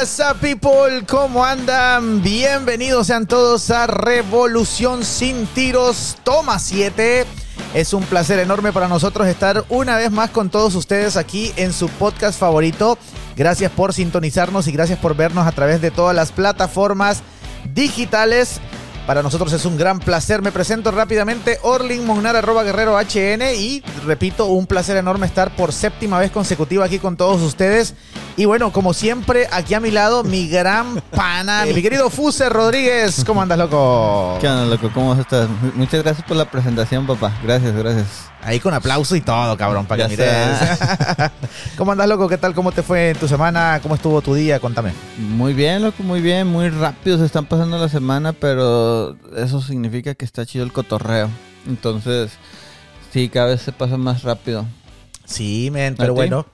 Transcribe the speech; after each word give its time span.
What's 0.00 0.22
people, 0.40 1.04
¿cómo 1.06 1.44
andan? 1.44 2.22
Bienvenidos 2.22 3.08
sean 3.08 3.26
todos 3.26 3.70
a 3.70 3.86
Revolución 3.86 5.04
sin 5.04 5.46
tiros, 5.48 6.16
toma 6.24 6.58
7. 6.58 7.26
Es 7.74 7.92
un 7.92 8.04
placer 8.04 8.38
enorme 8.38 8.72
para 8.72 8.88
nosotros 8.88 9.28
estar 9.28 9.62
una 9.68 9.98
vez 9.98 10.10
más 10.10 10.30
con 10.30 10.48
todos 10.48 10.74
ustedes 10.74 11.18
aquí 11.18 11.52
en 11.56 11.74
su 11.74 11.90
podcast 11.90 12.40
favorito. 12.40 12.96
Gracias 13.36 13.70
por 13.72 13.92
sintonizarnos 13.92 14.68
y 14.68 14.72
gracias 14.72 14.98
por 14.98 15.14
vernos 15.14 15.46
a 15.46 15.52
través 15.52 15.82
de 15.82 15.90
todas 15.90 16.16
las 16.16 16.32
plataformas 16.32 17.22
digitales. 17.74 18.58
Para 19.06 19.22
nosotros 19.22 19.52
es 19.52 19.64
un 19.64 19.76
gran 19.76 19.98
placer. 19.98 20.42
Me 20.42 20.52
presento 20.52 20.90
rápidamente, 20.90 21.58
Orlin 21.62 22.06
Mognar, 22.06 22.36
arroba 22.36 22.62
guerrero 22.62 22.96
HN. 22.98 23.42
Y 23.56 23.82
repito, 24.06 24.46
un 24.46 24.66
placer 24.66 24.96
enorme 24.96 25.26
estar 25.26 25.54
por 25.56 25.72
séptima 25.72 26.18
vez 26.18 26.30
consecutiva 26.30 26.84
aquí 26.84 26.98
con 26.98 27.16
todos 27.16 27.40
ustedes. 27.42 27.94
Y 28.36 28.44
bueno, 28.44 28.72
como 28.72 28.94
siempre, 28.94 29.48
aquí 29.50 29.74
a 29.74 29.80
mi 29.80 29.90
lado, 29.90 30.22
mi 30.22 30.48
gran 30.48 31.02
pana, 31.14 31.64
mi 31.74 31.82
querido 31.82 32.08
Fuse 32.08 32.48
Rodríguez. 32.48 33.24
¿Cómo 33.24 33.42
andas, 33.42 33.58
loco? 33.58 34.38
¿Qué 34.40 34.48
onda, 34.48 34.64
loco? 34.66 34.90
¿Cómo 34.94 35.14
estás? 35.14 35.48
Muchas 35.74 36.02
gracias 36.02 36.26
por 36.26 36.36
la 36.36 36.50
presentación, 36.50 37.06
papá. 37.06 37.32
Gracias, 37.42 37.74
gracias. 37.74 38.29
Ahí 38.42 38.58
con 38.58 38.72
aplauso 38.72 39.16
y 39.16 39.20
todo, 39.20 39.56
cabrón, 39.56 39.86
para 39.86 40.04
que 40.04 40.10
mires. 40.10 40.30
¿Cómo 41.76 41.92
andas, 41.92 42.08
loco? 42.08 42.28
¿Qué 42.28 42.38
tal? 42.38 42.54
¿Cómo 42.54 42.72
te 42.72 42.82
fue 42.82 43.10
en 43.10 43.18
tu 43.18 43.28
semana? 43.28 43.80
¿Cómo 43.82 43.94
estuvo 43.94 44.22
tu 44.22 44.34
día? 44.34 44.58
Contame. 44.60 44.92
Muy 45.18 45.52
bien, 45.52 45.82
loco, 45.82 46.02
muy 46.02 46.22
bien. 46.22 46.46
Muy 46.46 46.70
rápido 46.70 47.18
se 47.18 47.26
están 47.26 47.44
pasando 47.44 47.78
la 47.78 47.88
semana, 47.90 48.32
pero 48.32 49.14
eso 49.36 49.60
significa 49.60 50.14
que 50.14 50.24
está 50.24 50.46
chido 50.46 50.64
el 50.64 50.72
cotorreo. 50.72 51.28
Entonces, 51.66 52.32
sí, 53.12 53.28
cada 53.28 53.48
vez 53.48 53.60
se 53.60 53.72
pasa 53.72 53.98
más 53.98 54.22
rápido. 54.22 54.64
Sí, 55.26 55.68
men, 55.70 55.94
pero 55.96 56.14
bueno. 56.14 56.46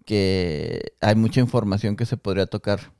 que 0.04 0.92
hay 1.00 1.14
mucha 1.14 1.40
información 1.40 1.96
que 1.96 2.06
se 2.06 2.16
podría 2.16 2.46
tocar. 2.46 2.92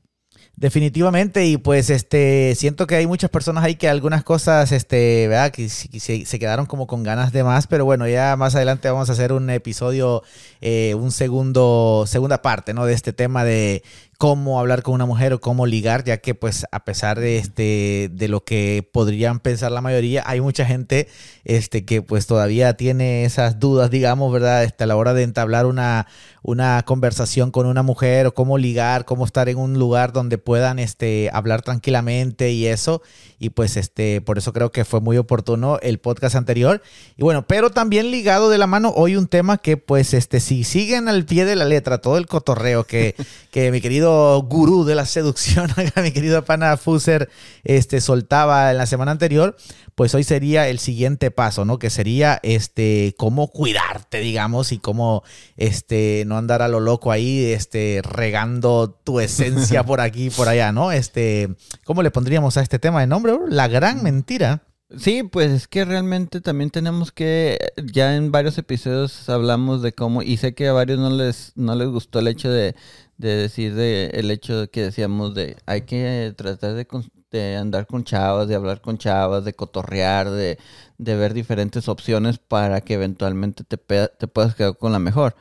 Definitivamente, 0.59 1.45
y 1.45 1.57
pues 1.57 1.91
este 1.91 2.55
siento 2.55 2.87
que 2.87 2.95
hay 2.95 3.05
muchas 3.05 3.29
personas 3.29 3.63
ahí 3.63 3.75
que 3.75 3.87
algunas 3.87 4.23
cosas, 4.23 4.71
este, 4.71 5.27
¿verdad? 5.27 5.51
Que, 5.51 5.69
se, 5.69 6.39
quedaron 6.39 6.65
como 6.65 6.87
con 6.87 7.03
ganas 7.03 7.31
de 7.31 7.43
más, 7.43 7.67
pero 7.67 7.85
bueno, 7.85 8.07
ya 8.07 8.35
más 8.37 8.55
adelante 8.55 8.89
vamos 8.89 9.07
a 9.11 9.13
hacer 9.13 9.33
un 9.33 9.51
episodio, 9.51 10.23
eh, 10.61 10.95
un 10.95 11.11
segundo, 11.11 12.05
segunda 12.07 12.41
parte, 12.41 12.73
¿no? 12.73 12.87
De 12.87 12.95
este 12.95 13.13
tema 13.13 13.43
de 13.43 13.83
cómo 14.17 14.59
hablar 14.59 14.81
con 14.81 14.95
una 14.95 15.05
mujer 15.05 15.31
o 15.33 15.39
cómo 15.39 15.67
ligar, 15.67 16.03
ya 16.03 16.17
que 16.17 16.33
pues 16.33 16.65
a 16.71 16.83
pesar 16.83 17.19
de 17.19 17.37
este 17.37 18.09
de 18.11 18.27
lo 18.27 18.43
que 18.43 18.87
podrían 18.91 19.39
pensar 19.39 19.71
la 19.71 19.81
mayoría, 19.81 20.23
hay 20.25 20.41
mucha 20.41 20.65
gente 20.65 21.07
este 21.43 21.85
que 21.85 22.01
pues 22.01 22.25
todavía 22.25 22.73
tiene 22.73 23.25
esas 23.25 23.59
dudas, 23.59 23.91
digamos, 23.91 24.33
¿verdad? 24.33 24.63
Este, 24.63 24.85
a 24.85 24.87
la 24.87 24.95
hora 24.95 25.13
de 25.13 25.21
entablar 25.21 25.67
una 25.67 26.07
una 26.47 26.81
conversación 26.83 27.51
con 27.51 27.65
una 27.65 27.83
mujer 27.83 28.25
o 28.25 28.33
cómo 28.33 28.57
ligar, 28.57 29.03
cómo 29.03 29.25
estar 29.25 29.49
en 29.49 29.57
un 29.57 29.77
lugar 29.77 30.13
donde 30.13 30.37
puedan 30.37 30.79
este 30.79 31.29
hablar 31.33 31.61
tranquilamente 31.61 32.51
y 32.51 32.67
eso. 32.67 33.01
Y 33.37 33.49
pues 33.49 33.75
este 33.75 34.21
por 34.21 34.37
eso 34.37 34.53
creo 34.53 34.71
que 34.71 34.85
fue 34.85 35.01
muy 35.01 35.17
oportuno 35.17 35.77
el 35.81 35.99
podcast 35.99 36.35
anterior. 36.35 36.81
Y 37.17 37.23
bueno, 37.23 37.45
pero 37.45 37.69
también 37.69 38.11
ligado 38.11 38.49
de 38.49 38.57
la 38.57 38.65
mano 38.65 38.93
hoy 38.95 39.17
un 39.17 39.27
tema 39.27 39.57
que 39.57 39.75
pues 39.75 40.13
este 40.13 40.39
si 40.39 40.63
siguen 40.63 41.09
al 41.09 41.25
pie 41.25 41.43
de 41.43 41.57
la 41.57 41.65
letra 41.65 41.97
todo 41.97 42.17
el 42.17 42.27
cotorreo 42.27 42.85
que 42.85 43.13
que 43.51 43.69
mi 43.69 43.81
querido 43.81 44.41
gurú 44.43 44.85
de 44.85 44.95
la 44.95 45.05
seducción, 45.05 45.69
mi 46.01 46.11
querido 46.11 46.45
pana 46.45 46.77
Fuser, 46.77 47.27
este, 47.63 47.99
soltaba 47.99 48.71
en 48.71 48.77
la 48.77 48.85
semana 48.85 49.11
anterior, 49.11 49.57
pues 49.97 50.13
hoy 50.13 50.23
sería 50.23 50.67
el 50.69 50.77
siguiente 50.77 51.31
paso, 51.31 51.65
¿no? 51.65 51.79
Que 51.79 51.89
sería, 51.89 52.39
este, 52.43 53.15
cómo 53.17 53.47
cuidarte, 53.47 54.19
digamos, 54.19 54.71
y 54.71 54.77
cómo, 54.77 55.23
este, 55.55 56.23
no 56.27 56.37
andar 56.37 56.61
a 56.61 56.67
lo 56.67 56.79
loco 56.79 57.11
ahí, 57.11 57.45
este, 57.45 58.01
regando 58.03 58.91
tu 58.91 59.19
esencia 59.19 59.83
por 59.87 59.99
aquí 59.99 60.27
y 60.27 60.29
por 60.29 60.49
allá, 60.49 60.71
¿no? 60.71 60.91
Este, 60.91 61.49
¿cómo 61.83 62.03
le 62.03 62.11
pondríamos 62.11 62.57
a 62.57 62.61
este 62.61 62.77
tema 62.77 62.99
de 62.99 63.07
nombre? 63.07 63.33
La 63.49 63.67
gran 63.67 64.03
mentira. 64.03 64.61
Sí, 64.95 65.23
pues 65.23 65.49
es 65.49 65.67
que 65.67 65.83
realmente 65.83 66.41
también 66.41 66.69
tenemos 66.69 67.11
que, 67.11 67.57
ya 67.91 68.15
en 68.15 68.31
varios 68.31 68.59
episodios 68.59 69.27
hablamos 69.29 69.81
de 69.81 69.93
cómo, 69.93 70.21
y 70.21 70.37
sé 70.37 70.53
que 70.53 70.67
a 70.67 70.73
varios 70.73 70.99
no 70.99 71.09
les, 71.09 71.53
no 71.55 71.73
les 71.73 71.87
gustó 71.87 72.19
el 72.19 72.27
hecho 72.27 72.51
de, 72.51 72.75
de 73.17 73.29
decir 73.35 73.73
de, 73.73 74.11
el 74.13 74.29
hecho 74.29 74.69
que 74.69 74.83
decíamos 74.83 75.33
de 75.33 75.57
hay 75.65 75.81
que 75.81 76.35
tratar 76.37 76.75
de, 76.75 76.85
de 77.31 77.57
andar 77.57 77.87
con 77.87 78.03
chavas, 78.03 78.47
de 78.47 78.55
hablar 78.55 78.81
con 78.81 78.97
chavas, 78.97 79.45
de 79.45 79.53
cotorrear, 79.53 80.29
de, 80.29 80.57
de 80.97 81.15
ver 81.15 81.33
diferentes 81.33 81.87
opciones 81.87 82.37
para 82.39 82.81
que 82.81 82.95
eventualmente 82.95 83.63
te, 83.63 83.77
te 83.77 84.27
puedas 84.27 84.55
quedar 84.55 84.77
con 84.77 84.91
la 84.91 84.99
mejor. 84.99 85.35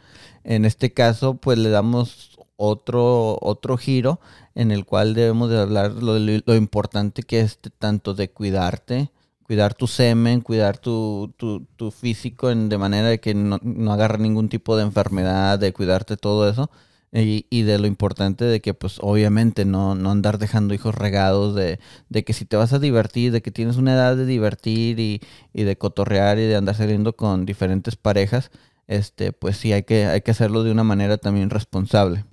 En 0.44 0.64
este 0.64 0.92
caso, 0.92 1.34
pues 1.36 1.58
le 1.58 1.70
damos 1.70 2.38
otro, 2.56 3.38
otro 3.40 3.76
giro 3.76 4.20
en 4.54 4.70
el 4.70 4.84
cual 4.84 5.14
debemos 5.14 5.50
de 5.50 5.60
hablar 5.60 5.92
lo, 5.92 6.18
lo 6.18 6.54
importante 6.54 7.22
que 7.22 7.40
es 7.40 7.58
tanto 7.78 8.14
de 8.14 8.30
cuidarte, 8.30 9.10
cuidar 9.42 9.74
tu 9.74 9.86
semen, 9.86 10.40
cuidar 10.40 10.78
tu, 10.78 11.32
tu, 11.36 11.66
tu 11.76 11.90
físico 11.90 12.50
en, 12.50 12.68
de 12.68 12.78
manera 12.78 13.16
que 13.18 13.34
no, 13.34 13.58
no 13.62 13.92
agarre 13.92 14.18
ningún 14.18 14.48
tipo 14.48 14.76
de 14.76 14.84
enfermedad, 14.84 15.58
de 15.58 15.72
cuidarte 15.72 16.16
todo 16.16 16.48
eso. 16.48 16.70
Y, 17.18 17.46
y 17.48 17.62
de 17.62 17.78
lo 17.78 17.86
importante 17.86 18.44
de 18.44 18.60
que, 18.60 18.74
pues, 18.74 18.98
obviamente 19.00 19.64
no, 19.64 19.94
no 19.94 20.10
andar 20.10 20.38
dejando 20.38 20.74
hijos 20.74 20.94
regados, 20.94 21.54
de, 21.54 21.80
de 22.10 22.24
que 22.24 22.34
si 22.34 22.44
te 22.44 22.56
vas 22.56 22.74
a 22.74 22.78
divertir, 22.78 23.32
de 23.32 23.40
que 23.40 23.50
tienes 23.50 23.76
una 23.78 23.94
edad 23.94 24.16
de 24.16 24.26
divertir 24.26 25.00
y, 25.00 25.22
y 25.54 25.62
de 25.64 25.78
cotorrear 25.78 26.38
y 26.38 26.42
de 26.46 26.56
andar 26.56 26.74
saliendo 26.74 27.16
con 27.16 27.46
diferentes 27.46 27.96
parejas, 27.96 28.50
este, 28.86 29.32
pues 29.32 29.56
sí 29.56 29.72
hay 29.72 29.84
que, 29.84 30.04
hay 30.06 30.20
que 30.20 30.30
hacerlo 30.32 30.62
de 30.62 30.72
una 30.72 30.84
manera 30.84 31.16
también 31.16 31.48
responsable. 31.50 32.24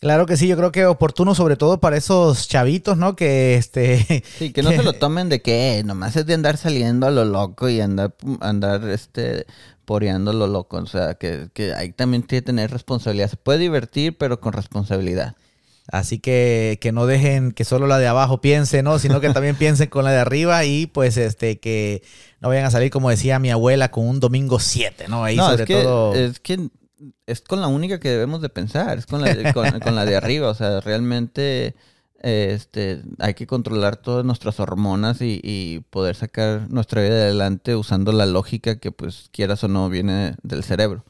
Claro 0.00 0.26
que 0.26 0.36
sí, 0.36 0.46
yo 0.46 0.56
creo 0.56 0.72
que 0.72 0.84
oportuno 0.84 1.34
sobre 1.34 1.56
todo 1.56 1.80
para 1.80 1.96
esos 1.96 2.48
chavitos, 2.48 2.98
¿no? 2.98 3.16
Que 3.16 3.56
este... 3.56 4.22
Sí, 4.38 4.52
que 4.52 4.62
no 4.62 4.70
se 4.70 4.82
lo 4.82 4.92
tomen 4.98 5.28
de 5.28 5.40
que 5.40 5.78
eh, 5.78 5.84
nomás 5.84 6.16
es 6.16 6.26
de 6.26 6.34
andar 6.34 6.58
saliendo 6.58 7.06
a 7.06 7.10
lo 7.10 7.24
loco 7.24 7.68
y 7.68 7.80
andar, 7.80 8.14
andar 8.40 8.86
este, 8.88 9.46
poreando 9.86 10.32
a 10.32 10.34
lo 10.34 10.46
loco. 10.46 10.76
O 10.76 10.86
sea, 10.86 11.14
que, 11.14 11.48
que 11.54 11.72
ahí 11.72 11.92
también 11.92 12.22
tiene 12.24 12.42
que 12.42 12.46
tener 12.46 12.70
responsabilidad. 12.70 13.30
Se 13.30 13.36
puede 13.36 13.58
divertir, 13.58 14.18
pero 14.18 14.38
con 14.38 14.52
responsabilidad. 14.52 15.34
Así 15.88 16.18
que 16.18 16.78
que 16.80 16.90
no 16.90 17.06
dejen 17.06 17.52
que 17.52 17.64
solo 17.64 17.86
la 17.86 17.98
de 17.98 18.08
abajo 18.08 18.40
piense, 18.40 18.82
¿no? 18.82 18.98
Sino 18.98 19.20
que 19.20 19.30
también 19.30 19.54
piensen 19.58 19.88
con 19.88 20.04
la 20.04 20.10
de 20.10 20.18
arriba 20.18 20.64
y 20.64 20.86
pues 20.86 21.16
este 21.16 21.60
que 21.60 22.02
no 22.40 22.48
vayan 22.48 22.64
a 22.64 22.70
salir 22.70 22.90
como 22.90 23.08
decía 23.10 23.38
mi 23.38 23.50
abuela 23.50 23.90
con 23.90 24.06
un 24.06 24.20
domingo 24.20 24.58
7, 24.58 25.06
¿no? 25.08 25.24
Ahí 25.24 25.36
no, 25.36 25.48
sobre 25.48 25.62
es 25.62 25.66
que, 25.66 25.82
todo 25.82 26.14
es 26.14 26.40
que 26.40 26.68
es 27.26 27.40
con 27.40 27.60
la 27.60 27.68
única 27.68 28.00
que 28.00 28.08
debemos 28.10 28.40
de 28.40 28.48
pensar, 28.48 28.98
es 28.98 29.06
con 29.06 29.20
la 29.22 29.34
de, 29.34 29.52
con, 29.54 29.80
con 29.80 29.94
la 29.94 30.04
de 30.04 30.16
arriba. 30.16 30.48
O 30.48 30.54
sea, 30.54 30.80
realmente 30.80 31.74
este, 32.20 33.02
hay 33.18 33.34
que 33.34 33.46
controlar 33.46 33.96
todas 33.96 34.24
nuestras 34.24 34.60
hormonas 34.60 35.20
y, 35.20 35.40
y 35.42 35.80
poder 35.90 36.16
sacar 36.16 36.70
nuestra 36.70 37.02
vida 37.02 37.14
adelante 37.14 37.76
usando 37.76 38.12
la 38.12 38.26
lógica 38.26 38.78
que 38.78 38.92
pues 38.92 39.28
quieras 39.32 39.62
o 39.64 39.68
no 39.68 39.88
viene 39.88 40.36
del 40.42 40.64
cerebro. 40.64 41.04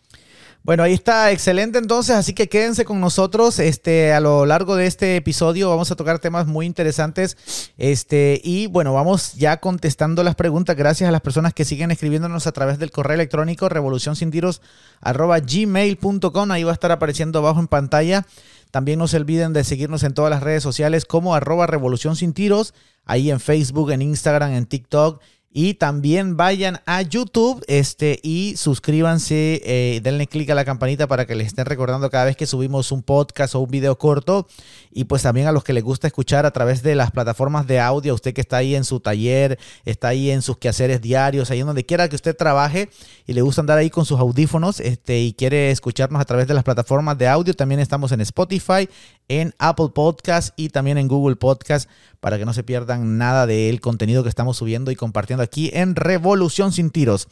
Bueno, 0.66 0.82
ahí 0.82 0.94
está, 0.94 1.30
excelente 1.30 1.78
entonces, 1.78 2.16
así 2.16 2.32
que 2.32 2.48
quédense 2.48 2.84
con 2.84 3.00
nosotros. 3.00 3.60
Este, 3.60 4.12
a 4.12 4.18
lo 4.18 4.46
largo 4.46 4.74
de 4.74 4.88
este 4.88 5.14
episodio 5.14 5.70
vamos 5.70 5.92
a 5.92 5.94
tocar 5.94 6.18
temas 6.18 6.48
muy 6.48 6.66
interesantes. 6.66 7.36
Este, 7.78 8.40
y 8.42 8.66
bueno, 8.66 8.92
vamos 8.92 9.34
ya 9.34 9.58
contestando 9.58 10.24
las 10.24 10.34
preguntas. 10.34 10.74
Gracias 10.74 11.06
a 11.08 11.12
las 11.12 11.20
personas 11.20 11.54
que 11.54 11.64
siguen 11.64 11.92
escribiéndonos 11.92 12.48
a 12.48 12.52
través 12.52 12.80
del 12.80 12.90
correo 12.90 13.14
electrónico 13.14 13.68
revolucionsintiros 13.68 14.60
arroba 15.00 15.38
gmail.com. 15.38 16.50
Ahí 16.50 16.64
va 16.64 16.72
a 16.72 16.74
estar 16.74 16.90
apareciendo 16.90 17.38
abajo 17.38 17.60
en 17.60 17.68
pantalla 17.68 18.26
También 18.72 18.98
no 18.98 19.06
se 19.06 19.18
olviden 19.18 19.52
de 19.52 19.62
seguirnos 19.62 20.02
en 20.02 20.14
todas 20.14 20.32
las 20.32 20.42
redes 20.42 20.64
sociales 20.64 21.04
como 21.04 21.36
arroba 21.36 21.68
revolución 21.68 22.16
sin 22.16 22.32
tiros, 22.32 22.74
ahí 23.04 23.30
en 23.30 23.38
Facebook, 23.38 23.92
en 23.92 24.02
Instagram, 24.02 24.50
en 24.50 24.66
TikTok 24.66 25.22
y 25.58 25.72
también 25.72 26.36
vayan 26.36 26.82
a 26.84 27.00
YouTube 27.00 27.64
este, 27.66 28.20
y 28.22 28.56
suscríbanse, 28.58 29.62
eh, 29.64 30.00
denle 30.02 30.26
clic 30.26 30.50
a 30.50 30.54
la 30.54 30.66
campanita 30.66 31.06
para 31.06 31.24
que 31.24 31.34
les 31.34 31.46
estén 31.46 31.64
recordando 31.64 32.10
cada 32.10 32.26
vez 32.26 32.36
que 32.36 32.44
subimos 32.44 32.92
un 32.92 33.02
podcast 33.02 33.54
o 33.54 33.60
un 33.60 33.70
video 33.70 33.96
corto. 33.96 34.46
Y 34.92 35.04
pues 35.04 35.22
también 35.22 35.46
a 35.46 35.52
los 35.52 35.64
que 35.64 35.72
les 35.72 35.82
gusta 35.82 36.08
escuchar 36.08 36.44
a 36.44 36.50
través 36.50 36.82
de 36.82 36.94
las 36.94 37.10
plataformas 37.10 37.66
de 37.66 37.80
audio, 37.80 38.12
usted 38.12 38.34
que 38.34 38.42
está 38.42 38.58
ahí 38.58 38.74
en 38.74 38.84
su 38.84 39.00
taller, 39.00 39.58
está 39.86 40.08
ahí 40.08 40.30
en 40.30 40.42
sus 40.42 40.58
quehaceres 40.58 41.00
diarios, 41.00 41.50
ahí 41.50 41.60
en 41.60 41.66
donde 41.68 41.86
quiera 41.86 42.06
que 42.10 42.16
usted 42.16 42.36
trabaje 42.36 42.90
y 43.26 43.32
le 43.32 43.40
gusta 43.40 43.62
andar 43.62 43.78
ahí 43.78 43.88
con 43.88 44.04
sus 44.04 44.20
audífonos 44.20 44.78
este, 44.80 45.20
y 45.20 45.32
quiere 45.32 45.70
escucharnos 45.70 46.20
a 46.20 46.26
través 46.26 46.48
de 46.48 46.52
las 46.52 46.64
plataformas 46.64 47.16
de 47.16 47.28
audio, 47.28 47.54
también 47.54 47.80
estamos 47.80 48.12
en 48.12 48.20
Spotify, 48.20 48.90
en 49.28 49.54
Apple 49.58 49.88
Podcast 49.94 50.52
y 50.56 50.68
también 50.68 50.98
en 50.98 51.08
Google 51.08 51.36
Podcast 51.36 51.88
para 52.20 52.38
que 52.38 52.44
no 52.44 52.52
se 52.52 52.62
pierdan 52.62 53.18
nada 53.18 53.46
del 53.46 53.80
contenido 53.80 54.22
que 54.22 54.28
estamos 54.28 54.56
subiendo 54.56 54.90
y 54.90 54.96
compartiendo 54.96 55.42
aquí 55.42 55.70
en 55.74 55.94
Revolución 55.94 56.72
sin 56.72 56.90
tiros. 56.90 57.28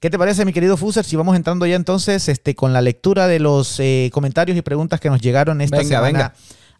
¿Qué 0.00 0.10
te 0.10 0.18
parece, 0.18 0.44
mi 0.44 0.52
querido 0.52 0.76
Fuser? 0.76 1.04
Si 1.04 1.14
vamos 1.14 1.36
entrando 1.36 1.64
ya 1.64 1.76
entonces 1.76 2.28
este, 2.28 2.56
con 2.56 2.72
la 2.72 2.80
lectura 2.80 3.28
de 3.28 3.38
los 3.38 3.78
eh, 3.78 4.10
comentarios 4.12 4.58
y 4.58 4.62
preguntas 4.62 4.98
que 4.98 5.10
nos 5.10 5.20
llegaron 5.20 5.60
esta 5.60 5.84
semana 5.84 6.34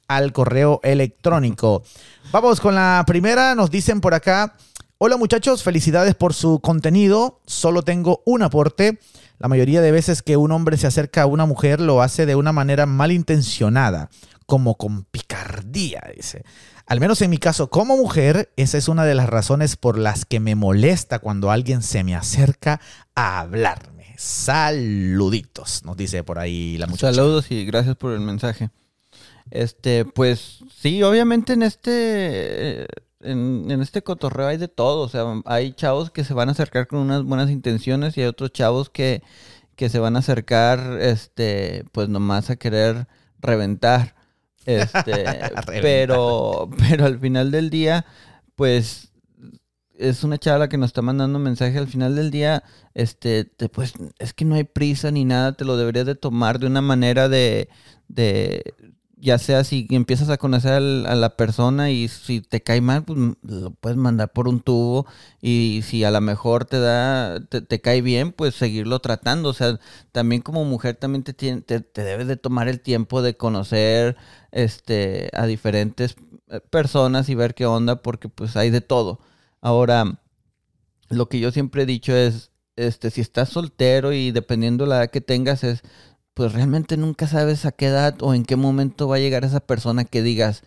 al 0.08 0.32
correo 0.32 0.80
electrónico. 0.82 1.84
Vamos 2.32 2.60
con 2.60 2.74
la 2.74 3.04
primera. 3.06 3.54
Nos 3.54 3.70
dicen 3.70 4.00
por 4.00 4.14
acá. 4.14 4.56
Hola 4.98 5.16
muchachos, 5.16 5.62
felicidades 5.62 6.14
por 6.14 6.34
su 6.34 6.60
contenido. 6.60 7.40
Solo 7.46 7.82
tengo 7.82 8.22
un 8.24 8.42
aporte. 8.42 8.98
La 9.38 9.48
mayoría 9.48 9.80
de 9.80 9.90
veces 9.90 10.22
que 10.22 10.36
un 10.36 10.52
hombre 10.52 10.76
se 10.76 10.86
acerca 10.86 11.22
a 11.22 11.26
una 11.26 11.46
mujer 11.46 11.80
lo 11.80 12.02
hace 12.02 12.26
de 12.26 12.36
una 12.36 12.52
manera 12.52 12.86
malintencionada 12.86 14.10
como 14.46 14.76
con 14.76 15.04
picardía, 15.04 16.02
dice. 16.14 16.44
Al 16.92 17.00
menos 17.00 17.22
en 17.22 17.30
mi 17.30 17.38
caso 17.38 17.70
como 17.70 17.96
mujer, 17.96 18.52
esa 18.56 18.76
es 18.76 18.86
una 18.86 19.06
de 19.06 19.14
las 19.14 19.26
razones 19.26 19.76
por 19.76 19.96
las 19.96 20.26
que 20.26 20.40
me 20.40 20.54
molesta 20.54 21.20
cuando 21.20 21.50
alguien 21.50 21.80
se 21.80 22.04
me 22.04 22.14
acerca 22.14 22.82
a 23.14 23.40
hablarme. 23.40 24.14
Saluditos, 24.18 25.86
nos 25.86 25.96
dice 25.96 26.22
por 26.22 26.38
ahí 26.38 26.76
la 26.76 26.86
muchacha. 26.86 27.14
Saludos 27.14 27.50
y 27.50 27.64
gracias 27.64 27.96
por 27.96 28.12
el 28.12 28.20
mensaje. 28.20 28.68
Este, 29.50 30.04
pues 30.04 30.58
sí, 30.82 31.02
obviamente 31.02 31.54
en 31.54 31.62
este 31.62 32.86
en, 33.20 33.70
este 33.80 34.02
cotorreo 34.02 34.48
hay 34.48 34.58
de 34.58 34.68
todo, 34.68 35.00
o 35.00 35.08
sea, 35.08 35.24
hay 35.46 35.72
chavos 35.72 36.10
que 36.10 36.24
se 36.24 36.34
van 36.34 36.50
a 36.50 36.52
acercar 36.52 36.88
con 36.88 36.98
unas 36.98 37.22
buenas 37.22 37.48
intenciones 37.48 38.18
y 38.18 38.20
hay 38.20 38.26
otros 38.26 38.52
chavos 38.52 38.90
que, 38.90 39.22
que 39.76 39.88
se 39.88 39.98
van 39.98 40.16
a 40.16 40.18
acercar 40.18 40.98
este 41.00 41.86
pues 41.90 42.10
nomás 42.10 42.50
a 42.50 42.56
querer 42.56 43.08
reventar. 43.40 44.14
Este, 44.66 45.24
pero, 45.66 46.70
pero 46.78 47.06
al 47.06 47.18
final 47.18 47.50
del 47.50 47.70
día, 47.70 48.04
pues 48.54 49.12
es 49.94 50.24
una 50.24 50.38
chava 50.38 50.68
que 50.68 50.78
nos 50.78 50.88
está 50.88 51.02
mandando 51.02 51.38
un 51.38 51.44
mensaje. 51.44 51.78
Al 51.78 51.88
final 51.88 52.16
del 52.16 52.30
día, 52.30 52.64
este, 52.94 53.44
pues 53.72 53.94
es 54.18 54.34
que 54.34 54.44
no 54.44 54.54
hay 54.54 54.64
prisa 54.64 55.10
ni 55.10 55.24
nada, 55.24 55.52
te 55.52 55.64
lo 55.64 55.76
deberías 55.76 56.06
de 56.06 56.14
tomar 56.14 56.58
de 56.58 56.66
una 56.66 56.82
manera 56.82 57.28
de, 57.28 57.68
de 58.08 58.74
ya 59.22 59.38
sea 59.38 59.62
si 59.62 59.86
empiezas 59.90 60.30
a 60.30 60.36
conocer 60.36 60.72
a 60.72 61.14
la 61.14 61.36
persona 61.36 61.90
y 61.92 62.08
si 62.08 62.40
te 62.40 62.60
cae 62.60 62.80
mal, 62.80 63.04
pues 63.04 63.18
lo 63.42 63.70
puedes 63.70 63.96
mandar 63.96 64.32
por 64.32 64.48
un 64.48 64.60
tubo 64.60 65.06
y 65.40 65.82
si 65.84 66.02
a 66.02 66.10
lo 66.10 66.20
mejor 66.20 66.64
te 66.64 66.80
da, 66.80 67.38
te, 67.46 67.80
cae 67.80 68.02
bien, 68.02 68.32
pues 68.32 68.56
seguirlo 68.56 68.98
tratando. 68.98 69.50
O 69.50 69.52
sea, 69.52 69.78
también 70.10 70.42
como 70.42 70.64
mujer 70.64 70.96
también 70.96 71.22
te, 71.22 71.34
te, 71.34 71.60
te 71.60 72.02
debes 72.02 72.26
de 72.26 72.36
tomar 72.36 72.66
el 72.68 72.80
tiempo 72.80 73.22
de 73.22 73.36
conocer 73.36 74.16
este, 74.50 75.30
a 75.34 75.46
diferentes 75.46 76.16
eh, 76.48 76.60
personas 76.60 77.28
y 77.28 77.36
ver 77.36 77.54
qué 77.54 77.66
onda 77.66 78.02
porque 78.02 78.28
pues 78.28 78.56
hay 78.56 78.70
de 78.70 78.80
todo. 78.80 79.20
Ahora, 79.60 80.20
lo 81.10 81.28
que 81.28 81.40
yo 81.40 81.52
siempre 81.52 81.82
he 81.84 81.86
dicho 81.86 82.14
es, 82.16 82.50
este, 82.76 83.10
si 83.10 83.20
estás 83.20 83.50
soltero 83.50 84.12
y 84.12 84.32
dependiendo 84.32 84.86
la 84.86 84.96
edad 84.98 85.10
que 85.10 85.20
tengas 85.20 85.62
es 85.62 85.82
pues 86.34 86.52
realmente 86.52 86.96
nunca 86.96 87.26
sabes 87.26 87.66
a 87.66 87.72
qué 87.72 87.86
edad 87.86 88.22
o 88.22 88.34
en 88.34 88.44
qué 88.44 88.56
momento 88.56 89.08
va 89.08 89.16
a 89.16 89.20
llegar 89.20 89.44
esa 89.44 89.60
persona 89.60 90.04
que 90.04 90.22
digas, 90.22 90.62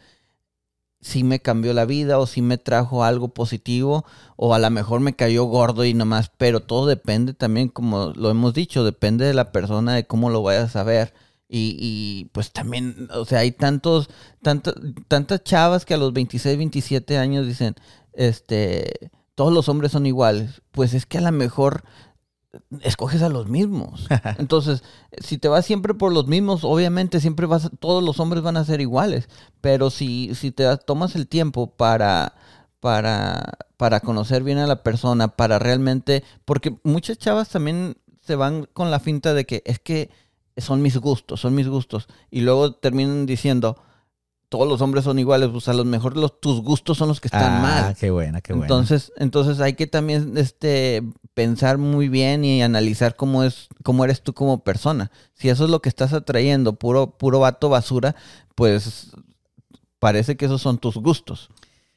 si 1.02 1.24
me 1.24 1.40
cambió 1.40 1.74
la 1.74 1.86
vida 1.86 2.18
o 2.20 2.26
si 2.26 2.42
me 2.42 2.58
trajo 2.58 3.04
algo 3.04 3.30
positivo 3.30 4.06
o 4.38 4.56
a 4.56 4.60
lo 4.60 4.70
mejor 4.72 5.02
me 5.02 5.16
cayó 5.16 5.44
gordo 5.46 5.86
y 5.86 5.94
nomás, 5.94 6.32
pero 6.36 6.62
todo 6.62 6.88
depende 6.88 7.34
también, 7.34 7.70
como 7.70 8.14
lo 8.16 8.32
hemos 8.32 8.54
dicho, 8.54 8.84
depende 8.84 9.26
de 9.26 9.36
la 9.36 9.52
persona, 9.52 9.94
de 9.94 10.08
cómo 10.08 10.30
lo 10.32 10.42
vayas 10.42 10.76
a 10.76 10.84
ver. 10.84 11.14
Y, 11.48 11.78
y 11.80 12.26
pues 12.34 12.52
también, 12.52 13.08
o 13.14 13.24
sea, 13.26 13.40
hay 13.40 13.52
tantos, 13.52 14.10
tantas 14.42 15.44
chavas 15.44 15.86
que 15.86 15.94
a 15.94 15.98
los 15.98 16.12
26, 16.12 16.58
27 16.58 17.20
años 17.20 17.46
dicen, 17.46 17.76
este, 18.14 19.12
todos 19.36 19.54
los 19.54 19.70
hombres 19.70 19.92
son 19.92 20.08
iguales. 20.08 20.64
Pues 20.72 20.96
es 20.96 21.06
que 21.06 21.20
a 21.20 21.22
lo 21.22 21.32
mejor 21.32 21.84
escoges 22.82 23.22
a 23.22 23.30
los 23.30 23.48
mismos. 23.48 24.08
Entonces, 24.38 24.84
si 25.20 25.38
te 25.38 25.48
vas 25.48 25.66
siempre 25.66 25.94
por 25.94 26.14
los 26.14 26.28
mismos, 26.28 26.64
obviamente 26.64 27.20
siempre 27.20 27.46
vas, 27.46 27.70
todos 27.80 28.04
los 28.04 28.20
hombres 28.20 28.44
van 28.44 28.58
a 28.58 28.66
ser 28.66 28.82
iguales. 28.82 29.30
Pero 29.62 29.90
si, 29.90 30.34
si 30.36 30.52
te 30.52 30.66
tomas 30.78 31.16
el 31.16 31.28
tiempo 31.28 31.76
para, 31.76 32.36
para, 32.80 33.58
para 33.78 34.00
conocer 34.00 34.44
bien 34.44 34.58
a 34.58 34.68
la 34.68 34.84
persona, 34.84 35.30
para 35.30 35.60
realmente, 35.60 36.24
porque 36.46 36.78
muchas 36.84 37.18
chavas 37.18 37.50
también 37.50 37.98
se 38.22 38.36
van 38.36 38.68
con 38.74 38.92
la 38.92 39.00
finta 39.00 39.34
de 39.34 39.46
que 39.46 39.62
es 39.66 39.80
que 39.80 40.10
son 40.58 40.82
mis 40.82 40.98
gustos, 40.98 41.42
son 41.42 41.56
mis 41.56 41.68
gustos. 41.68 42.08
Y 42.32 42.42
luego 42.42 42.76
terminan 42.76 43.26
diciendo, 43.26 43.78
todos 44.56 44.70
los 44.70 44.80
hombres 44.80 45.04
son 45.04 45.20
iguales, 45.20 45.50
pues 45.52 45.68
a 45.68 45.74
lo 45.74 45.84
mejor 45.84 46.16
los, 46.16 46.40
tus 46.40 46.62
gustos 46.62 46.98
son 46.98 47.10
los 47.10 47.20
que 47.20 47.28
están 47.28 47.58
ah, 47.58 47.60
mal. 47.60 47.96
qué 48.00 48.10
buena, 48.10 48.40
qué 48.40 48.54
buena. 48.54 48.66
Entonces, 48.66 49.12
entonces 49.18 49.60
hay 49.60 49.74
que 49.74 49.86
también 49.86 50.38
este, 50.38 51.04
pensar 51.34 51.78
muy 51.78 52.08
bien 52.08 52.46
y 52.46 52.64
analizar 52.64 53.18
cómo 53.18 53.44
es, 53.44 53.68
cómo 53.84 54.06
eres 54.06 54.22
tú 54.22 54.34
como 54.34 54.64
persona. 54.64 55.12
Si 55.34 55.50
eso 55.50 55.66
es 55.66 55.70
lo 55.70 55.82
que 55.82 55.90
estás 55.90 56.14
atrayendo, 56.14 56.76
puro, 56.76 57.18
puro 57.18 57.42
vato 57.42 57.68
basura, 57.68 58.16
pues 58.56 59.12
parece 60.00 60.38
que 60.38 60.46
esos 60.46 60.62
son 60.62 60.78
tus 60.78 60.96
gustos. 60.96 61.50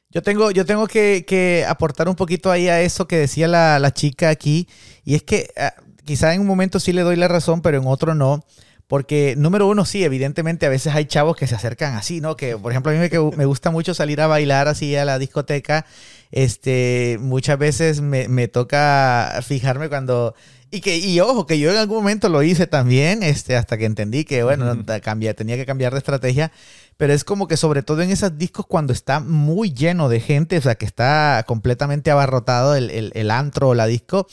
Yo 0.09 0.21
tengo, 0.21 0.51
yo 0.51 0.65
tengo 0.65 0.85
que, 0.87 1.65
aportar 1.65 2.09
un 2.09 2.15
poquito 2.15 2.51
ahí 2.51 2.67
a 2.67 2.81
eso 2.81 3.07
que 3.07 3.15
decía 3.15 3.47
la, 3.47 3.91
chica 3.93 4.27
aquí. 4.27 4.67
Y 5.05 5.15
es 5.15 5.23
que 5.23 5.47
ah, 5.55 5.75
quizá 6.03 6.33
en 6.33 6.41
un 6.41 6.47
momento 6.47 6.81
sí 6.81 6.91
le 6.91 7.03
doy 7.03 7.15
la 7.15 7.29
razón, 7.29 7.61
pero 7.61 7.77
en 7.77 7.87
otro 7.87 8.15
no. 8.15 8.43
Porque, 8.89 9.35
número 9.37 9.67
uno, 9.67 9.85
sí, 9.85 10.03
evidentemente 10.03 10.65
a 10.65 10.69
veces 10.69 10.95
hay 10.95 11.05
chavos 11.05 11.37
que 11.37 11.45
se 11.45 11.53
acercan 11.53 11.93
así, 11.93 12.21
¿no? 12.21 12.35
Que, 12.35 12.57
por 12.57 12.71
ejemplo, 12.71 12.91
a 12.91 12.95
mí 12.95 12.99
me, 12.99 13.37
me 13.37 13.45
gusta 13.45 13.69
mucho 13.69 13.93
salir 13.93 14.19
a 14.19 14.25
bailar 14.25 14.67
así 14.67 14.95
a 14.95 15.05
la 15.05 15.19
discoteca. 15.19 15.85
Este, 16.31 17.19
muchas 17.21 17.59
veces 17.59 18.01
me, 18.01 18.27
me 18.27 18.47
toca 18.47 19.41
fijarme 19.45 19.89
cuando... 19.89 20.33
Y 20.71 20.81
que, 20.81 20.97
y 20.97 21.19
ojo, 21.19 21.45
que 21.45 21.59
yo 21.59 21.69
en 21.69 21.77
algún 21.77 21.97
momento 21.97 22.29
lo 22.29 22.41
hice 22.41 22.65
también, 22.65 23.21
este, 23.21 23.55
hasta 23.55 23.77
que 23.77 23.85
entendí 23.85 24.25
que, 24.25 24.41
bueno, 24.41 24.83
tenía 24.83 25.55
que 25.55 25.65
cambiar 25.67 25.93
de 25.93 25.99
estrategia. 25.99 26.51
Pero 26.97 27.13
es 27.13 27.23
como 27.23 27.47
que 27.47 27.57
sobre 27.57 27.83
todo 27.83 28.01
en 28.01 28.09
esos 28.09 28.39
discos 28.39 28.65
cuando 28.65 28.91
está 28.91 29.19
muy 29.19 29.71
lleno 29.71 30.09
de 30.09 30.19
gente, 30.19 30.57
o 30.57 30.61
sea, 30.61 30.73
que 30.73 30.87
está 30.87 31.43
completamente 31.45 32.09
abarrotado 32.09 32.75
el, 32.75 32.89
el, 32.89 33.11
el 33.13 33.29
antro 33.29 33.69
o 33.69 33.75
la 33.75 33.85
disco, 33.85 34.27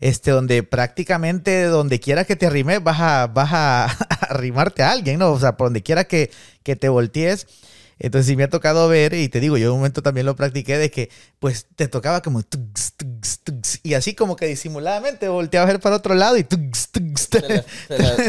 este, 0.00 0.30
donde 0.30 0.62
prácticamente 0.62 1.64
donde 1.64 2.00
quiera 2.00 2.24
que 2.24 2.36
te 2.36 2.46
arrimes 2.46 2.82
vas 2.82 3.00
a, 3.00 3.26
vas 3.26 3.50
a, 3.52 3.84
arrimarte 4.28 4.82
a 4.82 4.90
alguien, 4.90 5.18
¿no? 5.18 5.32
O 5.32 5.40
sea, 5.40 5.56
por 5.56 5.66
donde 5.66 5.82
quiera 5.82 6.04
que, 6.04 6.30
que 6.62 6.76
te 6.76 6.88
voltees. 6.88 7.46
Entonces 7.98 8.26
sí 8.26 8.36
me 8.36 8.44
ha 8.44 8.50
tocado 8.50 8.88
ver, 8.88 9.14
y 9.14 9.30
te 9.30 9.40
digo, 9.40 9.56
yo 9.56 9.68
en 9.68 9.72
un 9.72 9.78
momento 9.78 10.02
también 10.02 10.26
lo 10.26 10.36
practiqué, 10.36 10.76
de 10.76 10.90
que 10.90 11.08
pues 11.38 11.66
te 11.76 11.88
tocaba 11.88 12.20
como 12.20 12.42
y 13.82 13.94
así 13.94 14.14
como 14.14 14.36
que 14.36 14.46
disimuladamente 14.46 15.28
volteaba 15.28 15.64
a 15.64 15.72
ver 15.72 15.80
para 15.80 15.96
otro 15.96 16.14
lado 16.14 16.36
y 16.36 16.46
se, 16.74 17.40
le, 17.40 17.64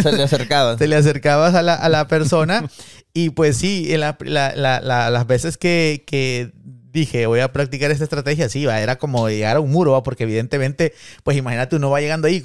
se, 0.02 0.12
le, 0.14 0.24
acercabas. 0.24 0.78
Te 0.80 0.88
le 0.88 0.96
acercabas 0.96 1.54
a 1.54 1.62
la, 1.62 1.76
a 1.76 1.90
la 1.90 2.08
persona 2.08 2.70
y 3.14 3.32
pues 3.32 3.58
sí, 3.58 3.94
en 3.94 4.00
la, 4.00 4.18
la, 4.22 4.82
las 4.82 5.28
veces 5.28 5.58
que, 5.58 6.06
que 6.08 6.54
dije, 7.00 7.28
voy 7.28 7.40
a 7.40 7.52
practicar 7.52 7.92
esta 7.92 8.04
estrategia, 8.04 8.50
sí, 8.50 8.66
va, 8.66 8.80
era 8.80 8.98
como 8.98 9.30
llegar 9.30 9.58
a 9.58 9.60
un 9.60 9.72
muro, 9.72 10.02
porque 10.04 10.24
evidentemente, 10.24 10.94
pues 11.24 11.38
imagínate, 11.38 11.76
uno 11.76 11.90
va 11.90 12.02
llegando 12.02 12.28
ahí, 12.28 12.44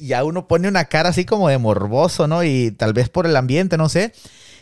y 0.00 0.06
ya 0.06 0.24
uno 0.24 0.48
pone 0.48 0.68
una 0.68 0.86
cara 0.86 1.10
así 1.10 1.24
como 1.24 1.48
de 1.48 1.58
morboso, 1.58 2.26
¿no? 2.26 2.44
Y 2.44 2.70
tal 2.72 2.92
vez 2.92 3.08
por 3.08 3.26
el 3.26 3.36
ambiente, 3.36 3.76
no 3.76 3.88
sé. 3.88 4.12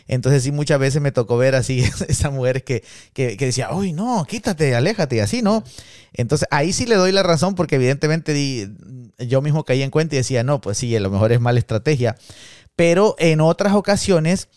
Entonces 0.07 0.43
sí, 0.43 0.51
muchas 0.51 0.79
veces 0.79 1.01
me 1.01 1.11
tocó 1.11 1.37
ver 1.37 1.55
así 1.55 1.83
esa 2.07 2.29
mujer 2.29 2.63
que, 2.63 2.83
que, 3.13 3.37
que 3.37 3.45
decía, 3.45 3.71
uy, 3.73 3.93
no, 3.93 4.25
quítate, 4.27 4.75
aléjate, 4.75 5.17
y 5.17 5.19
así, 5.19 5.41
¿no? 5.41 5.63
Entonces 6.13 6.47
ahí 6.51 6.73
sí 6.73 6.85
le 6.85 6.95
doy 6.95 7.11
la 7.11 7.23
razón 7.23 7.55
porque 7.55 7.75
evidentemente 7.75 8.69
yo 9.17 9.41
mismo 9.41 9.63
caí 9.63 9.81
en 9.81 9.91
cuenta 9.91 10.15
y 10.15 10.19
decía, 10.19 10.43
no, 10.43 10.61
pues 10.61 10.77
sí, 10.77 10.95
a 10.95 10.99
lo 10.99 11.09
mejor 11.09 11.31
es 11.31 11.39
mala 11.39 11.59
estrategia. 11.59 12.15
Pero 12.75 13.15
en 13.19 13.39
otras 13.41 13.73
ocasiones 13.73 14.49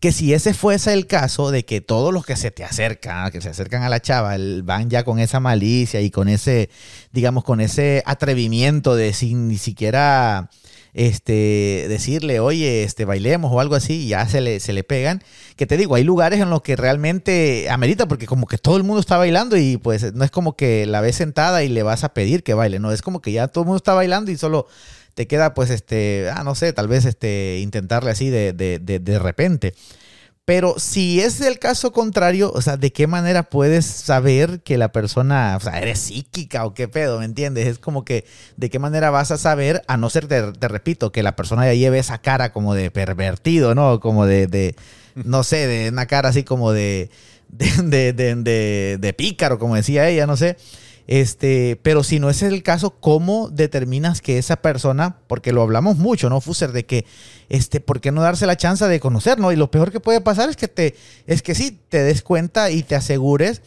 que 0.00 0.12
si 0.12 0.32
ese 0.32 0.54
fuese 0.54 0.92
el 0.92 1.06
caso 1.06 1.50
de 1.50 1.64
que 1.64 1.80
todos 1.80 2.12
los 2.12 2.24
que 2.24 2.36
se 2.36 2.50
te 2.50 2.64
acercan, 2.64 3.30
que 3.30 3.40
se 3.40 3.48
acercan 3.48 3.82
a 3.82 3.88
la 3.88 4.00
chava, 4.00 4.36
van 4.62 4.90
ya 4.90 5.04
con 5.04 5.18
esa 5.18 5.40
malicia 5.40 6.00
y 6.00 6.10
con 6.10 6.28
ese, 6.28 6.70
digamos, 7.12 7.44
con 7.44 7.60
ese 7.60 8.02
atrevimiento 8.06 8.96
de 8.96 9.12
sin 9.12 9.48
ni 9.48 9.58
siquiera 9.58 10.50
este, 10.94 11.86
decirle, 11.88 12.40
oye, 12.40 12.82
este, 12.82 13.04
bailemos 13.04 13.52
o 13.52 13.60
algo 13.60 13.74
así, 13.74 14.04
y 14.04 14.08
ya 14.08 14.26
se 14.28 14.40
le, 14.40 14.60
se 14.60 14.72
le 14.72 14.84
pegan. 14.84 15.22
Que 15.56 15.66
te 15.66 15.76
digo, 15.76 15.94
hay 15.94 16.04
lugares 16.04 16.40
en 16.40 16.50
los 16.50 16.62
que 16.62 16.76
realmente 16.76 17.68
amerita, 17.70 18.06
porque 18.06 18.26
como 18.26 18.46
que 18.46 18.58
todo 18.58 18.76
el 18.76 18.82
mundo 18.82 19.00
está 19.00 19.16
bailando 19.16 19.56
y 19.56 19.76
pues 19.76 20.12
no 20.14 20.24
es 20.24 20.30
como 20.30 20.56
que 20.56 20.86
la 20.86 21.00
ves 21.00 21.16
sentada 21.16 21.62
y 21.62 21.68
le 21.68 21.82
vas 21.82 22.04
a 22.04 22.14
pedir 22.14 22.42
que 22.42 22.54
baile, 22.54 22.78
no, 22.78 22.92
es 22.92 23.02
como 23.02 23.20
que 23.20 23.32
ya 23.32 23.48
todo 23.48 23.62
el 23.62 23.66
mundo 23.66 23.78
está 23.78 23.94
bailando 23.94 24.30
y 24.30 24.36
solo 24.36 24.66
te 25.18 25.26
queda 25.26 25.52
pues 25.52 25.70
este, 25.70 26.30
ah, 26.32 26.44
no 26.44 26.54
sé, 26.54 26.72
tal 26.72 26.86
vez 26.86 27.04
este, 27.04 27.58
intentarle 27.58 28.12
así 28.12 28.30
de, 28.30 28.52
de, 28.52 28.78
de, 28.78 29.00
de 29.00 29.18
repente. 29.18 29.74
Pero 30.44 30.76
si 30.78 31.20
es 31.20 31.40
el 31.40 31.58
caso 31.58 31.90
contrario, 31.90 32.52
o 32.54 32.62
sea, 32.62 32.76
¿de 32.76 32.92
qué 32.92 33.08
manera 33.08 33.42
puedes 33.42 33.84
saber 33.84 34.60
que 34.60 34.78
la 34.78 34.92
persona, 34.92 35.56
o 35.56 35.60
sea, 35.60 35.80
eres 35.80 35.98
psíquica 35.98 36.64
o 36.64 36.72
qué 36.72 36.86
pedo, 36.86 37.18
¿me 37.18 37.24
entiendes? 37.24 37.66
Es 37.66 37.80
como 37.80 38.04
que, 38.04 38.26
¿de 38.56 38.70
qué 38.70 38.78
manera 38.78 39.10
vas 39.10 39.32
a 39.32 39.38
saber, 39.38 39.82
a 39.88 39.96
no 39.96 40.08
ser, 40.08 40.28
te, 40.28 40.68
repito, 40.68 41.10
que 41.10 41.24
la 41.24 41.34
persona 41.34 41.66
ya 41.66 41.74
lleve 41.74 41.98
esa 41.98 42.18
cara 42.18 42.52
como 42.52 42.76
de 42.76 42.92
pervertido, 42.92 43.74
¿no? 43.74 43.98
Como 43.98 44.24
de, 44.24 44.46
de 44.46 44.76
no 45.16 45.42
sé, 45.42 45.66
de 45.66 45.88
una 45.88 46.06
cara 46.06 46.28
así 46.28 46.44
como 46.44 46.70
de, 46.70 47.10
de, 47.48 48.12
de, 48.12 48.36
de, 48.36 48.98
de 49.00 49.12
pícaro, 49.14 49.58
como 49.58 49.74
decía 49.74 50.08
ella, 50.08 50.28
no 50.28 50.36
sé. 50.36 50.56
Este, 51.08 51.80
pero 51.82 52.04
si 52.04 52.20
no 52.20 52.28
es 52.28 52.42
el 52.42 52.62
caso, 52.62 52.90
¿cómo 53.00 53.48
determinas 53.48 54.20
que 54.20 54.36
esa 54.36 54.56
persona, 54.56 55.16
porque 55.26 55.52
lo 55.52 55.62
hablamos 55.62 55.96
mucho, 55.96 56.28
¿no, 56.28 56.42
Fuser? 56.42 56.72
De 56.72 56.84
que, 56.84 57.06
este, 57.48 57.80
¿por 57.80 58.02
qué 58.02 58.12
no 58.12 58.20
darse 58.20 58.46
la 58.46 58.58
chance 58.58 58.86
de 58.86 59.00
conocer, 59.00 59.38
¿no? 59.38 59.50
Y 59.50 59.56
lo 59.56 59.70
peor 59.70 59.90
que 59.90 60.00
puede 60.00 60.20
pasar 60.20 60.50
es 60.50 60.56
que 60.56 60.68
te, 60.68 60.94
es 61.26 61.40
que 61.40 61.54
sí, 61.54 61.80
te 61.88 62.02
des 62.02 62.20
cuenta 62.20 62.70
y 62.70 62.82
te 62.82 62.94
asegures, 62.94 63.62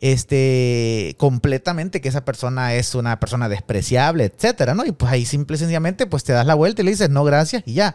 este, 0.00 1.14
completamente 1.16 2.00
que 2.00 2.08
esa 2.08 2.24
persona 2.24 2.74
es 2.74 2.96
una 2.96 3.20
persona 3.20 3.48
despreciable, 3.48 4.24
etcétera, 4.24 4.74
¿no? 4.74 4.84
Y 4.84 4.90
pues 4.90 5.12
ahí 5.12 5.24
simple 5.24 5.54
y 5.54 5.58
sencillamente, 5.60 6.06
pues 6.06 6.24
te 6.24 6.32
das 6.32 6.44
la 6.44 6.54
vuelta 6.54 6.82
y 6.82 6.86
le 6.86 6.90
dices, 6.90 7.08
no, 7.08 7.22
gracias, 7.22 7.62
y 7.66 7.74
ya 7.74 7.94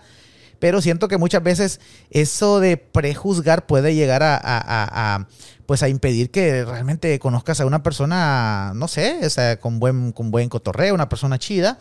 pero 0.66 0.82
siento 0.82 1.08
que 1.08 1.20
muchas 1.20 1.44
veces 1.44 1.80
eso 2.10 2.60
de 2.60 2.76
prejuzgar 2.76 3.68
puede 3.68 3.94
llegar 3.94 4.24
a, 4.24 5.28
pues 5.68 5.84
a 5.84 5.90
impedir 5.90 6.32
que 6.32 6.66
realmente 6.66 7.20
conozcas 7.20 7.62
a 7.62 7.68
una 7.68 7.84
persona, 7.84 8.72
no 8.74 8.88
sé, 8.88 9.20
o 9.24 9.30
sea, 9.30 9.60
con 9.60 9.78
buen, 9.80 10.12
con 10.12 10.32
buen 10.32 10.50
cotorreo, 10.50 10.96
una 10.96 11.08
persona 11.08 11.38
chida, 11.38 11.78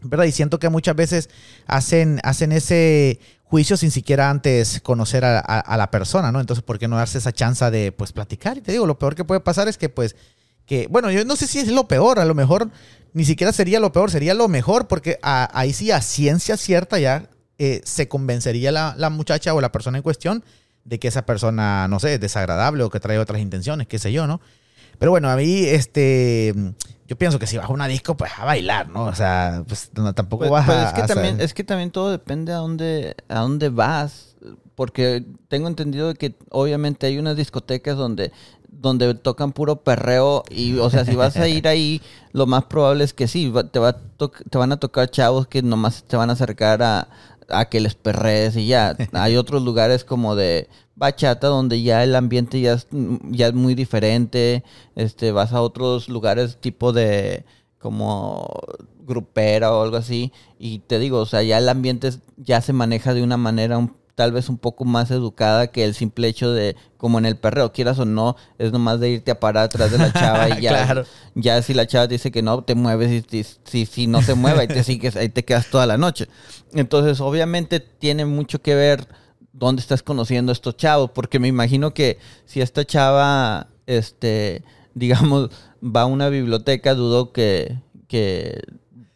¿verdad? 0.00 0.24
Y 0.24 0.32
siento 0.32 0.58
que 0.58 0.70
muchas 0.70 0.96
veces 0.96 1.28
hacen, 1.66 2.18
hacen 2.22 2.52
ese 2.52 3.20
juicio 3.44 3.76
sin 3.76 3.90
siquiera 3.90 4.30
antes 4.30 4.80
conocer 4.80 5.22
a, 5.22 5.76
la 5.76 5.90
persona, 5.90 6.32
¿no? 6.32 6.40
Entonces, 6.40 6.64
¿por 6.64 6.78
qué 6.78 6.88
no 6.88 6.96
darse 6.96 7.18
esa 7.18 7.32
chance 7.32 7.70
de, 7.70 7.92
pues, 7.92 8.12
platicar? 8.12 8.56
Y 8.56 8.62
te 8.62 8.72
digo, 8.72 8.86
lo 8.86 8.98
peor 8.98 9.14
que 9.14 9.24
puede 9.24 9.40
pasar 9.40 9.68
es 9.68 9.76
que, 9.76 9.90
pues, 9.90 10.16
que, 10.64 10.86
bueno, 10.86 11.10
yo 11.10 11.22
no 11.26 11.36
sé 11.36 11.46
si 11.46 11.58
es 11.58 11.68
lo 11.68 11.86
peor, 11.86 12.18
a 12.18 12.24
lo 12.24 12.34
mejor 12.34 12.70
ni 13.12 13.26
siquiera 13.26 13.52
sería 13.52 13.78
lo 13.78 13.92
peor, 13.92 14.10
sería 14.10 14.32
lo 14.32 14.48
mejor, 14.48 14.88
porque 14.88 15.18
ahí 15.20 15.74
sí, 15.74 15.90
a 15.90 16.00
ciencia 16.00 16.56
cierta 16.56 16.98
ya 16.98 17.28
eh, 17.58 17.80
se 17.84 18.08
convencería 18.08 18.72
la, 18.72 18.94
la 18.96 19.10
muchacha 19.10 19.54
o 19.54 19.60
la 19.60 19.72
persona 19.72 19.98
en 19.98 20.02
cuestión 20.02 20.44
de 20.84 20.98
que 20.98 21.08
esa 21.08 21.26
persona, 21.26 21.88
no 21.88 21.98
sé, 21.98 22.14
es 22.14 22.20
desagradable 22.20 22.84
o 22.84 22.90
que 22.90 23.00
trae 23.00 23.18
otras 23.18 23.40
intenciones, 23.40 23.86
qué 23.88 23.98
sé 23.98 24.12
yo, 24.12 24.26
¿no? 24.26 24.40
Pero 24.98 25.10
bueno, 25.10 25.28
a 25.28 25.36
mí, 25.36 25.64
este, 25.64 26.54
yo 27.06 27.16
pienso 27.16 27.38
que 27.38 27.46
si 27.46 27.56
vas 27.58 27.68
a 27.68 27.72
una 27.72 27.88
disco, 27.88 28.16
pues 28.16 28.32
a 28.38 28.44
bailar, 28.44 28.88
¿no? 28.88 29.04
O 29.04 29.14
sea, 29.14 29.64
pues 29.66 29.90
tampoco 30.14 30.48
pues, 30.48 30.50
vas 30.50 30.66
pues 30.66 30.78
a... 30.78 30.88
Es 30.88 30.92
que, 30.92 31.14
también, 31.14 31.40
es 31.40 31.54
que 31.54 31.64
también 31.64 31.90
todo 31.90 32.10
depende 32.10 32.52
a 32.52 32.56
dónde, 32.56 33.16
a 33.28 33.40
dónde 33.40 33.68
vas, 33.68 34.36
porque 34.74 35.24
tengo 35.48 35.68
entendido 35.68 36.14
que 36.14 36.36
obviamente 36.50 37.06
hay 37.06 37.18
unas 37.18 37.36
discotecas 37.36 37.96
donde 37.96 38.32
donde 38.78 39.14
tocan 39.14 39.52
puro 39.52 39.82
perreo 39.82 40.44
y, 40.50 40.78
o 40.78 40.90
sea, 40.90 41.04
si 41.04 41.14
vas 41.14 41.36
a 41.36 41.48
ir 41.48 41.66
ahí, 41.66 42.02
lo 42.32 42.46
más 42.46 42.64
probable 42.64 43.04
es 43.04 43.14
que 43.14 43.26
sí, 43.26 43.52
te, 43.72 43.78
va 43.78 43.96
te 43.96 44.58
van 44.58 44.72
a 44.72 44.76
tocar 44.76 45.10
chavos 45.10 45.46
que 45.46 45.62
nomás 45.62 46.04
te 46.04 46.16
van 46.16 46.28
a 46.28 46.34
acercar 46.34 46.82
a, 46.82 47.08
a 47.48 47.66
que 47.68 47.80
les 47.80 47.94
perrees 47.94 48.56
y 48.56 48.66
ya. 48.66 48.96
Hay 49.12 49.36
otros 49.36 49.62
lugares 49.62 50.04
como 50.04 50.36
de 50.36 50.68
bachata 50.94 51.48
donde 51.48 51.82
ya 51.82 52.02
el 52.04 52.16
ambiente 52.16 52.60
ya 52.60 52.74
es, 52.74 52.88
ya 52.90 53.48
es 53.48 53.54
muy 53.54 53.74
diferente. 53.74 54.64
Este, 54.94 55.32
vas 55.32 55.52
a 55.52 55.62
otros 55.62 56.08
lugares 56.08 56.58
tipo 56.60 56.92
de 56.92 57.44
como 57.78 58.48
grupera 59.06 59.72
o 59.72 59.82
algo 59.82 59.96
así 59.96 60.32
y 60.58 60.80
te 60.80 60.98
digo, 60.98 61.18
o 61.20 61.26
sea, 61.26 61.42
ya 61.42 61.58
el 61.58 61.68
ambiente 61.68 62.10
ya 62.36 62.60
se 62.60 62.72
maneja 62.72 63.14
de 63.14 63.22
una 63.22 63.36
manera 63.36 63.78
un 63.78 63.94
tal 64.16 64.32
vez 64.32 64.48
un 64.48 64.56
poco 64.56 64.86
más 64.86 65.10
educada 65.10 65.68
que 65.68 65.84
el 65.84 65.94
simple 65.94 66.26
hecho 66.26 66.50
de, 66.50 66.74
como 66.96 67.18
en 67.18 67.26
el 67.26 67.36
perreo, 67.36 67.72
quieras 67.72 67.98
o 67.98 68.06
no, 68.06 68.34
es 68.58 68.72
nomás 68.72 68.98
de 68.98 69.10
irte 69.10 69.30
a 69.30 69.38
parar 69.38 69.64
atrás 69.64 69.92
de 69.92 69.98
la 69.98 70.12
chava 70.12 70.58
y 70.58 70.60
ya, 70.62 71.04
ya 71.34 71.60
si 71.60 71.74
la 71.74 71.86
chava 71.86 72.06
dice 72.06 72.32
que 72.32 72.40
no, 72.40 72.64
te 72.64 72.74
mueves 72.74 73.24
y 73.30 73.44
si, 73.44 73.84
si, 73.84 74.06
no 74.06 74.22
se 74.22 74.34
mueve, 74.34 74.62
ahí 74.62 74.68
te 74.68 74.82
sigues, 74.84 75.16
ahí 75.16 75.28
te 75.28 75.44
quedas 75.44 75.70
toda 75.70 75.84
la 75.86 75.98
noche. 75.98 76.28
Entonces, 76.72 77.20
obviamente 77.20 77.78
tiene 77.78 78.24
mucho 78.24 78.62
que 78.62 78.74
ver 78.74 79.06
dónde 79.52 79.80
estás 79.80 80.02
conociendo 80.02 80.50
a 80.50 80.54
estos 80.54 80.78
chavos, 80.78 81.10
porque 81.10 81.38
me 81.38 81.48
imagino 81.48 81.92
que 81.92 82.18
si 82.46 82.62
esta 82.62 82.86
chava, 82.86 83.68
este, 83.84 84.64
digamos, 84.94 85.50
va 85.84 86.02
a 86.02 86.06
una 86.06 86.30
biblioteca, 86.30 86.94
dudo 86.94 87.32
que, 87.32 87.76
que 88.08 88.62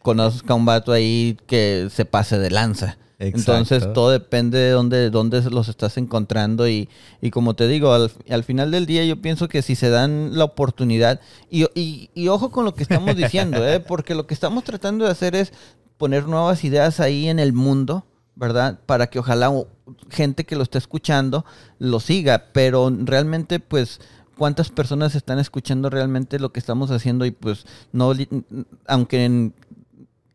conozca 0.03 0.53
a 0.53 0.55
un 0.55 0.65
vato 0.65 0.91
ahí 0.91 1.39
que 1.47 1.87
se 1.91 2.05
pase 2.05 2.37
de 2.37 2.51
lanza. 2.51 2.99
Entonces 3.21 3.93
todo 3.93 4.09
depende 4.09 4.57
de 4.57 4.71
dónde, 4.71 5.11
dónde 5.11 5.41
los 5.51 5.67
estás 5.67 5.97
encontrando 5.97 6.67
y, 6.67 6.89
y 7.21 7.29
como 7.29 7.53
te 7.53 7.67
digo, 7.67 7.93
al, 7.93 8.11
al, 8.29 8.43
final 8.43 8.71
del 8.71 8.87
día 8.87 9.05
yo 9.05 9.21
pienso 9.21 9.47
que 9.47 9.61
si 9.61 9.75
se 9.75 9.91
dan 9.91 10.35
la 10.37 10.45
oportunidad, 10.45 11.21
y, 11.49 11.65
y, 11.75 12.09
y 12.15 12.27
ojo 12.29 12.49
con 12.49 12.65
lo 12.65 12.73
que 12.73 12.81
estamos 12.81 13.15
diciendo, 13.15 13.67
¿eh? 13.67 13.79
porque 13.87 14.15
lo 14.15 14.25
que 14.25 14.33
estamos 14.33 14.63
tratando 14.63 15.05
de 15.05 15.11
hacer 15.11 15.35
es 15.35 15.53
poner 15.97 16.27
nuevas 16.27 16.63
ideas 16.63 16.99
ahí 16.99 17.27
en 17.27 17.37
el 17.37 17.53
mundo, 17.53 18.05
¿verdad? 18.33 18.79
Para 18.87 19.05
que 19.07 19.19
ojalá 19.19 19.51
gente 20.09 20.43
que 20.43 20.55
lo 20.55 20.63
esté 20.63 20.79
escuchando 20.79 21.45
lo 21.77 21.99
siga, 21.99 22.45
pero 22.53 22.91
realmente 23.03 23.59
pues 23.59 24.01
cuántas 24.35 24.69
personas 24.69 25.13
están 25.13 25.37
escuchando 25.37 25.91
realmente 25.91 26.39
lo 26.39 26.51
que 26.51 26.59
estamos 26.59 26.89
haciendo 26.89 27.25
y 27.25 27.31
pues 27.31 27.67
no, 27.91 28.13
aunque 28.87 29.25
en 29.25 29.53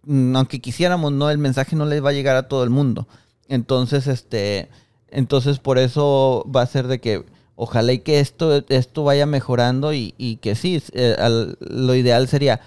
aunque 0.08 0.60
quisiéramos, 0.60 1.12
no, 1.12 1.30
el 1.30 1.38
mensaje 1.38 1.76
no 1.76 1.86
les 1.86 2.04
va 2.04 2.10
a 2.10 2.14
llegar 2.14 2.36
a 2.36 2.48
todo 2.48 2.64
el 2.64 2.70
mundo. 2.70 3.06
Entonces, 3.48 4.06
este, 4.06 4.68
entonces 5.08 5.58
por 5.58 5.78
eso 5.78 6.44
va 6.54 6.62
a 6.62 6.66
ser 6.66 6.86
de 6.86 7.00
que 7.00 7.24
ojalá 7.54 7.92
y 7.92 8.00
que 8.00 8.20
esto, 8.20 8.64
esto 8.68 9.04
vaya 9.04 9.26
mejorando 9.26 9.92
y, 9.92 10.14
y 10.18 10.36
que 10.36 10.54
sí, 10.54 10.82
eh, 10.92 11.16
lo 11.60 11.94
ideal 11.94 12.28
sería 12.28 12.60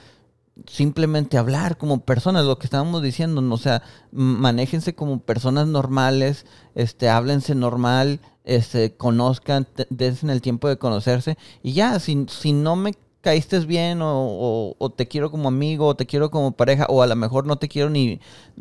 simplemente 0.67 1.37
hablar 1.37 1.77
como 1.77 2.01
personas, 2.01 2.45
lo 2.45 2.59
que 2.59 2.67
estábamos 2.67 3.01
diciendo, 3.01 3.41
o 3.53 3.57
sea, 3.57 3.81
manéjense 4.11 4.93
como 4.93 5.19
personas 5.19 5.67
normales, 5.67 6.45
este, 6.75 7.09
háblense 7.09 7.55
normal, 7.55 8.19
este, 8.43 8.95
conozcan, 8.95 9.67
den 9.89 10.29
el 10.29 10.41
tiempo 10.41 10.67
de 10.67 10.77
conocerse 10.77 11.37
y 11.63 11.73
ya, 11.73 11.99
si, 11.99 12.25
si 12.27 12.51
no 12.51 12.75
me 12.75 12.95
caíste 13.21 13.59
bien 13.59 13.99
o, 14.01 14.93
te 14.95 15.07
quiero 15.07 15.31
como 15.31 15.49
amigo 15.49 15.87
o 15.87 15.95
te 15.95 16.05
quiero 16.05 16.31
como 16.31 16.51
pareja 16.51 16.85
o 16.89 17.01
a 17.01 17.07
lo 17.07 17.15
mejor 17.15 17.45
no 17.45 17.57
te 17.57 17.67
quiero 17.67 17.89
ni, 17.89 18.19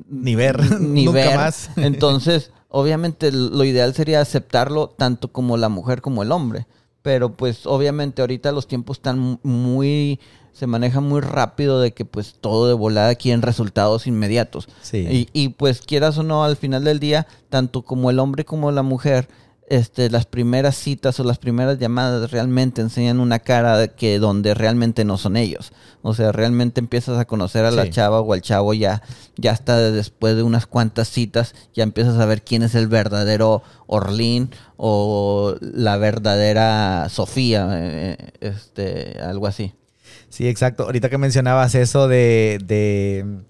ni 0.08 0.34
ver, 0.34 0.58
ni 0.80 1.06
ver. 1.08 1.36
más. 1.36 1.70
Entonces, 1.76 2.52
obviamente 2.68 3.32
lo 3.32 3.64
ideal 3.64 3.94
sería 3.94 4.20
aceptarlo 4.20 4.88
tanto 4.88 5.32
como 5.32 5.56
la 5.56 5.68
mujer 5.68 6.00
como 6.00 6.22
el 6.22 6.32
hombre. 6.32 6.66
Pero 7.02 7.32
pues 7.36 7.64
obviamente 7.64 8.20
ahorita 8.22 8.52
los 8.52 8.66
tiempos 8.66 8.98
están 8.98 9.38
muy, 9.42 10.18
se 10.52 10.66
manejan 10.66 11.04
muy 11.04 11.20
rápido 11.20 11.80
de 11.80 11.92
que 11.92 12.04
pues 12.04 12.34
todo 12.40 12.66
de 12.66 12.74
volada 12.74 13.14
quieren 13.14 13.40
resultados 13.40 14.06
inmediatos. 14.06 14.68
Y, 14.92 15.28
y 15.32 15.50
pues 15.50 15.80
quieras 15.80 16.18
o 16.18 16.24
no, 16.24 16.44
al 16.44 16.56
final 16.56 16.84
del 16.84 16.98
día, 16.98 17.26
tanto 17.48 17.82
como 17.82 18.10
el 18.10 18.18
hombre 18.18 18.44
como 18.44 18.72
la 18.72 18.82
mujer 18.82 19.28
este, 19.68 20.10
las 20.10 20.26
primeras 20.26 20.76
citas 20.76 21.20
o 21.20 21.24
las 21.24 21.38
primeras 21.38 21.78
llamadas 21.78 22.30
realmente 22.30 22.80
enseñan 22.80 23.20
una 23.20 23.38
cara 23.38 23.88
que 23.88 24.18
donde 24.18 24.54
realmente 24.54 25.04
no 25.04 25.18
son 25.18 25.36
ellos. 25.36 25.72
O 26.02 26.14
sea, 26.14 26.32
realmente 26.32 26.80
empiezas 26.80 27.18
a 27.18 27.26
conocer 27.26 27.64
a 27.64 27.70
la 27.70 27.90
chava 27.90 28.20
o 28.20 28.32
al 28.32 28.40
chavo 28.40 28.72
ya, 28.72 29.02
ya 29.36 29.52
hasta 29.52 29.90
después 29.90 30.36
de 30.36 30.42
unas 30.42 30.66
cuantas 30.66 31.08
citas, 31.08 31.54
ya 31.74 31.82
empiezas 31.82 32.18
a 32.18 32.26
ver 32.26 32.42
quién 32.42 32.62
es 32.62 32.74
el 32.74 32.88
verdadero 32.88 33.62
Orlín 33.86 34.50
o 34.76 35.56
la 35.60 35.96
verdadera 35.96 37.08
Sofía, 37.10 37.68
eh, 37.72 38.16
este, 38.40 39.18
algo 39.20 39.46
así. 39.46 39.74
Sí, 40.30 40.48
exacto. 40.48 40.84
Ahorita 40.84 41.08
que 41.10 41.18
mencionabas 41.18 41.74
eso 41.74 42.08
de 42.08 42.58
de 42.64 43.42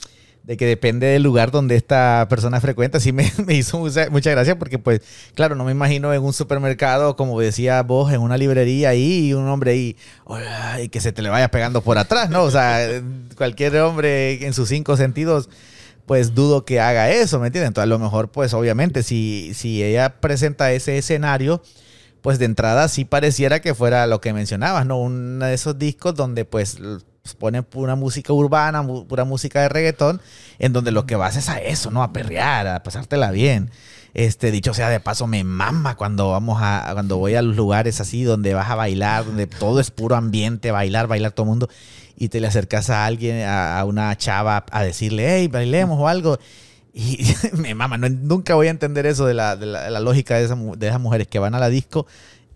que 0.57 0.67
depende 0.67 1.07
del 1.09 1.23
lugar 1.23 1.51
donde 1.51 1.77
esta 1.77 2.27
persona 2.31 2.61
frecuenta, 2.61 3.01
sí 3.01 3.13
me, 3.13 3.31
hizo 3.51 3.79
mucha, 3.79 4.09
mucha, 4.11 4.31
gracia 4.31 4.59
porque 4.59 4.79
pues 4.79 5.01
claro, 5.35 5.55
no 5.55 5.65
me 5.65 5.73
imagino 5.73 6.13
en 6.15 6.23
un 6.23 6.33
supermercado, 6.33 7.17
como 7.17 7.39
decía 7.39 7.83
vos, 7.83 8.13
en 8.13 8.21
una 8.21 8.39
librería 8.39 8.91
ahí 8.91 9.29
y 9.29 9.35
un 9.35 9.47
hombre 9.49 9.73
ahí, 9.73 9.97
y 10.83 10.89
que 10.89 11.01
se 11.01 11.13
te 11.13 11.23
le 11.23 11.29
vaya 11.29 11.51
pegando 11.51 11.83
por 11.83 11.99
atrás, 11.99 12.31
¿no? 12.31 12.43
O 12.43 12.51
sea, 12.51 12.87
cualquier 13.37 13.77
hombre 13.79 14.47
en 14.47 14.55
sus 14.55 14.69
cinco 14.69 14.97
sentidos, 14.97 15.51
pues 16.07 16.35
dudo 16.35 16.65
que 16.65 16.81
haga 16.81 17.11
eso, 17.11 17.39
¿me 17.39 17.49
entiendes? 17.49 17.69
Entonces 17.69 17.85
a 17.85 17.95
lo 17.95 17.99
mejor 17.99 18.31
pues 18.31 18.55
obviamente 18.55 19.03
si, 19.03 19.53
si 19.55 19.83
ella 19.83 20.21
presenta 20.21 20.73
ese 20.73 20.97
escenario, 20.97 21.63
pues 22.23 22.39
de 22.39 22.47
entrada 22.47 22.89
sí 22.89 23.05
pareciera 23.05 23.61
que 23.61 23.75
fuera 23.75 24.07
lo 24.07 24.21
que 24.21 24.33
mencionabas, 24.33 24.87
¿no? 24.87 24.99
Uno 24.99 25.45
de 25.45 25.55
esos 25.55 25.79
discos 25.79 26.15
donde 26.15 26.45
pues, 26.45 26.79
ponen 27.35 27.65
pura 27.65 27.95
música 27.97 28.33
urbana, 28.33 28.87
pura 28.87 29.25
música 29.25 29.63
de 29.63 29.69
reggaetón, 29.69 30.21
en 30.59 30.73
donde 30.73 30.91
lo 30.91 31.07
que 31.07 31.17
vas 31.17 31.37
es 31.37 31.49
a 31.49 31.59
eso, 31.59 31.91
¿no? 31.91 32.03
A 32.03 32.13
perrear, 32.13 32.67
a 32.67 32.83
pasártela 32.83 33.31
bien. 33.31 33.71
Este, 34.15 34.51
dicho 34.51 34.75
sea 34.75 34.89
de 34.89 35.01
paso, 35.01 35.27
me 35.27 35.45
mama 35.45 35.95
cuando 35.97 36.31
vamos 36.31 36.59
a, 36.61 36.91
cuando 36.93 37.19
voy 37.19 37.35
a 37.35 37.43
los 37.43 37.57
lugares 37.57 38.01
así 38.01 38.25
donde 38.25 38.55
vas 38.55 38.71
a 38.71 38.75
bailar, 38.75 39.25
donde 39.27 39.47
todo 39.47 39.81
es 39.81 39.91
puro 39.91 40.17
ambiente, 40.17 40.71
bailar, 40.71 41.07
bailar 41.07 41.33
todo 41.33 41.45
el 41.45 41.51
mundo, 41.51 41.69
y 42.17 42.29
te 42.29 42.41
le 42.41 42.47
acercas 42.49 42.91
a 42.91 43.05
alguien, 43.05 43.47
a, 43.47 43.85
una 43.85 44.17
chava, 44.17 44.65
a 44.71 44.83
decirle, 44.83 45.37
hey, 45.37 45.49
bailemos 45.49 46.01
o 46.01 46.09
algo. 46.09 46.39
Y 46.93 47.33
me 47.53 47.75
mama, 47.75 47.97
nunca 47.99 48.55
voy 48.55 48.67
a 48.67 48.71
entender 48.71 49.07
eso 49.07 49.27
de 49.27 49.35
la, 49.35 49.57
de 49.57 49.67
la, 49.67 50.01
lógica 50.01 50.37
de, 50.37 50.49
de 50.49 50.89
esas 50.89 51.01
mujeres 51.01 51.29
que 51.29 51.39
van 51.39 51.55
a 51.55 51.59
la 51.59 51.69
disco 51.69 52.07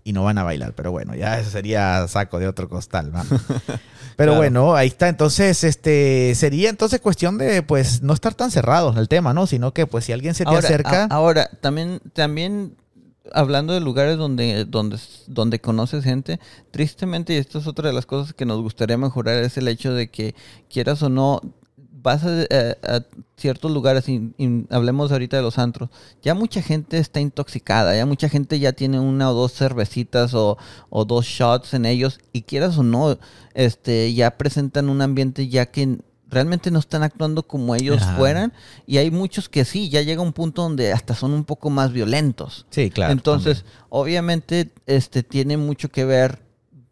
y 0.03 0.13
no 0.13 0.23
van 0.23 0.37
a 0.37 0.43
bailar. 0.43 0.73
Pero 0.73 0.91
bueno, 0.91 1.15
ya 1.15 1.39
eso 1.39 1.49
sería 1.49 2.07
saco 2.07 2.39
de 2.39 2.47
otro 2.47 2.69
costal, 2.69 3.11
Pero 4.15 4.35
bueno, 4.35 4.75
ahí 4.75 4.87
está. 4.87 5.07
Entonces, 5.07 5.63
este 5.63 6.35
sería 6.35 6.69
entonces 6.69 7.01
cuestión 7.01 7.39
de 7.39 7.63
pues 7.63 8.03
no 8.03 8.13
estar 8.13 8.35
tan 8.35 8.51
cerrados 8.51 8.95
al 8.95 9.07
tema, 9.07 9.33
¿no? 9.33 9.47
Sino 9.47 9.73
que 9.73 9.87
pues 9.87 10.05
si 10.05 10.11
alguien 10.11 10.35
se 10.35 10.45
te 10.45 10.55
acerca. 10.55 11.05
ahora, 11.05 11.49
también, 11.61 11.99
también 12.13 12.75
hablando 13.31 13.73
de 13.73 13.79
lugares 13.79 14.17
donde, 14.17 14.65
donde, 14.65 14.97
donde 15.27 15.59
conoces 15.59 16.03
gente, 16.03 16.39
tristemente, 16.71 17.33
y 17.33 17.37
esto 17.37 17.59
es 17.59 17.67
otra 17.67 17.87
de 17.87 17.93
las 17.93 18.05
cosas 18.05 18.33
que 18.33 18.45
nos 18.45 18.61
gustaría 18.61 18.97
mejorar, 18.97 19.37
es 19.37 19.57
el 19.57 19.67
hecho 19.67 19.93
de 19.93 20.09
que 20.09 20.35
quieras 20.69 21.01
o 21.03 21.09
no, 21.09 21.41
vas 22.03 22.23
a, 22.23 23.05
ciertos 23.37 23.71
lugares, 23.71 24.07
y, 24.09 24.33
hablemos 24.69 25.11
ahorita 25.11 25.37
de 25.37 25.43
los 25.43 25.57
antros, 25.57 25.89
ya 26.21 26.35
mucha 26.35 26.61
gente 26.61 26.97
está 26.97 27.19
intoxicada, 27.19 27.95
ya 27.95 28.05
mucha 28.05 28.29
gente 28.29 28.59
ya 28.59 28.73
tiene 28.73 28.99
una 28.99 29.31
o 29.31 29.33
dos 29.33 29.53
cervecitas 29.53 30.33
o, 30.33 30.57
dos 31.07 31.25
shots 31.25 31.73
en 31.73 31.85
ellos 31.85 32.19
y 32.33 32.43
quieras 32.43 32.77
o 32.77 32.83
no, 32.83 33.17
este, 33.53 34.13
ya 34.13 34.37
presentan 34.37 34.89
un 34.89 35.01
ambiente 35.01 35.47
ya 35.47 35.65
que 35.65 35.97
realmente 36.29 36.71
no 36.71 36.79
están 36.79 37.03
actuando 37.03 37.43
como 37.43 37.75
ellos 37.75 38.01
fueran 38.17 38.53
y 38.87 38.97
hay 38.97 39.11
muchos 39.11 39.49
que 39.49 39.65
sí, 39.65 39.89
ya 39.89 40.01
llega 40.01 40.21
un 40.21 40.33
punto 40.33 40.63
donde 40.63 40.91
hasta 40.91 41.15
son 41.15 41.31
un 41.31 41.45
poco 41.45 41.69
más 41.69 41.93
violentos. 41.93 42.65
Sí, 42.71 42.89
claro. 42.89 43.13
Entonces, 43.13 43.65
obviamente, 43.89 44.71
este 44.87 45.23
tiene 45.23 45.57
mucho 45.57 45.89
que 45.89 46.05
ver 46.05 46.42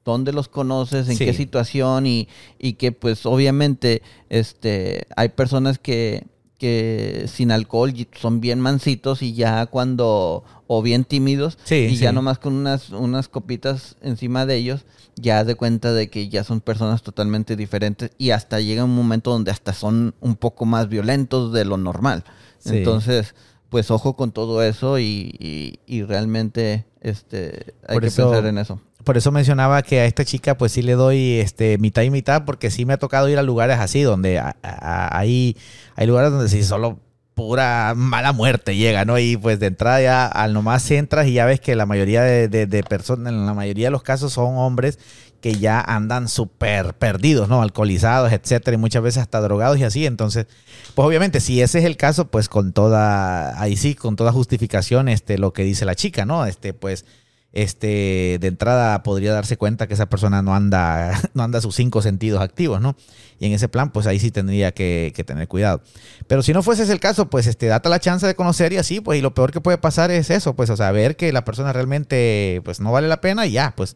dónde 0.04 0.34
los 0.34 0.48
conoces, 0.48 1.10
en 1.10 1.18
qué 1.18 1.34
situación 1.34 2.08
y, 2.08 2.28
y, 2.60 2.74
que 2.74 2.92
pues 2.92 3.26
obviamente 3.26 4.02
este 4.30 5.08
hay 5.16 5.30
personas 5.30 5.78
que, 5.78 6.26
que 6.58 7.26
sin 7.28 7.52
alcohol 7.52 7.94
son 8.20 8.42
bien 8.42 8.60
mansitos 8.60 9.22
y 9.22 9.34
ya 9.34 9.66
cuando 9.68 10.44
o 10.68 10.82
bien 10.82 11.06
tímidos 11.06 11.58
y 11.70 11.96
ya 11.96 12.12
nomás 12.12 12.40
con 12.40 12.54
unas 12.54 12.92
unas 12.92 13.28
copitas 13.28 13.98
encima 14.02 14.46
de 14.46 14.56
ellos 14.56 14.86
ya 15.16 15.44
de 15.44 15.56
cuenta 15.56 15.94
de 15.94 16.10
que 16.10 16.30
ya 16.30 16.44
son 16.44 16.62
personas 16.62 17.04
totalmente 17.04 17.56
diferentes 17.56 18.12
y 18.18 18.32
hasta 18.32 18.60
llega 18.60 18.84
un 18.84 18.96
momento 18.96 19.32
donde 19.32 19.52
hasta 19.52 19.74
son 19.74 20.16
un 20.20 20.36
poco 20.36 20.66
más 20.66 20.88
violentos 20.88 21.52
de 21.52 21.66
lo 21.66 21.78
normal. 21.78 22.24
Entonces, 22.66 23.36
pues 23.70 23.92
ojo 23.92 24.16
con 24.16 24.32
todo 24.32 24.64
eso 24.64 25.00
y, 25.00 25.80
y, 25.86 26.04
realmente 26.04 26.86
este 27.02 27.74
hay 27.88 28.00
que 28.00 28.12
pensar 28.12 28.46
en 28.46 28.58
eso 28.60 28.80
por 29.04 29.18
eso 29.18 29.32
mencionaba 29.32 29.82
que 29.82 30.00
a 30.00 30.06
esta 30.06 30.26
chica 30.26 30.58
pues 30.58 30.72
sí 30.72 30.82
le 30.82 30.94
doy 30.94 31.40
este 31.40 31.78
mitad 31.78 32.04
y 32.04 32.10
mitad 32.10 32.46
porque 32.46 32.72
sí 32.72 32.86
me 32.86 32.94
ha 32.94 32.98
tocado 32.98 33.30
ir 33.30 33.38
a 33.38 33.44
lugares 33.44 33.78
así 33.80 34.02
donde 34.02 34.42
hay, 34.62 35.56
lugares 35.98 36.32
donde 36.32 36.50
sí 36.50 36.64
solo 36.64 37.00
pura 37.34 37.94
mala 37.96 38.34
muerte 38.34 38.76
llega, 38.76 39.06
¿no? 39.06 39.18
Y 39.18 39.38
pues 39.38 39.60
de 39.60 39.68
entrada 39.68 40.02
ya 40.02 40.28
al 40.28 40.54
nomás 40.54 40.90
entras 40.92 41.28
y 41.28 41.34
ya 41.34 41.46
ves 41.46 41.60
que 41.60 41.76
la 41.76 41.86
mayoría 41.86 42.22
de, 42.22 42.84
personas, 42.88 43.34
en 43.34 43.46
la 43.46 43.54
mayoría 43.54 43.88
de 43.88 43.92
los 43.92 44.04
casos 44.04 44.34
son 44.34 44.58
hombres 44.58 45.00
que 45.42 45.56
ya 45.56 45.82
andan 45.82 46.28
súper 46.28 46.94
perdidos, 46.94 47.50
¿no? 47.50 47.64
Alcoholizados, 47.64 48.32
etcétera, 48.32 48.76
y 48.76 48.78
muchas 48.78 49.02
veces 49.02 49.24
hasta 49.24 49.42
drogados 49.42 49.80
y 49.80 49.84
así. 49.84 50.06
Entonces, 50.06 50.46
pues 50.94 51.08
obviamente, 51.08 51.40
si 51.40 51.62
ese 51.62 51.80
es 51.80 51.86
el 51.86 51.98
caso, 51.98 52.28
pues 52.28 52.48
con 52.48 52.74
toda, 52.74 53.60
ahí 53.60 53.76
sí, 53.76 53.96
con 53.96 54.16
toda 54.16 54.32
justificación, 54.32 55.10
este, 55.10 55.40
lo 55.40 55.52
que 55.52 55.64
dice 55.64 55.84
la 55.84 55.96
chica, 55.96 56.26
¿no? 56.26 56.46
Este, 56.46 56.74
pues 56.74 57.06
este, 57.54 58.38
de 58.40 58.48
entrada 58.48 59.04
podría 59.04 59.34
darse 59.34 59.58
cuenta 59.58 59.88
que 59.88 59.94
esa 59.94 60.08
persona 60.08 60.42
no 60.42 60.56
anda, 60.56 61.20
no 61.34 61.44
anda 61.44 61.62
sus 61.62 61.76
cinco 61.76 62.02
sentidos 62.02 62.42
activos, 62.42 62.82
¿no? 62.82 62.96
Y 63.40 63.48
en 63.48 63.54
ese 63.54 63.68
plan, 63.68 63.92
pues 63.92 64.08
ahí 64.08 64.20
sí 64.20 64.32
tendría 64.32 64.72
que, 64.72 65.14
tener 65.26 65.48
cuidado. 65.48 65.82
Pero 66.28 66.44
si 66.44 66.54
no 66.54 66.64
fuese 66.64 66.84
ese 66.84 66.94
el 66.94 67.00
caso, 67.00 67.30
pues 67.30 67.48
este, 67.48 67.68
date 67.68 67.90
la 67.90 68.00
chance 68.00 68.26
de 68.26 68.36
conocer 68.36 68.74
y 68.74 68.78
así, 68.78 69.02
pues, 69.02 69.20
y 69.20 69.22
lo 69.22 69.34
peor 69.34 69.52
que 69.52 69.62
puede 69.62 69.78
pasar 69.78 70.12
es 70.12 70.30
eso, 70.30 70.56
pues, 70.56 70.70
o 70.70 70.78
sea, 70.78 70.92
ver 70.92 71.16
que 71.16 71.32
la 71.34 71.44
persona 71.44 71.74
realmente, 71.74 72.62
pues, 72.64 72.80
no 72.80 72.92
vale 72.92 73.08
la 73.08 73.22
pena 73.22 73.46
y 73.48 73.54
ya, 73.54 73.74
pues, 73.76 73.96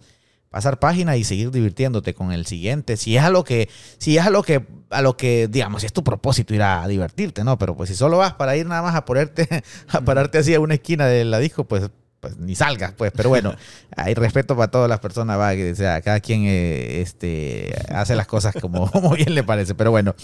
pasar 0.49 0.79
página 0.79 1.17
y 1.17 1.23
seguir 1.23 1.51
divirtiéndote 1.51 2.13
con 2.13 2.31
el 2.31 2.45
siguiente. 2.45 2.97
Si 2.97 3.17
es 3.17 3.23
a 3.23 3.29
lo 3.29 3.43
que, 3.43 3.69
si 3.97 4.17
es 4.17 4.25
a 4.25 4.29
lo 4.29 4.41
que, 4.41 4.65
a 4.89 5.01
lo 5.01 5.17
que, 5.17 5.47
digamos, 5.49 5.81
si 5.81 5.85
es 5.87 5.93
tu 5.93 6.03
propósito 6.03 6.53
ir 6.53 6.61
a 6.61 6.87
divertirte, 6.87 7.43
¿no? 7.43 7.57
Pero 7.57 7.75
pues 7.75 7.89
si 7.89 7.95
solo 7.95 8.17
vas 8.17 8.33
para 8.35 8.55
ir 8.55 8.65
nada 8.65 8.81
más 8.81 8.95
a 8.95 9.03
ponerte, 9.03 9.49
a 9.89 10.01
pararte 10.01 10.37
así 10.37 10.53
a 10.53 10.59
una 10.59 10.75
esquina 10.75 11.07
de 11.07 11.25
la 11.25 11.39
disco, 11.39 11.65
pues 11.65 11.89
pues, 12.25 12.37
ni 12.39 12.55
salgas, 12.55 12.91
pues. 12.93 13.11
Pero 13.15 13.29
bueno, 13.29 13.53
hay 13.95 14.15
respeto 14.15 14.55
para 14.55 14.71
todas 14.71 14.89
las 14.89 14.99
personas, 14.99 15.39
va, 15.39 15.53
que 15.53 15.75
sea, 15.75 16.01
cada 16.01 16.19
quien 16.19 16.45
eh, 16.45 17.01
este, 17.01 17.75
hace 17.89 18.15
las 18.15 18.25
cosas 18.25 18.55
como, 18.59 18.89
como 18.91 19.11
bien 19.11 19.35
le 19.35 19.43
parece. 19.43 19.75
Pero 19.75 19.91
bueno. 19.91 20.15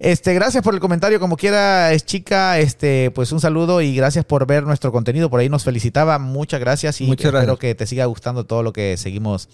Este, 0.00 0.34
gracias 0.34 0.64
por 0.64 0.74
el 0.74 0.80
comentario, 0.80 1.20
como 1.20 1.36
quiera, 1.36 1.92
es 1.92 2.04
chica, 2.04 2.58
este, 2.58 3.12
pues 3.12 3.30
un 3.30 3.40
saludo 3.40 3.80
y 3.80 3.94
gracias 3.94 4.24
por 4.24 4.44
ver 4.44 4.64
nuestro 4.64 4.90
contenido. 4.90 5.30
Por 5.30 5.38
ahí 5.38 5.48
nos 5.48 5.62
felicitaba, 5.62 6.18
muchas 6.18 6.58
gracias 6.58 7.00
y 7.00 7.08
espero 7.12 7.58
que 7.58 7.76
te 7.76 7.86
siga 7.86 8.04
gustando 8.06 8.44
todo 8.44 8.64
lo 8.64 8.72
que 8.72 8.96
seguimos 8.96 9.48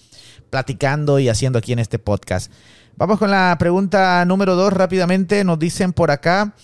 platicando 0.49 1.19
y 1.19 1.29
haciendo 1.29 1.59
aquí 1.59 1.75
en 1.75 1.79
este 1.79 1.99
podcast. 1.99 2.51
Vamos 2.97 3.19
con 3.19 3.31
la 3.31 3.55
pregunta 3.59 4.25
número 4.25 4.57
dos 4.57 4.73
rápidamente. 4.73 5.45
Nos 5.45 5.59
dicen 5.59 5.93
por 5.93 6.11
acá. 6.11 6.55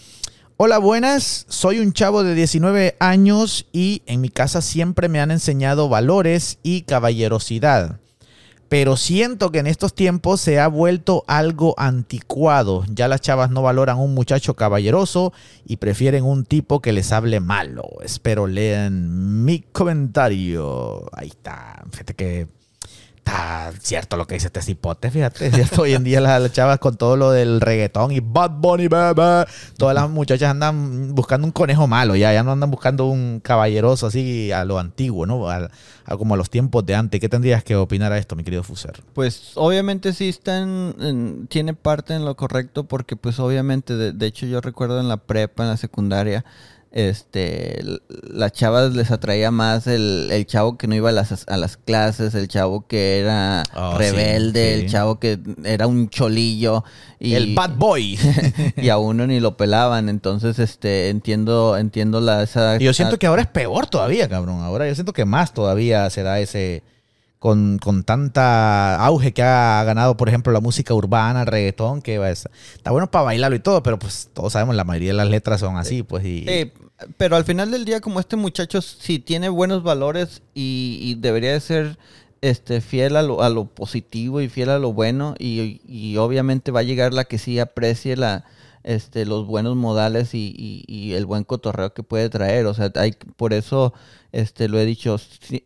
Hola, 0.59 0.79
buenas. 0.79 1.45
Soy 1.51 1.81
un 1.81 1.93
chavo 1.93 2.25
de 2.25 2.35
19 2.35 2.97
años 2.99 3.67
y 3.73 4.01
en 4.07 4.23
mi 4.23 4.31
casa 4.31 4.63
siempre 4.63 5.11
me 5.11 5.21
han 5.21 5.31
enseñado 5.31 5.91
valores 5.91 6.61
y 6.63 6.81
caballerosidad. 6.83 8.01
Pero 8.71 8.97
siento 8.97 9.53
que 9.53 9.59
en 9.59 9.67
estos 9.67 9.95
tiempos 9.95 10.41
se 10.41 10.59
ha 10.59 10.67
vuelto 10.69 11.25
algo 11.27 11.75
anticuado. 11.77 12.87
Ya 12.89 13.07
las 13.07 13.21
chavas 13.21 13.51
no 13.51 13.61
valoran 13.61 13.99
un 13.99 14.15
muchacho 14.15 14.55
caballeroso 14.55 15.35
y 15.67 15.77
prefieren 15.77 16.25
un 16.25 16.47
tipo 16.47 16.81
que 16.81 16.95
les 16.95 17.13
hable 17.13 17.41
malo. 17.41 17.85
Espero 18.03 18.47
lean 18.47 19.45
mi 19.45 19.61
comentario. 19.61 21.05
Ahí 21.13 21.29
está. 21.29 21.85
Fíjate 21.91 22.15
que 22.15 22.49
está 23.27 23.73
cierto 23.81 24.17
lo 24.17 24.27
que 24.27 24.35
dice 24.35 24.47
este 24.47 24.63
cipote, 24.63 25.11
fíjate. 25.11 25.51
Hoy 25.79 25.95
en 25.95 26.05
día 26.05 26.21
las, 26.21 26.53
chavas 26.53 26.79
con 26.79 26.97
todo 26.97 27.17
lo 27.17 27.33
del 27.33 27.61
reggaetón 27.61 28.13
y 28.13 28.21
Bad 28.21 28.53
Bunny, 28.53 28.87
bebé. 28.87 29.45
Todas 29.77 29.95
las 29.95 30.09
muchachas 30.09 30.51
andan 30.51 31.15
buscando 31.15 31.47
un 31.47 31.53
conejo 31.53 31.87
malo, 31.87 32.15
ya, 32.15 32.33
ya 32.33 32.45
no 32.45 32.53
andan 32.53 32.71
buscando 32.71 33.07
un 33.07 33.41
caballeroso 33.41 34.07
así 34.07 34.53
a 34.53 34.65
lo 34.65 34.79
antiguo, 34.79 35.27
¿no? 35.27 35.51
A, 35.51 35.69
como 36.17 36.35
a 36.35 36.37
los 36.37 36.51
tiempos 36.51 36.87
de 36.87 36.95
antes. 36.95 37.21
¿Qué 37.21 37.29
tendrías 37.29 37.65
que 37.65 37.75
opinar 37.75 38.13
a 38.13 38.19
esto, 38.19 38.37
mi 38.37 38.45
querido 38.45 38.63
Fuser? 38.63 39.03
Pues 39.13 39.53
obviamente 39.57 40.13
sí 40.13 40.29
están, 40.29 41.49
tiene 41.49 41.75
parte 41.75 42.15
en 42.15 42.25
lo 42.25 42.37
correcto 42.37 42.85
porque 42.85 43.17
pues 43.17 43.41
obviamente, 43.41 43.97
de 43.97 44.27
hecho 44.27 44.47
yo 44.47 44.61
recuerdo 44.61 45.01
en 45.01 45.09
la 45.09 45.17
prepa, 45.17 45.65
en 45.65 45.71
la 45.71 45.77
secundaria, 45.77 46.45
este, 46.93 47.79
las 48.09 48.53
chavas 48.53 48.95
les 48.95 49.11
atraía 49.11 49.51
más 49.51 49.87
el, 49.87 50.45
chavo 50.47 50.79
que 50.79 50.87
no 50.87 50.95
iba 50.95 51.11
a 51.11 51.13
las, 51.13 51.47
a 51.49 51.57
las 51.57 51.77
clases, 51.77 52.35
el 52.35 52.49
chavo 52.49 52.87
que 52.87 53.19
era 53.19 53.65
oh, 53.75 53.99
rebelde, 53.99 54.75
el 54.75 54.89
chavo 54.89 55.19
que 55.19 55.39
era 55.65 55.87
un 55.87 56.09
cholillo. 56.09 56.85
Y, 57.19 57.35
el 57.35 57.55
bad 57.55 57.77
boy. 57.77 58.19
y 58.77 58.89
a 58.89 58.99
uno 58.99 59.27
ni 59.27 59.41
lo 59.41 59.57
pelaban, 59.57 60.09
entonces 60.09 60.59
este, 60.59 61.11
entiendo, 61.11 61.77
entiendo 61.77 62.21
la... 62.21 62.43
Esa, 62.43 62.79
yo 62.79 62.93
siento 62.95 63.19
que 63.19 63.27
ahora 63.27 63.43
es 63.43 63.49
peor 63.49 63.87
todavía, 63.87 64.29
cabrón. 64.29 64.63
Ahora 64.63 64.89
yo 64.89 64.95
siento 64.95 65.13
que 65.13 65.25
más 65.25 65.53
todavía 65.53 66.09
se 66.11 66.23
da 66.23 66.41
ese... 66.41 66.83
Con, 67.47 67.79
con, 67.79 68.03
tanta 68.03 68.97
auge 68.97 69.33
que 69.33 69.41
ha 69.41 69.85
ganado, 69.85 70.17
por 70.17 70.29
ejemplo, 70.29 70.53
la 70.53 70.59
música 70.59 70.95
urbana, 70.95 71.43
el 71.43 71.47
reggaetón, 71.47 72.03
que 72.03 72.21
está 72.29 72.91
bueno 72.91 73.09
para 73.09 73.27
bailarlo 73.27 73.57
y 73.57 73.61
todo, 73.61 73.85
pero 73.85 74.01
pues 74.01 74.31
todos 74.35 74.55
sabemos, 74.55 74.75
la 74.75 74.83
mayoría 74.83 75.11
de 75.11 75.19
las 75.19 75.29
letras 75.29 75.61
son 75.61 75.77
así, 75.77 76.03
pues. 76.03 76.25
Y, 76.25 76.73
pero 77.17 77.37
al 77.37 77.45
final 77.45 77.71
del 77.71 77.85
día, 77.85 78.01
como 78.01 78.19
este 78.19 78.35
muchacho 78.35 78.83
sí 78.83 79.21
tiene 79.21 79.49
buenos 79.49 79.85
valores 79.85 80.43
y, 80.55 81.15
debería 81.21 81.53
de 81.53 81.61
ser 81.61 81.99
este, 82.41 82.81
fiel 82.81 83.15
a 83.15 83.23
lo, 83.23 83.41
a 83.45 83.49
lo, 83.49 83.67
positivo 83.67 84.41
y 84.41 84.49
fiel 84.49 84.71
a 84.71 84.81
lo 84.81 84.93
bueno, 84.93 85.37
y, 85.39 85.81
y, 85.87 86.17
obviamente 86.17 86.73
va 86.73 86.81
a 86.81 86.83
llegar 86.83 87.15
la 87.15 87.27
que 87.27 87.39
sí 87.39 87.61
aprecie 87.61 88.17
la, 88.17 88.45
este, 88.87 89.27
los 89.27 89.47
buenos 89.47 89.75
modales 89.77 90.31
y, 90.33 91.13
el 91.15 91.27
buen 91.27 91.45
cotorreo 91.45 91.93
que 91.93 92.03
puede 92.05 92.31
traer. 92.31 92.67
O 92.67 92.75
sea, 92.75 92.93
hay, 92.95 93.13
por 93.37 93.53
eso 93.53 93.93
este, 94.33 94.69
lo, 94.69 94.79
he 94.79 94.85
dicho, 94.87 95.17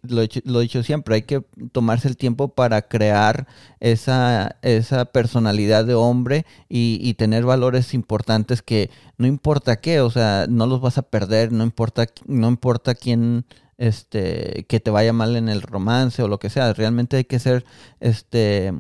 lo, 0.03 0.23
he, 0.23 0.63
dicho 0.63 0.83
siempre, 0.83 1.17
hay 1.17 1.23
que 1.23 1.45
tomarse 1.73 2.09
el 2.09 2.17
tiempo 2.17 2.49
para 2.49 2.83
crear 2.83 3.47
esa, 3.79 4.57
esa 4.63 5.05
personalidad 5.05 5.85
de 5.85 5.95
hombre 5.95 6.47
y, 6.69 7.15
tener 7.15 7.45
valores 7.45 7.93
importantes 7.93 8.63
que 8.63 8.91
no 9.19 9.27
importa 9.27 9.77
qué, 9.77 10.01
o 10.01 10.11
sea, 10.11 10.47
no 10.49 10.67
los 10.67 10.81
vas 10.81 10.97
a 10.97 11.03
perder, 11.03 11.53
no 11.53 11.65
importa, 11.65 12.07
no 12.27 12.49
importa 12.49 12.95
quién 12.95 13.45
este 13.77 14.65
que 14.69 14.81
te 14.81 14.91
vaya 14.91 15.13
mal 15.13 15.37
en 15.37 15.49
el 15.49 15.63
romance 15.63 16.23
o 16.23 16.29
lo 16.29 16.39
que 16.39 16.51
sea 16.51 16.75
realmente 16.75 17.17
hay 17.17 17.25
que 17.25 17.39
ser 17.39 17.65
este 18.01 18.75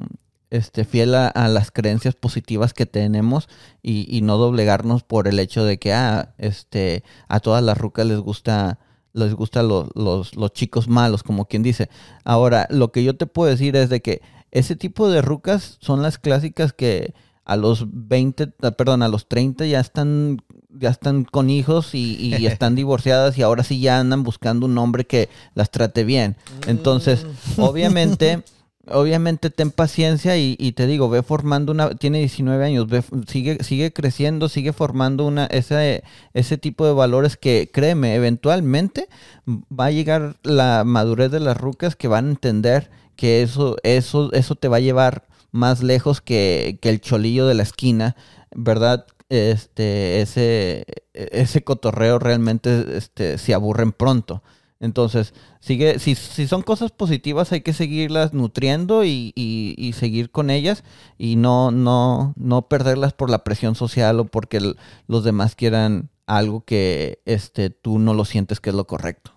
este, 0.50 0.84
fiel 0.84 1.14
a, 1.14 1.48
las 1.48 1.70
creencias 1.70 2.14
positivas 2.14 2.74
que 2.74 2.86
tenemos 2.86 3.48
y, 3.82 4.20
no 4.22 4.36
doblegarnos 4.36 5.02
por 5.02 5.28
el 5.28 5.38
hecho 5.38 5.64
de 5.64 5.78
que 5.78 5.92
ah, 5.92 6.34
este, 6.38 7.04
a 7.28 7.40
todas 7.40 7.62
las 7.62 7.78
rucas 7.78 8.06
les 8.06 8.18
gusta 8.18 8.78
les 9.12 9.34
gustan 9.34 9.66
los, 9.66 9.88
los, 10.36 10.52
chicos 10.52 10.86
malos, 10.86 11.24
como 11.24 11.46
quien 11.46 11.64
dice. 11.64 11.88
Ahora, 12.22 12.68
lo 12.70 12.92
que 12.92 13.02
yo 13.02 13.16
te 13.16 13.26
puedo 13.26 13.50
decir 13.50 13.74
es 13.74 13.88
de 13.88 14.00
que 14.02 14.22
ese 14.52 14.76
tipo 14.76 15.08
de 15.08 15.20
rucas 15.20 15.78
son 15.80 16.00
las 16.00 16.18
clásicas 16.18 16.72
que 16.72 17.12
a 17.44 17.56
los 17.56 17.86
20, 17.90 18.52
ah, 18.62 18.70
perdón, 18.72 19.02
a 19.02 19.08
los 19.08 19.26
30 19.26 19.66
ya 19.66 19.80
están 19.80 20.38
ya 20.72 20.90
están 20.90 21.24
con 21.24 21.50
hijos 21.50 21.96
y, 21.96 22.16
y 22.16 22.34
están 22.46 22.76
divorciadas 22.76 23.36
y 23.36 23.42
ahora 23.42 23.64
sí 23.64 23.80
ya 23.80 23.98
andan 23.98 24.22
buscando 24.22 24.66
un 24.66 24.78
hombre 24.78 25.04
que 25.04 25.28
las 25.54 25.70
trate 25.72 26.04
bien. 26.04 26.36
Entonces, 26.68 27.26
mm. 27.56 27.60
obviamente 27.60 28.44
obviamente 28.92 29.50
ten 29.50 29.70
paciencia 29.70 30.37
y, 30.37 30.72
te 30.72 30.87
digo, 30.87 31.09
ve 31.09 31.22
formando 31.22 31.72
una, 31.72 31.94
tiene 31.94 32.18
19 32.18 32.64
años, 32.64 32.87
ve, 32.88 33.03
sigue, 33.26 33.62
sigue 33.62 33.92
creciendo, 33.92 34.48
sigue 34.48 34.72
formando 34.72 35.26
una, 35.26 35.46
ese, 35.46 36.05
ese 36.35 36.59
tipo 36.59 36.87
de 36.87 36.92
valores 36.92 37.37
que, 37.37 37.70
créeme, 37.72 38.14
eventualmente 38.14 39.09
va 39.46 39.87
a 39.87 39.90
llegar 39.90 40.37
la 40.42 40.85
madurez 40.85 41.31
de 41.31 41.40
las 41.40 41.57
rucas 41.57 41.96
que 41.96 42.09
van 42.09 42.26
a 42.26 42.31
entender 42.31 42.90
que 43.16 43.42
eso, 43.42 43.76
eso, 43.83 44.33
eso 44.33 44.55
te 44.55 44.68
va 44.68 44.79
a 44.79 44.81
llevar 44.81 45.26
más 45.53 45.83
lejos 45.83 46.20
que, 46.20 46.79
que 46.81 46.88
el 46.90 47.00
cholillo 47.00 47.46
de 47.46 47.55
la 47.55 47.62
esquina, 47.62 48.16
¿verdad? 48.55 49.07
Este, 49.29 50.20
ese, 50.20 50.85
ese 51.12 51.62
cotorreo 51.62 52.18
realmente 52.18 52.96
este, 52.96 53.38
se 53.38 53.55
aburren 53.55 53.92
pronto. 53.92 54.42
Entonces, 54.80 55.34
sigue, 55.60 55.98
si, 55.98 56.14
si 56.14 56.48
son 56.48 56.62
cosas 56.62 56.90
positivas 56.90 57.52
hay 57.52 57.60
que 57.60 57.74
seguirlas 57.74 58.32
nutriendo 58.32 59.04
y, 59.04 59.32
y, 59.36 59.92
seguir 59.92 60.30
con 60.30 60.48
ellas 60.48 60.84
y 61.18 61.36
no, 61.36 61.70
no, 61.70 62.32
no 62.36 62.62
perderlas 62.62 63.12
por 63.12 63.28
la 63.28 63.44
presión 63.44 63.74
social 63.74 64.18
o 64.20 64.24
porque 64.24 64.74
los 65.06 65.22
demás 65.24 65.54
quieran 65.54 66.08
algo 66.26 66.64
que 66.64 67.20
este, 67.26 67.68
tú 67.68 67.98
no 67.98 68.14
lo 68.14 68.24
sientes 68.24 68.58
que 68.60 68.70
es 68.70 68.76
lo 68.76 68.86
correcto. 68.86 69.32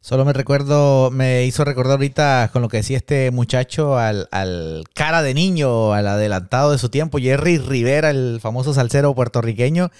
Solo 0.00 0.24
me 0.24 0.32
recuerdo, 0.32 1.10
me 1.10 1.44
hizo 1.44 1.64
recordar 1.64 1.94
ahorita 1.94 2.48
con 2.52 2.62
lo 2.62 2.68
que 2.68 2.78
decía 2.78 2.96
este 2.96 3.30
muchacho 3.30 3.98
al, 3.98 4.28
al, 4.30 4.84
cara 4.94 5.22
de 5.22 5.34
niño, 5.34 5.92
al 5.92 6.06
adelantado 6.06 6.70
de 6.70 6.78
su 6.78 6.88
tiempo, 6.88 7.18
Jerry 7.18 7.58
Rivera, 7.58 8.08
el 8.08 8.38
famoso 8.40 8.72
salsero 8.72 9.14
puertorriqueño, 9.14 9.90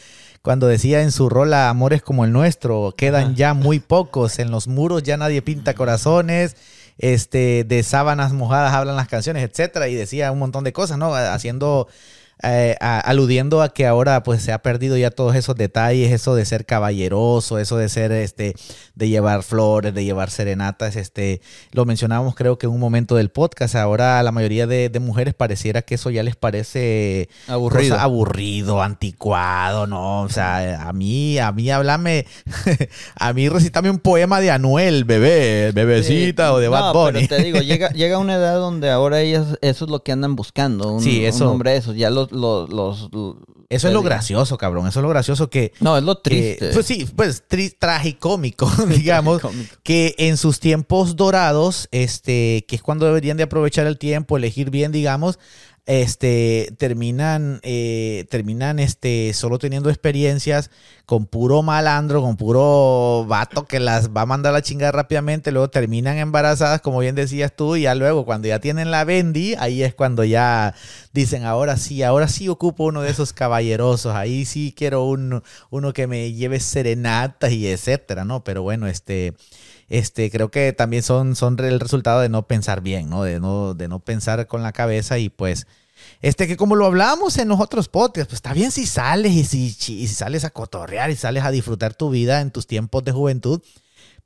cuando 0.43 0.67
decía 0.67 1.03
en 1.03 1.13
su 1.13 1.29
rola 1.29 1.69
Amores 1.69 2.03
como 2.03 2.25
el 2.25 2.33
nuestro, 2.33 2.95
quedan 2.97 3.35
ya 3.35 3.55
muy 3.55 3.81
pocos, 3.81 4.39
en 4.39 4.51
los 4.51 4.69
muros 4.69 5.03
ya 5.03 5.17
nadie 5.17 5.43
pinta 5.43 5.75
corazones, 5.75 6.57
este, 6.99 7.65
de 7.65 7.83
sábanas 7.83 8.33
mojadas 8.33 8.73
hablan 8.75 8.97
las 8.97 9.09
canciones, 9.09 9.49
etcétera, 9.49 9.89
y 9.89 9.95
decía 9.95 10.33
un 10.33 10.39
montón 10.39 10.65
de 10.65 10.73
cosas, 10.73 10.99
¿no? 10.99 11.15
Haciendo 11.15 11.89
eh, 12.43 12.77
aludiendo 12.81 13.63
a 13.63 13.71
que 13.71 13.87
ahora 13.87 14.23
pues 14.23 14.43
se 14.43 14.53
ha 14.53 14.63
perdido 14.63 14.97
ya 14.97 15.11
todos 15.11 15.35
esos 15.35 15.57
detalles, 15.57 16.13
eso 16.13 16.37
de 16.37 16.45
ser 16.45 16.67
caballeroso, 16.67 17.59
eso 17.59 17.77
de 17.77 17.89
ser 17.89 18.13
este, 18.13 18.55
de 18.95 19.09
llevar 19.09 19.43
flores, 19.43 19.93
de 19.93 20.05
llevar 20.05 20.31
serenatas, 20.31 20.95
este, 20.95 21.41
lo 21.73 21.85
mencionábamos 21.85 22.37
creo 22.37 22.57
que 22.57 22.67
en 22.67 22.73
un 22.73 22.81
momento 22.81 23.17
del 23.17 23.31
podcast, 23.31 23.75
ahora 23.75 24.23
la 24.23 24.31
mayoría 24.31 24.67
de, 24.67 24.99
mujeres 24.99 25.33
pareciera 25.33 25.83
que 25.83 25.95
eso 25.95 26.11
ya 26.11 26.25
les 26.25 26.35
parece 26.35 27.29
aburrido, 27.47 27.97
aburrido, 27.99 28.83
anticuado, 28.83 29.87
no, 29.87 30.23
o 30.23 30.29
sea, 30.29 30.89
a 30.89 30.93
mí, 30.93 31.39
a 31.39 31.53
mí 31.53 31.71
háblame, 31.71 32.27
a 33.15 33.33
mí 33.33 33.49
recítame 33.49 33.91
un 33.91 34.01
poema 34.01 34.41
de 34.41 34.51
Anuel, 34.51 35.05
bebé, 35.05 35.71
bebecita 35.73 36.53
o 36.53 36.59
de 36.59 36.69
Bad 36.69 36.93
Bunny. 36.93 37.29
te 37.29 37.43
digo, 37.43 37.61
llega, 37.61 37.89
llega 37.95 38.19
una 38.19 38.35
edad 38.35 38.57
donde 38.57 38.91
ahora 38.91 39.21
ellas, 39.21 39.57
eso 39.61 39.85
es 39.85 39.91
lo 39.91 40.03
que 40.03 40.11
andan 40.11 40.35
buscando, 40.35 40.93
un, 40.95 41.01
sí, 41.01 41.25
eso, 41.25 41.45
un 41.45 41.53
hombre 41.53 41.77
eso, 41.77 41.95
ya 41.95 42.11
los 42.11 42.28
los, 42.31 43.09
eso 43.71 43.89
es 43.89 43.95
lo 43.95 44.03
gracioso, 44.03 44.57
cabrón. 44.57 44.87
Eso 44.87 45.01
es 45.01 45.03
lo 45.03 45.11
gracioso 45.11 45.51
que. 45.51 45.73
No, 45.81 45.99
es 45.99 46.03
lo 46.03 46.19
triste. 46.19 46.71
pues 46.73 46.87
sí, 46.87 47.07
pues 47.15 47.43
tragicómico, 47.79 48.71
digamos. 48.89 49.43
Que 49.83 50.15
en 50.19 50.39
sus 50.39 50.59
tiempos 50.59 51.17
dorados, 51.17 51.89
este, 51.91 52.65
que 52.67 52.77
es 52.77 52.83
cuando 52.83 53.05
deberían 53.05 53.37
de 53.37 53.43
aprovechar 53.43 53.87
el 53.87 53.99
tiempo, 53.99 54.37
elegir 54.39 54.71
bien, 54.71 54.91
digamos, 54.91 55.39
este, 55.89 56.75
terminan, 56.77 57.61
eh, 57.63 58.27
terminan 58.29 58.79
este, 58.79 59.33
solo 59.33 59.59
teniendo 59.59 59.89
experiencias 59.89 60.71
con 61.07 61.25
puro 61.25 61.63
malandro, 61.63 62.21
con 62.21 62.37
puro 62.37 63.25
vato 63.27 63.65
que 63.65 63.81
las 63.81 64.11
va 64.11 64.21
a 64.21 64.27
mandar 64.27 64.51
a 64.51 64.59
la 64.59 64.63
chingada 64.63 64.93
rápidamente, 64.93 65.51
luego 65.51 65.71
terminan 65.71 66.19
embarazadas, 66.19 66.83
como 66.83 66.99
bien 66.99 67.15
decías 67.15 67.57
tú, 67.57 67.75
y 67.75 67.83
ya 67.83 67.95
luego 67.95 68.27
cuando 68.27 68.49
ya 68.49 68.59
tienen 68.59 68.91
la 68.91 69.05
bendy, 69.05 69.55
ahí 69.59 69.83
es 69.83 69.95
cuando 69.95 70.25
ya 70.25 70.75
dicen, 71.15 71.47
ahora 71.47 71.79
sí, 71.79 72.03
ahora 72.03 72.29
sí 72.29 72.51
ocupo 72.51 72.85
uno 72.85 73.01
de 73.01 73.11
esos 73.11 73.33
caballerosos, 73.33 74.15
ahí 74.15 74.45
sí 74.45 74.75
quiero 74.77 75.05
un, 75.05 75.43
uno 75.71 75.95
que 75.95 76.07
me 76.07 76.35
lleve 76.35 76.61
serenatas 76.61 77.51
y 77.53 77.67
etcétera, 77.67 78.27
¿no? 78.27 78.45
Pero 78.45 78.61
bueno, 78.63 78.89
este 78.89 79.33
este, 79.89 80.31
creo 80.31 80.51
que 80.51 80.73
también 80.73 81.03
son, 81.03 81.35
son 81.35 81.59
el 81.65 81.81
resultado 81.81 82.21
de 82.21 82.29
no 82.29 82.47
pensar 82.47 82.83
bien, 82.83 83.09
¿no? 83.09 83.23
De 83.23 83.41
no, 83.41 83.75
de 83.75 83.89
no 83.89 84.01
pensar 84.01 84.47
con 84.47 84.63
la 84.63 84.73
cabeza 84.73 85.19
y 85.19 85.31
pues, 85.31 85.67
este, 86.21 86.47
que 86.47 86.57
como 86.57 86.77
lo 86.77 86.87
hablamos 86.87 87.39
en 87.39 87.49
los 87.49 87.61
otros 87.61 87.89
podcasts, 87.89 88.29
pues 88.29 88.39
está 88.39 88.53
bien 88.53 88.71
si 88.71 88.87
sales 88.87 89.33
y 89.33 89.45
si, 89.45 89.71
si 89.71 90.07
sales 90.07 90.45
a 90.45 90.51
cotorrear 90.51 91.11
y 91.11 91.17
sales 91.17 91.45
a 91.45 91.51
disfrutar 91.51 91.95
tu 91.95 92.11
vida 92.11 92.41
en 92.41 92.51
tus 92.51 92.67
tiempos 92.67 93.03
de 93.05 93.13
juventud, 93.13 93.63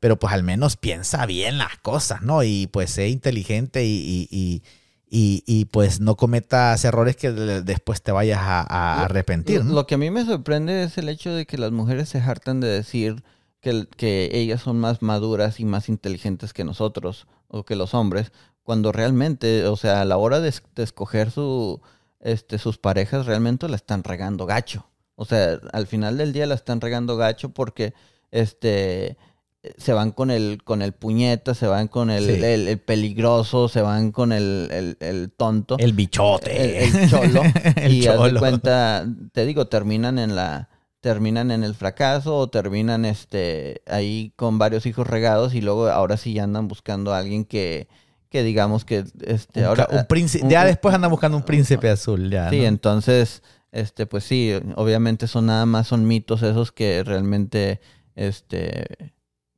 pero 0.00 0.18
pues 0.18 0.32
al 0.32 0.42
menos 0.42 0.76
piensa 0.76 1.26
bien 1.26 1.58
las 1.58 1.78
cosas, 1.78 2.22
¿no? 2.22 2.42
Y 2.42 2.66
pues 2.66 2.90
sé 2.90 3.08
inteligente 3.08 3.84
y, 3.84 4.28
y, 4.30 4.62
y, 5.08 5.44
y 5.46 5.66
pues 5.66 6.00
no 6.00 6.16
cometas 6.16 6.84
errores 6.84 7.16
que 7.16 7.30
después 7.30 8.02
te 8.02 8.10
vayas 8.10 8.40
a, 8.42 9.04
arrepentir. 9.04 9.64
Lo 9.64 9.86
que 9.86 9.94
a 9.94 9.98
mí 9.98 10.10
me 10.10 10.24
sorprende 10.24 10.82
es 10.82 10.98
el 10.98 11.08
hecho 11.08 11.32
de 11.32 11.46
que 11.46 11.56
las 11.56 11.70
mujeres 11.70 12.08
se 12.08 12.18
hartan 12.18 12.60
de 12.60 12.68
decir 12.68 13.22
que, 13.62 13.86
que 13.96 14.28
ellas 14.32 14.60
son 14.60 14.78
más 14.78 15.00
maduras 15.00 15.60
y 15.60 15.64
más 15.64 15.88
inteligentes 15.88 16.52
que 16.52 16.64
nosotros 16.64 17.26
o 17.48 17.64
que 17.64 17.76
los 17.76 17.94
hombres, 17.94 18.32
cuando 18.64 18.92
realmente, 18.92 19.66
o 19.66 19.76
sea, 19.76 20.02
a 20.02 20.04
la 20.04 20.18
hora 20.18 20.40
de, 20.40 20.52
escoger 20.76 21.30
su, 21.30 21.80
este, 22.20 22.58
sus 22.58 22.76
parejas, 22.76 23.24
realmente 23.24 23.68
la 23.68 23.76
están 23.76 24.04
regando 24.04 24.46
gacho. 24.46 24.86
O 25.14 25.24
sea, 25.24 25.60
al 25.72 25.86
final 25.86 26.18
del 26.18 26.32
día 26.32 26.46
la 26.46 26.54
están 26.54 26.80
regando 26.80 27.16
gacho 27.16 27.50
porque 27.50 27.94
este 28.30 29.16
se 29.78 29.92
van 29.92 30.10
con 30.10 30.32
el, 30.32 30.60
con 30.64 30.82
el 30.82 30.92
puñeta, 30.92 31.54
se 31.54 31.68
van 31.68 31.86
con 31.86 32.10
el, 32.10 32.28
el, 32.28 32.78
peligroso, 32.80 33.68
se 33.68 33.80
van 33.80 34.10
con 34.10 34.32
el, 34.32 34.96
el, 34.98 35.30
tonto. 35.36 35.76
El 35.78 35.92
bichote. 35.92 36.84
El, 36.84 37.08
cholo. 37.08 37.42
y 37.88 38.02
cholo. 38.02 38.40
cuenta, 38.40 39.06
te 39.30 39.46
digo, 39.46 39.68
terminan 39.68 40.18
en 40.18 40.34
la, 40.34 40.68
terminan 41.02 41.50
en 41.50 41.64
el 41.64 41.74
fracaso 41.74 42.38
o 42.38 42.48
terminan 42.48 43.04
este 43.04 43.82
ahí 43.88 44.32
con 44.36 44.58
varios 44.58 44.86
hijos 44.86 45.04
regados 45.04 45.52
y 45.52 45.60
luego 45.60 45.88
ahora 45.88 46.16
sí 46.16 46.32
ya 46.32 46.44
andan 46.44 46.68
buscando 46.68 47.12
a 47.12 47.18
alguien 47.18 47.44
que, 47.44 47.88
que 48.30 48.44
digamos 48.44 48.84
que 48.84 49.04
este 49.26 49.64
ahora 49.64 49.88
un 49.90 50.06
príncipe, 50.06 50.48
ya 50.48 50.64
después 50.64 50.94
andan 50.94 51.10
buscando 51.10 51.36
un 51.36 51.42
príncipe 51.42 51.90
azul 51.90 52.30
ya 52.30 52.48
sí 52.50 52.64
entonces 52.64 53.42
este 53.72 54.06
pues 54.06 54.22
sí 54.22 54.52
obviamente 54.76 55.26
son 55.26 55.46
nada 55.46 55.66
más 55.66 55.88
son 55.88 56.06
mitos 56.06 56.40
esos 56.44 56.70
que 56.70 57.02
realmente 57.02 57.80
este 58.14 59.12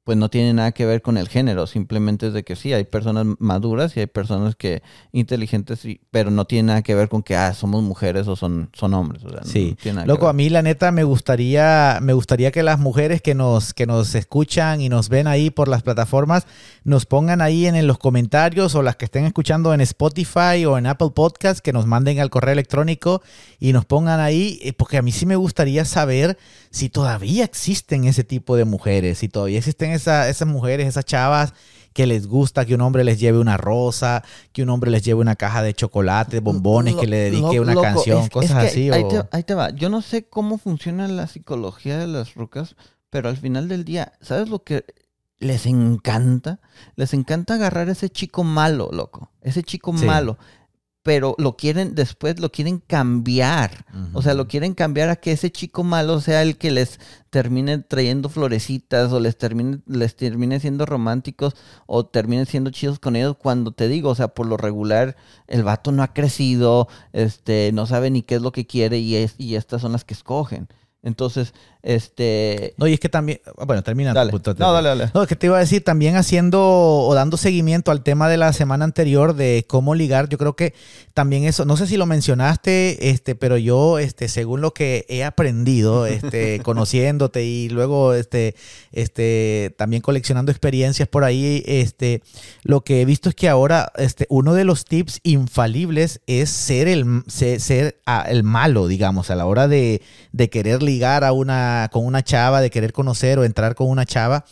pues 0.05 0.19
no 0.19 0.29
tiene 0.29 0.53
nada 0.53 0.73
que 0.73 0.85
ver 0.85 1.01
con 1.01 1.17
el 1.17 1.29
género, 1.29 1.67
simplemente 1.67 2.29
es 2.29 2.35
de 2.35 2.45
que 2.45 2.57
sí, 2.57 2.75
hay 2.75 2.85
personas 2.85 3.27
maduras 3.39 3.97
y 3.97 4.01
hay 4.01 4.07
personas 4.07 4.55
que 4.55 4.83
inteligentes, 5.13 5.81
pero 6.11 6.31
no 6.31 6.45
tiene 6.45 6.69
nada 6.69 6.83
que 6.83 6.95
ver 6.95 7.09
con 7.09 7.23
que 7.23 7.37
ah, 7.37 7.55
somos 7.55 7.83
mujeres 7.83 8.29
o 8.29 8.37
son, 8.37 8.69
son 8.75 8.93
hombres. 8.93 9.23
sí, 9.45 9.77
loco, 10.05 10.29
a 10.29 10.35
mí 10.35 10.51
la 10.51 10.61
neta 10.61 10.93
me 10.93 11.05
gustaría, 11.05 12.01
me 12.03 12.13
gustaría 12.13 12.53
que 12.53 12.63
las 12.63 12.79
mujeres 12.79 13.23
que 13.23 13.35
nos, 13.35 13.73
que 13.73 13.87
nos 13.87 14.15
escuchan 14.15 14.83
y 14.83 14.91
nos 14.91 15.09
ven 15.09 15.27
ahí 15.27 15.49
por 15.49 15.69
las 15.69 15.83
plataformas 15.83 16.47
nos 16.85 17.07
pongan 17.07 17.41
ahí 17.41 17.67
en, 17.67 17.87
los 17.87 17.99
comentarios 17.99 18.75
o 18.75 18.83
las 18.83 18.97
que 18.97 19.07
estén 19.07 19.25
escuchando 19.25 19.73
en 19.73 19.81
Spotify 19.81 20.65
o 20.67 20.77
en 20.77 20.87
Apple 20.87 21.11
Podcast, 21.15 21.61
que 21.61 21.73
nos 21.73 21.87
manden 21.87 22.21
al 22.21 22.31
correo 22.31 22.53
electrónico 22.53 23.23
y 23.59 23.73
nos 23.73 23.87
pongan 23.87 24.21
ahí, 24.21 24.59
eh, 24.63 24.73
porque 24.75 24.99
a 24.99 25.03
mí 25.03 25.13
sí 25.13 25.25
me 25.25 25.37
gustaría 25.37 25.85
saber 25.85 26.39
si 26.71 26.91
todavía 26.91 27.45
existen 27.45 28.05
ese 28.05 28.23
tipo 28.23 28.57
de 28.57 28.65
mujeres, 28.65 29.19
si 29.19 29.29
todavía 29.29 29.59
existen 29.59 29.94
esas 29.95 30.47
mujeres, 30.47 30.89
esas 30.89 31.05
chavas 31.05 31.55
que 31.95 32.07
les 32.07 32.27
gusta 32.27 32.67
que 32.67 32.75
un 32.75 32.81
hombre 32.81 33.05
les 33.05 33.21
lleve 33.21 33.39
una 33.39 33.57
rosa, 33.57 34.23
que 34.53 34.65
un 34.65 34.71
hombre 34.71 34.91
les 34.91 35.05
lleve 35.05 35.21
una 35.21 35.37
caja 35.37 35.63
de 35.63 35.75
chocolate, 35.75 36.41
bombones, 36.41 36.97
que 36.97 37.07
le 37.07 37.31
dedique 37.31 37.61
una 37.61 37.75
canción, 37.75 38.29
cosas 38.29 38.65
así. 38.65 38.91
Ahí, 38.91 39.07
te, 39.09 39.23
ahí, 39.31 39.45
te, 39.45 39.55
va. 39.55 39.71
Yo 39.71 39.89
no 39.89 40.03
sé 40.03 40.25
cómo 40.25 40.59
funciona 40.59 41.07
la 41.07 41.29
psicología 41.29 41.97
de 41.97 42.09
las 42.09 42.35
rucas, 42.35 42.75
pero 43.11 43.29
al 43.29 43.37
final 43.37 43.69
del 43.69 43.85
día, 43.85 44.13
¿sabes 44.21 44.49
lo 44.49 44.65
que 44.65 44.85
les 45.39 45.67
encanta? 45.67 46.59
Les 46.97 47.15
encanta 47.15 47.55
agarrar 47.55 47.89
ese 47.89 48.11
chico 48.11 48.43
malo, 48.43 48.91
loco. 48.93 49.31
Ese 49.41 49.63
chico 49.63 49.93
malo. 49.93 50.37
Pero 51.05 51.35
lo 51.37 51.59
quieren, 51.59 51.95
después 51.95 52.41
lo 52.41 52.51
quieren 52.51 52.79
cambiar. 52.79 53.85
O 54.15 54.23
sea, 54.23 54.33
lo 54.33 54.49
quieren 54.49 54.73
cambiar 54.73 55.11
a 55.11 55.17
que 55.17 55.33
ese 55.33 55.53
chico 55.53 55.85
malo 55.85 56.19
sea 56.23 56.41
el 56.43 56.57
que 56.57 56.71
les 56.71 56.99
termine 57.29 57.77
trayendo 57.77 58.31
florecitas 58.31 59.13
o 59.13 59.21
les 59.21 59.37
termine, 59.37 59.81
les 59.87 60.17
termine 60.17 60.61
siendo 60.61 60.87
románticos 60.87 61.57
o 61.85 62.07
termine 62.07 62.47
siendo 62.47 62.71
chidos 62.71 62.99
con 62.99 63.17
ellos 63.17 63.37
cuando 63.37 63.73
te 63.73 63.87
digo, 63.87 64.09
o 64.09 64.15
sea, 64.15 64.29
por 64.29 64.47
lo 64.47 64.57
regular 64.57 65.15
el 65.47 65.63
vato 65.63 65.93
no 65.93 66.03
ha 66.03 66.15
crecido, 66.15 66.89
este, 67.13 67.71
no 67.75 67.85
sabe 67.85 68.11
ni 68.11 68.23
qué 68.23 68.37
es 68.37 68.43
lo 68.43 68.53
que 68.53 68.67
quiere 68.67 68.99
y, 68.99 69.17
es, 69.17 69.35
y 69.37 69.57
estas 69.57 69.83
son 69.83 69.93
las 69.93 70.05
que 70.05 70.15
escogen. 70.15 70.69
Entonces, 71.05 71.53
este... 71.83 72.73
No, 72.79 72.87
y 72.87 72.95
es 72.95 73.01
que 73.01 73.11
también... 73.11 73.41
Bueno, 73.67 73.83
termina. 73.83 74.15
Dale. 74.15 74.33
No, 74.33 74.73
dale, 74.73 74.89
dale. 74.89 75.11
No, 75.13 75.23
es 75.23 75.29
que 75.29 75.37
te 75.37 75.47
iba 75.47 75.59
a 75.59 75.61
decir, 75.61 75.85
también 75.85 76.17
haciendo 76.17 76.63
o 76.63 77.15
dando 77.15 77.37
seguimiento 77.37 77.91
al 77.91 78.03
tema 78.03 78.27
de 78.31 78.39
la 78.39 78.55
semana 78.55 78.87
anterior 78.87 79.35
de 79.35 79.67
cómo 79.69 79.95
ligar, 79.95 80.31
yo 80.31 80.39
creo 80.39 80.57
que 80.57 80.73
también 81.13 81.45
eso, 81.45 81.67
no 81.67 81.77
sé 81.77 81.87
si 81.87 81.99
lo 81.99 82.07
mencionaste, 82.07 83.11
este, 83.11 83.35
pero 83.35 83.59
yo, 83.59 83.99
este, 83.99 84.29
según 84.29 84.63
lo 84.63 84.73
que 84.73 85.05
he 85.11 85.25
aprendido, 85.25 86.07
este, 86.07 86.61
conociéndote 86.61 87.45
y 87.45 87.69
luego, 87.69 88.15
este, 88.15 88.55
este, 88.93 89.75
también 89.77 90.01
coleccionando 90.01 90.51
experiencias 90.53 91.07
por 91.07 91.23
ahí, 91.23 91.63
este, 91.67 92.23
lo 92.63 92.81
que 92.81 93.03
he 93.03 93.05
visto 93.05 93.29
es 93.29 93.35
que 93.35 93.51
ahora, 93.51 93.93
este, 93.97 94.27
uno 94.31 94.55
de 94.55 94.65
los 94.65 94.87
tips 94.87 95.21
infalibles 95.23 96.23
es 96.27 96.49
ser 96.49 96.89
el, 96.89 97.25
ser, 97.27 98.01
ah, 98.07 98.25
el 98.27 98.43
malo, 98.43 98.89
digamos, 98.89 99.31
a 99.31 99.35
la 99.35 99.45
hora 99.45 99.69
de, 99.69 100.01
de 100.33 100.49
querer 100.49 100.83
ligar 100.83 100.94
a 101.03 101.33
una 101.33 101.89
con 101.93 102.07
una 102.07 102.23
chava, 102.23 102.61
de 102.61 102.71
querer 102.71 102.93
conocer 102.93 103.39
o 103.39 103.45
entrar 103.45 103.75
con 103.75 103.89
una 103.89 104.05
chava, 104.05 104.45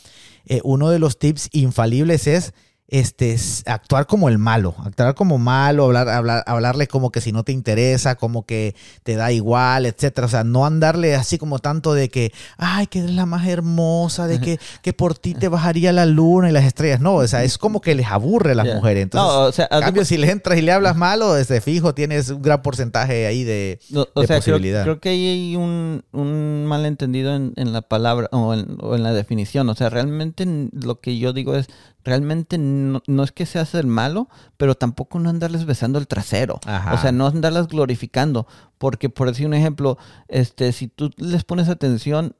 eh, 0.45 0.61
uno 0.63 0.89
de 0.89 0.99
los 0.99 1.17
tips 1.17 1.49
infalibles 1.51 2.27
es 2.27 2.53
este, 2.93 3.35
actuar 3.65 4.05
como 4.05 4.29
el 4.29 4.37
malo, 4.37 4.75
actuar 4.85 5.15
como 5.15 5.39
malo, 5.39 5.85
hablar, 5.85 6.09
hablar, 6.09 6.43
hablarle 6.45 6.87
como 6.87 7.11
que 7.11 7.21
si 7.21 7.31
no 7.31 7.43
te 7.43 7.51
interesa, 7.51 8.13
como 8.13 8.45
que 8.45 8.75
te 9.01 9.15
da 9.15 9.31
igual, 9.31 9.87
etcétera. 9.87 10.27
O 10.27 10.29
sea, 10.29 10.43
no 10.43 10.63
andarle 10.63 11.15
así 11.15 11.39
como 11.39 11.57
tanto 11.57 11.95
de 11.95 12.09
que, 12.09 12.31
ay, 12.55 12.85
que 12.85 12.99
eres 12.99 13.15
la 13.15 13.25
más 13.25 13.47
hermosa, 13.47 14.27
de 14.27 14.39
que, 14.39 14.59
que 14.83 14.93
por 14.93 15.17
ti 15.17 15.33
te 15.33 15.47
bajaría 15.47 15.91
la 15.91 16.05
luna 16.05 16.51
y 16.51 16.53
las 16.53 16.65
estrellas. 16.65 17.01
No, 17.01 17.15
o 17.15 17.27
sea, 17.27 17.43
es 17.43 17.57
como 17.57 17.81
que 17.81 17.95
les 17.95 18.05
aburre 18.05 18.51
a 18.51 18.55
las 18.55 18.67
mujeres. 18.75 19.01
Entonces, 19.01 19.27
no, 19.27 19.41
o 19.45 19.51
sea, 19.51 19.67
cambio, 19.69 20.05
si 20.05 20.17
le 20.17 20.29
entras 20.29 20.59
y 20.59 20.61
le 20.61 20.71
hablas 20.71 20.95
malo, 20.95 21.33
desde 21.33 21.61
fijo 21.61 21.95
tienes 21.95 22.29
un 22.29 22.43
gran 22.43 22.61
porcentaje 22.61 23.25
ahí 23.25 23.43
de, 23.43 23.79
posibilidad. 24.13 24.83
Creo, 24.83 24.99
que 24.99 25.09
hay 25.09 25.55
un, 25.55 26.03
un 26.11 26.67
malentendido 26.67 27.35
en, 27.35 27.53
en, 27.55 27.73
la 27.73 27.81
palabra 27.81 28.29
o 28.31 28.53
en, 28.53 28.77
o 28.81 28.95
en 28.95 29.01
la 29.01 29.13
definición. 29.13 29.67
O 29.69 29.73
sea, 29.73 29.89
realmente 29.89 30.45
lo 30.71 30.99
que 30.99 31.17
yo 31.17 31.33
digo 31.33 31.55
es 31.55 31.65
realmente 32.03 32.57
no, 32.57 33.01
es 33.23 33.31
que 33.31 33.45
seas 33.45 33.73
el 33.75 33.87
malo, 33.87 34.27
pero 34.57 34.75
tampoco 34.75 35.19
no 35.19 35.29
andarles 35.29 35.65
besando 35.65 35.99
el 35.99 36.07
trasero. 36.07 36.59
O 36.91 36.97
sea, 36.97 37.11
no 37.11 37.27
andarlas 37.27 37.67
glorificando. 37.67 38.47
Porque, 38.77 39.09
por 39.09 39.27
decir 39.27 39.47
un 39.47 39.53
ejemplo, 39.53 39.97
este, 40.27 40.71
si 40.71 40.87
tú 40.87 41.11
les 41.17 41.43
pones 41.43 41.69
atención, 41.69 42.35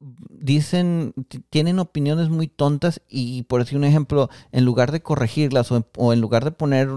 dicen, 0.00 1.14
tienen 1.50 1.78
opiniones 1.78 2.28
muy 2.28 2.48
tontas 2.48 3.00
y, 3.08 3.44
por 3.44 3.60
decir 3.60 3.78
un 3.78 3.84
ejemplo, 3.84 4.28
en 4.52 4.64
lugar 4.64 4.92
de 4.92 5.02
corregirlas 5.02 5.70
o 5.72 6.12
en, 6.12 6.20
lugar 6.20 6.44
de 6.44 6.50
poner 6.50 6.88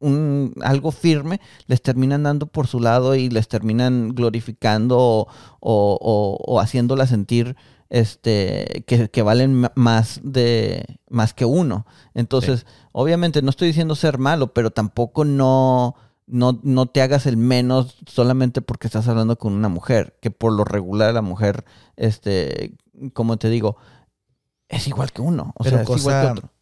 un, 0.00 0.54
algo 0.62 0.90
firme, 0.90 1.40
les 1.66 1.80
terminan 1.80 2.24
dando 2.24 2.46
por 2.46 2.66
su 2.66 2.80
lado 2.80 3.14
y 3.14 3.30
les 3.30 3.48
terminan 3.48 4.14
glorificando 4.14 4.98
o, 4.98 5.28
o, 5.60 6.38
o 6.44 6.60
haciéndolas 6.60 7.08
sentir 7.10 7.56
este, 7.90 8.84
que, 8.86 9.22
valen 9.22 9.68
más 9.74 10.20
de 10.22 10.98
más 11.08 11.34
que 11.34 11.44
uno. 11.44 11.86
Entonces, 12.14 12.66
obviamente 12.92 13.42
no 13.42 13.50
estoy 13.50 13.68
diciendo 13.68 13.94
ser 13.94 14.18
malo, 14.18 14.52
pero 14.52 14.70
tampoco 14.70 15.24
no, 15.24 15.94
no, 16.26 16.58
no 16.62 16.86
te 16.86 17.02
hagas 17.02 17.26
el 17.26 17.36
menos 17.36 17.98
solamente 18.06 18.62
porque 18.62 18.86
estás 18.86 19.08
hablando 19.08 19.36
con 19.38 19.52
una 19.52 19.68
mujer, 19.68 20.18
que 20.20 20.30
por 20.30 20.52
lo 20.52 20.64
regular 20.64 21.14
la 21.14 21.22
mujer, 21.22 21.64
este, 21.96 22.76
como 23.12 23.36
te 23.36 23.48
digo, 23.48 23.76
es 24.68 24.88
igual 24.88 25.12
que 25.12 25.22
uno. 25.22 25.52
O 25.56 25.64
sea, 25.64 25.82
es 25.82 25.88
igual 25.88 26.22
que 26.22 26.30
otro. 26.32 26.53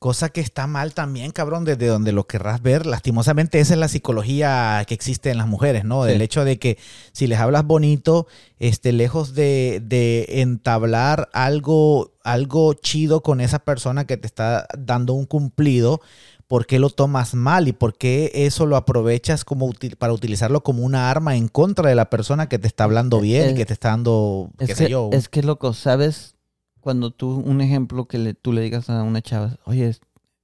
Cosa 0.00 0.30
que 0.30 0.40
está 0.40 0.66
mal 0.66 0.94
también, 0.94 1.30
cabrón, 1.30 1.66
desde 1.66 1.86
donde 1.86 2.12
lo 2.12 2.26
querrás 2.26 2.62
ver. 2.62 2.86
Lastimosamente, 2.86 3.60
esa 3.60 3.74
es 3.74 3.78
la 3.80 3.86
psicología 3.86 4.82
que 4.88 4.94
existe 4.94 5.30
en 5.30 5.36
las 5.36 5.46
mujeres, 5.46 5.84
¿no? 5.84 6.04
Del 6.04 6.22
hecho 6.22 6.42
de 6.42 6.58
que 6.58 6.78
si 7.12 7.26
les 7.26 7.38
hablas 7.38 7.66
bonito, 7.66 8.26
este, 8.58 8.92
lejos 8.92 9.34
de, 9.34 10.24
entablar 10.26 11.28
algo, 11.34 12.12
algo 12.24 12.72
chido 12.72 13.22
con 13.22 13.42
esa 13.42 13.58
persona 13.58 14.06
que 14.06 14.16
te 14.16 14.26
está 14.26 14.66
dando 14.78 15.12
un 15.12 15.26
cumplido, 15.26 16.00
¿por 16.48 16.64
qué 16.64 16.78
lo 16.78 16.88
tomas 16.88 17.34
mal 17.34 17.68
y 17.68 17.72
por 17.72 17.94
qué 17.94 18.32
eso 18.32 18.64
lo 18.64 18.76
aprovechas 18.76 19.44
como 19.44 19.70
para 19.98 20.14
utilizarlo 20.14 20.62
como 20.62 20.82
una 20.82 21.10
arma 21.10 21.36
en 21.36 21.48
contra 21.48 21.90
de 21.90 21.94
la 21.94 22.08
persona 22.08 22.48
que 22.48 22.58
te 22.58 22.68
está 22.68 22.84
hablando 22.84 23.20
bien 23.20 23.50
y 23.50 23.54
que 23.54 23.66
te 23.66 23.74
está 23.74 23.90
dando, 23.90 24.50
qué 24.56 24.74
sé 24.74 24.88
yo? 24.88 25.10
Es 25.12 25.28
que, 25.28 25.42
loco, 25.42 25.74
¿sabes? 25.74 26.36
Cuando 26.80 27.10
tú, 27.10 27.36
un 27.36 27.60
ejemplo 27.60 28.06
que 28.06 28.18
le, 28.18 28.34
tú 28.34 28.52
le 28.52 28.62
digas 28.62 28.90
a 28.90 29.02
una 29.02 29.22
chava, 29.22 29.58
oye, 29.64 29.94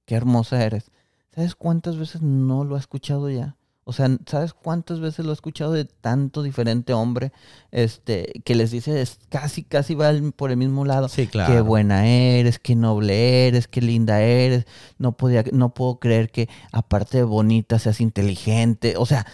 qué 0.05 0.15
hermosa 0.15 0.63
eres. 0.63 0.91
¿Sabes 1.33 1.55
cuántas 1.55 1.97
veces 1.97 2.21
no 2.21 2.63
lo 2.63 2.75
ha 2.75 2.79
escuchado 2.79 3.29
ya? 3.29 3.57
O 3.89 3.93
sea, 3.93 4.09
¿sabes 4.25 4.53
cuántas 4.53 4.99
veces 4.99 5.23
lo 5.23 5.31
ha 5.31 5.33
escuchado 5.33 5.71
de 5.71 5.85
tanto 5.85 6.43
diferente 6.43 6.91
hombre? 6.91 7.31
Este, 7.71 8.41
que 8.43 8.53
les 8.53 8.71
dice, 8.71 9.01
es 9.01 9.17
casi, 9.29 9.63
casi 9.63 9.95
va 9.95 10.11
por 10.35 10.51
el 10.51 10.57
mismo 10.57 10.83
lado. 10.83 11.07
Sí, 11.07 11.25
claro. 11.25 11.53
Qué 11.53 11.61
buena 11.61 12.05
eres, 12.05 12.59
qué 12.59 12.75
noble 12.75 13.47
eres, 13.47 13.69
qué 13.69 13.79
linda 13.79 14.21
eres. 14.21 14.65
No 14.97 15.15
podía, 15.15 15.45
no 15.53 15.73
puedo 15.73 15.99
creer 15.99 16.31
que 16.31 16.49
aparte 16.73 17.19
de 17.19 17.23
bonita 17.23 17.79
seas 17.79 18.01
inteligente. 18.01 18.95
O 18.97 19.05
sea, 19.05 19.25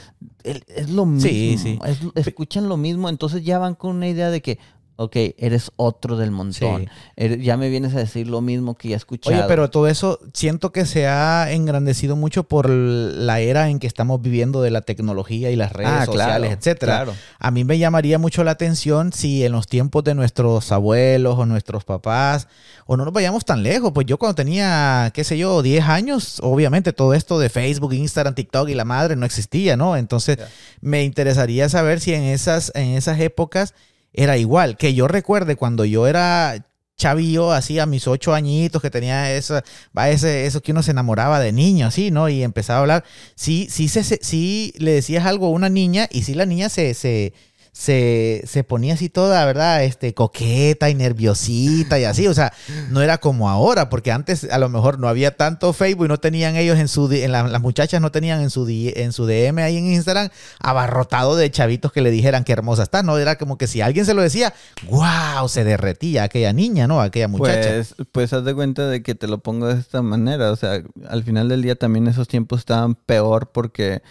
es 0.43 0.91
lo 0.91 1.07
mismo. 1.07 1.27
Sí, 1.27 1.57
sí. 1.57 1.79
escuchan 2.13 2.69
lo 2.69 2.77
mismo, 2.77 3.09
entonces 3.09 3.43
ya 3.43 3.57
van 3.57 3.73
con 3.73 3.95
una 3.95 4.07
idea 4.07 4.29
de 4.29 4.43
que, 4.43 4.59
ok, 4.95 5.15
eres 5.37 5.71
otro 5.75 6.17
del 6.17 6.31
montón. 6.31 6.87
ya 7.17 7.57
me 7.57 7.69
vienes 7.69 7.95
a 7.95 7.97
decir 7.97 8.27
lo 8.27 8.41
mismo 8.41 8.75
que 8.75 8.89
ya 8.89 8.95
escuchado. 8.95 9.35
Oye, 9.35 9.45
pero 9.47 9.69
todo 9.69 9.87
eso 9.87 10.19
siento 10.33 10.71
que 10.71 10.85
se 10.85 11.07
ha 11.07 11.51
engrandecido 11.51 12.15
mucho 12.15 12.43
por 12.43 12.69
la 12.69 13.39
era 13.39 13.69
en 13.69 13.79
que 13.79 13.87
estamos 13.87 14.21
viviendo 14.21 14.61
de 14.61 14.71
la 14.71 14.81
tecnología 14.81 15.49
y 15.51 15.55
las 15.55 15.73
redes 15.73 15.91
ah, 15.91 16.05
sociales, 16.05 16.51
etcétera. 16.51 17.07
A 17.39 17.51
mí 17.51 17.63
me 17.63 17.77
llamaría 17.77 18.19
mucho 18.19 18.43
la 18.43 18.51
atención 18.51 19.13
si 19.13 19.43
en 19.43 19.51
los 19.51 19.67
tiempos 19.67 20.03
de 20.03 20.15
nuestros 20.15 20.71
abuelos 20.71 21.37
o 21.37 21.45
nuestros 21.45 21.83
papás, 21.83 22.47
o 22.85 22.97
no 22.97 23.05
nos 23.05 23.13
vayamos 23.13 23.45
tan 23.45 23.63
lejos, 23.63 23.91
pues 23.93 24.05
yo 24.05 24.17
cuando 24.17 24.35
tenía, 24.35 25.11
qué 25.13 25.23
sé 25.23 25.37
yo, 25.37 25.61
10 25.61 25.85
años, 25.85 26.39
obviamente 26.41 26.93
todo 26.93 27.13
esto 27.13 27.39
de 27.39 27.49
Facebook, 27.49 27.93
Instagram, 27.93 28.35
TikTok 28.35 28.69
y 28.69 28.75
la 28.75 28.85
madre 28.85 29.15
no 29.15 29.25
existía, 29.25 29.77
¿no? 29.77 29.97
Entonces, 29.97 30.37
me 30.81 31.03
interesaría 31.03 31.69
saber 31.69 31.99
si 31.99 32.13
en 32.13 32.23
esas, 32.23 32.71
en 32.75 32.89
esas 32.89 33.19
épocas 33.19 33.73
era 34.13 34.37
igual. 34.37 34.77
Que 34.77 34.93
yo 34.93 35.07
recuerde 35.07 35.55
cuando 35.55 35.85
yo 35.85 36.07
era 36.07 36.65
chavillo, 36.95 37.51
así 37.51 37.79
a 37.79 37.85
mis 37.85 38.07
ocho 38.07 38.33
añitos, 38.33 38.81
que 38.81 38.89
tenía 38.89 39.35
eso, 39.35 39.61
va 39.97 40.09
ese, 40.09 40.45
eso 40.45 40.61
que 40.61 40.71
uno 40.71 40.83
se 40.83 40.91
enamoraba 40.91 41.39
de 41.39 41.51
niño, 41.51 41.87
así, 41.87 42.11
¿no? 42.11 42.29
Y 42.29 42.43
empezaba 42.43 42.79
a 42.79 42.81
hablar. 42.81 43.03
Sí, 43.35 43.67
sí, 43.69 43.87
se, 43.87 44.03
sí 44.03 44.73
le 44.77 44.91
decías 44.91 45.25
algo 45.25 45.47
a 45.47 45.49
una 45.49 45.69
niña 45.69 46.07
y 46.11 46.23
sí 46.23 46.33
la 46.33 46.45
niña 46.45 46.69
se, 46.69 46.93
se 46.93 47.33
se, 47.73 48.43
se, 48.45 48.63
ponía 48.63 48.93
así 48.93 49.09
toda, 49.09 49.43
¿verdad? 49.45 49.83
Este, 49.83 50.13
coqueta 50.13 50.91
y 50.91 50.95
nerviosita 50.95 51.99
y 51.99 52.03
así. 52.03 52.27
O 52.27 52.33
sea, 52.35 52.53
no 52.91 53.01
era 53.01 53.17
como 53.17 53.49
ahora, 53.49 53.89
porque 53.89 54.11
antes 54.11 54.47
a 54.51 54.59
lo 54.59 54.69
mejor 54.69 54.99
no 54.99 55.07
había 55.07 55.35
tanto 55.35 55.73
Facebook 55.73 56.07
no 56.07 56.19
tenían 56.19 56.55
ellos 56.55 56.77
en 56.77 56.87
su, 56.87 57.11
en 57.11 57.31
las 57.31 57.61
muchachas 57.61 57.99
no 57.99 58.11
tenían 58.11 58.41
en 58.41 58.51
su, 58.51 58.67
en 58.69 59.11
su 59.11 59.25
DM 59.25 59.57
ahí 59.57 59.77
en 59.77 59.87
Instagram 59.87 60.29
abarrotado 60.59 61.35
de 61.35 61.49
chavitos 61.49 61.91
que 61.91 62.01
le 62.01 62.11
dijeran 62.11 62.43
qué 62.43 62.53
hermosa 62.53 62.83
está. 62.83 63.01
No, 63.01 63.17
era 63.17 63.39
como 63.39 63.57
que 63.57 63.65
si 63.65 63.81
alguien 63.81 64.05
se 64.05 64.13
lo 64.13 64.21
decía, 64.21 64.53
wow, 64.89 65.49
se 65.49 65.63
derretía 65.63 66.23
aquella 66.23 66.53
niña, 66.53 66.85
¿no? 66.85 67.01
Aquella 67.01 67.27
muchacha. 67.27 67.69
Pues, 67.69 67.95
pues 68.11 68.33
haz 68.33 68.45
de 68.45 68.53
cuenta 68.53 68.87
de 68.87 69.01
que 69.01 69.15
te 69.15 69.27
lo 69.27 69.39
pongo 69.39 69.65
de 69.65 69.79
esta 69.79 70.03
manera. 70.03 70.51
O 70.51 70.55
sea, 70.55 70.83
al 71.09 71.23
final 71.23 71.49
del 71.49 71.63
día 71.63 71.75
también 71.75 72.07
esos 72.07 72.27
tiempos 72.27 72.59
estaban 72.59 72.93
peor 72.93 73.49
porque 73.51 74.03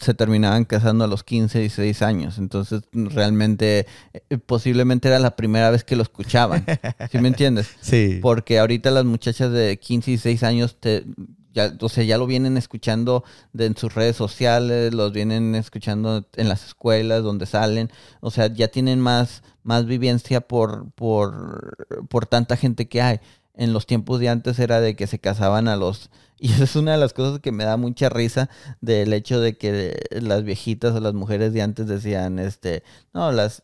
se 0.00 0.14
terminaban 0.14 0.64
casando 0.64 1.04
a 1.04 1.06
los 1.06 1.24
15, 1.24 1.60
16 1.60 2.02
años. 2.02 2.38
Entonces, 2.38 2.82
realmente, 2.92 3.86
eh, 4.12 4.38
posiblemente 4.38 5.08
era 5.08 5.18
la 5.18 5.36
primera 5.36 5.70
vez 5.70 5.84
que 5.84 5.96
lo 5.96 6.02
escuchaban. 6.02 6.64
¿Sí 7.10 7.18
me 7.18 7.28
entiendes? 7.28 7.68
Sí. 7.82 8.20
Porque 8.22 8.58
ahorita 8.58 8.90
las 8.90 9.04
muchachas 9.04 9.52
de 9.52 9.78
15 9.78 10.10
y 10.10 10.14
16 10.14 10.42
años 10.44 10.76
te, 10.78 11.04
ya, 11.52 11.74
o 11.80 11.88
sea, 11.88 12.04
ya 12.04 12.16
lo 12.16 12.26
vienen 12.26 12.56
escuchando 12.56 13.24
en 13.56 13.76
sus 13.76 13.94
redes 13.94 14.16
sociales, 14.16 14.94
los 14.94 15.12
vienen 15.12 15.54
escuchando 15.54 16.26
en 16.36 16.48
las 16.48 16.64
escuelas 16.64 17.22
donde 17.22 17.46
salen, 17.46 17.90
o 18.20 18.30
sea, 18.30 18.46
ya 18.46 18.68
tienen 18.68 19.00
más, 19.00 19.42
más 19.62 19.86
vivencia 19.86 20.40
por, 20.40 20.90
por, 20.92 21.86
por 22.08 22.26
tanta 22.26 22.56
gente 22.56 22.88
que 22.88 23.02
hay. 23.02 23.20
En 23.54 23.72
los 23.72 23.86
tiempos 23.86 24.20
de 24.20 24.28
antes 24.28 24.58
era 24.58 24.80
de 24.80 24.96
que 24.96 25.06
se 25.06 25.18
casaban 25.18 25.68
a 25.68 25.76
los... 25.76 26.10
Y 26.42 26.50
esa 26.50 26.64
es 26.64 26.74
una 26.74 26.90
de 26.90 26.98
las 26.98 27.12
cosas 27.12 27.38
que 27.38 27.52
me 27.52 27.62
da 27.62 27.76
mucha 27.76 28.08
risa 28.08 28.50
del 28.80 29.12
hecho 29.12 29.40
de 29.40 29.56
que 29.56 29.96
las 30.10 30.42
viejitas 30.42 30.92
o 30.92 30.98
las 30.98 31.14
mujeres 31.14 31.52
de 31.52 31.62
antes 31.62 31.86
decían, 31.86 32.40
este, 32.40 32.82
no, 33.14 33.30
las, 33.30 33.60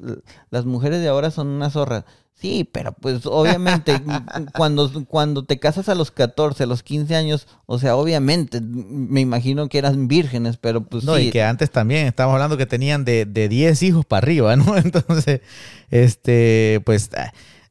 las 0.50 0.64
mujeres 0.64 1.00
de 1.00 1.08
ahora 1.08 1.32
son 1.32 1.48
unas 1.48 1.72
zorras. 1.72 2.04
Sí, 2.40 2.68
pero 2.70 2.92
pues 2.92 3.26
obviamente 3.26 4.00
cuando, 4.56 5.04
cuando 5.06 5.44
te 5.44 5.58
casas 5.58 5.88
a 5.88 5.96
los 5.96 6.12
14, 6.12 6.62
a 6.62 6.66
los 6.66 6.84
15 6.84 7.16
años, 7.16 7.48
o 7.66 7.80
sea, 7.80 7.96
obviamente 7.96 8.60
me 8.60 9.20
imagino 9.20 9.68
que 9.68 9.78
eran 9.78 10.06
vírgenes, 10.06 10.56
pero 10.56 10.84
pues 10.84 11.02
no, 11.02 11.18
y 11.18 11.30
que 11.30 11.42
antes 11.42 11.72
también 11.72 12.06
estamos 12.06 12.34
hablando 12.34 12.56
que 12.56 12.66
tenían 12.66 13.04
de, 13.04 13.26
de 13.26 13.48
10 13.48 13.82
hijos 13.82 14.06
para 14.06 14.24
arriba, 14.24 14.54
¿no? 14.54 14.76
Entonces, 14.76 15.40
este, 15.90 16.80
pues 16.84 17.10